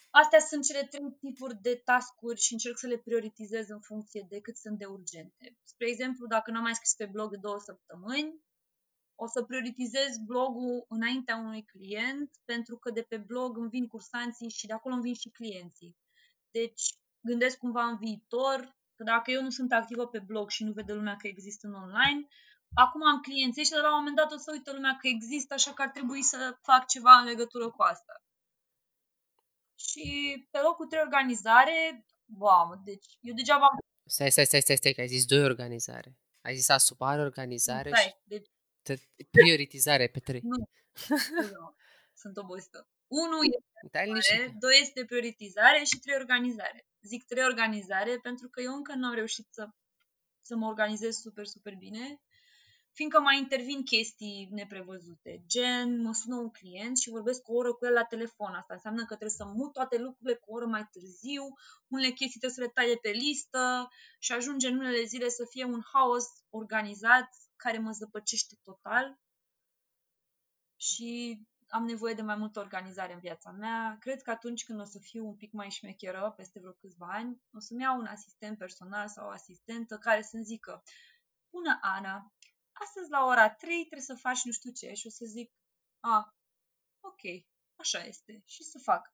astea 0.09 0.39
sunt 0.39 0.63
cele 0.65 0.83
trei 0.83 1.11
tipuri 1.19 1.61
de 1.61 1.75
tascuri 1.75 2.39
și 2.39 2.53
încerc 2.53 2.77
să 2.77 2.87
le 2.87 2.97
prioritizez 2.97 3.69
în 3.69 3.81
funcție 3.81 4.25
de 4.29 4.39
cât 4.39 4.57
sunt 4.57 4.77
de 4.77 4.85
urgente. 4.85 5.57
Spre 5.63 5.87
exemplu, 5.87 6.27
dacă 6.27 6.51
n-am 6.51 6.61
mai 6.61 6.75
scris 6.75 6.93
pe 6.93 7.05
blog 7.05 7.31
de 7.31 7.37
două 7.37 7.59
săptămâni, 7.59 8.41
o 9.15 9.27
să 9.27 9.43
prioritizez 9.43 10.17
blogul 10.25 10.85
înaintea 10.89 11.35
unui 11.35 11.65
client, 11.65 12.31
pentru 12.45 12.77
că 12.77 12.91
de 12.91 13.01
pe 13.01 13.17
blog 13.17 13.57
îmi 13.57 13.69
vin 13.69 13.87
cursanții 13.87 14.49
și 14.49 14.67
de 14.67 14.73
acolo 14.73 14.93
îmi 14.93 15.03
vin 15.03 15.13
și 15.13 15.29
clienții. 15.29 15.97
Deci 16.51 16.83
gândesc 17.21 17.57
cumva 17.57 17.83
în 17.83 17.97
viitor, 17.97 18.77
că 18.95 19.03
dacă 19.03 19.31
eu 19.31 19.41
nu 19.41 19.49
sunt 19.49 19.71
activă 19.71 20.07
pe 20.07 20.19
blog 20.19 20.49
și 20.49 20.63
nu 20.63 20.71
vede 20.71 20.93
lumea 20.93 21.15
că 21.15 21.27
există 21.27 21.67
în 21.67 21.73
online, 21.73 22.27
acum 22.73 23.07
am 23.07 23.21
clienți 23.21 23.61
și 23.61 23.69
de 23.69 23.77
la 23.77 23.89
un 23.89 23.97
moment 23.97 24.15
dat 24.15 24.31
o 24.31 24.37
să 24.37 24.51
uită 24.51 24.71
lumea 24.73 24.97
că 25.01 25.07
există, 25.07 25.53
așa 25.53 25.73
că 25.73 25.81
ar 25.81 25.89
trebui 25.89 26.21
să 26.21 26.57
fac 26.61 26.87
ceva 26.87 27.11
în 27.11 27.25
legătură 27.25 27.69
cu 27.69 27.81
asta. 27.81 28.23
Și 29.75 30.07
pe 30.51 30.59
locul 30.59 30.87
3 30.87 31.01
organizare, 31.01 32.05
wow, 32.37 32.81
deci 32.83 33.05
eu 33.19 33.33
degeaba 33.33 33.65
am... 33.65 33.77
Stai, 34.09 34.31
stai, 34.31 34.45
stai, 34.45 34.61
stai, 34.61 34.75
stai, 34.75 34.93
că 34.93 35.01
ai 35.01 35.07
zis 35.07 35.25
doi 35.25 35.43
organizare. 35.43 36.17
Ai 36.41 36.55
zis 36.55 36.69
asumare, 36.69 37.21
organizare 37.21 37.89
și 37.89 38.01
Stai, 38.01 38.21
deci 38.23 38.47
te- 38.81 39.25
prioritizare 39.31 40.07
pe 40.07 40.19
trei. 40.19 40.41
nu, 40.43 40.57
nu, 41.59 41.75
sunt 42.13 42.37
obosită. 42.37 42.87
Unu 43.09 43.43
este 43.43 43.89
Dai 43.91 44.01
Are, 44.01 44.09
liniștit. 44.09 44.59
doi 44.59 44.77
este 44.81 45.05
prioritizare 45.05 45.83
și 45.83 45.99
trei 45.99 46.15
organizare. 46.15 46.87
Zic 47.01 47.25
trei 47.25 47.43
organizare 47.43 48.19
pentru 48.21 48.49
că 48.49 48.61
eu 48.61 48.73
încă 48.73 48.93
nu 48.93 49.07
am 49.07 49.13
reușit 49.13 49.47
să, 49.51 49.69
să 50.41 50.55
mă 50.55 50.67
organizez 50.67 51.15
super, 51.15 51.45
super 51.45 51.75
bine, 51.75 52.21
fiindcă 52.91 53.19
mai 53.19 53.37
intervin 53.37 53.83
chestii 53.83 54.47
neprevăzute. 54.51 55.43
Gen, 55.47 56.01
mă 56.01 56.13
sună 56.13 56.35
un 56.35 56.49
client 56.49 56.97
și 56.97 57.09
vorbesc 57.09 57.47
o 57.47 57.53
oră 57.53 57.73
cu 57.73 57.85
el 57.85 57.93
la 57.93 58.03
telefon. 58.03 58.53
Asta 58.53 58.73
înseamnă 58.73 58.99
că 58.99 59.15
trebuie 59.15 59.29
să 59.29 59.45
mut 59.45 59.73
toate 59.73 59.97
lucrurile 59.97 60.35
cu 60.35 60.51
o 60.51 60.55
oră 60.55 60.65
mai 60.65 60.87
târziu, 60.91 61.43
unele 61.87 62.09
chestii 62.09 62.39
trebuie 62.39 62.59
să 62.59 62.61
le 62.61 62.71
tai 62.73 62.87
de 62.87 62.99
pe 63.01 63.09
listă 63.09 63.89
și 64.19 64.31
ajunge 64.31 64.67
în 64.67 64.77
unele 64.77 65.03
zile 65.03 65.29
să 65.29 65.45
fie 65.49 65.63
un 65.63 65.81
haos 65.93 66.25
organizat 66.49 67.29
care 67.55 67.77
mă 67.77 67.91
zăpăcește 67.91 68.55
total 68.63 69.19
și 70.75 71.39
am 71.69 71.85
nevoie 71.85 72.13
de 72.13 72.21
mai 72.21 72.35
multă 72.35 72.59
organizare 72.59 73.13
în 73.13 73.19
viața 73.19 73.51
mea. 73.51 73.97
Cred 73.99 74.21
că 74.21 74.31
atunci 74.31 74.65
când 74.65 74.79
o 74.79 74.83
să 74.83 74.99
fiu 74.99 75.27
un 75.27 75.35
pic 75.35 75.51
mai 75.51 75.69
șmecheră, 75.69 76.33
peste 76.37 76.59
vreo 76.59 76.71
câțiva 76.71 77.07
ani, 77.09 77.41
o 77.53 77.59
să-mi 77.59 77.81
iau 77.81 77.99
un 77.99 78.05
asistent 78.05 78.57
personal 78.57 79.07
sau 79.07 79.27
o 79.27 79.31
asistentă 79.31 79.97
care 79.97 80.21
să-mi 80.21 80.43
zică 80.43 80.83
Bună, 81.49 81.79
Ana, 81.81 82.33
astăzi 82.71 83.09
la 83.09 83.25
ora 83.25 83.49
3 83.49 83.79
trebuie 83.79 84.01
să 84.01 84.15
faci 84.15 84.43
nu 84.43 84.51
știu 84.51 84.71
ce 84.71 84.93
și 84.93 85.07
o 85.07 85.09
să 85.09 85.25
zic 85.25 85.53
A, 85.99 86.35
ok, 86.99 87.21
așa 87.75 88.03
este 88.03 88.43
și 88.45 88.63
să 88.63 88.79
fac. 88.83 89.13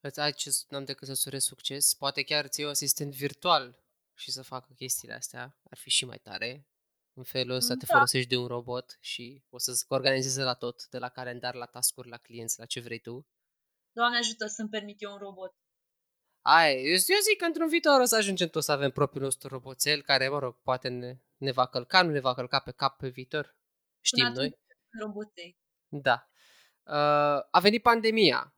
Îți 0.00 0.20
ai 0.20 0.32
ce 0.32 0.50
n-am 0.68 0.84
decât 0.84 1.08
să-ți 1.08 1.26
urez 1.26 1.42
succes. 1.42 1.94
Poate 1.94 2.22
chiar 2.22 2.46
ți 2.46 2.64
o 2.64 2.68
asistent 2.68 3.14
virtual 3.14 3.78
și 4.14 4.30
să 4.30 4.42
facă 4.42 4.72
chestiile 4.72 5.14
astea, 5.14 5.56
ar 5.70 5.78
fi 5.78 5.90
și 5.90 6.04
mai 6.04 6.18
tare. 6.18 6.66
În 7.14 7.22
felul 7.22 7.54
ăsta 7.56 7.74
te 7.74 7.84
Da. 7.86 7.92
folosești 7.94 8.28
de 8.28 8.36
un 8.36 8.46
robot 8.46 8.96
și 9.00 9.44
o 9.48 9.58
să-ți 9.58 9.84
organizeze 9.88 10.42
la 10.42 10.54
tot, 10.54 10.86
de 10.88 10.98
la 10.98 11.08
calendar, 11.08 11.54
la 11.54 11.66
tascuri, 11.66 12.08
la 12.08 12.16
clienți, 12.16 12.58
la 12.58 12.64
ce 12.66 12.80
vrei 12.80 12.98
tu. 12.98 13.26
Doamne 13.92 14.18
ajută 14.18 14.46
să-mi 14.46 14.68
permit 14.68 15.02
eu 15.02 15.12
un 15.12 15.18
robot. 15.18 15.54
Ai, 16.44 16.74
eu, 16.74 16.90
eu 16.90 17.20
zic 17.28 17.38
că 17.38 17.44
într-un 17.44 17.68
viitor 17.68 18.00
o 18.00 18.04
să 18.04 18.16
ajungem 18.16 18.48
toți 18.48 18.66
să 18.66 18.72
avem 18.72 18.90
propriul 18.90 19.24
nostru 19.24 19.48
roboțel 19.48 20.02
care, 20.02 20.28
mă 20.28 20.38
rog, 20.38 20.60
poate 20.62 20.88
ne, 20.88 21.18
ne 21.36 21.50
va 21.50 21.66
călca, 21.66 22.02
nu 22.02 22.10
ne 22.10 22.20
va 22.20 22.34
călca 22.34 22.58
pe 22.58 22.70
cap 22.70 22.96
pe 22.98 23.08
viitor. 23.08 23.56
Știm 24.00 24.24
Până 24.24 24.36
noi. 24.36 24.44
atunci, 24.44 24.60
Robotei. 25.00 25.58
Da. 25.88 26.28
Uh, 26.82 27.46
a 27.50 27.58
venit 27.60 27.82
pandemia. 27.82 28.56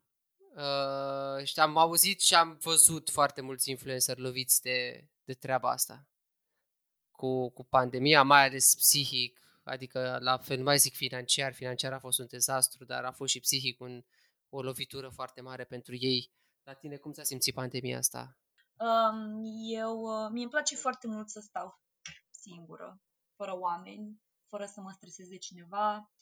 Uh, 0.55 1.45
și 1.45 1.61
am 1.61 1.77
auzit 1.77 2.21
și 2.21 2.35
am 2.35 2.59
văzut 2.61 3.11
foarte 3.11 3.41
mulți 3.41 3.71
influenceri 3.71 4.21
loviți 4.21 4.63
de, 4.63 5.09
de 5.25 5.35
treaba 5.35 5.71
asta. 5.71 6.09
Cu, 7.17 7.51
cu 7.51 7.65
pandemia, 7.65 8.23
mai 8.23 8.47
ales 8.47 8.75
psihic, 8.75 9.41
adică 9.62 10.19
la 10.21 10.39
fel, 10.39 10.57
nu 10.57 10.62
mai 10.62 10.79
zic 10.79 10.95
financiar, 10.95 11.53
financiar 11.53 11.93
a 11.93 11.99
fost 11.99 12.19
un 12.19 12.27
dezastru, 12.27 12.85
dar 12.85 13.05
a 13.05 13.12
fost 13.12 13.33
și 13.33 13.41
psihic 13.41 13.81
un, 13.81 14.05
o 14.49 14.62
lovitură 14.62 15.09
foarte 15.09 15.41
mare 15.41 15.65
pentru 15.65 15.95
ei. 15.95 16.31
La 16.62 16.73
tine 16.73 16.97
cum 16.97 17.12
ți-a 17.12 17.23
simțit 17.23 17.55
pandemia 17.55 17.99
asta? 17.99 18.39
Um, 18.79 19.43
eu, 19.71 20.01
uh, 20.01 20.29
mie 20.31 20.43
îmi 20.43 20.51
place 20.51 20.77
foarte 20.77 21.07
mult 21.07 21.29
să 21.29 21.41
stau 21.41 21.81
singură, 22.31 23.01
fără 23.37 23.59
oameni, 23.59 24.21
fără 24.49 24.65
să 24.65 24.81
mă 24.81 24.91
streseze 24.91 25.37
cineva 25.37 26.12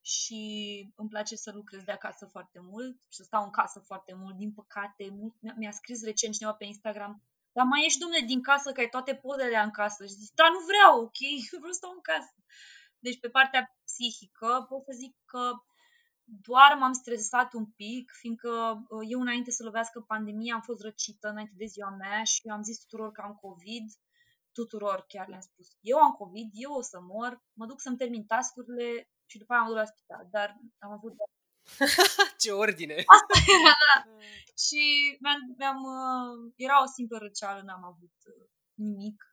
și 0.00 0.92
îmi 0.96 1.08
place 1.08 1.36
să 1.36 1.52
lucrez 1.52 1.82
de 1.82 1.92
acasă 1.92 2.26
foarte 2.26 2.58
mult 2.60 2.96
și 3.08 3.16
să 3.16 3.22
stau 3.22 3.44
în 3.44 3.50
casă 3.50 3.80
foarte 3.80 4.14
mult. 4.14 4.36
Din 4.36 4.52
păcate, 4.52 5.08
mult, 5.10 5.34
mi-a, 5.40 5.54
mi-a 5.56 5.70
scris 5.70 6.02
recent 6.04 6.34
cineva 6.34 6.54
pe 6.54 6.64
Instagram 6.64 7.22
dar 7.52 7.66
mai 7.66 7.84
ești, 7.84 7.98
domne, 7.98 8.20
din 8.26 8.42
casă, 8.42 8.72
că 8.72 8.80
ai 8.80 8.88
toate 8.88 9.14
pozele 9.14 9.58
în 9.58 9.70
casă. 9.70 10.06
Și 10.06 10.12
zic, 10.12 10.34
da, 10.34 10.46
nu 10.54 10.60
vreau, 10.70 10.92
ok? 11.06 11.20
Vreau 11.60 11.72
să 11.72 11.80
stau 11.80 11.92
în 11.94 12.00
casă. 12.10 12.34
Deci, 12.98 13.20
pe 13.20 13.28
partea 13.28 13.76
psihică, 13.84 14.66
pot 14.68 14.82
să 14.84 14.92
zic 15.02 15.14
că 15.24 15.42
doar 16.24 16.76
m-am 16.78 16.92
stresat 16.92 17.52
un 17.52 17.66
pic, 17.66 18.10
fiindcă 18.20 18.50
uh, 18.88 19.06
eu 19.08 19.20
înainte 19.20 19.50
să 19.50 19.64
lovească 19.64 20.00
pandemia 20.00 20.54
am 20.54 20.60
fost 20.60 20.82
răcită 20.82 21.28
înainte 21.28 21.54
de 21.56 21.64
ziua 21.64 21.90
mea 21.90 22.24
și 22.24 22.48
am 22.48 22.62
zis 22.62 22.78
tuturor 22.78 23.12
că 23.12 23.20
am 23.20 23.34
COVID, 23.34 23.84
tuturor 24.52 25.04
chiar 25.08 25.28
le-am 25.28 25.40
spus, 25.40 25.66
eu 25.80 25.98
am 25.98 26.12
COVID, 26.12 26.50
eu 26.52 26.72
o 26.72 26.82
să 26.82 27.00
mor, 27.00 27.42
mă 27.52 27.66
duc 27.66 27.80
să-mi 27.80 27.96
termin 27.96 28.26
tascurile 28.26 29.08
și 29.26 29.38
după 29.38 29.52
aia 29.52 29.62
am 29.62 29.68
dus 29.68 29.76
la 29.76 29.84
spital, 29.84 30.28
dar 30.30 30.56
am 30.78 30.90
avut 30.90 31.12
Ce 32.42 32.50
ordine! 32.50 32.94
Asta 32.94 33.34
era, 33.52 33.74
da. 33.86 34.10
Și 34.64 34.82
mi-am, 35.20 35.54
mi-am, 35.58 35.80
uh, 35.82 36.52
era 36.56 36.82
o 36.82 36.86
simplă 36.86 37.18
răceală, 37.18 37.62
n-am 37.64 37.84
avut 37.84 38.16
uh, 38.26 38.48
nimic. 38.74 39.24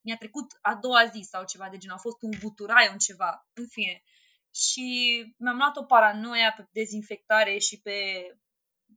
Mi-a 0.00 0.16
trecut 0.16 0.58
a 0.60 0.74
doua 0.74 1.04
zi 1.06 1.20
sau 1.30 1.44
ceva 1.44 1.68
de 1.68 1.76
genul, 1.78 1.96
a 1.96 2.00
fost 2.00 2.22
un 2.22 2.30
buturai, 2.40 2.88
un 2.92 2.98
ceva, 2.98 3.48
în 3.52 3.66
fine. 3.68 4.02
Și 4.54 4.86
mi-am 5.38 5.56
luat 5.56 5.76
o 5.76 5.84
paranoia 5.84 6.52
pe 6.56 6.68
dezinfectare 6.72 7.58
și 7.58 7.80
pe... 7.80 7.96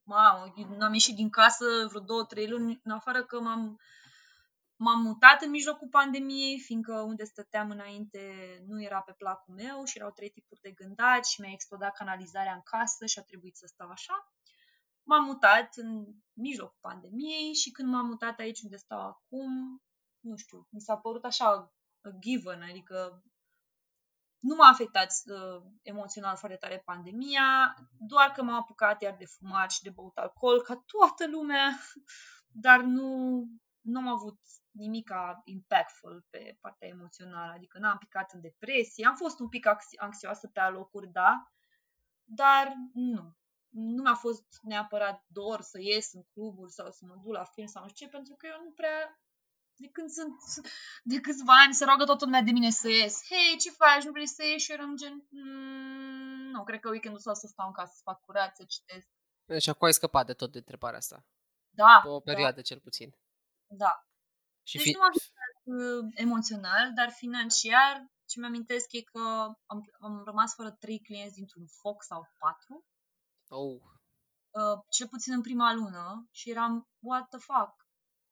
Mamă, 0.04 0.54
n-am 0.78 0.94
ieșit 0.94 1.16
din 1.16 1.30
casă 1.30 1.66
vreo 1.88 2.02
două, 2.02 2.24
trei 2.26 2.48
luni, 2.48 2.80
în 2.84 2.92
afară 2.92 3.24
că 3.24 3.40
m-am, 3.40 3.80
m-am 4.84 5.02
mutat 5.02 5.42
în 5.42 5.50
mijlocul 5.50 5.88
pandemiei, 5.88 6.60
fiindcă 6.60 6.94
unde 7.02 7.24
stăteam 7.24 7.70
înainte 7.70 8.22
nu 8.68 8.84
era 8.84 9.02
pe 9.02 9.14
placul 9.18 9.54
meu 9.54 9.84
și 9.84 9.98
erau 9.98 10.12
trei 10.12 10.30
tipuri 10.30 10.62
de 10.62 10.72
gândaci 10.72 11.26
și 11.26 11.42
mi-a 11.42 11.52
explodat 11.52 11.94
canalizarea 11.94 12.54
în 12.54 12.62
casă 12.62 13.06
și 13.06 13.20
a 13.20 13.24
trebuit 13.24 13.56
să 13.56 13.66
stau 13.68 13.90
așa. 13.90 14.32
M-am 15.04 15.24
mutat 15.24 15.76
în 15.76 16.06
mijlocul 16.34 16.78
pandemiei 16.82 17.54
și 17.54 17.72
când 17.72 17.90
m-am 17.90 18.06
mutat 18.06 18.40
aici 18.40 18.62
unde 18.62 18.76
stau 18.78 19.00
acum, 19.00 19.82
nu 20.20 20.36
știu, 20.36 20.68
mi 20.70 20.82
s-a 20.82 20.98
părut 20.98 21.24
așa 21.24 21.46
a 22.02 22.10
given, 22.20 22.62
adică 22.62 23.24
nu 24.40 24.56
m-a 24.56 24.68
afectat 24.68 25.12
uh, 25.26 25.64
emoțional 25.82 26.36
foarte 26.36 26.58
tare 26.58 26.82
pandemia, 26.86 27.76
doar 28.00 28.32
că 28.32 28.44
m-am 28.44 28.56
apucat 28.56 29.02
iar 29.02 29.16
de 29.18 29.26
fumat 29.26 29.72
și 29.72 29.82
de 29.82 29.90
băut 29.90 30.18
alcool, 30.18 30.62
ca 30.62 30.84
toată 30.86 31.28
lumea, 31.28 31.80
dar 32.66 32.80
nu, 32.80 33.44
nu 33.82 34.00
am 34.00 34.08
avut 34.08 34.40
nimic 34.72 35.14
impactful 35.44 36.26
pe 36.30 36.58
partea 36.62 36.88
emoțională, 36.88 37.52
adică 37.52 37.80
n-am 37.80 37.98
picat 37.98 38.34
în 38.34 38.42
depresie, 38.42 39.06
am 39.06 39.16
fost 39.16 39.40
un 39.40 39.50
pic 39.50 39.68
anxioasă 39.98 40.48
pe 40.48 40.60
alocuri, 40.60 41.08
da, 41.08 41.52
dar 42.24 42.74
nu. 42.94 43.36
Nu 43.70 44.02
mi-a 44.02 44.16
fost 44.16 44.60
neapărat 44.62 45.24
dor 45.28 45.62
să 45.62 45.80
ies 45.82 46.14
în 46.14 46.24
cluburi 46.34 46.72
sau 46.72 46.92
să 46.92 47.06
mă 47.06 47.16
duc 47.24 47.34
la 47.34 47.44
film 47.44 47.68
sau 47.68 47.84
nu 47.84 47.90
știu 47.90 48.06
ce, 48.06 48.12
pentru 48.12 48.36
că 48.36 48.48
eu 48.48 48.64
nu 48.64 48.72
prea 48.72 49.22
de 49.76 49.88
când 49.88 50.10
sunt, 50.10 50.36
de 51.04 51.20
câțiva 51.20 51.54
ani 51.66 51.74
se 51.74 51.86
roagă 51.86 52.04
toată 52.04 52.26
lumea 52.26 52.42
de 52.42 52.52
mine 52.52 52.70
să 52.70 52.90
ies. 52.90 53.22
Hei, 53.30 53.58
ce 53.58 53.72
faci? 53.72 54.04
Nu 54.04 54.12
vrei 54.12 54.28
să 54.28 54.44
ieși? 54.44 54.66
Și 54.66 54.72
eram 54.72 54.96
gen, 54.96 55.28
mm, 55.30 56.50
nu, 56.52 56.64
cred 56.64 56.80
că 56.80 56.90
weekendul 56.90 57.18
ăsta 57.18 57.32
o 57.32 57.34
să 57.34 57.48
stau 57.48 57.68
în 57.68 57.74
casă, 57.74 57.94
să 57.96 58.02
fac 58.04 58.22
curat, 58.22 58.56
să 58.56 58.64
citesc. 58.64 59.08
Deci 59.46 59.68
acum 59.68 59.88
ai 59.88 59.94
scăpat 59.94 60.26
de 60.26 60.34
tot 60.34 60.52
de 60.52 60.58
întrebarea 60.58 60.98
asta. 60.98 61.26
Da. 61.70 62.00
Pe 62.04 62.10
o 62.10 62.20
perioadă 62.20 62.56
da. 62.56 62.62
cel 62.62 62.80
puțin. 62.80 63.16
Da. 63.68 64.06
Și 64.72 64.78
deci 64.78 64.86
fi... 64.86 64.94
nu 64.94 65.00
m-a 65.00 65.12
afectat 65.14 65.56
uh, 65.64 66.04
emoțional, 66.26 66.86
dar 67.00 67.10
financiar, 67.24 67.94
ce 68.30 68.40
mi-amintesc 68.40 68.88
e 68.92 69.02
că 69.02 69.24
am, 69.66 69.80
am 70.00 70.24
rămas 70.26 70.54
fără 70.54 70.72
trei 70.72 71.00
clienți 71.00 71.38
dintr-un 71.40 71.66
foc 71.82 72.04
sau 72.04 72.22
patru. 72.38 72.86
Oh. 73.48 73.82
Uh, 74.60 74.78
cel 74.90 75.08
puțin 75.08 75.34
în 75.34 75.42
prima 75.42 75.74
lună 75.74 76.28
și 76.32 76.50
eram, 76.50 76.90
what 77.00 77.28
the 77.30 77.40
fuck? 77.40 77.76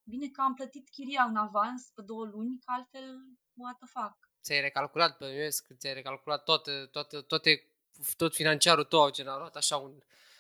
Bine 0.04 0.28
că 0.28 0.42
am 0.42 0.54
plătit 0.54 0.90
chiria 0.90 1.24
în 1.24 1.36
avans 1.36 1.92
pe 1.96 2.02
două 2.02 2.26
luni, 2.26 2.60
că 2.60 2.72
altfel, 2.72 3.08
what 3.54 3.78
the 3.78 3.88
fuck? 3.88 4.18
Ți-ai 4.44 4.62
recalculat 4.62 5.18
pe 5.18 5.26
US, 5.48 5.56
ți-ai 5.78 5.94
recalculat 5.94 6.44
toate, 6.44 6.86
toate, 6.92 7.22
toate, 7.22 7.72
tot 8.18 8.34
financiarul 8.36 8.84
tău 8.84 9.02
au 9.02 9.12
generat 9.12 9.56
așa 9.56 9.78
un, 9.78 9.94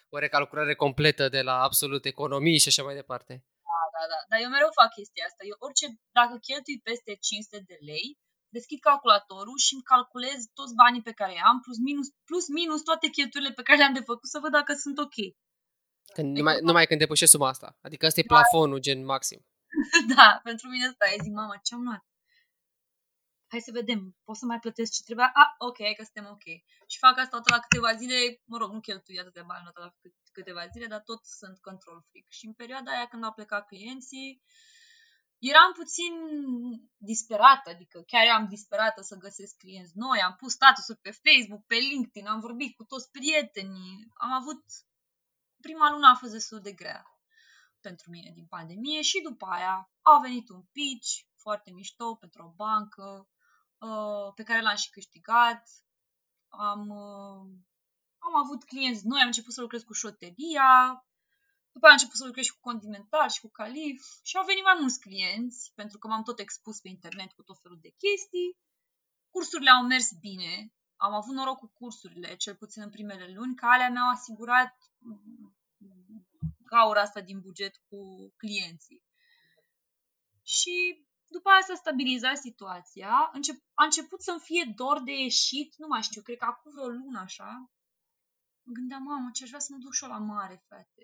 o 0.10 0.18
recalculare 0.18 0.76
completă 0.76 1.30
de 1.30 1.42
la 1.42 1.62
absolut 1.62 2.06
economii 2.06 2.60
și 2.60 2.68
așa 2.68 2.84
mai 2.84 2.96
departe. 2.96 3.44
Da, 4.00 4.06
da, 4.12 4.18
da. 4.20 4.20
Dar 4.30 4.40
eu 4.44 4.50
mereu 4.56 4.72
fac 4.80 4.90
chestia 4.98 5.26
asta. 5.30 5.42
Eu 5.52 5.58
orice, 5.66 5.86
dacă 6.18 6.34
cheltui 6.48 6.78
peste 6.90 7.12
500 7.30 7.72
de 7.72 7.78
lei, 7.90 8.08
deschid 8.56 8.80
calculatorul 8.90 9.58
și 9.66 9.74
îmi 9.76 9.88
calculez 9.94 10.40
toți 10.60 10.78
banii 10.82 11.08
pe 11.08 11.18
care 11.20 11.36
am, 11.50 11.58
plus 11.66 11.80
minus, 11.88 12.08
plus 12.30 12.46
minus 12.60 12.82
toate 12.90 13.08
cheltuielile 13.16 13.58
pe 13.58 13.66
care 13.68 13.78
le-am 13.80 13.98
de 14.00 14.08
făcut, 14.10 14.30
să 14.34 14.38
văd 14.44 14.52
dacă 14.60 14.74
sunt 14.84 14.98
ok. 15.06 15.18
Când, 16.16 16.30
numai, 16.38 16.56
numai 16.70 16.86
când 16.90 17.00
depășești 17.04 17.34
suma 17.36 17.48
asta. 17.54 17.70
Adică 17.88 18.06
ăsta 18.06 18.20
e 18.20 18.34
plafonul, 18.34 18.80
gen 18.86 19.00
maxim. 19.14 19.40
da, 20.16 20.28
pentru 20.44 20.66
mine 20.70 20.86
asta 20.92 21.06
e. 21.12 21.24
Zic, 21.26 21.34
mamă, 21.42 21.56
ce-am 21.64 21.84
luat? 21.88 22.04
Hai 23.52 23.60
să 23.60 23.72
vedem, 23.72 24.16
pot 24.24 24.36
să 24.36 24.46
mai 24.46 24.60
plătesc 24.60 24.92
ce 24.92 25.04
trebuia? 25.04 25.32
Ah, 25.34 25.52
ok, 25.58 25.78
că 25.98 26.04
suntem 26.04 26.28
ok. 26.32 26.46
Și 26.92 26.98
fac 26.98 27.18
asta 27.18 27.38
tot 27.38 27.50
la 27.50 27.60
câteva 27.60 27.96
zile, 27.96 28.42
mă 28.46 28.58
rog, 28.58 28.72
nu 28.72 28.80
cheltui 28.80 29.20
atât 29.20 29.34
de 29.34 29.42
bani 29.42 29.70
la 29.74 29.96
câteva 30.32 30.68
zile, 30.68 30.86
dar 30.86 31.02
tot 31.02 31.26
sunt 31.26 31.60
control 31.60 32.06
freak. 32.10 32.26
Și 32.30 32.46
în 32.46 32.54
perioada 32.54 32.92
aia 32.92 33.08
când 33.08 33.24
au 33.24 33.34
plecat 33.34 33.68
clienții, 33.68 34.42
eram 35.38 35.72
puțin 35.72 36.14
disperată, 36.98 37.70
adică 37.70 38.02
chiar 38.02 38.24
eram 38.26 38.48
disperată 38.48 39.02
să 39.02 39.16
găsesc 39.16 39.58
clienți 39.58 39.92
noi, 39.96 40.22
am 40.22 40.36
pus 40.36 40.52
statusuri 40.52 41.00
pe 41.00 41.12
Facebook, 41.24 41.66
pe 41.66 41.76
LinkedIn, 41.76 42.28
am 42.28 42.40
vorbit 42.40 42.76
cu 42.76 42.84
toți 42.84 43.12
prietenii, 43.12 44.08
am 44.14 44.32
avut... 44.32 44.64
Prima 45.62 45.92
lună 45.92 46.08
a 46.08 46.16
fost 46.16 46.32
destul 46.32 46.60
de 46.62 46.72
grea 46.72 47.04
pentru 47.82 48.10
mine 48.10 48.32
din 48.34 48.46
pandemie 48.46 49.02
și 49.02 49.22
după 49.22 49.46
aia 49.46 49.92
a 50.02 50.20
venit 50.20 50.50
un 50.50 50.62
pitch 50.72 51.10
foarte 51.36 51.72
mișto 51.72 52.16
pentru 52.16 52.44
o 52.44 52.54
bancă 52.56 53.30
uh, 53.80 54.34
pe 54.36 54.44
care 54.44 54.62
l-am 54.62 54.76
și 54.76 54.90
câștigat. 54.90 55.70
Am, 56.48 56.90
uh, 56.90 57.42
am 58.18 58.36
avut 58.44 58.64
clienți 58.64 59.08
noi, 59.08 59.20
am 59.20 59.26
început 59.26 59.54
să 59.54 59.62
lucrez 59.62 59.84
cu 59.84 59.94
șoteria, 59.94 61.04
după 61.72 61.86
aia 61.86 61.94
am 61.94 62.00
început 62.00 62.16
să 62.16 62.26
lucrez 62.26 62.46
și 62.46 62.54
cu 62.54 62.70
Continental 62.70 63.30
și 63.30 63.42
cu 63.42 63.50
Calif 63.50 64.02
și 64.24 64.38
au 64.38 64.46
venit 64.46 64.64
mai 64.64 64.78
mulți 64.80 65.00
clienți 65.00 65.72
pentru 65.76 65.98
că 65.98 66.08
m-am 66.08 66.24
tot 66.24 66.40
expus 66.40 66.80
pe 66.80 66.90
internet 66.90 67.32
cu 67.32 67.44
tot 67.44 67.60
felul 67.62 67.80
de 67.82 67.96
chestii. 67.98 68.58
Cursurile 69.30 69.70
au 69.70 69.84
mers 69.86 70.12
bine, 70.20 70.74
am 70.96 71.14
avut 71.14 71.34
noroc 71.34 71.58
cu 71.58 71.68
cursurile, 71.68 72.36
cel 72.36 72.56
puțin 72.56 72.82
în 72.82 72.90
primele 72.90 73.34
luni, 73.34 73.56
că 73.56 73.66
alea 73.66 73.90
mi-au 73.90 74.10
asigurat 74.10 74.78
gaura 76.66 77.02
asta 77.02 77.22
din 77.22 77.40
buget 77.40 77.76
cu 77.88 78.00
clienții. 78.38 79.04
Și 80.44 81.08
după 81.36 81.50
aia 81.50 81.64
s-a 81.68 81.76
stabilizat 81.76 82.38
situația, 82.38 83.30
încep, 83.34 83.58
a 83.74 83.84
început 83.84 84.22
să-mi 84.22 84.40
fie 84.40 84.74
dor 84.76 84.98
de 85.04 85.12
ieșit, 85.12 85.76
nu 85.78 85.88
mai 85.88 86.02
știu, 86.02 86.22
cred 86.22 86.38
că 86.38 86.46
acum 86.46 86.72
vreo 86.72 86.88
lună 86.88 87.20
așa, 87.20 87.72
mă 88.64 88.72
gândeam, 88.74 89.04
mamă, 89.04 89.30
ce 89.34 89.44
aș 89.44 89.50
vrea 89.50 89.66
să 89.66 89.72
mă 89.74 89.80
duc 89.84 89.94
și 89.94 90.04
eu 90.04 90.10
la 90.10 90.18
mare, 90.18 90.64
frate. 90.68 91.04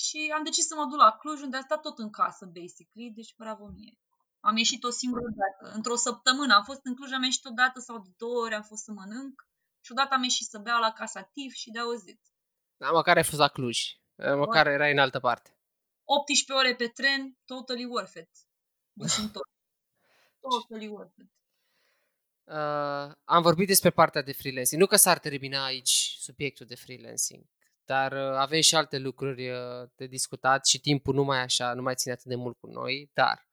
Și 0.00 0.32
am 0.36 0.44
decis 0.44 0.66
să 0.66 0.74
mă 0.74 0.84
duc 0.90 0.98
la 0.98 1.16
Cluj, 1.20 1.40
unde 1.40 1.56
a 1.56 1.60
stat 1.60 1.80
tot 1.80 1.98
în 1.98 2.10
casă, 2.10 2.44
basically, 2.46 3.12
deci 3.14 3.34
bravo 3.36 3.66
mie. 3.66 3.98
Am 4.40 4.56
ieșit 4.56 4.84
o 4.84 4.90
singură 4.90 5.28
dată, 5.42 5.74
într-o 5.74 5.96
săptămână. 5.96 6.54
Am 6.54 6.64
fost 6.64 6.80
în 6.82 6.94
Cluj, 6.94 7.12
am 7.12 7.22
ieșit 7.22 7.44
o 7.44 7.50
dată 7.50 7.80
sau 7.80 7.98
de 7.98 8.10
două 8.16 8.38
ori, 8.44 8.54
am 8.54 8.62
fost 8.62 8.82
să 8.82 8.92
mănânc 8.92 9.48
și 9.84 9.92
odată 9.92 10.14
am 10.14 10.22
ieșit 10.22 10.46
să 10.46 10.58
beau 10.58 10.80
la 10.80 10.92
Casa 10.92 11.22
TIF 11.22 11.52
și 11.52 11.70
de 11.70 11.78
auzit. 11.78 12.20
Da, 12.76 12.90
măcar 12.90 13.16
ai 13.16 13.24
fost 13.24 13.38
la 13.38 13.48
Cluj. 13.48 13.78
Măcar 14.16 14.66
erai 14.66 14.92
în 14.92 14.98
altă 14.98 15.20
parte. 15.20 15.58
18 16.04 16.52
ore 16.52 16.74
pe 16.76 16.88
tren, 16.88 17.38
totally 17.44 17.84
worth 17.84 18.16
it. 18.16 18.30
Deci 18.94 19.30
tot. 19.32 19.48
totally 20.40 20.88
worth 20.88 21.18
it. 21.18 21.32
Uh, 22.44 23.12
am 23.24 23.42
vorbit 23.42 23.66
despre 23.66 23.90
partea 23.90 24.22
de 24.22 24.32
freelancing. 24.32 24.80
Nu 24.80 24.86
că 24.86 24.96
s-ar 24.96 25.18
termina 25.18 25.64
aici 25.64 26.16
subiectul 26.18 26.66
de 26.66 26.74
freelancing, 26.74 27.44
dar 27.84 28.12
uh, 28.12 28.36
avem 28.36 28.60
și 28.60 28.74
alte 28.74 28.98
lucruri 28.98 29.50
uh, 29.50 29.88
de 29.96 30.06
discutat 30.06 30.66
și 30.66 30.80
timpul 30.80 31.14
nu 31.14 31.24
mai 31.24 31.38
așa, 31.38 31.74
nu 31.74 31.82
mai 31.82 31.94
ține 31.94 32.12
atât 32.12 32.26
de 32.26 32.34
mult 32.34 32.58
cu 32.58 32.66
noi, 32.66 33.10
dar 33.12 33.48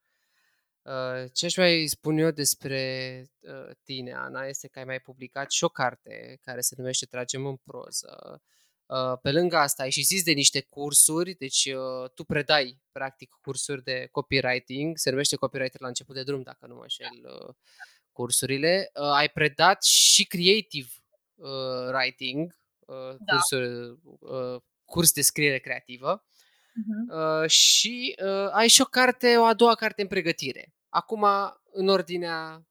uh, 0.81 1.31
ce 1.33 1.45
aș 1.45 1.55
mai 1.55 1.87
spun 1.87 2.17
eu 2.17 2.31
despre 2.31 3.25
uh, 3.39 3.75
tine, 3.83 4.13
Ana, 4.13 4.45
este 4.45 4.67
că 4.67 4.79
ai 4.79 4.85
mai 4.85 4.99
publicat 4.99 5.51
și 5.51 5.63
o 5.63 5.69
carte 5.69 6.39
care 6.41 6.61
se 6.61 6.75
numește 6.77 7.05
Tragem 7.05 7.45
în 7.45 7.55
proză. 7.55 8.31
Uh, 8.33 8.39
pe 9.21 9.31
lângă 9.31 9.55
asta 9.57 9.83
ai 9.83 9.89
și 9.89 10.01
zis 10.01 10.23
de 10.23 10.31
niște 10.31 10.61
cursuri, 10.61 11.33
deci 11.33 11.65
uh, 11.65 12.09
tu 12.09 12.23
predai 12.23 12.81
practic 12.91 13.37
cursuri 13.41 13.83
de 13.83 14.07
copywriting, 14.11 14.97
se 14.97 15.09
numește 15.09 15.35
copywriter 15.35 15.81
la 15.81 15.87
început 15.87 16.15
de 16.15 16.23
drum, 16.23 16.41
dacă 16.41 16.67
nu 16.67 16.75
mă 16.75 16.81
înșel 16.81 17.25
uh, 17.47 17.53
cursurile. 18.11 18.89
Uh, 18.93 19.09
ai 19.13 19.29
predat 19.29 19.83
și 19.83 20.25
creative 20.25 20.89
uh, 21.35 21.87
writing, 21.93 22.57
uh, 22.79 22.95
Da. 23.19 23.33
cursuri, 23.33 23.97
uh, 24.19 24.61
curs 24.85 25.11
de 25.11 25.21
scriere 25.21 25.59
creativă 25.59 26.25
Mhm. 26.73 27.17
uh, 27.17 27.49
și 27.49 28.15
uh, 28.23 28.49
ai 28.51 28.67
și 28.67 28.81
o 28.81 28.85
carte, 28.85 29.37
o 29.37 29.43
a 29.43 29.53
doua 29.53 29.75
carte 29.75 30.01
în 30.01 30.07
pregătire. 30.07 30.73
Acum, 30.89 31.25
în 31.71 31.87
ordinea, 31.87 32.65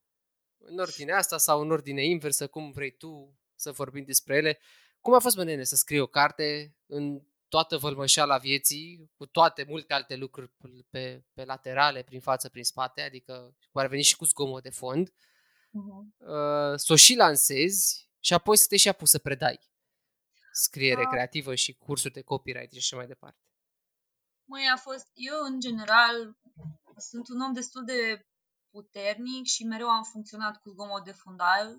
în 0.58 0.78
ordinea 0.78 1.16
asta 1.16 1.38
sau 1.38 1.60
în 1.60 1.70
ordine 1.70 2.04
inversă, 2.04 2.46
cum 2.46 2.70
vrei 2.70 2.90
tu 2.90 3.38
să 3.54 3.70
vorbim 3.72 4.04
despre 4.04 4.36
ele, 4.36 4.58
cum 5.00 5.14
a 5.14 5.18
fost, 5.18 5.36
bă, 5.36 5.44
nene, 5.44 5.64
să 5.64 5.76
scrii 5.76 6.00
o 6.00 6.06
carte 6.06 6.76
în 6.86 7.22
toată 7.48 7.76
vălmășeala 7.76 8.38
vieții, 8.38 9.10
cu 9.16 9.26
toate 9.26 9.64
multe 9.68 9.92
alte 9.92 10.16
lucruri 10.16 10.52
pe, 10.90 11.24
pe 11.32 11.44
laterale, 11.44 12.02
prin 12.02 12.20
față, 12.20 12.48
prin 12.48 12.64
spate, 12.64 13.00
adică 13.00 13.56
ar 13.72 13.86
veni 13.86 14.02
și 14.02 14.16
cu 14.16 14.24
zgomot 14.24 14.62
de 14.62 14.70
fond, 14.70 15.12
Mhm. 15.72 16.14
uh, 16.18 16.74
să 16.76 16.92
o 16.92 16.96
și 16.96 17.14
lansezi 17.14 18.10
și 18.20 18.34
apoi 18.34 18.56
să 18.56 18.66
te 18.68 18.76
și 18.76 18.88
apuci 18.88 19.08
să 19.08 19.18
predai 19.18 19.60
scriere 20.52 21.02
Da. 21.02 21.08
creativă 21.08 21.54
și 21.54 21.74
cursuri 21.76 22.12
de 22.12 22.20
copyright 22.22 22.72
și 22.72 22.78
așa 22.78 22.96
mai 22.96 23.06
departe. 23.06 23.40
Măi, 24.44 24.62
a 24.74 24.76
fost, 24.76 25.06
eu 25.14 25.34
în 25.52 25.60
general 25.60 26.38
sunt 26.96 27.28
un 27.28 27.40
om 27.40 27.52
destul 27.52 27.84
de 27.84 28.26
puternic 28.70 29.46
și 29.46 29.64
mereu 29.64 29.88
am 29.88 30.02
funcționat 30.02 30.60
cu 30.60 30.68
zgomot 30.70 31.04
de 31.04 31.12
fundal. 31.12 31.76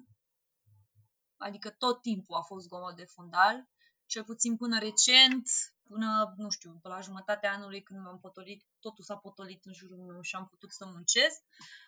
Adică 1.42 1.70
tot 1.70 2.02
timpul 2.02 2.36
a 2.36 2.42
fost 2.42 2.66
zgomot 2.66 2.96
de 2.96 3.06
fundal. 3.06 3.68
Cel 4.06 4.24
puțin 4.24 4.58
până 4.58 4.80
recent, 4.80 5.50
până, 5.84 6.34
nu 6.38 6.50
știu, 6.50 6.80
pe 6.82 6.88
la 6.88 7.00
jumătatea 7.00 7.54
anului 7.54 7.84
când 7.84 8.00
m-am 8.00 8.20
potolit, 8.20 8.66
totul 8.80 9.04
s-a 9.04 9.16
potolit 9.16 9.66
în 9.66 9.74
jurul 9.74 9.98
meu 9.98 10.22
și 10.22 10.36
am 10.36 10.48
putut 10.48 10.72
să 10.72 10.86
muncesc. 10.86 11.42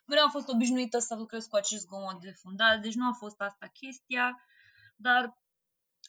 Mereu 0.05 0.23
am 0.23 0.29
fost 0.29 0.47
obișnuită 0.47 0.99
să 0.99 1.15
lucrez 1.15 1.45
cu 1.45 1.55
acest 1.55 1.81
zgomot 1.81 2.21
de 2.21 2.31
fundal, 2.31 2.79
deci 2.79 2.93
nu 2.93 3.07
a 3.07 3.13
fost 3.13 3.41
asta 3.41 3.67
chestia. 3.67 4.43
Dar 4.95 5.37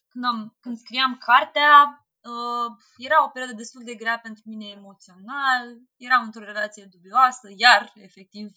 când, 0.09 0.25
am, 0.25 0.57
când 0.61 0.79
scriam 0.79 1.17
cartea, 1.17 2.07
uh, 2.21 2.69
era 2.97 3.25
o 3.25 3.29
perioadă 3.29 3.57
destul 3.57 3.85
de 3.85 3.95
grea 3.95 4.19
pentru 4.19 4.43
mine 4.47 4.67
emoțional, 4.67 5.65
eram 5.97 6.23
într-o 6.25 6.45
relație 6.45 6.85
dubioasă, 6.85 7.49
iar, 7.57 7.93
efectiv, 7.95 8.57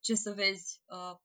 ce 0.00 0.14
să 0.14 0.32
vezi, 0.32 0.80
uh, 0.86 1.16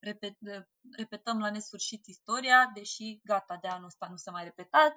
repet, 0.00 0.36
uh, 0.40 0.62
repetăm 0.96 1.38
la 1.38 1.50
nesfârșit 1.50 2.06
istoria, 2.06 2.70
deși 2.74 3.20
gata, 3.24 3.58
de 3.60 3.68
anul 3.68 3.86
ăsta 3.86 4.06
nu 4.10 4.16
s-a 4.16 4.30
mai 4.30 4.44
repetat. 4.44 4.94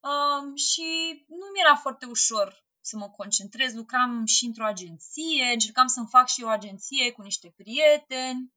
Um, 0.00 0.54
și 0.54 0.86
nu 1.28 1.46
mi 1.52 1.60
era 1.64 1.76
foarte 1.76 2.06
ușor 2.06 2.64
să 2.80 2.96
mă 2.96 3.08
concentrez, 3.10 3.74
lucram 3.74 4.24
și 4.24 4.44
într-o 4.44 4.66
agenție, 4.66 5.44
încercam 5.52 5.86
să-mi 5.86 6.08
fac 6.08 6.28
și 6.28 6.42
o 6.42 6.48
agenție 6.48 7.12
cu 7.12 7.22
niște 7.22 7.52
prieteni 7.56 8.52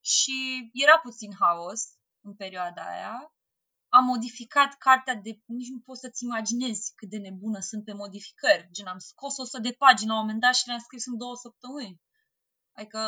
și 0.00 0.70
era 0.72 0.98
puțin 0.98 1.32
haos 1.40 1.80
în 2.20 2.34
perioada 2.34 2.82
aia. 2.82 3.34
Am 3.88 4.04
modificat 4.04 4.74
cartea 4.74 5.14
de... 5.14 5.40
Nici 5.46 5.68
nu 5.68 5.80
poți 5.80 6.00
să-ți 6.00 6.24
imaginezi 6.24 6.92
cât 6.94 7.08
de 7.08 7.16
nebună 7.16 7.60
sunt 7.60 7.84
pe 7.84 7.92
modificări. 7.92 8.68
Gen, 8.72 8.86
am 8.86 8.98
scos 8.98 9.38
100 9.38 9.60
de 9.60 9.72
pagini 9.72 10.08
la 10.08 10.14
un 10.14 10.20
moment 10.20 10.40
dat 10.40 10.54
și 10.54 10.66
le-am 10.66 10.78
scris 10.78 11.06
în 11.06 11.16
două 11.16 11.36
săptămâni. 11.36 12.00
Adică 12.78 13.00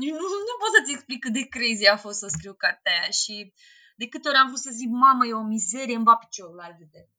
nici 0.00 0.16
nu, 0.20 0.26
nu 0.48 0.54
pot 0.60 0.72
să-ți 0.76 0.92
explic 0.92 1.20
cât 1.20 1.32
de 1.32 1.44
crazy 1.54 1.86
a 1.86 1.96
fost 1.96 2.18
să 2.18 2.26
scriu 2.26 2.54
cartea 2.54 2.92
aia 2.92 3.10
și 3.10 3.34
de 3.96 4.06
câte 4.08 4.28
ori 4.28 4.36
am 4.36 4.46
vrut 4.46 4.64
să 4.66 4.70
zic, 4.80 4.88
mamă, 4.88 5.26
e 5.26 5.32
o 5.32 5.50
mizerie, 5.56 5.96
îmi 5.96 6.04
bat 6.04 6.18
piciorul 6.18 6.54
la 6.54 6.76
vedere. 6.82 7.10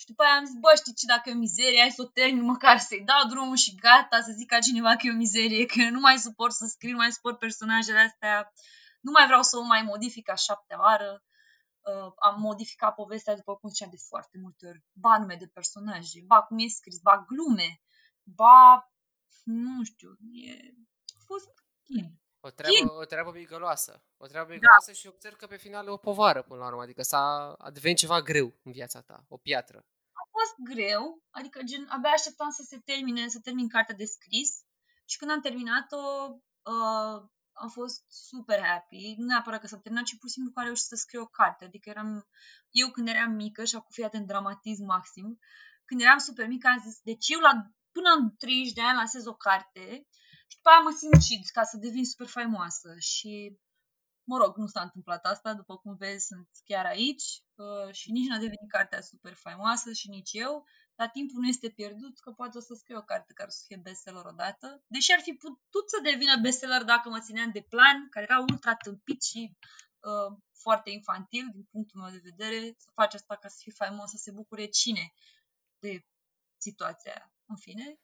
Și 0.00 0.06
după 0.06 0.22
aia 0.22 0.36
am 0.36 0.44
zis, 0.44 0.58
bă, 0.64 0.70
știi 0.76 0.98
ce, 0.98 1.06
dacă 1.06 1.28
e 1.28 1.32
o 1.38 1.44
mizerie, 1.46 1.80
hai 1.80 1.96
să 1.98 2.02
o 2.02 2.12
termin 2.18 2.44
măcar 2.52 2.78
să-i 2.78 3.04
dau 3.10 3.22
drumul 3.28 3.56
și 3.56 3.74
gata, 3.74 4.20
să 4.20 4.32
zic 4.38 4.48
ca 4.48 4.58
cineva 4.58 4.96
că 4.96 5.06
e 5.06 5.16
o 5.16 5.22
mizerie, 5.24 5.66
că 5.66 5.76
eu 5.80 5.90
nu 5.90 6.00
mai 6.00 6.18
suport 6.18 6.54
să 6.54 6.66
scriu, 6.66 6.90
nu 6.90 7.02
mai 7.02 7.12
suport 7.12 7.38
personajele 7.38 7.98
astea, 7.98 8.52
nu 9.00 9.10
mai 9.10 9.26
vreau 9.26 9.42
să 9.42 9.56
o 9.56 9.62
mai 9.62 9.82
modific 9.82 10.30
a 10.30 10.34
șaptea 10.34 10.78
oară. 10.80 11.10
Uh, 11.90 12.12
am 12.28 12.40
modificat 12.40 12.94
povestea, 12.94 13.36
după 13.36 13.56
cum 13.56 13.68
ziceam, 13.68 13.90
de 13.90 14.06
foarte 14.08 14.38
multe 14.42 14.66
ori. 14.66 14.84
Ba 14.92 15.18
nume 15.18 15.36
de 15.38 15.46
personaje, 15.46 16.18
ba 16.26 16.42
cum 16.42 16.58
e 16.58 16.66
scris, 16.68 16.98
ba 16.98 17.24
glume, 17.28 17.80
ba, 18.22 18.90
nu 19.44 19.84
știu, 19.84 20.10
e... 20.48 20.52
a 21.26 21.32
fost 21.34 21.48
chin. 21.84 22.06
O 22.40 22.50
treabă, 22.50 22.92
o 23.00 23.04
treabă 23.04 23.30
migăloasă. 23.30 23.92
O 24.16 24.26
treabă 24.26 24.52
migăloasă 24.52 24.92
și 24.92 25.06
observ 25.06 25.36
că 25.36 25.46
pe 25.46 25.56
final 25.56 25.86
e 25.86 25.90
o 25.90 25.96
povară 25.96 26.42
până 26.42 26.60
la 26.60 26.66
urmă. 26.66 26.82
Adică 26.82 27.02
s-a 27.02 27.54
a 27.58 27.70
devenit 27.70 27.98
ceva 27.98 28.20
greu 28.22 28.54
în 28.62 28.72
viața 28.72 29.00
ta. 29.00 29.24
O 29.28 29.36
piatră. 29.36 29.78
a 30.12 30.24
fost 30.30 30.54
greu, 30.74 31.22
adică 31.30 31.60
gen, 31.62 31.86
abia 31.88 32.10
așteptam 32.10 32.50
să 32.50 32.62
se 32.62 32.78
termine, 32.78 33.28
să 33.28 33.40
termin 33.40 33.68
cartea 33.68 33.94
de 33.94 34.04
scris 34.04 34.50
și 35.04 35.18
când 35.18 35.30
am 35.30 35.40
terminat-o 35.40 36.02
uh, 36.72 37.18
am 37.52 37.68
fost 37.68 38.04
super 38.08 38.60
happy, 38.60 39.14
nu 39.18 39.24
neapărat 39.24 39.60
că 39.60 39.66
s-a 39.66 39.78
terminat, 39.78 40.06
ci 40.06 40.18
pur 40.18 40.28
și 40.28 40.34
simplu 40.34 40.52
că 40.52 40.58
am 40.58 40.64
reușit 40.64 40.84
să 40.86 40.96
scriu 40.96 41.22
o 41.22 41.26
carte, 41.26 41.64
adică 41.64 41.88
eram, 41.88 42.28
eu 42.70 42.90
când 42.90 43.08
eram 43.08 43.32
mică 43.32 43.64
și 43.64 43.76
acum 43.76 43.90
fii 43.90 44.04
atent 44.04 44.26
dramatism 44.26 44.84
maxim, 44.84 45.38
când 45.84 46.00
eram 46.00 46.18
super 46.18 46.46
mică 46.46 46.68
am 46.68 46.82
zis, 46.86 47.00
deci 47.02 47.28
eu 47.28 47.40
la, 47.40 47.52
până 47.92 48.10
în 48.18 48.36
30 48.36 48.72
de 48.72 48.82
ani 48.82 48.96
lansez 48.96 49.26
o 49.26 49.34
carte 49.34 50.06
și 50.46 50.56
după 50.56 50.68
aia 50.68 50.80
mă 50.80 50.94
sincid 50.96 51.46
ca 51.52 51.62
să 51.62 51.76
devin 51.76 52.04
super 52.04 52.26
faimoasă 52.26 52.98
și 52.98 53.58
Mă 54.28 54.36
rog, 54.36 54.56
nu 54.56 54.66
s-a 54.66 54.82
întâmplat 54.82 55.24
asta, 55.24 55.54
după 55.54 55.76
cum 55.76 55.96
vezi, 55.96 56.26
sunt 56.26 56.48
chiar 56.64 56.84
aici 56.84 57.42
uh, 57.54 57.92
și 57.94 58.10
nici 58.12 58.28
n-a 58.28 58.38
devenit 58.38 58.70
cartea 58.70 59.00
super 59.00 59.34
faimoasă 59.34 59.92
și 59.92 60.08
nici 60.08 60.30
eu, 60.32 60.66
dar 60.94 61.08
timpul 61.08 61.40
nu 61.40 61.48
este 61.48 61.68
pierdut, 61.68 62.18
că 62.18 62.30
poate 62.30 62.58
o 62.58 62.60
să 62.60 62.74
scriu 62.74 62.96
o 62.96 63.02
carte 63.02 63.32
care 63.32 63.48
o 63.48 63.52
să 63.52 63.62
fie 63.66 63.76
bestseller 63.76 64.24
odată. 64.24 64.82
Deși 64.86 65.12
ar 65.12 65.20
fi 65.20 65.32
putut 65.32 65.90
să 65.90 65.98
devină 66.02 66.40
bestseller 66.40 66.82
dacă 66.84 67.08
mă 67.08 67.20
țineam 67.20 67.50
de 67.50 67.66
plan, 67.68 68.08
care 68.10 68.26
era 68.28 68.38
ultra 68.50 68.74
tâmpit 68.74 69.22
și 69.22 69.56
uh, 70.00 70.38
foarte 70.52 70.90
infantil 70.90 71.48
din 71.52 71.64
punctul 71.70 72.00
meu 72.00 72.10
de 72.10 72.28
vedere, 72.30 72.74
să 72.78 72.90
faci 72.94 73.14
asta 73.14 73.36
ca 73.36 73.48
să 73.48 73.56
fii 73.60 73.72
faimos, 73.72 74.10
să 74.10 74.16
se 74.16 74.30
bucure 74.30 74.66
cine 74.66 75.12
de 75.78 76.06
situația 76.56 77.12
aia. 77.12 77.32
În 77.46 77.56
fine, 77.56 78.00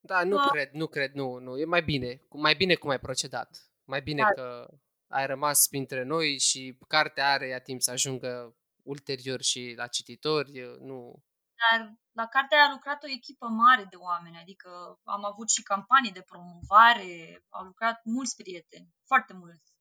Da, 0.00 0.24
nu 0.24 0.36
Uh. 0.36 0.46
cred, 0.50 0.70
nu 0.72 0.86
cred, 0.86 1.12
nu, 1.12 1.38
nu. 1.38 1.58
E 1.58 1.64
mai 1.64 1.82
bine. 1.82 2.14
Cu- 2.14 2.40
Mai 2.40 2.54
bine 2.54 2.74
cum 2.74 2.90
ai 2.90 2.98
procedat. 2.98 3.58
Mai 3.84 4.02
bine 4.02 4.22
Da. 4.22 4.28
că 4.42 4.68
ai 5.08 5.26
rămas 5.26 5.66
printre 5.68 6.02
noi 6.02 6.38
și 6.38 6.78
cartea 6.88 7.32
are 7.32 7.48
ea 7.48 7.60
timp 7.60 7.80
să 7.82 7.90
ajungă 7.90 8.56
ulterior 8.82 9.42
și 9.42 9.74
la 9.76 9.86
cititori. 9.86 10.52
Nu, 10.80 11.22
Dar 11.70 11.92
la 12.12 12.26
cartea 12.26 12.64
a 12.64 12.70
lucrat 12.70 13.02
o 13.04 13.08
echipă 13.08 13.46
mare 13.46 13.84
de 13.90 13.96
oameni, 13.96 14.36
adică 14.40 15.00
am 15.04 15.24
avut 15.24 15.50
și 15.50 15.62
campanii 15.62 16.12
de 16.12 16.20
promovare, 16.22 17.42
au 17.48 17.64
lucrat 17.64 18.00
mulți 18.04 18.36
prieteni, 18.36 18.94
foarte 19.06 19.32
mulți, 19.32 19.72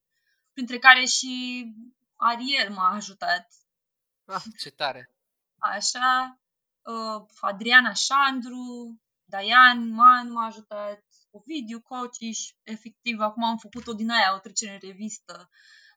printre 0.53 0.77
care 0.77 1.05
și 1.05 1.65
Ariel 2.15 2.69
m-a 2.73 2.89
ajutat. 2.95 3.47
Ah, 4.25 4.43
ce 4.59 4.69
tare. 4.71 5.11
Așa, 5.57 6.39
uh, 6.81 7.25
Adriana 7.41 7.93
Șandru, 7.93 8.95
Diane 9.29 9.85
Man 9.99 10.31
m-a 10.31 10.45
ajutat, 10.45 11.03
Ovidiu 11.31 11.81
Cociș, 11.81 12.39
efectiv, 12.63 13.19
acum 13.19 13.43
am 13.43 13.57
făcut-o 13.57 13.93
din 13.93 14.09
aia, 14.09 14.35
o 14.35 14.39
trecere 14.39 14.71
în 14.73 14.79
revistă. 14.81 15.49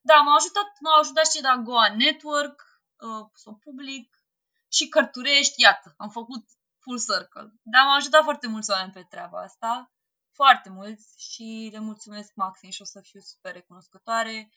Da, 0.03 0.15
m-au 0.15 0.37
ajutat, 0.37 0.69
m-au 0.81 1.01
ajutat 1.01 1.27
și 1.27 1.41
de 1.41 1.47
la 1.47 1.57
Goa 1.57 1.95
Network, 1.95 2.63
uh, 2.97 3.27
să 3.35 3.49
o 3.49 3.53
public, 3.53 4.23
și 4.69 4.89
Cărturești, 4.89 5.63
iată, 5.63 5.95
am 5.97 6.11
făcut 6.11 6.45
full 6.79 6.99
circle. 6.99 7.53
Dar 7.63 7.83
m-au 7.85 7.97
ajutat 7.97 8.23
foarte 8.23 8.47
mulți 8.47 8.71
oameni 8.71 8.93
pe 8.93 9.07
treaba 9.11 9.39
asta, 9.41 9.93
foarte 10.33 10.69
mulți 10.71 11.15
și 11.17 11.69
le 11.73 11.79
mulțumesc 11.79 12.33
maxim 12.35 12.71
și 12.71 12.83
o 12.83 12.85
să 12.85 13.01
fiu 13.01 13.21
super 13.21 13.53
recunoscătoare. 13.53 14.53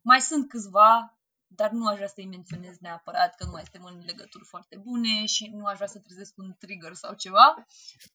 Mai 0.00 0.20
sunt 0.20 0.48
câțiva, 0.48 1.17
dar 1.48 1.70
nu 1.70 1.86
aș 1.86 1.96
vrea 1.96 2.08
să-i 2.08 2.26
menționez 2.26 2.78
neapărat, 2.78 3.34
că 3.34 3.44
nu 3.44 3.50
mai 3.50 3.62
suntem 3.62 3.84
în 3.84 3.98
legături 4.04 4.44
foarte 4.44 4.76
bune 4.76 5.26
și 5.26 5.46
nu 5.46 5.64
aș 5.66 5.76
vrea 5.76 5.88
să 5.88 5.98
trezesc 6.00 6.36
un 6.36 6.54
trigger 6.58 6.94
sau 6.94 7.14
ceva. 7.14 7.54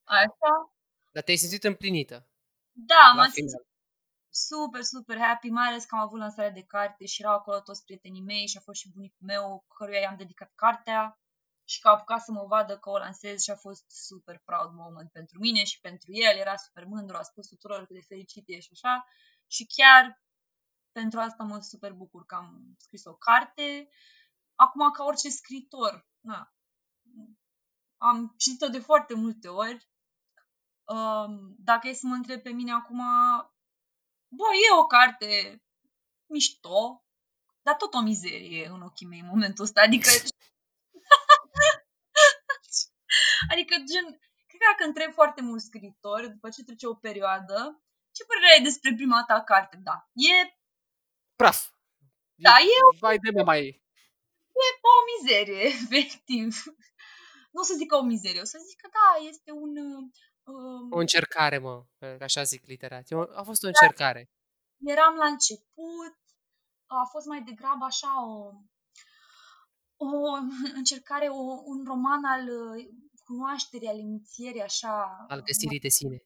Așa. 0.04 0.54
Dar 1.12 1.24
te-ai 1.24 1.38
simțit 1.38 1.64
împlinită 1.64 2.28
Da, 2.72 3.12
la 3.16 3.22
m-am 3.22 3.32
simțit 3.32 3.62
final. 3.62 3.66
super, 4.30 4.82
super 4.84 5.18
happy, 5.18 5.50
mai 5.50 5.68
ales 5.68 5.86
că 5.86 5.96
am 5.96 6.02
avut 6.02 6.20
lansarea 6.20 6.52
de 6.52 6.64
carte 6.64 7.06
și 7.06 7.22
erau 7.22 7.36
acolo 7.36 7.60
toți 7.60 7.84
prietenii 7.84 8.22
mei 8.22 8.48
și 8.48 8.58
a 8.58 8.62
fost 8.62 8.80
și 8.80 8.92
bunicul 8.92 9.26
meu, 9.26 9.66
căruia 9.78 10.00
i-am 10.00 10.18
dedicat 10.18 10.52
cartea. 10.56 11.18
și 11.66 11.80
că 11.80 11.88
a 11.88 11.92
apucat 11.92 12.22
să 12.24 12.32
mă 12.32 12.46
vadă 12.48 12.78
că 12.78 12.90
o 12.90 12.98
lansez 12.98 13.42
și 13.42 13.52
a 13.52 13.56
fost 13.56 13.86
super 13.90 14.42
proud 14.46 14.72
moment 14.74 15.12
pentru 15.12 15.40
mine 15.40 15.64
și 15.64 15.80
pentru 15.80 16.10
el, 16.14 16.38
era 16.38 16.56
super 16.56 16.86
mândru, 16.86 17.16
a 17.18 17.22
spus 17.22 17.48
tuturor 17.48 17.86
cât 17.86 17.96
de 17.96 18.02
fericit 18.08 18.44
e 18.48 18.60
și 18.60 18.70
așa 18.74 19.06
și 19.48 19.66
chiar 19.66 20.23
pentru 20.94 21.20
asta 21.20 21.44
mă 21.44 21.60
super 21.60 21.94
bucur 21.94 22.26
că 22.26 22.36
am 22.36 22.76
scris 22.78 23.06
o 23.06 23.16
carte. 23.16 23.90
Acum, 24.56 24.92
ca 24.92 25.04
orice 25.04 25.30
scritor, 25.30 26.08
na, 26.20 26.54
am 27.98 28.34
citit-o 28.38 28.68
de 28.68 28.80
foarte 28.80 29.14
multe 29.14 29.48
ori. 29.48 29.90
Um, 30.84 31.56
dacă 31.58 31.88
e 31.88 31.94
să 31.94 32.08
mă 32.08 32.16
întreb 32.16 32.42
pe 32.42 32.50
mine 32.50 32.72
acum, 32.72 32.98
bă, 34.28 34.44
e 34.70 34.80
o 34.80 34.86
carte 34.86 35.64
mișto, 36.26 37.06
dar 37.62 37.76
tot 37.76 37.94
o 37.94 38.02
mizerie 38.02 38.68
în 38.68 38.82
ochii 38.82 39.08
mei 39.08 39.20
în 39.20 39.26
momentul 39.26 39.64
ăsta. 39.64 39.82
Adică 39.82 40.10
Adică, 43.52 43.76
gen, 43.76 44.06
cred 44.48 44.62
că 44.62 44.68
dacă 44.72 44.84
întreb 44.88 45.14
foarte 45.14 45.42
mulți 45.42 45.66
scritori, 45.66 46.30
după 46.30 46.50
ce 46.50 46.64
trece 46.64 46.88
o 46.88 46.94
perioadă, 46.94 47.84
ce 48.12 48.24
părere 48.24 48.54
ai 48.56 48.64
despre 48.64 48.94
prima 48.94 49.24
ta 49.28 49.44
carte? 49.44 49.78
Da, 49.78 50.10
e... 50.14 50.58
Praf. 51.44 51.62
Da, 52.36 52.56
e, 52.62 52.76
o... 52.88 52.98
Vai 53.00 53.18
de 53.18 53.42
mai... 53.44 53.62
E 54.64 54.68
o 54.92 54.96
mizerie, 55.12 55.62
efectiv. 55.84 56.64
Nu 57.52 57.62
o 57.62 57.64
să 57.64 57.74
zic 57.78 57.94
o 57.94 58.02
mizerie, 58.02 58.42
o 58.42 58.50
să 58.54 58.58
zic 58.68 58.82
că 58.82 58.90
da, 58.98 59.28
este 59.30 59.52
un... 59.52 59.78
Um... 60.44 60.92
O 60.92 60.98
încercare, 60.98 61.58
mă, 61.58 61.86
așa 62.22 62.44
zic 62.44 62.66
literat. 62.66 63.08
A 63.36 63.44
fost 63.44 63.64
o 63.64 63.68
încercare. 63.68 64.30
Eram 64.86 65.16
la 65.16 65.26
început, 65.26 66.16
a 66.86 67.08
fost 67.12 67.26
mai 67.26 67.42
degrabă 67.42 67.86
așa 67.86 68.12
o, 68.28 68.52
o 69.96 70.08
încercare, 70.76 71.28
o, 71.28 71.42
un 71.66 71.84
roman 71.86 72.24
al 72.24 72.44
cunoașterii, 73.24 73.88
al 73.88 73.98
inițierii, 73.98 74.62
așa... 74.62 75.26
Al 75.28 75.42
găsirii 75.42 75.80
de 75.80 75.90
sine. 75.90 76.24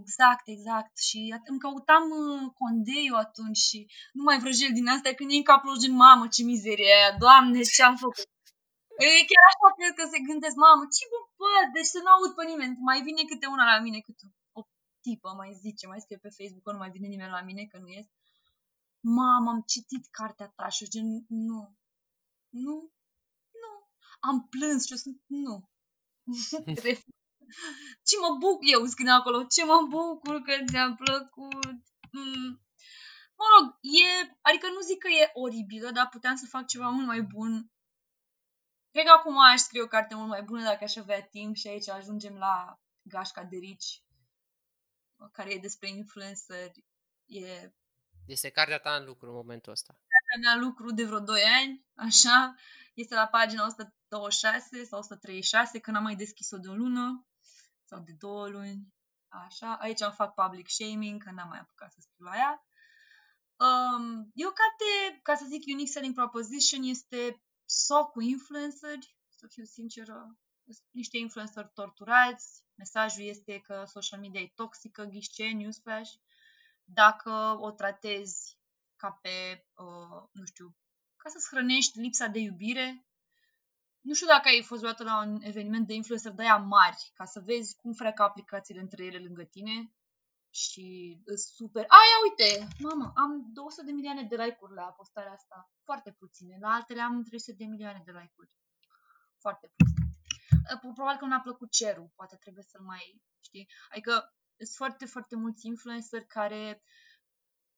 Exact, 0.00 0.44
exact. 0.56 0.94
Și 1.08 1.18
îmi 1.50 1.62
căutam 1.64 2.04
uh, 2.22 2.42
condeiul 2.62 3.18
atunci 3.26 3.60
și 3.68 3.78
nu 4.16 4.22
mai 4.28 4.38
vrăjel 4.42 4.72
din 4.78 4.88
asta, 4.94 5.08
când 5.18 5.30
e 5.30 5.40
în 5.42 5.48
capul 5.52 5.78
gen, 5.82 5.94
mamă, 6.04 6.24
ce 6.34 6.42
mizerie 6.52 6.92
aia, 6.98 7.12
doamne, 7.24 7.60
ce 7.74 7.82
am 7.90 7.96
făcut. 8.04 8.28
E 9.04 9.28
chiar 9.30 9.44
așa 9.50 9.68
cred 9.78 9.92
că 9.98 10.04
se 10.12 10.18
gândesc, 10.28 10.56
mamă, 10.66 10.82
ce 10.96 11.04
bă, 11.10 11.18
bă, 11.38 11.54
deci 11.74 11.92
să 11.94 11.98
nu 12.04 12.10
aud 12.14 12.32
pe 12.34 12.44
nimeni, 12.52 12.74
mai 12.88 12.98
vine 13.06 13.22
câte 13.30 13.46
una 13.54 13.64
la 13.72 13.78
mine, 13.86 13.98
câte 14.08 14.24
o 14.58 14.60
tipă 15.04 15.28
mai 15.40 15.50
zice, 15.64 15.84
mai 15.86 16.00
scrie 16.02 16.18
pe 16.24 16.34
Facebook 16.38 16.64
că 16.64 16.72
nu 16.72 16.82
mai 16.82 16.94
vine 16.96 17.08
nimeni 17.12 17.36
la 17.38 17.42
mine, 17.48 17.62
că 17.70 17.76
nu 17.78 17.88
ies. 17.96 18.06
Mamă, 19.18 19.48
am 19.54 19.60
citit 19.72 20.04
cartea 20.18 20.48
ta 20.56 20.68
și 20.76 20.90
gen, 20.92 21.08
nu, 21.48 21.60
nu, 22.64 22.76
nu. 23.62 23.72
Am 24.28 24.36
plâns 24.52 24.80
și 24.86 24.92
eu 24.94 25.00
sunt, 25.04 25.18
nu, 25.44 25.54
ce 28.08 28.16
mă 28.20 28.36
bucur, 28.38 28.66
eu 28.72 28.84
scrie 28.84 29.10
acolo, 29.10 29.44
ce 29.44 29.64
mă 29.64 29.86
bucur 29.88 30.40
că 30.40 30.52
ți-a 30.70 30.94
plăcut. 31.02 31.80
Mm. 32.10 32.50
Mă 33.38 33.46
rog, 33.54 33.64
e, 33.80 34.36
adică 34.40 34.66
nu 34.66 34.80
zic 34.80 34.98
că 34.98 35.08
e 35.08 35.30
oribilă, 35.32 35.90
dar 35.90 36.08
puteam 36.08 36.36
să 36.36 36.46
fac 36.46 36.66
ceva 36.66 36.88
mult 36.88 37.06
mai 37.06 37.22
bun. 37.22 37.70
Cred 38.90 39.04
că 39.04 39.10
acum 39.10 39.38
aș 39.38 39.60
scrie 39.60 39.82
o 39.82 39.86
carte 39.86 40.14
mult 40.14 40.28
mai 40.28 40.42
bună 40.42 40.62
dacă 40.62 40.84
aș 40.84 40.96
avea 40.96 41.22
timp 41.22 41.56
și 41.56 41.68
aici 41.68 41.88
ajungem 41.88 42.34
la 42.34 42.80
gașca 43.02 43.42
de 43.42 43.56
rici, 43.56 44.02
care 45.32 45.52
e 45.52 45.58
despre 45.58 45.88
influencer. 45.88 46.70
E... 47.24 47.72
Este 48.26 48.50
cartea 48.50 48.78
ta 48.78 48.94
în 48.94 49.04
lucru 49.04 49.28
în 49.28 49.34
momentul 49.34 49.72
ăsta. 49.72 49.92
Cartea 49.92 50.40
mea 50.40 50.52
în 50.52 50.68
lucru 50.68 50.92
de 50.92 51.04
vreo 51.04 51.20
2 51.20 51.42
ani, 51.42 51.86
așa. 51.94 52.54
Este 52.94 53.14
la 53.14 53.26
pagina 53.26 53.64
100, 53.64 53.94
126 54.14 54.84
sau 54.84 54.98
136, 54.98 55.78
când 55.78 55.96
am 55.96 56.02
mai 56.02 56.16
deschis-o 56.16 56.58
de 56.58 56.68
o 56.68 56.74
lună 56.74 57.26
sau 57.84 58.00
de 58.00 58.12
două 58.18 58.48
luni. 58.48 58.94
Așa, 59.28 59.74
aici 59.74 60.02
am 60.02 60.12
fac 60.12 60.34
public 60.34 60.68
shaming, 60.68 61.22
că 61.22 61.30
n-am 61.30 61.48
mai 61.48 61.58
apucat 61.58 61.92
să 61.92 61.98
scriu 62.00 62.26
la 62.26 62.36
ea. 62.36 62.66
Um, 63.56 64.30
e 64.34 64.46
o 64.46 64.50
carte, 64.50 65.20
ca 65.22 65.34
să 65.34 65.44
zic, 65.44 65.62
Unique 65.66 65.92
Selling 65.92 66.14
Proposition 66.14 66.82
este 66.82 67.42
so 67.64 68.06
cu 68.06 68.20
influenceri, 68.20 69.16
să 69.28 69.46
fiu 69.46 69.64
sinceră, 69.64 70.38
niște 70.90 71.16
influenceri 71.16 71.70
torturați. 71.74 72.64
Mesajul 72.74 73.24
este 73.24 73.60
că 73.60 73.84
social 73.86 74.20
media 74.20 74.40
e 74.40 74.52
toxică, 74.54 75.04
ghișce, 75.04 75.50
newsflash. 75.50 76.12
Dacă 76.84 77.56
o 77.60 77.70
tratezi 77.70 78.58
ca 78.96 79.10
pe, 79.22 79.66
uh, 79.74 80.22
nu 80.32 80.44
știu, 80.44 80.76
ca 81.16 81.28
să-ți 81.28 81.48
hrănești 81.48 81.98
lipsa 81.98 82.26
de 82.26 82.38
iubire, 82.38 83.06
nu 84.04 84.14
știu 84.14 84.26
dacă 84.26 84.48
ai 84.48 84.62
fost 84.62 84.82
luată 84.82 85.02
la 85.02 85.18
un 85.24 85.38
eveniment 85.40 85.86
de 85.86 85.94
influencer 85.94 86.32
de 86.32 86.42
aia 86.42 86.56
mari, 86.56 87.10
ca 87.14 87.24
să 87.24 87.40
vezi 87.40 87.76
cum 87.76 87.92
freacă 87.92 88.22
aplicațiile 88.22 88.80
între 88.80 89.04
ele 89.04 89.18
lângă 89.18 89.44
tine 89.44 89.92
și 90.50 91.18
super... 91.36 91.84
Aia, 91.88 92.18
uite, 92.28 92.68
mamă, 92.78 93.12
am 93.16 93.52
200 93.52 93.84
de 93.86 93.92
milioane 93.92 94.22
de 94.22 94.36
like-uri 94.36 94.74
la 94.74 94.82
postarea 94.82 95.32
asta. 95.32 95.72
Foarte 95.82 96.12
puține. 96.12 96.56
La 96.60 96.68
altele 96.68 97.00
am 97.00 97.22
300 97.22 97.56
de 97.56 97.64
milioane 97.64 98.02
de 98.04 98.10
like-uri. 98.10 98.50
Foarte 99.38 99.72
puține. 99.76 100.08
Ă, 100.74 100.78
probabil 100.78 101.18
că 101.18 101.24
nu 101.24 101.34
a 101.34 101.40
plăcut 101.40 101.70
cerul. 101.70 102.12
Poate 102.14 102.36
trebuie 102.36 102.64
să-l 102.64 102.82
mai, 102.82 103.22
știi? 103.40 103.68
Adică 103.90 104.34
sunt 104.56 104.76
foarte, 104.76 105.04
foarte 105.06 105.36
mulți 105.36 105.66
influenceri 105.66 106.26
care 106.26 106.82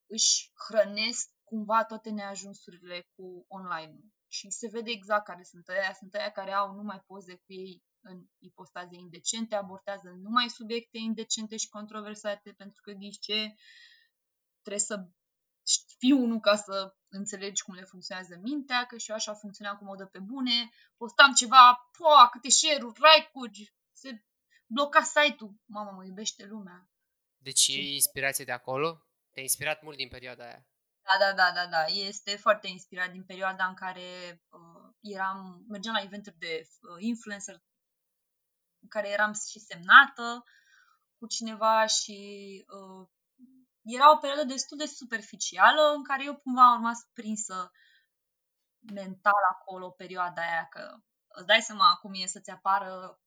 își 0.05 0.51
hrănesc 0.67 1.29
cumva 1.43 1.83
toate 1.85 2.09
neajunsurile 2.09 3.07
cu 3.15 3.45
online 3.47 3.99
și 4.27 4.49
se 4.49 4.67
vede 4.67 4.91
exact 4.91 5.25
care 5.25 5.43
sunt 5.43 5.67
aia. 5.67 5.93
Sunt 5.93 6.13
aia 6.13 6.31
care 6.31 6.51
au 6.51 6.73
numai 6.73 7.03
poze 7.05 7.35
cu 7.35 7.53
ei 7.53 7.83
în 8.01 8.25
ipostaze 8.37 8.95
indecente, 8.95 9.55
abortează 9.55 10.09
numai 10.09 10.49
subiecte 10.49 10.97
indecente 10.97 11.57
și 11.57 11.69
controversate, 11.69 12.51
pentru 12.51 12.81
că 12.81 12.91
ghiși 12.91 13.19
ce 13.19 13.55
trebuie 14.61 14.81
să 14.81 15.07
fii 15.97 16.11
unul 16.11 16.39
ca 16.39 16.55
să 16.55 16.95
înțelegi 17.07 17.63
cum 17.63 17.73
le 17.73 17.83
funcționează 17.83 18.39
mintea, 18.41 18.85
că 18.85 18.97
și 18.97 19.09
eu 19.09 19.15
așa 19.15 19.33
funcționa 19.33 19.75
cu 19.75 19.83
modă 19.83 20.05
pe 20.05 20.19
bune, 20.19 20.69
postam 20.97 21.33
ceva, 21.33 21.89
poa, 21.97 22.29
câte 22.29 22.49
share-uri, 22.49 22.99
like-uri, 22.99 23.73
se 23.91 24.25
bloca 24.65 25.01
site-ul, 25.01 25.55
mama 25.65 25.91
mă 25.91 26.05
iubește 26.05 26.45
lumea. 26.45 26.89
Deci 27.37 27.67
e 27.67 27.93
inspirație 27.93 28.45
de 28.45 28.51
acolo? 28.51 29.01
Te-a 29.31 29.41
inspirat 29.41 29.81
mult 29.81 29.97
din 29.97 30.07
perioada 30.07 30.43
aia? 30.45 30.67
Da, 31.07 31.17
da, 31.19 31.33
da, 31.33 31.51
da, 31.51 31.67
da. 31.67 31.85
Este 31.85 32.35
foarte 32.35 32.67
inspirat 32.67 33.11
din 33.11 33.23
perioada 33.23 33.65
în 33.65 33.73
care 33.73 34.41
uh, 34.49 34.93
eram, 35.01 35.65
mergeam 35.67 35.93
la 35.93 36.01
eventuri 36.01 36.37
de 36.37 36.61
uh, 36.61 36.95
influencer 36.99 37.55
în 38.81 38.87
care 38.87 39.09
eram 39.09 39.33
și 39.33 39.59
semnată 39.59 40.43
cu 41.17 41.27
cineva 41.27 41.85
și 41.85 42.17
uh, 42.67 43.07
era 43.83 44.11
o 44.11 44.17
perioadă 44.17 44.43
destul 44.43 44.77
de 44.77 44.85
superficială 44.85 45.93
în 45.95 46.03
care 46.03 46.23
eu 46.23 46.35
cumva 46.35 46.65
am 46.65 46.73
rămas 46.73 46.99
prinsă 47.13 47.71
mental 48.93 49.41
acolo 49.51 49.89
perioada 49.89 50.41
aia, 50.41 50.65
că 50.69 50.97
îți 51.27 51.45
dai 51.45 51.61
seama 51.61 51.97
cum 52.01 52.11
e 52.13 52.25
să-ți 52.25 52.49
apară 52.49 53.19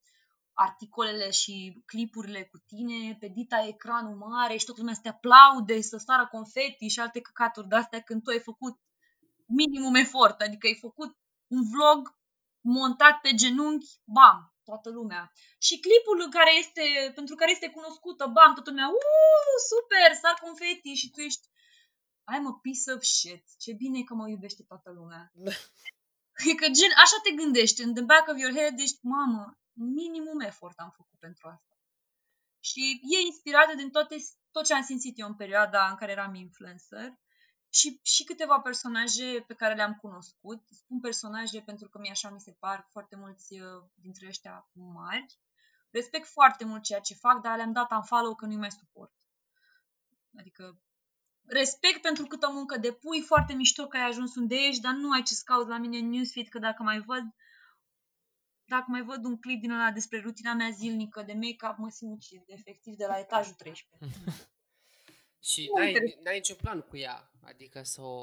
articolele 0.66 1.30
și 1.30 1.82
clipurile 1.86 2.44
cu 2.44 2.58
tine, 2.58 3.16
pe 3.20 3.28
dita 3.28 3.66
ecranul 3.66 4.16
mare 4.16 4.56
și 4.56 4.64
toată 4.64 4.80
lumea 4.80 4.94
să 4.94 5.00
te 5.02 5.08
aplaude, 5.08 5.80
să 5.80 5.96
sară 5.96 6.26
confeti 6.26 6.88
și 6.88 7.00
alte 7.00 7.20
căcaturi 7.20 7.68
de 7.68 7.76
astea 7.76 8.00
când 8.00 8.22
tu 8.22 8.30
ai 8.30 8.40
făcut 8.40 8.76
minimum 9.46 9.94
efort, 9.94 10.40
adică 10.40 10.66
ai 10.66 10.78
făcut 10.86 11.16
un 11.46 11.62
vlog 11.72 12.18
montat 12.60 13.20
pe 13.20 13.30
genunchi, 13.34 13.90
bam, 14.04 14.54
toată 14.64 14.88
lumea. 14.90 15.32
Și 15.58 15.80
clipul 15.80 16.28
care 16.30 16.52
este, 16.58 17.12
pentru 17.14 17.34
care 17.34 17.50
este 17.50 17.70
cunoscută, 17.70 18.22
bam, 18.36 18.52
toată 18.54 18.70
lumea, 18.70 18.88
uuu, 18.88 19.56
super, 19.72 20.10
sar 20.22 20.36
confeti 20.44 20.92
și 21.00 21.10
tu 21.10 21.20
ești 21.20 21.48
I'm 22.32 22.46
a 22.46 22.58
piece 22.62 22.92
of 22.94 23.02
shit. 23.02 23.44
Ce 23.58 23.72
bine 23.72 24.02
că 24.02 24.14
mă 24.14 24.28
iubește 24.28 24.62
toată 24.62 24.90
lumea. 24.98 25.32
E 26.50 26.54
că 26.60 26.66
gen, 26.78 26.92
așa 27.04 27.18
te 27.22 27.30
gândești, 27.30 27.82
în 27.82 27.94
the 27.94 28.04
back 28.04 28.28
of 28.28 28.36
your 28.38 28.54
head 28.58 28.78
ești, 28.78 28.98
mamă, 29.02 29.59
minimum 29.72 30.40
efort 30.40 30.78
am 30.78 30.90
făcut 30.90 31.18
pentru 31.18 31.48
asta. 31.48 31.74
Și 32.60 33.00
e 33.02 33.26
inspirată 33.26 33.74
din 33.76 33.90
toate, 33.90 34.16
tot 34.50 34.64
ce 34.64 34.74
am 34.74 34.82
simțit 34.82 35.18
eu 35.18 35.26
în 35.26 35.34
perioada 35.34 35.88
în 35.88 35.96
care 35.96 36.12
eram 36.12 36.34
influencer 36.34 37.18
și, 37.68 38.00
și 38.02 38.24
câteva 38.24 38.60
personaje 38.60 39.44
pe 39.46 39.54
care 39.54 39.74
le-am 39.74 39.94
cunoscut. 39.94 40.66
Spun 40.70 41.00
personaje 41.00 41.60
pentru 41.60 41.88
că 41.88 41.98
mi 41.98 42.10
așa 42.10 42.30
mi 42.30 42.40
se 42.40 42.52
par 42.58 42.88
foarte 42.90 43.16
mulți 43.16 43.60
uh, 43.60 43.82
dintre 43.94 44.26
ăștia 44.26 44.70
mari. 44.72 45.38
Respect 45.90 46.26
foarte 46.26 46.64
mult 46.64 46.82
ceea 46.82 47.00
ce 47.00 47.14
fac, 47.14 47.40
dar 47.40 47.56
le-am 47.56 47.72
dat 47.72 48.06
follow 48.06 48.34
că 48.34 48.46
nu-i 48.46 48.56
mai 48.56 48.70
suport. 48.70 49.12
Adică 50.38 50.80
respect 51.46 52.00
pentru 52.02 52.26
câtă 52.26 52.50
muncă 52.50 52.78
depui, 52.78 53.22
foarte 53.22 53.52
mișto 53.52 53.86
că 53.86 53.96
ai 53.96 54.06
ajuns 54.06 54.34
unde 54.34 54.54
ești, 54.54 54.80
dar 54.80 54.92
nu 54.92 55.10
ai 55.10 55.22
ce 55.22 55.34
să 55.34 55.42
cauți 55.44 55.68
la 55.68 55.78
mine 55.78 55.98
în 55.98 56.08
newsfeed, 56.08 56.48
că 56.48 56.58
dacă 56.58 56.82
mai 56.82 57.00
văd 57.00 57.22
dacă 58.70 58.84
mai 58.88 59.02
văd 59.02 59.24
un 59.24 59.38
clip 59.40 59.60
din 59.60 59.70
ăla 59.70 59.90
despre 59.90 60.20
rutina 60.20 60.54
mea 60.54 60.70
zilnică 60.70 61.22
de 61.22 61.32
make-up, 61.32 61.76
mă 61.78 61.88
sinucid, 61.88 62.42
efectiv, 62.46 62.94
de 62.96 63.06
la 63.06 63.18
etajul 63.18 63.54
13. 63.54 64.20
și 65.50 65.70
n-ai, 65.76 65.92
n-ai 66.22 66.34
niciun 66.34 66.56
plan 66.56 66.80
cu 66.80 66.96
ea, 66.96 67.30
adică 67.40 67.82
să 67.82 68.00
o 68.00 68.18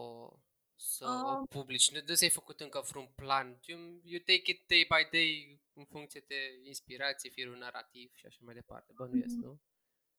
să 0.76 1.06
uh. 1.06 1.40
o 1.42 1.46
publici? 1.46 1.92
Nu 1.92 2.16
ți-ai 2.16 2.30
făcut 2.30 2.60
încă 2.60 2.86
vreun 2.90 3.12
plan? 3.16 3.60
You, 3.66 3.80
you 4.04 4.20
take 4.20 4.52
it 4.52 4.68
day 4.68 4.88
by 4.90 5.10
day 5.12 5.62
în 5.74 5.86
funcție 5.86 6.24
de 6.28 6.40
inspirație, 6.64 7.30
fie 7.30 7.50
un 7.50 7.58
narrativ 7.58 8.12
și 8.16 8.26
așa 8.26 8.38
mai 8.42 8.54
departe. 8.54 8.94
Bănuiesc, 8.96 9.36
mm-hmm. 9.36 9.44
nu? 9.44 9.62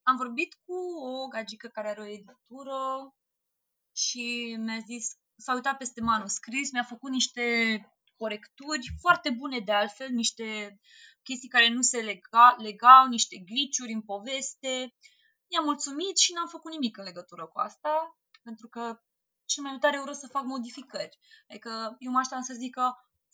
Am 0.02 0.16
vorbit 0.16 0.54
cu 0.54 0.74
o 1.02 1.26
gagică 1.26 1.68
care 1.68 1.88
are 1.88 2.00
o 2.00 2.06
editură 2.06 3.14
și 3.92 4.56
mi-a 4.58 4.78
zis, 4.78 5.18
s-a 5.36 5.54
uitat 5.54 5.76
peste 5.76 6.00
manuscris, 6.00 6.72
mi-a 6.72 6.82
făcut 6.82 7.10
niște 7.10 7.42
corecturi 8.18 8.94
foarte 9.00 9.30
bune 9.30 9.58
de 9.58 9.72
altfel, 9.72 10.10
niște 10.10 10.80
chestii 11.22 11.48
care 11.48 11.68
nu 11.68 11.82
se 11.82 12.00
lega, 12.00 12.56
legau, 12.58 13.06
niște 13.08 13.36
gliciuri 13.36 13.92
în 13.92 14.02
poveste. 14.02 14.94
I-am 15.46 15.64
mulțumit 15.64 16.18
și 16.18 16.32
n-am 16.32 16.48
făcut 16.48 16.72
nimic 16.72 16.96
în 16.96 17.04
legătură 17.04 17.46
cu 17.46 17.58
asta, 17.58 18.18
pentru 18.42 18.68
că 18.68 19.00
cel 19.44 19.62
mai 19.62 19.78
tare 19.80 19.98
ură 19.98 20.12
să 20.12 20.26
fac 20.26 20.44
modificări. 20.44 21.18
Adică 21.48 21.96
eu 21.98 22.10
mă 22.10 22.18
așteptam 22.18 22.44
să 22.44 22.54
zică 22.54 22.84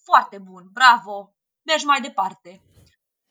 foarte 0.02 0.38
bun, 0.38 0.68
bravo, 0.72 1.36
mergi 1.62 1.84
mai 1.84 2.00
departe. 2.00 2.62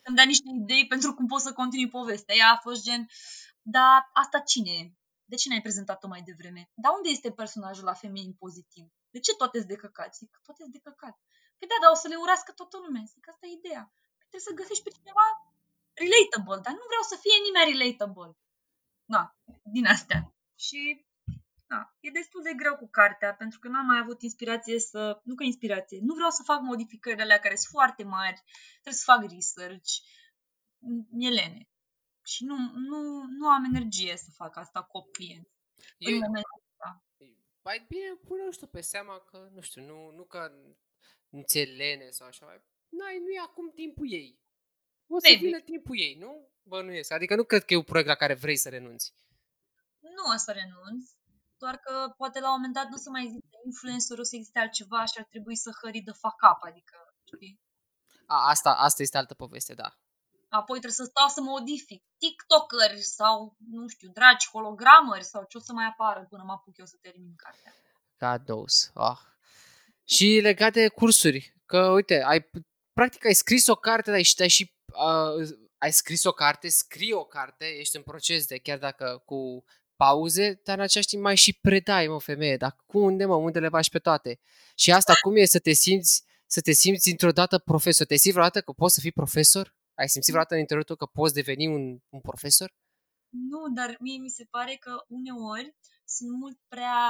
Îmi 0.05 0.15
dea 0.15 0.25
niște 0.25 0.49
idei 0.61 0.88
pentru 0.88 1.13
cum 1.13 1.27
pot 1.27 1.41
să 1.41 1.53
continui 1.53 1.89
povestea. 1.89 2.35
Ea 2.35 2.51
a 2.51 2.57
fost 2.57 2.84
gen, 2.84 3.07
dar 3.61 4.09
asta 4.13 4.39
cine 4.39 4.71
e? 4.71 4.93
De 5.25 5.35
ce 5.35 5.49
n-ai 5.49 5.61
prezentat-o 5.61 6.07
mai 6.07 6.21
devreme? 6.21 6.71
Dar 6.73 6.91
unde 6.95 7.09
este 7.09 7.31
personajul 7.31 7.84
la 7.84 7.93
femei 7.93 8.25
în 8.25 8.34
pozitiv? 8.34 8.85
De 9.09 9.19
ce 9.19 9.35
toate 9.35 9.57
sunt 9.57 9.69
de 9.69 9.75
căcat? 9.75 10.15
Zic, 10.15 10.39
toate 10.43 10.61
sunt 10.61 10.73
de 10.73 10.80
căcat. 10.80 11.19
Păi 11.64 11.72
da, 11.73 11.84
dar 11.84 11.95
o 11.95 12.02
să 12.03 12.07
le 12.11 12.23
urască 12.26 12.52
toată 12.52 12.77
lumea. 12.85 13.03
Zic, 13.14 13.23
asta 13.30 13.45
e 13.45 13.60
ideea. 13.60 13.84
Păi 14.18 14.27
trebuie 14.30 14.49
să 14.49 14.60
găsești 14.60 14.85
pe 14.85 14.95
cineva 14.98 15.26
relatable, 16.03 16.60
dar 16.65 16.73
nu 16.80 16.85
vreau 16.91 17.06
să 17.11 17.15
fie 17.23 17.38
nimeni 17.48 17.72
relatable. 17.72 18.31
Da, 19.14 19.23
din 19.76 19.85
astea. 19.95 20.19
Și 20.65 20.80
da, 21.72 21.80
e 22.06 22.18
destul 22.19 22.41
de 22.48 22.60
greu 22.61 22.76
cu 22.81 22.88
cartea, 22.99 23.31
pentru 23.41 23.57
că 23.60 23.68
n-am 23.68 23.88
mai 23.91 23.99
avut 24.03 24.19
inspirație 24.22 24.80
să... 24.80 25.02
Nu 25.27 25.35
că 25.35 25.44
inspirație, 25.44 25.99
nu 26.07 26.14
vreau 26.14 26.31
să 26.38 26.49
fac 26.52 26.60
modificările 26.61 27.23
alea 27.23 27.44
care 27.45 27.56
sunt 27.56 27.73
foarte 27.77 28.03
mari, 28.03 28.44
trebuie 28.81 29.02
să 29.03 29.11
fac 29.11 29.22
research. 29.35 29.91
Mi-e 31.18 31.31
lene. 31.40 31.61
Și 32.31 32.41
nu, 32.49 32.56
nu, 32.90 32.99
nu 33.40 33.45
am 33.56 33.64
energie 33.72 34.15
să 34.26 34.30
fac 34.41 34.57
asta 34.57 34.80
cu 34.84 34.98
8 34.98 35.11
clienți. 35.14 35.53
Eu, 35.98 36.14
în 36.14 36.23
momentul 36.27 36.64
ăsta. 36.69 36.90
Mai 37.68 37.85
bine 37.88 38.10
pune 38.27 38.52
știu 38.52 38.68
pe 38.68 38.81
seama 38.81 39.15
că, 39.19 39.38
nu 39.56 39.61
știu, 39.61 39.81
nu, 39.91 40.11
nu 40.18 40.23
că 40.23 40.40
nu 41.34 41.41
ți-e 41.41 41.64
lene 41.64 42.10
sau 42.10 42.27
așa, 42.27 42.45
mai, 42.45 42.60
n-ai, 42.89 43.18
nu 43.26 43.30
e 43.38 43.39
acum 43.39 43.72
timpul 43.81 44.07
ei. 44.11 44.30
O 45.07 45.19
să 45.19 45.27
Maybe. 45.27 45.45
vină 45.45 45.60
timpul 45.60 45.97
ei, 45.99 46.15
nu? 46.23 46.31
Bănuiesc. 46.64 47.11
Adică 47.11 47.35
nu 47.35 47.43
cred 47.43 47.64
că 47.65 47.73
e 47.73 47.77
un 47.84 47.89
proiect 47.91 48.10
la 48.10 48.22
care 48.23 48.34
vrei 48.34 48.57
să 48.57 48.69
renunți. 48.69 49.15
Nu 49.99 50.23
o 50.34 50.38
să 50.38 50.51
renunț, 50.51 51.10
doar 51.57 51.77
că 51.77 52.14
poate 52.18 52.39
la 52.39 52.47
un 52.47 52.55
moment 52.55 52.73
dat 52.73 52.88
nu 52.88 52.95
o 52.95 53.03
să 53.05 53.10
mai 53.10 53.23
existe 53.23 53.57
influencer, 53.65 54.18
o 54.19 54.23
să 54.23 54.35
existe 54.35 54.60
altceva 54.60 55.05
și 55.05 55.18
ar 55.18 55.27
trebui 55.34 55.55
să 55.55 55.77
hări 55.81 55.99
de 55.99 56.11
fac 56.11 56.38
up, 56.51 56.61
adică, 56.69 56.97
știi? 57.34 57.61
A, 58.26 58.49
asta, 58.49 58.72
asta 58.88 59.01
este 59.01 59.18
altă 59.18 59.34
poveste, 59.34 59.73
da. 59.73 59.89
Apoi 60.49 60.80
trebuie 60.80 61.01
să 61.01 61.11
stau 61.14 61.27
să 61.27 61.41
modific 61.41 62.03
TikTokeri 62.18 63.01
sau, 63.01 63.55
nu 63.76 63.88
știu, 63.88 64.10
dragi 64.10 64.49
hologramări 64.49 65.23
sau 65.23 65.45
ce 65.49 65.57
o 65.57 65.60
să 65.60 65.73
mai 65.73 65.85
apară 65.85 66.26
până 66.30 66.43
mă 66.43 66.51
apuc 66.51 66.77
eu 66.77 66.85
să 66.85 66.97
termin 67.01 67.35
cartea. 67.35 67.73
God 68.19 68.45
knows. 68.45 68.91
Oh. 68.93 69.32
Și 70.15 70.40
legat 70.41 70.73
de 70.73 70.88
cursuri, 70.88 71.56
că 71.65 71.91
uite, 71.91 72.22
ai, 72.22 72.49
practic 72.94 73.26
ai 73.26 73.34
scris 73.34 73.68
o 73.68 73.76
carte, 73.76 74.11
dar 74.11 74.22
și, 74.22 74.35
ai 74.41 74.48
și 74.48 74.73
uh, 74.88 75.49
ai 75.77 75.91
scris 75.91 76.23
o 76.23 76.31
carte, 76.31 76.69
scrii 76.69 77.11
o 77.11 77.26
carte, 77.26 77.65
ești 77.65 77.95
în 77.95 78.02
proces 78.02 78.45
de, 78.45 78.57
chiar 78.57 78.77
dacă 78.77 79.23
cu 79.26 79.64
pauze, 79.95 80.61
dar 80.64 80.77
în 80.77 80.84
același 80.84 81.07
timp 81.07 81.22
mai 81.22 81.35
și 81.35 81.60
predai, 81.60 82.07
mă, 82.07 82.19
femeie, 82.19 82.57
dar 82.57 82.76
cu 82.85 82.99
unde, 82.99 83.26
mă, 83.26 83.35
unde 83.35 83.60
le 83.60 83.69
faci 83.69 83.90
pe 83.90 83.99
toate? 83.99 84.40
Și 84.76 84.91
asta 84.91 85.14
cum 85.22 85.35
e 85.35 85.45
să 85.45 85.60
te 85.60 85.72
simți, 85.72 86.23
să 86.45 86.61
te 86.61 86.72
simți 86.72 87.10
într-o 87.10 87.31
dată 87.31 87.57
profesor? 87.57 88.06
Te 88.06 88.15
simți 88.15 88.38
vreodată 88.38 88.61
că 88.61 88.72
poți 88.72 88.94
să 88.94 88.99
fii 88.99 89.11
profesor? 89.11 89.76
Ai 89.94 90.10
simțit 90.10 90.31
vreodată 90.31 90.53
în 90.53 90.60
interiorul 90.60 90.95
tău 90.95 91.07
că 91.07 91.11
poți 91.19 91.34
deveni 91.34 91.68
un, 91.68 91.99
un 92.10 92.19
profesor? 92.19 92.73
Nu, 93.30 93.73
dar 93.76 93.98
mie 93.99 94.18
mi 94.18 94.30
se 94.30 94.45
pare 94.49 94.76
că 94.76 95.03
uneori 95.07 95.76
sunt 96.06 96.30
mult 96.30 96.57
prea 96.68 97.02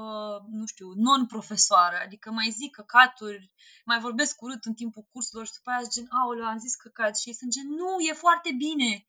Uh, 0.00 0.38
nu 0.48 0.66
știu, 0.66 0.92
non-profesoară, 0.94 1.96
adică 2.04 2.30
mai 2.30 2.50
zic 2.50 2.70
căcaturi, 2.74 3.52
mai 3.84 3.98
vorbesc 4.00 4.42
urât 4.42 4.64
în 4.64 4.74
timpul 4.74 5.06
cursurilor 5.12 5.46
și 5.46 5.52
după 5.52 5.70
aia 5.70 5.92
gen, 5.94 6.06
aoleu, 6.10 6.44
am 6.44 6.58
zis 6.58 6.74
căcat 6.74 7.18
și 7.18 7.28
ei 7.28 7.34
sunt 7.34 7.50
gen, 7.50 7.68
nu, 7.68 7.90
e 8.10 8.12
foarte 8.12 8.50
bine, 8.64 9.06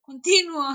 continuă. 0.00 0.68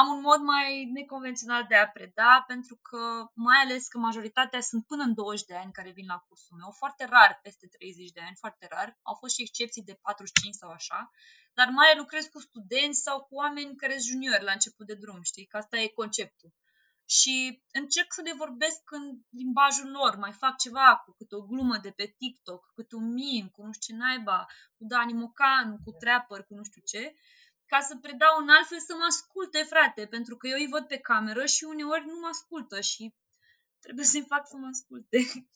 Am 0.00 0.06
un 0.14 0.20
mod 0.20 0.40
mai 0.40 0.84
neconvențional 0.84 1.64
de 1.68 1.74
a 1.74 1.88
preda, 1.88 2.44
pentru 2.46 2.76
că, 2.76 3.30
mai 3.34 3.58
ales 3.64 3.88
că 3.88 3.98
majoritatea 3.98 4.60
sunt 4.60 4.86
până 4.86 5.02
în 5.02 5.14
20 5.14 5.46
de 5.46 5.54
ani 5.54 5.72
care 5.72 5.90
vin 5.90 6.06
la 6.06 6.18
cursul 6.28 6.56
meu, 6.56 6.70
foarte 6.70 7.04
rar 7.04 7.38
peste 7.42 7.66
30 7.66 8.10
de 8.10 8.20
ani, 8.20 8.36
foarte 8.38 8.66
rar. 8.70 8.98
Au 9.02 9.14
fost 9.14 9.34
și 9.34 9.42
excepții 9.42 9.82
de 9.82 9.98
45 10.02 10.54
sau 10.54 10.70
așa, 10.70 11.10
dar 11.54 11.68
mai 11.68 11.96
lucrez 11.96 12.24
cu 12.26 12.40
studenți 12.40 13.00
sau 13.00 13.20
cu 13.20 13.34
oameni 13.34 13.76
care 13.76 13.92
sunt 13.92 14.04
juniori 14.04 14.44
la 14.44 14.52
început 14.52 14.86
de 14.86 14.94
drum, 14.94 15.22
știi? 15.22 15.46
Că 15.46 15.56
asta 15.56 15.76
e 15.78 15.88
conceptul 16.02 16.52
și 17.10 17.62
încerc 17.72 18.12
să 18.12 18.22
le 18.22 18.32
vorbesc 18.32 18.90
în 18.90 19.18
limbajul 19.30 19.90
lor, 19.90 20.16
mai 20.16 20.32
fac 20.32 20.58
ceva 20.58 21.02
cu 21.04 21.12
câte 21.12 21.34
o 21.34 21.42
glumă 21.42 21.76
de 21.76 21.90
pe 21.90 22.14
TikTok, 22.18 22.72
câte 22.74 22.96
un 22.96 23.08
meme, 23.08 23.48
cu 23.52 23.62
nu 23.62 23.72
știu 23.72 23.94
ce 23.94 24.00
naiba, 24.00 24.46
cu 24.76 24.84
Dani 24.84 25.12
Mocanu, 25.12 25.78
cu 25.84 25.90
Trapper, 25.90 26.44
cu 26.44 26.54
nu 26.54 26.62
știu 26.62 26.82
ce, 26.84 27.14
ca 27.66 27.80
să 27.80 27.96
predau 27.96 28.40
în 28.40 28.48
altfel 28.48 28.80
să 28.80 28.94
mă 28.98 29.04
asculte, 29.04 29.62
frate, 29.62 30.06
pentru 30.06 30.36
că 30.36 30.46
eu 30.46 30.58
îi 30.58 30.68
văd 30.68 30.86
pe 30.86 30.98
cameră 30.98 31.46
și 31.46 31.64
uneori 31.64 32.06
nu 32.06 32.18
mă 32.20 32.26
ascultă 32.26 32.80
și 32.80 33.14
trebuie 33.80 34.04
să-i 34.04 34.26
fac 34.28 34.48
să 34.48 34.56
mă 34.56 34.66
asculte. 34.66 35.16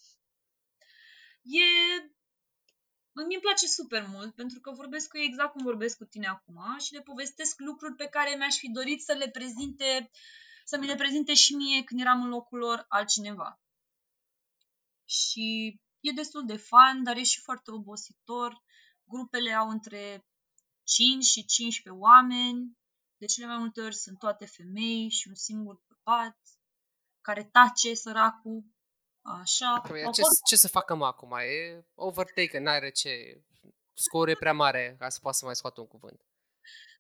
e... 1.61 1.65
Mie 3.15 3.37
îmi 3.37 3.41
place 3.41 3.67
super 3.67 4.07
mult 4.09 4.35
pentru 4.35 4.61
că 4.61 4.71
vorbesc 4.71 5.09
cu 5.09 5.19
ei 5.19 5.27
exact 5.27 5.53
cum 5.53 5.63
vorbesc 5.63 5.97
cu 5.97 6.05
tine 6.05 6.27
acum 6.27 6.79
și 6.79 6.93
le 6.93 7.01
povestesc 7.01 7.61
lucruri 7.61 7.95
pe 7.95 8.07
care 8.07 8.35
mi-aș 8.35 8.57
fi 8.57 8.71
dorit 8.71 9.03
să 9.03 9.13
le 9.13 9.29
prezinte 9.29 10.11
să 10.65 10.79
mi 10.79 10.87
le 10.87 10.95
prezinte 10.95 11.35
și 11.35 11.55
mie 11.55 11.85
când 11.85 12.01
eram 12.01 12.23
în 12.23 12.29
locul 12.29 12.59
lor 12.59 12.85
altcineva. 12.89 13.61
Și 15.05 15.81
e 16.01 16.11
destul 16.13 16.47
de 16.47 16.57
fan, 16.57 17.03
dar 17.03 17.17
e 17.17 17.23
și 17.23 17.41
foarte 17.41 17.71
obositor. 17.71 18.63
Grupele 19.05 19.53
au 19.53 19.69
între 19.69 20.27
5 20.85 21.25
și 21.25 21.45
15 21.45 22.03
oameni. 22.03 22.77
De 23.17 23.27
cele 23.27 23.47
mai 23.47 23.59
multe 23.59 23.81
ori 23.81 23.95
sunt 23.95 24.19
toate 24.19 24.47
femei 24.47 25.11
și 25.11 25.29
un 25.29 25.35
singur 25.35 25.83
bărbat 25.87 26.39
care 27.21 27.45
tace 27.45 27.95
săracul. 27.95 28.65
Așa. 29.23 29.81
Păi, 29.81 30.03
ce, 30.13 30.21
fost... 30.21 30.43
ce 30.45 30.57
să 30.57 30.69
facă 30.69 30.95
mă 30.95 31.07
acum? 31.07 31.33
E 31.33 31.87
overtake, 31.95 32.59
n-are 32.59 32.91
ce... 32.91 33.11
Scorul 33.95 34.29
e 34.29 34.37
prea 34.39 34.53
mare 34.53 34.97
ca 34.99 35.09
să 35.09 35.19
poată 35.21 35.37
să 35.37 35.45
mai 35.45 35.57
scoată 35.57 35.81
un 35.81 35.87
cuvânt. 35.87 36.27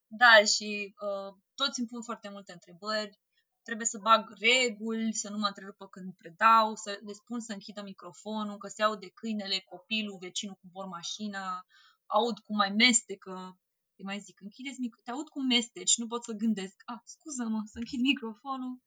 Da, 0.07 0.45
și 0.45 0.95
uh, 1.01 1.35
toți 1.55 1.79
îmi 1.79 1.89
pun 1.89 2.03
foarte 2.03 2.29
multe 2.29 2.53
întrebări 2.53 3.21
trebuie 3.63 3.87
să 3.87 3.99
bag 3.99 4.33
reguli, 4.39 5.13
să 5.13 5.31
nu 5.31 5.39
mă 5.39 5.47
întrerupă 5.47 5.89
când 5.89 6.15
predau, 6.15 6.75
să 6.75 7.01
le 7.07 7.13
spun 7.13 7.41
să 7.41 7.53
închidă 7.53 7.83
microfonul, 7.83 8.57
că 8.57 8.69
se 8.69 8.83
aude 8.83 9.09
câinele, 9.09 9.59
copilul, 9.59 10.19
vecinul 10.21 10.55
cu 10.55 10.69
vor 10.73 10.87
mașina, 10.87 11.67
aud 12.07 12.39
cum 12.39 12.57
mai 12.57 12.71
mestecă, 12.71 13.59
îi 13.97 14.05
mai 14.05 14.19
zic, 14.19 14.41
închideți 14.41 14.81
mic- 14.81 15.03
te 15.05 15.11
aud 15.11 15.29
cum 15.29 15.47
mesteci, 15.47 15.97
nu 15.97 16.07
pot 16.07 16.25
să 16.25 16.33
gândesc. 16.33 16.83
Ah, 16.85 17.01
scuză-mă, 17.05 17.61
să 17.65 17.79
închid 17.79 18.01
microfonul. 18.01 18.81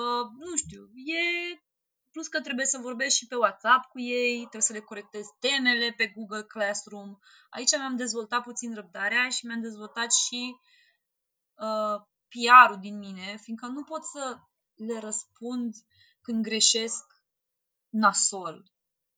Uh, 0.00 0.26
nu 0.38 0.56
știu, 0.56 0.82
e... 0.94 1.22
Plus 2.12 2.28
că 2.28 2.40
trebuie 2.40 2.66
să 2.66 2.78
vorbesc 2.78 3.16
și 3.16 3.26
pe 3.26 3.34
WhatsApp 3.34 3.90
cu 3.90 4.00
ei, 4.00 4.38
trebuie 4.38 4.62
să 4.62 4.72
le 4.72 4.80
corectez 4.80 5.26
temele 5.38 5.94
pe 5.96 6.06
Google 6.06 6.42
Classroom. 6.42 7.18
Aici 7.50 7.76
mi-am 7.76 7.96
dezvoltat 7.96 8.42
puțin 8.42 8.74
răbdarea 8.74 9.28
și 9.28 9.46
mi-am 9.46 9.60
dezvoltat 9.60 10.12
și 10.12 10.56
uh, 11.54 12.00
PR-ul 12.32 12.78
din 12.80 12.98
mine, 12.98 13.36
fiindcă 13.36 13.66
nu 13.66 13.84
pot 13.84 14.04
să 14.04 14.38
le 14.74 14.98
răspund 14.98 15.74
când 16.20 16.42
greșesc 16.42 17.04
nasol. 17.88 18.72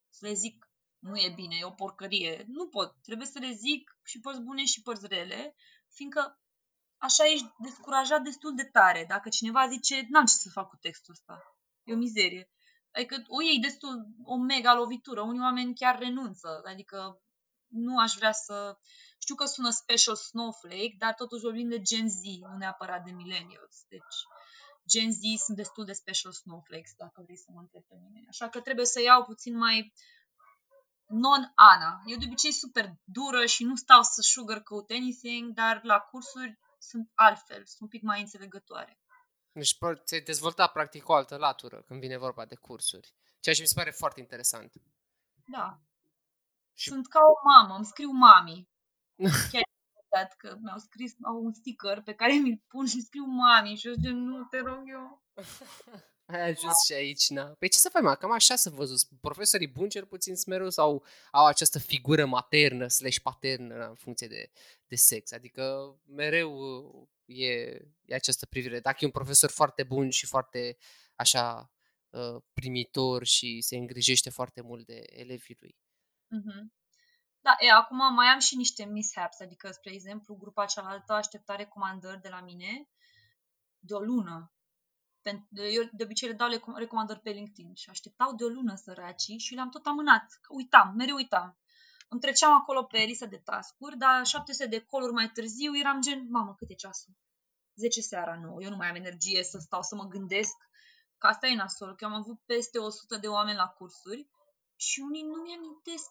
Să 0.08 0.26
le 0.26 0.32
zic, 0.32 0.70
nu 0.98 1.16
e 1.16 1.32
bine, 1.34 1.56
e 1.56 1.64
o 1.64 1.70
porcărie. 1.70 2.44
Nu 2.48 2.68
pot. 2.68 2.96
Trebuie 3.02 3.26
să 3.26 3.38
le 3.38 3.52
zic 3.52 3.98
și 4.02 4.20
părți 4.20 4.40
bune 4.40 4.64
și 4.64 4.82
părți 4.82 5.06
rele, 5.06 5.54
fiindcă 5.88 6.40
așa 6.98 7.24
ești 7.24 7.52
descurajat 7.58 8.22
destul 8.22 8.54
de 8.54 8.64
tare. 8.64 9.04
Dacă 9.08 9.28
cineva 9.28 9.68
zice, 9.68 10.06
n-am 10.08 10.24
ce 10.24 10.34
să 10.34 10.48
fac 10.48 10.68
cu 10.68 10.76
textul 10.76 11.14
ăsta, 11.14 11.56
e 11.84 11.92
o 11.92 11.96
mizerie. 11.96 12.50
Adică 12.92 13.22
o 13.26 13.42
iei 13.42 13.58
destul 13.58 14.06
o 14.24 14.36
mega 14.36 14.74
lovitură. 14.74 15.20
Unii 15.20 15.40
oameni 15.40 15.74
chiar 15.74 15.98
renunță. 15.98 16.62
Adică 16.64 17.22
nu 17.66 17.98
aș 17.98 18.14
vrea 18.14 18.32
să... 18.32 18.78
Știu 19.24 19.34
că 19.34 19.44
sună 19.44 19.70
special 19.70 20.16
snowflake, 20.16 20.94
dar 20.98 21.14
totuși 21.14 21.42
vorbim 21.42 21.68
de 21.68 21.80
Gen 21.80 22.08
Z, 22.08 22.22
nu 22.50 22.56
neapărat 22.56 23.04
de 23.04 23.10
millennials. 23.10 23.84
Deci 23.88 24.16
Gen 24.88 25.12
Z 25.12 25.20
sunt 25.44 25.56
destul 25.56 25.84
de 25.84 25.92
special 25.92 26.32
snowflakes, 26.32 26.92
dacă 26.96 27.22
vrei 27.24 27.36
să 27.36 27.50
mă 27.54 27.60
întreb 27.60 27.82
pe 27.82 27.94
mine. 28.02 28.24
Așa 28.28 28.48
că 28.48 28.60
trebuie 28.60 28.86
să 28.86 29.00
iau 29.00 29.24
puțin 29.24 29.56
mai 29.56 29.92
non-Ana. 31.06 32.02
Eu 32.06 32.18
de 32.18 32.24
obicei 32.26 32.52
super 32.52 32.92
dură 33.04 33.46
și 33.46 33.64
nu 33.64 33.76
stau 33.76 34.02
să 34.02 34.20
sugarcoat 34.20 34.90
anything, 34.90 35.52
dar 35.54 35.80
la 35.82 35.98
cursuri 35.98 36.58
sunt 36.78 37.10
altfel, 37.14 37.62
sunt 37.64 37.80
un 37.80 37.88
pic 37.88 38.02
mai 38.02 38.20
înțelegătoare. 38.20 39.00
Deci 39.52 39.76
ți-ai 40.04 40.20
dezvoltat 40.20 40.72
practic 40.72 41.08
o 41.08 41.14
altă 41.14 41.36
latură 41.36 41.82
când 41.82 42.00
vine 42.00 42.16
vorba 42.16 42.44
de 42.44 42.54
cursuri. 42.54 43.14
Ceea 43.40 43.54
ce 43.54 43.60
mi 43.60 43.66
se 43.66 43.74
pare 43.74 43.90
foarte 43.90 44.20
interesant. 44.20 44.72
Da. 45.44 45.80
Și... 46.74 46.88
Sunt 46.88 47.08
ca 47.08 47.18
o 47.18 47.48
mamă, 47.48 47.74
îmi 47.74 47.84
scriu 47.84 48.10
mami. 48.10 48.70
Chiar 49.52 49.62
dat 50.10 50.36
că 50.36 50.56
mi-au 50.60 50.78
scris, 50.78 51.14
au 51.22 51.44
un 51.44 51.52
sticker 51.52 52.00
pe 52.00 52.12
care 52.12 52.32
mi-l 52.32 52.62
pun 52.68 52.86
și 52.86 53.00
scriu 53.00 53.24
mami 53.24 53.76
și 53.76 53.86
eu 53.86 53.92
zic, 53.92 54.10
nu, 54.10 54.44
te 54.44 54.58
rog 54.58 54.82
eu. 54.86 55.22
Ai 56.32 56.40
ajuns 56.50 56.84
și 56.86 56.92
aici, 56.92 57.28
na. 57.28 57.44
Păi 57.44 57.68
ce 57.68 57.78
să 57.78 57.88
faci, 57.88 58.02
mă? 58.02 58.14
Cam 58.14 58.32
așa 58.32 58.56
să 58.56 58.70
văzut. 58.70 58.98
Profesorii 59.20 59.68
buni, 59.68 59.90
cel 59.90 60.06
puțin, 60.06 60.36
smerul, 60.36 60.70
sau 60.70 61.04
au 61.30 61.46
această 61.46 61.78
figură 61.78 62.26
maternă 62.26 62.86
slash 62.86 63.18
paternă 63.18 63.88
în 63.88 63.94
funcție 63.94 64.26
de, 64.26 64.50
de 64.86 64.96
sex. 64.96 65.32
Adică 65.32 65.94
mereu 66.06 67.08
e, 67.24 67.52
e 68.04 68.14
această 68.14 68.46
privire. 68.46 68.80
Dacă 68.80 68.98
e 69.00 69.06
un 69.06 69.12
profesor 69.12 69.50
foarte 69.50 69.82
bun 69.82 70.10
și 70.10 70.26
foarte 70.26 70.76
așa 71.14 71.72
uh, 72.10 72.42
primitor 72.52 73.24
și 73.26 73.60
se 73.60 73.76
îngrijește 73.76 74.30
foarte 74.30 74.60
mult 74.60 74.86
de 74.86 75.02
elevii 75.06 75.56
lui. 75.60 75.76
Mm-hmm. 76.30 76.81
Da, 77.44 77.56
e, 77.58 77.70
acum 77.70 78.14
mai 78.14 78.26
am 78.26 78.38
și 78.38 78.56
niște 78.56 78.84
mishaps, 78.84 79.40
adică, 79.40 79.70
spre 79.70 79.92
exemplu, 79.92 80.34
grupa 80.34 80.64
cealaltă 80.64 81.12
aștepta 81.12 81.54
recomandări 81.54 82.20
de 82.20 82.28
la 82.28 82.40
mine 82.40 82.88
de 83.78 83.94
o 83.94 84.00
lună. 84.00 84.52
Eu 85.52 85.88
de 85.92 86.02
obicei 86.02 86.28
le 86.28 86.34
dau 86.34 86.48
recomandări 86.74 87.20
pe 87.20 87.30
LinkedIn 87.30 87.74
și 87.74 87.90
așteptau 87.90 88.34
de 88.34 88.44
o 88.44 88.48
lună 88.48 88.74
săracii 88.74 89.38
și 89.38 89.54
le-am 89.54 89.70
tot 89.70 89.86
amânat. 89.86 90.40
Uitam, 90.48 90.94
mereu 90.96 91.14
uitam. 91.14 91.58
Îmi 92.08 92.20
treceam 92.20 92.52
acolo 92.52 92.84
pe 92.84 92.98
lista 92.98 93.26
de 93.26 93.36
tascuri, 93.36 93.98
dar 93.98 94.26
700 94.26 94.68
de 94.68 94.80
coluri 94.80 95.12
mai 95.12 95.30
târziu 95.30 95.76
eram 95.76 96.00
gen, 96.00 96.26
mamă, 96.30 96.54
cât 96.54 96.70
e 96.70 96.74
ceasul? 96.74 97.14
10 97.74 98.00
seara, 98.00 98.38
nu, 98.38 98.56
eu 98.60 98.70
nu 98.70 98.76
mai 98.76 98.88
am 98.88 98.94
energie 98.94 99.42
să 99.42 99.58
stau 99.58 99.82
să 99.82 99.94
mă 99.94 100.04
gândesc 100.04 100.56
că 101.18 101.26
asta 101.26 101.46
e 101.46 101.54
nasol, 101.54 101.94
că 101.96 102.04
am 102.04 102.12
avut 102.12 102.40
peste 102.46 102.78
100 102.78 103.16
de 103.16 103.28
oameni 103.28 103.56
la 103.56 103.66
cursuri 103.66 104.28
și 104.76 105.00
unii 105.00 105.22
nu 105.22 105.42
mi-amintesc 105.42 106.10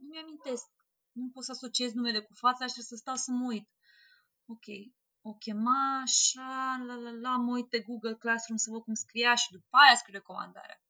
nu 0.00 0.08
mi-amintesc. 0.08 0.66
Nu 1.12 1.30
pot 1.32 1.44
să 1.44 1.50
asociez 1.50 1.92
numele 1.92 2.20
cu 2.20 2.34
fața 2.34 2.66
și 2.66 2.72
trebuie 2.72 2.94
să 2.94 2.96
stau 2.96 3.14
să 3.14 3.30
mă 3.30 3.44
uit. 3.46 3.68
Ok, 4.46 4.66
o 5.20 5.34
chema 5.34 6.00
așa, 6.02 6.82
la 6.86 6.94
la 6.94 7.10
la, 7.10 7.36
mă 7.36 7.52
uit 7.52 7.68
pe 7.68 7.80
Google 7.80 8.14
Classroom 8.14 8.58
să 8.58 8.70
văd 8.70 8.82
cum 8.82 8.94
scria 8.94 9.34
și 9.34 9.50
după 9.50 9.76
aia 9.76 9.96
scriu 9.96 10.14
recomandarea. 10.14 10.80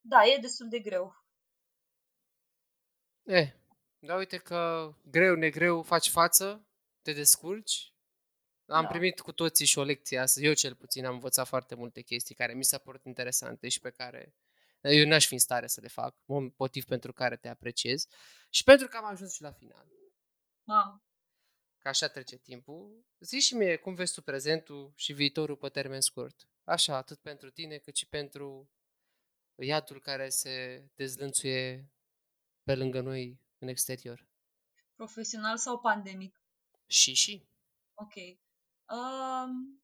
Da, 0.00 0.26
e 0.26 0.38
destul 0.40 0.68
de 0.68 0.78
greu. 0.78 1.14
E, 3.22 3.52
da, 3.98 4.14
uite 4.14 4.36
că 4.36 4.92
greu, 5.10 5.34
negreu, 5.34 5.82
faci 5.82 6.08
față, 6.08 6.66
te 7.02 7.12
descurci. 7.12 7.94
Am 8.66 8.82
da. 8.82 8.88
primit 8.88 9.20
cu 9.20 9.32
toții 9.32 9.66
și 9.66 9.78
o 9.78 9.82
lecție 9.82 10.18
astăzi. 10.18 10.46
Eu 10.46 10.52
cel 10.52 10.74
puțin 10.74 11.06
am 11.06 11.12
învățat 11.12 11.46
foarte 11.46 11.74
multe 11.74 12.00
chestii 12.00 12.34
care 12.34 12.54
mi 12.54 12.64
s-au 12.64 12.78
părut 12.78 13.04
interesante 13.04 13.68
și 13.68 13.80
pe 13.80 13.90
care 13.90 14.34
eu 14.82 15.06
n-aș 15.06 15.26
fi 15.26 15.32
în 15.32 15.38
stare 15.38 15.66
să 15.66 15.80
le 15.80 15.88
fac, 15.88 16.16
motiv 16.56 16.84
pentru 16.84 17.12
care 17.12 17.36
te 17.36 17.48
apreciez 17.48 18.06
și 18.50 18.64
pentru 18.64 18.88
că 18.88 18.96
am 18.96 19.04
ajuns 19.04 19.34
și 19.34 19.42
la 19.42 19.52
final. 19.52 19.86
Wow. 20.64 21.02
Că 21.78 21.88
așa 21.88 22.08
trece 22.08 22.36
timpul. 22.36 23.04
Zici 23.18 23.42
și 23.42 23.54
mie 23.54 23.76
cum 23.76 23.94
vezi 23.94 24.14
tu 24.14 24.22
prezentul 24.22 24.92
și 24.96 25.12
viitorul 25.12 25.56
pe 25.56 25.68
termen 25.68 26.00
scurt. 26.00 26.48
Așa, 26.64 26.96
atât 26.96 27.18
pentru 27.18 27.50
tine 27.50 27.76
cât 27.76 27.96
și 27.96 28.08
pentru 28.08 28.70
iadul 29.54 30.00
care 30.00 30.28
se 30.28 30.84
dezlănțuie 30.94 31.90
pe 32.62 32.74
lângă 32.74 33.00
noi 33.00 33.40
în 33.58 33.68
exterior. 33.68 34.26
Profesional 34.94 35.56
sau 35.56 35.78
pandemic? 35.78 36.42
Și, 36.86 37.14
și. 37.14 37.46
Ok. 37.94 38.14
Um, 38.88 39.82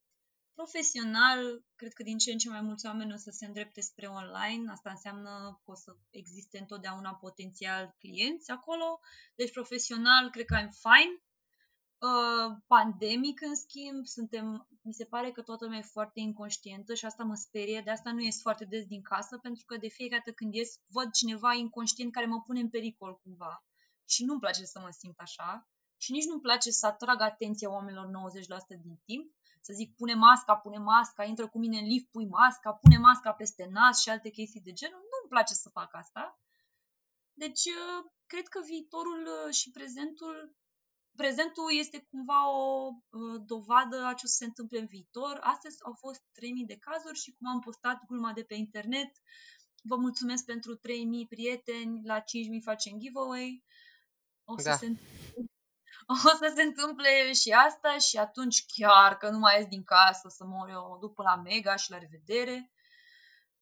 Profesional, 0.63 1.63
cred 1.75 1.93
că 1.93 2.03
din 2.03 2.17
ce 2.17 2.31
în 2.31 2.37
ce 2.37 2.49
mai 2.49 2.61
mulți 2.61 2.85
oameni 2.85 3.13
o 3.13 3.17
să 3.17 3.31
se 3.31 3.45
îndrepte 3.45 3.81
spre 3.81 4.07
online. 4.07 4.71
Asta 4.71 4.89
înseamnă 4.89 5.59
că 5.63 5.71
o 5.71 5.75
să 5.75 5.95
existe 6.09 6.57
întotdeauna 6.59 7.15
potențial 7.15 7.95
clienți 7.99 8.51
acolo. 8.51 8.99
Deci 9.35 9.51
profesional, 9.51 10.29
cred 10.29 10.45
că 10.45 10.55
I'm 10.61 10.69
fine. 10.85 11.13
Uh, 11.97 12.57
pandemic, 12.67 13.41
în 13.41 13.55
schimb, 13.55 14.05
suntem, 14.05 14.67
mi 14.81 14.93
se 14.93 15.05
pare 15.05 15.31
că 15.31 15.41
toată 15.41 15.63
lumea 15.63 15.79
e 15.79 15.95
foarte 15.97 16.19
inconștientă 16.19 16.93
și 16.93 17.05
asta 17.05 17.23
mă 17.23 17.35
sperie, 17.35 17.81
de 17.83 17.91
asta 17.91 18.11
nu 18.11 18.21
ies 18.21 18.41
foarte 18.41 18.65
des 18.65 18.85
din 18.85 19.01
casă, 19.01 19.37
pentru 19.37 19.63
că 19.65 19.77
de 19.77 19.87
fiecare 19.87 20.21
dată 20.25 20.35
când 20.35 20.53
ies, 20.53 20.79
văd 20.87 21.11
cineva 21.11 21.53
inconștient 21.53 22.11
care 22.11 22.25
mă 22.25 22.41
pune 22.41 22.59
în 22.59 22.69
pericol 22.69 23.19
cumva. 23.23 23.65
Și 24.05 24.23
nu-mi 24.25 24.39
place 24.39 24.63
să 24.63 24.79
mă 24.79 24.89
simt 24.89 25.19
așa 25.19 25.69
și 25.97 26.11
nici 26.11 26.25
nu-mi 26.25 26.41
place 26.41 26.71
să 26.71 26.85
atrag 26.85 27.21
atenția 27.21 27.71
oamenilor 27.71 28.05
90% 28.05 28.09
din 28.81 28.99
timp 29.05 29.33
să 29.61 29.73
zic 29.73 29.95
pune 29.95 30.13
masca, 30.13 30.55
pune 30.55 30.77
masca, 30.77 31.23
intră 31.23 31.47
cu 31.47 31.57
mine 31.59 31.77
în 31.79 31.85
lift, 31.85 32.07
pui 32.11 32.27
masca, 32.27 32.73
pune 32.73 32.97
masca 32.97 33.33
peste 33.33 33.67
nas 33.71 34.01
și 34.01 34.09
alte 34.09 34.29
chestii 34.29 34.61
de 34.61 34.73
genul. 34.73 34.99
Nu-mi 34.99 35.29
place 35.29 35.53
să 35.53 35.69
fac 35.69 35.95
asta. 35.95 36.39
Deci, 37.33 37.65
uh, 37.65 38.11
cred 38.25 38.47
că 38.47 38.59
viitorul 38.65 39.27
uh, 39.27 39.53
și 39.53 39.71
prezentul 39.71 40.55
prezentul 41.21 41.67
este 41.83 42.07
cumva 42.09 42.51
o 42.51 42.89
uh, 43.09 43.41
dovadă 43.45 44.05
a 44.05 44.13
ce 44.13 44.25
o 44.25 44.27
să 44.27 44.35
se 44.35 44.45
întâmple 44.45 44.79
în 44.79 44.85
viitor. 44.85 45.39
Astăzi 45.41 45.77
au 45.83 45.93
fost 45.93 46.21
3000 46.31 46.65
de 46.65 46.77
cazuri 46.77 47.19
și 47.19 47.35
cum 47.37 47.47
am 47.47 47.59
postat 47.59 48.05
gluma 48.07 48.33
de 48.33 48.43
pe 48.43 48.55
internet, 48.55 49.11
vă 49.83 49.95
mulțumesc 49.95 50.45
pentru 50.45 50.75
3000 50.75 51.27
prieteni, 51.27 52.01
la 52.05 52.19
5000 52.19 52.61
facem 52.61 52.99
giveaway. 52.99 53.63
O 54.43 54.57
să 54.57 54.69
da. 54.69 54.75
se 54.75 54.97
o 56.25 56.35
să 56.35 56.51
se 56.55 56.61
întâmple 56.61 57.33
și 57.33 57.51
asta 57.51 57.97
și 57.97 58.17
atunci 58.17 58.65
chiar 58.65 59.17
că 59.17 59.29
nu 59.29 59.39
mai 59.39 59.57
ies 59.57 59.67
din 59.67 59.83
casă 59.83 60.29
să 60.29 60.45
mor 60.45 60.69
eu, 60.69 60.97
duc 61.01 61.13
până 61.13 61.29
la 61.29 61.41
mega 61.41 61.75
și 61.75 61.91
la 61.91 61.97
revedere. 61.97 62.71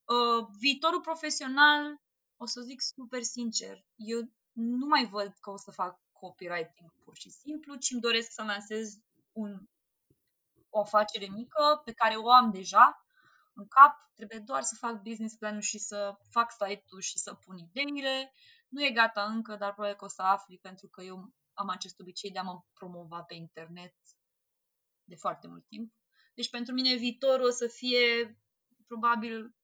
Uh, 0.05 0.47
viitorul 0.59 1.01
profesional, 1.01 2.01
o 2.37 2.45
să 2.45 2.61
zic 2.61 2.81
super 2.81 3.21
sincer, 3.21 3.85
eu 3.95 4.19
nu 4.51 4.85
mai 4.85 5.05
văd 5.05 5.33
că 5.39 5.49
o 5.49 5.57
să 5.57 5.71
fac 5.71 5.99
copywriting 6.11 6.93
pur 7.03 7.15
și 7.17 7.29
simplu, 7.29 7.75
ci 7.75 7.91
îmi 7.91 8.01
doresc 8.01 8.31
să 8.31 8.43
lansez 8.43 8.97
un, 9.31 9.61
o 10.69 10.79
afacere 10.79 11.27
mică 11.27 11.81
pe 11.85 11.91
care 11.91 12.15
o 12.15 12.31
am 12.31 12.51
deja 12.51 13.05
în 13.53 13.67
cap, 13.67 14.11
trebuie 14.15 14.39
doar 14.39 14.61
să 14.61 14.75
fac 14.75 15.01
business 15.01 15.35
planul 15.35 15.61
și 15.61 15.77
să 15.77 16.17
fac 16.29 16.51
site-ul 16.51 17.01
și 17.01 17.17
să 17.17 17.33
pun 17.33 17.57
ideile. 17.57 18.33
Nu 18.67 18.83
e 18.83 18.89
gata 18.89 19.23
încă, 19.23 19.55
dar 19.55 19.73
probabil 19.73 19.97
că 19.97 20.05
o 20.05 20.07
să 20.07 20.21
afli 20.21 20.57
pentru 20.57 20.87
că 20.87 21.01
eu 21.01 21.33
am 21.57 21.69
acest 21.69 21.99
obicei 21.99 22.31
de 22.31 22.39
a 22.39 22.43
mă 22.43 22.61
promova 22.73 23.21
pe 23.21 23.33
internet 23.33 23.95
de 25.03 25.15
foarte 25.15 25.47
mult 25.47 25.67
timp. 25.67 25.93
Deci 26.33 26.49
pentru 26.49 26.73
mine 26.73 26.95
viitorul 26.95 27.45
o 27.45 27.51
să 27.51 27.67
fie 27.67 28.37
probabil, 28.87 29.55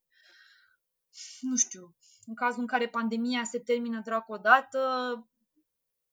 nu 1.42 1.56
știu, 1.56 1.96
în 2.26 2.36
cazul 2.36 2.62
în 2.62 2.68
care 2.68 2.88
pandemia 2.88 3.44
se 3.44 3.60
termină 3.60 4.02
dracu 4.02 4.32
odată, 4.32 4.80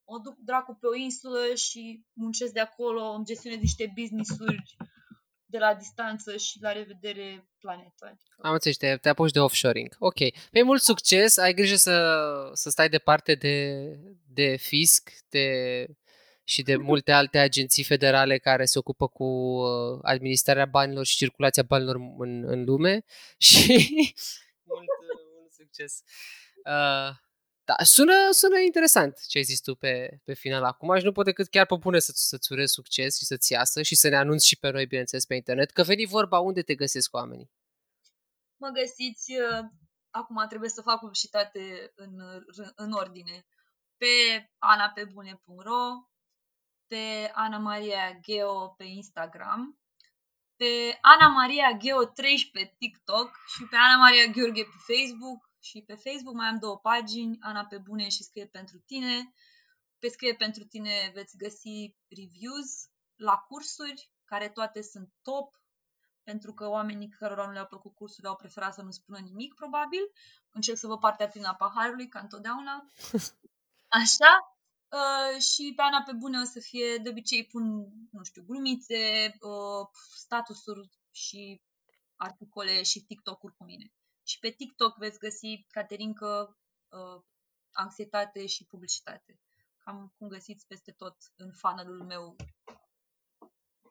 o 0.05 0.19
duc 0.19 0.39
dracu 0.39 0.74
pe 0.74 0.86
o 0.86 0.94
insulă 0.94 1.55
și 1.55 2.05
muncesc 2.12 2.52
de 2.52 2.61
acolo, 2.61 3.02
îmi 3.02 3.24
gestionez 3.24 3.59
niște 3.59 3.93
business-uri 3.94 4.77
de 5.51 5.59
la 5.59 5.74
distanță 5.74 6.36
și 6.36 6.59
la 6.60 6.72
revedere 6.72 7.48
planetă. 7.59 8.20
Am 8.39 8.52
înțeles, 8.52 8.77
te, 8.77 8.97
te 8.97 9.09
apuci 9.09 9.31
de 9.32 9.40
offshoring. 9.40 9.97
Ok. 9.98 10.18
Păi 10.51 10.62
mult 10.62 10.82
succes, 10.82 11.36
ai 11.36 11.55
grijă 11.55 11.77
să, 11.77 12.51
să 12.52 12.70
stai 12.70 12.89
departe 12.89 13.35
de, 13.35 13.85
de 14.27 14.56
fisc 14.56 15.10
de, 15.28 15.86
și 16.44 16.62
de 16.62 16.77
multe 16.77 17.12
alte 17.12 17.39
agenții 17.39 17.85
federale 17.85 18.39
care 18.39 18.64
se 18.64 18.78
ocupă 18.78 19.09
cu 19.09 19.24
uh, 19.24 19.98
administrarea 20.02 20.66
banilor 20.66 21.06
și 21.06 21.16
circulația 21.16 21.62
banilor 21.62 21.97
în, 22.18 22.44
în 22.47 22.64
lume 22.64 23.05
și 23.48 23.89
mult, 24.62 24.86
mult 25.35 25.52
succes. 25.52 26.02
Uh, 26.64 27.10
da, 27.71 27.85
sună, 27.85 28.13
sună 28.31 28.59
interesant 28.59 29.27
ce 29.27 29.39
ai 29.39 29.45
zis 29.45 29.61
tu 29.61 29.75
pe, 29.75 30.21
pe 30.25 30.35
final. 30.35 30.65
Acum 30.65 30.99
și 30.99 31.05
nu 31.05 31.13
pot 31.13 31.25
decât 31.25 31.49
chiar 31.49 31.67
propune 31.67 31.99
să, 31.99 32.13
să-ți 32.15 32.53
urez 32.53 32.71
succes 32.71 33.19
și 33.19 33.25
să-ți 33.25 33.53
iasă 33.53 33.83
și 33.83 33.95
să 33.95 34.09
ne 34.09 34.17
anunți 34.17 34.47
și 34.47 34.59
pe 34.59 34.71
noi, 34.71 34.87
bineînțeles, 34.87 35.27
pe 35.27 35.35
internet, 35.35 35.71
că 35.71 35.83
veni 35.83 36.07
vorba 36.07 36.39
unde 36.39 36.63
te 36.63 36.75
găsesc 36.75 37.15
oamenii. 37.15 37.51
Mă 38.57 38.69
găsiți, 38.69 39.33
uh, 39.33 39.65
acum 40.11 40.47
trebuie 40.49 40.71
să 40.71 40.83
fac 40.83 40.99
publicitate 40.99 41.93
în, 41.95 42.21
în 42.77 42.93
ordine, 42.93 43.47
pe 43.97 44.07
anapebune.ro, 44.59 45.87
pe 46.87 47.31
Ana 47.35 47.59
Maria 47.59 48.19
Geo 48.21 48.69
pe 48.69 48.85
Instagram, 48.85 49.79
pe 50.57 50.99
Ana 51.01 51.29
Maria 51.29 51.77
Geo 51.79 52.05
13 52.05 52.51
pe 52.53 52.75
TikTok 52.79 53.31
și 53.55 53.67
pe 53.71 53.77
Ana 53.77 53.97
Maria 53.97 54.27
Gheorghe 54.33 54.63
pe 54.63 54.79
Facebook 54.93 55.49
și 55.61 55.82
pe 55.87 55.95
Facebook 55.95 56.35
mai 56.35 56.47
am 56.47 56.59
două 56.59 56.78
pagini, 56.78 57.37
Ana 57.41 57.65
pe 57.65 57.78
bune 57.78 58.09
și 58.09 58.23
Scrie 58.23 58.47
pentru 58.47 58.78
tine. 58.78 59.35
Pe 59.99 60.09
Scrie 60.09 60.35
pentru 60.35 60.65
tine 60.65 61.11
veți 61.15 61.37
găsi 61.37 61.97
reviews 62.09 62.89
la 63.16 63.37
cursuri, 63.37 64.11
care 64.24 64.49
toate 64.49 64.82
sunt 64.82 65.12
top, 65.23 65.61
pentru 66.23 66.55
că 66.55 66.69
oamenii 66.69 67.09
cărora 67.09 67.47
nu 67.47 67.53
le-au 67.53 67.66
plăcut 67.66 67.95
cursurile 67.95 68.28
au 68.28 68.37
preferat 68.37 68.74
să 68.74 68.82
nu 68.82 68.91
spună 68.91 69.19
nimic, 69.19 69.55
probabil. 69.55 70.01
Încerc 70.51 70.78
să 70.78 70.87
vă 70.87 70.99
partea 70.99 71.28
prin 71.28 71.45
a 71.45 71.55
paharului, 71.55 72.09
ca 72.09 72.20
întotdeauna. 72.20 72.91
Așa. 74.01 74.32
Uh, 74.89 75.41
și 75.43 75.73
pe 75.77 75.82
Ana 75.82 76.03
pe 76.03 76.12
bune 76.12 76.41
o 76.41 76.45
să 76.45 76.61
fie, 76.61 76.97
de 76.97 77.09
obicei 77.09 77.47
pun, 77.47 77.62
nu 78.11 78.23
știu, 78.23 78.43
glumițe, 78.43 79.35
uh, 79.41 79.87
statusuri 80.16 80.91
și 81.11 81.62
articole 82.16 82.82
și 82.82 83.05
TikTok-uri 83.05 83.57
cu 83.57 83.65
mine. 83.65 83.93
Și 84.31 84.39
pe 84.39 84.51
TikTok 84.51 84.97
veți 84.97 85.19
găsi 85.19 85.66
Caterinca 85.69 86.59
uh, 86.89 87.23
anxietate 87.70 88.47
și 88.47 88.65
publicitate. 88.65 89.40
Cam 89.78 90.15
cum 90.19 90.28
găsiți 90.28 90.66
peste 90.66 90.93
tot 90.93 91.16
în 91.36 91.52
funnel 91.52 92.02
meu 92.02 92.36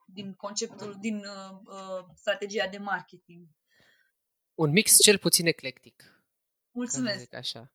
din 0.05 0.33
conceptul, 0.33 0.97
din 0.99 1.15
uh, 1.15 1.59
uh, 1.65 2.05
strategia 2.15 2.67
de 2.67 2.77
marketing. 2.77 3.47
Un 4.53 4.71
mix 4.71 5.01
cel 5.01 5.17
puțin 5.17 5.45
eclectic. 5.45 6.23
Mulțumesc. 6.71 7.33
Așa. 7.33 7.71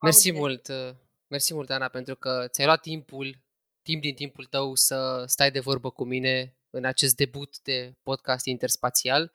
Mersi 0.00 0.28
Aude. 0.28 0.40
mult, 0.40 0.68
uh, 0.68 0.96
mersi 1.26 1.54
mult, 1.54 1.70
Ana, 1.70 1.88
pentru 1.88 2.16
că 2.16 2.46
ți-ai 2.48 2.66
luat 2.66 2.80
timpul, 2.80 3.42
timp 3.82 4.00
din 4.00 4.14
timpul 4.14 4.44
tău 4.44 4.74
să 4.74 5.24
stai 5.26 5.50
de 5.50 5.60
vorbă 5.60 5.90
cu 5.90 6.04
mine 6.04 6.56
în 6.70 6.84
acest 6.84 7.16
debut 7.16 7.60
de 7.60 7.94
podcast 8.02 8.46
interspațial. 8.46 9.32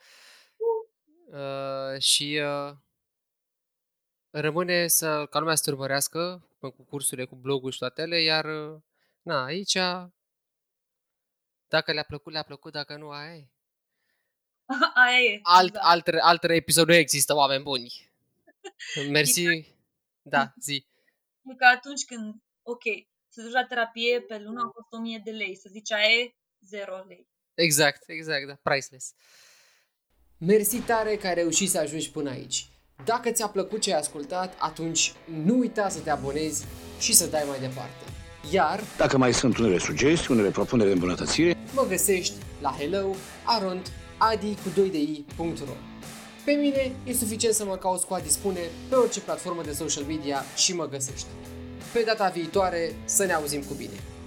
Uh, 1.31 2.01
și 2.01 2.41
uh, 2.43 2.76
rămâne 4.30 4.88
să, 4.88 5.26
ca 5.26 5.39
lumea 5.39 5.56
să 5.56 5.64
te 5.64 5.72
urmărească 5.72 6.49
cu 6.60 6.84
cursurile, 6.89 7.26
cu 7.26 7.35
blogul 7.35 7.72
și 7.72 7.77
toate 7.77 8.01
ele, 8.01 8.22
iar 8.22 8.45
uh, 8.45 8.81
na, 9.22 9.43
aici 9.43 9.77
dacă 11.69 11.91
le-a 11.91 12.03
plăcut, 12.03 12.34
le-a 12.34 12.43
plăcut, 12.43 12.72
dacă 12.72 12.97
nu, 12.97 13.10
aia 13.10 13.35
e. 13.35 13.47
Aia 15.06 15.19
e. 15.19 15.39
Alt, 15.43 15.73
da. 15.73 15.80
alt, 15.81 16.07
alt 16.07 16.43
episod 16.43 16.88
nu 16.88 16.93
există, 16.93 17.35
oameni 17.35 17.64
buni. 17.64 18.11
Mersi. 19.10 19.43
Da, 20.22 20.53
zi. 20.60 20.85
Că 21.57 21.65
atunci 21.65 22.06
când, 22.06 22.35
ok, 22.61 22.84
să 23.27 23.41
duci 23.41 23.51
la 23.51 23.65
terapie 23.65 24.22
pe 24.22 24.39
lună 24.39 24.61
a 24.61 24.72
fost 24.73 24.88
1000 24.89 25.22
de 25.23 25.31
lei, 25.31 25.56
să 25.56 25.69
zici 25.72 25.91
aia 25.91 26.10
e 26.10 26.35
0 26.60 27.03
lei. 27.07 27.27
Exact, 27.53 28.03
exact, 28.10 28.47
da, 28.47 28.56
priceless. 28.61 29.14
Mersi 30.45 30.78
tare 30.78 31.16
că 31.16 31.28
ai 31.28 31.34
reușit 31.34 31.70
să 31.70 31.80
ajungi 31.80 32.11
până 32.11 32.30
aici. 32.30 32.70
Dacă 33.06 33.32
ți-a 33.32 33.48
plăcut 33.48 33.82
ce 33.82 33.94
ai 33.94 33.99
ascultat, 33.99 34.56
atunci 34.60 35.14
nu 35.44 35.57
uita 35.57 35.90
să 35.90 35.99
te 35.99 36.10
abonezi 36.10 36.66
și 36.99 37.14
să 37.14 37.26
dai 37.26 37.44
mai 37.48 37.60
departe. 37.60 38.03
Iar, 38.52 38.80
dacă 38.98 39.18
mai 39.18 39.34
sunt 39.34 39.57
unele 39.57 39.78
sugestii, 39.78 40.34
unele 40.34 40.49
propuneri 40.49 40.88
de 40.88 40.94
îmbunătățire, 40.94 41.57
mă 41.74 41.86
găsești 41.90 42.34
la 42.61 42.76
hello 42.80 43.16
arond 43.44 43.91
adi 44.18 44.53
cu 44.53 44.70
2 44.76 44.90
de 44.90 45.34
Pe 46.45 46.52
mine 46.52 46.91
e 47.03 47.14
suficient 47.14 47.56
să 47.56 47.66
mă 47.66 47.76
cauți 47.76 48.06
cu 48.06 48.14
Adi 48.14 48.30
Spune 48.30 48.61
pe 48.90 48.95
orice 48.95 49.20
platformă 49.20 49.61
de 49.64 49.72
social 49.72 50.03
media 50.03 50.44
și 50.56 50.76
mă 50.76 50.88
găsești. 50.88 51.28
Pe 51.94 52.03
data 52.06 52.30
viitoare 52.30 52.95
să 53.06 53.26
ne 53.26 53.34
auzim 53.34 53.61
cu 53.61 53.74
bine! 53.74 54.19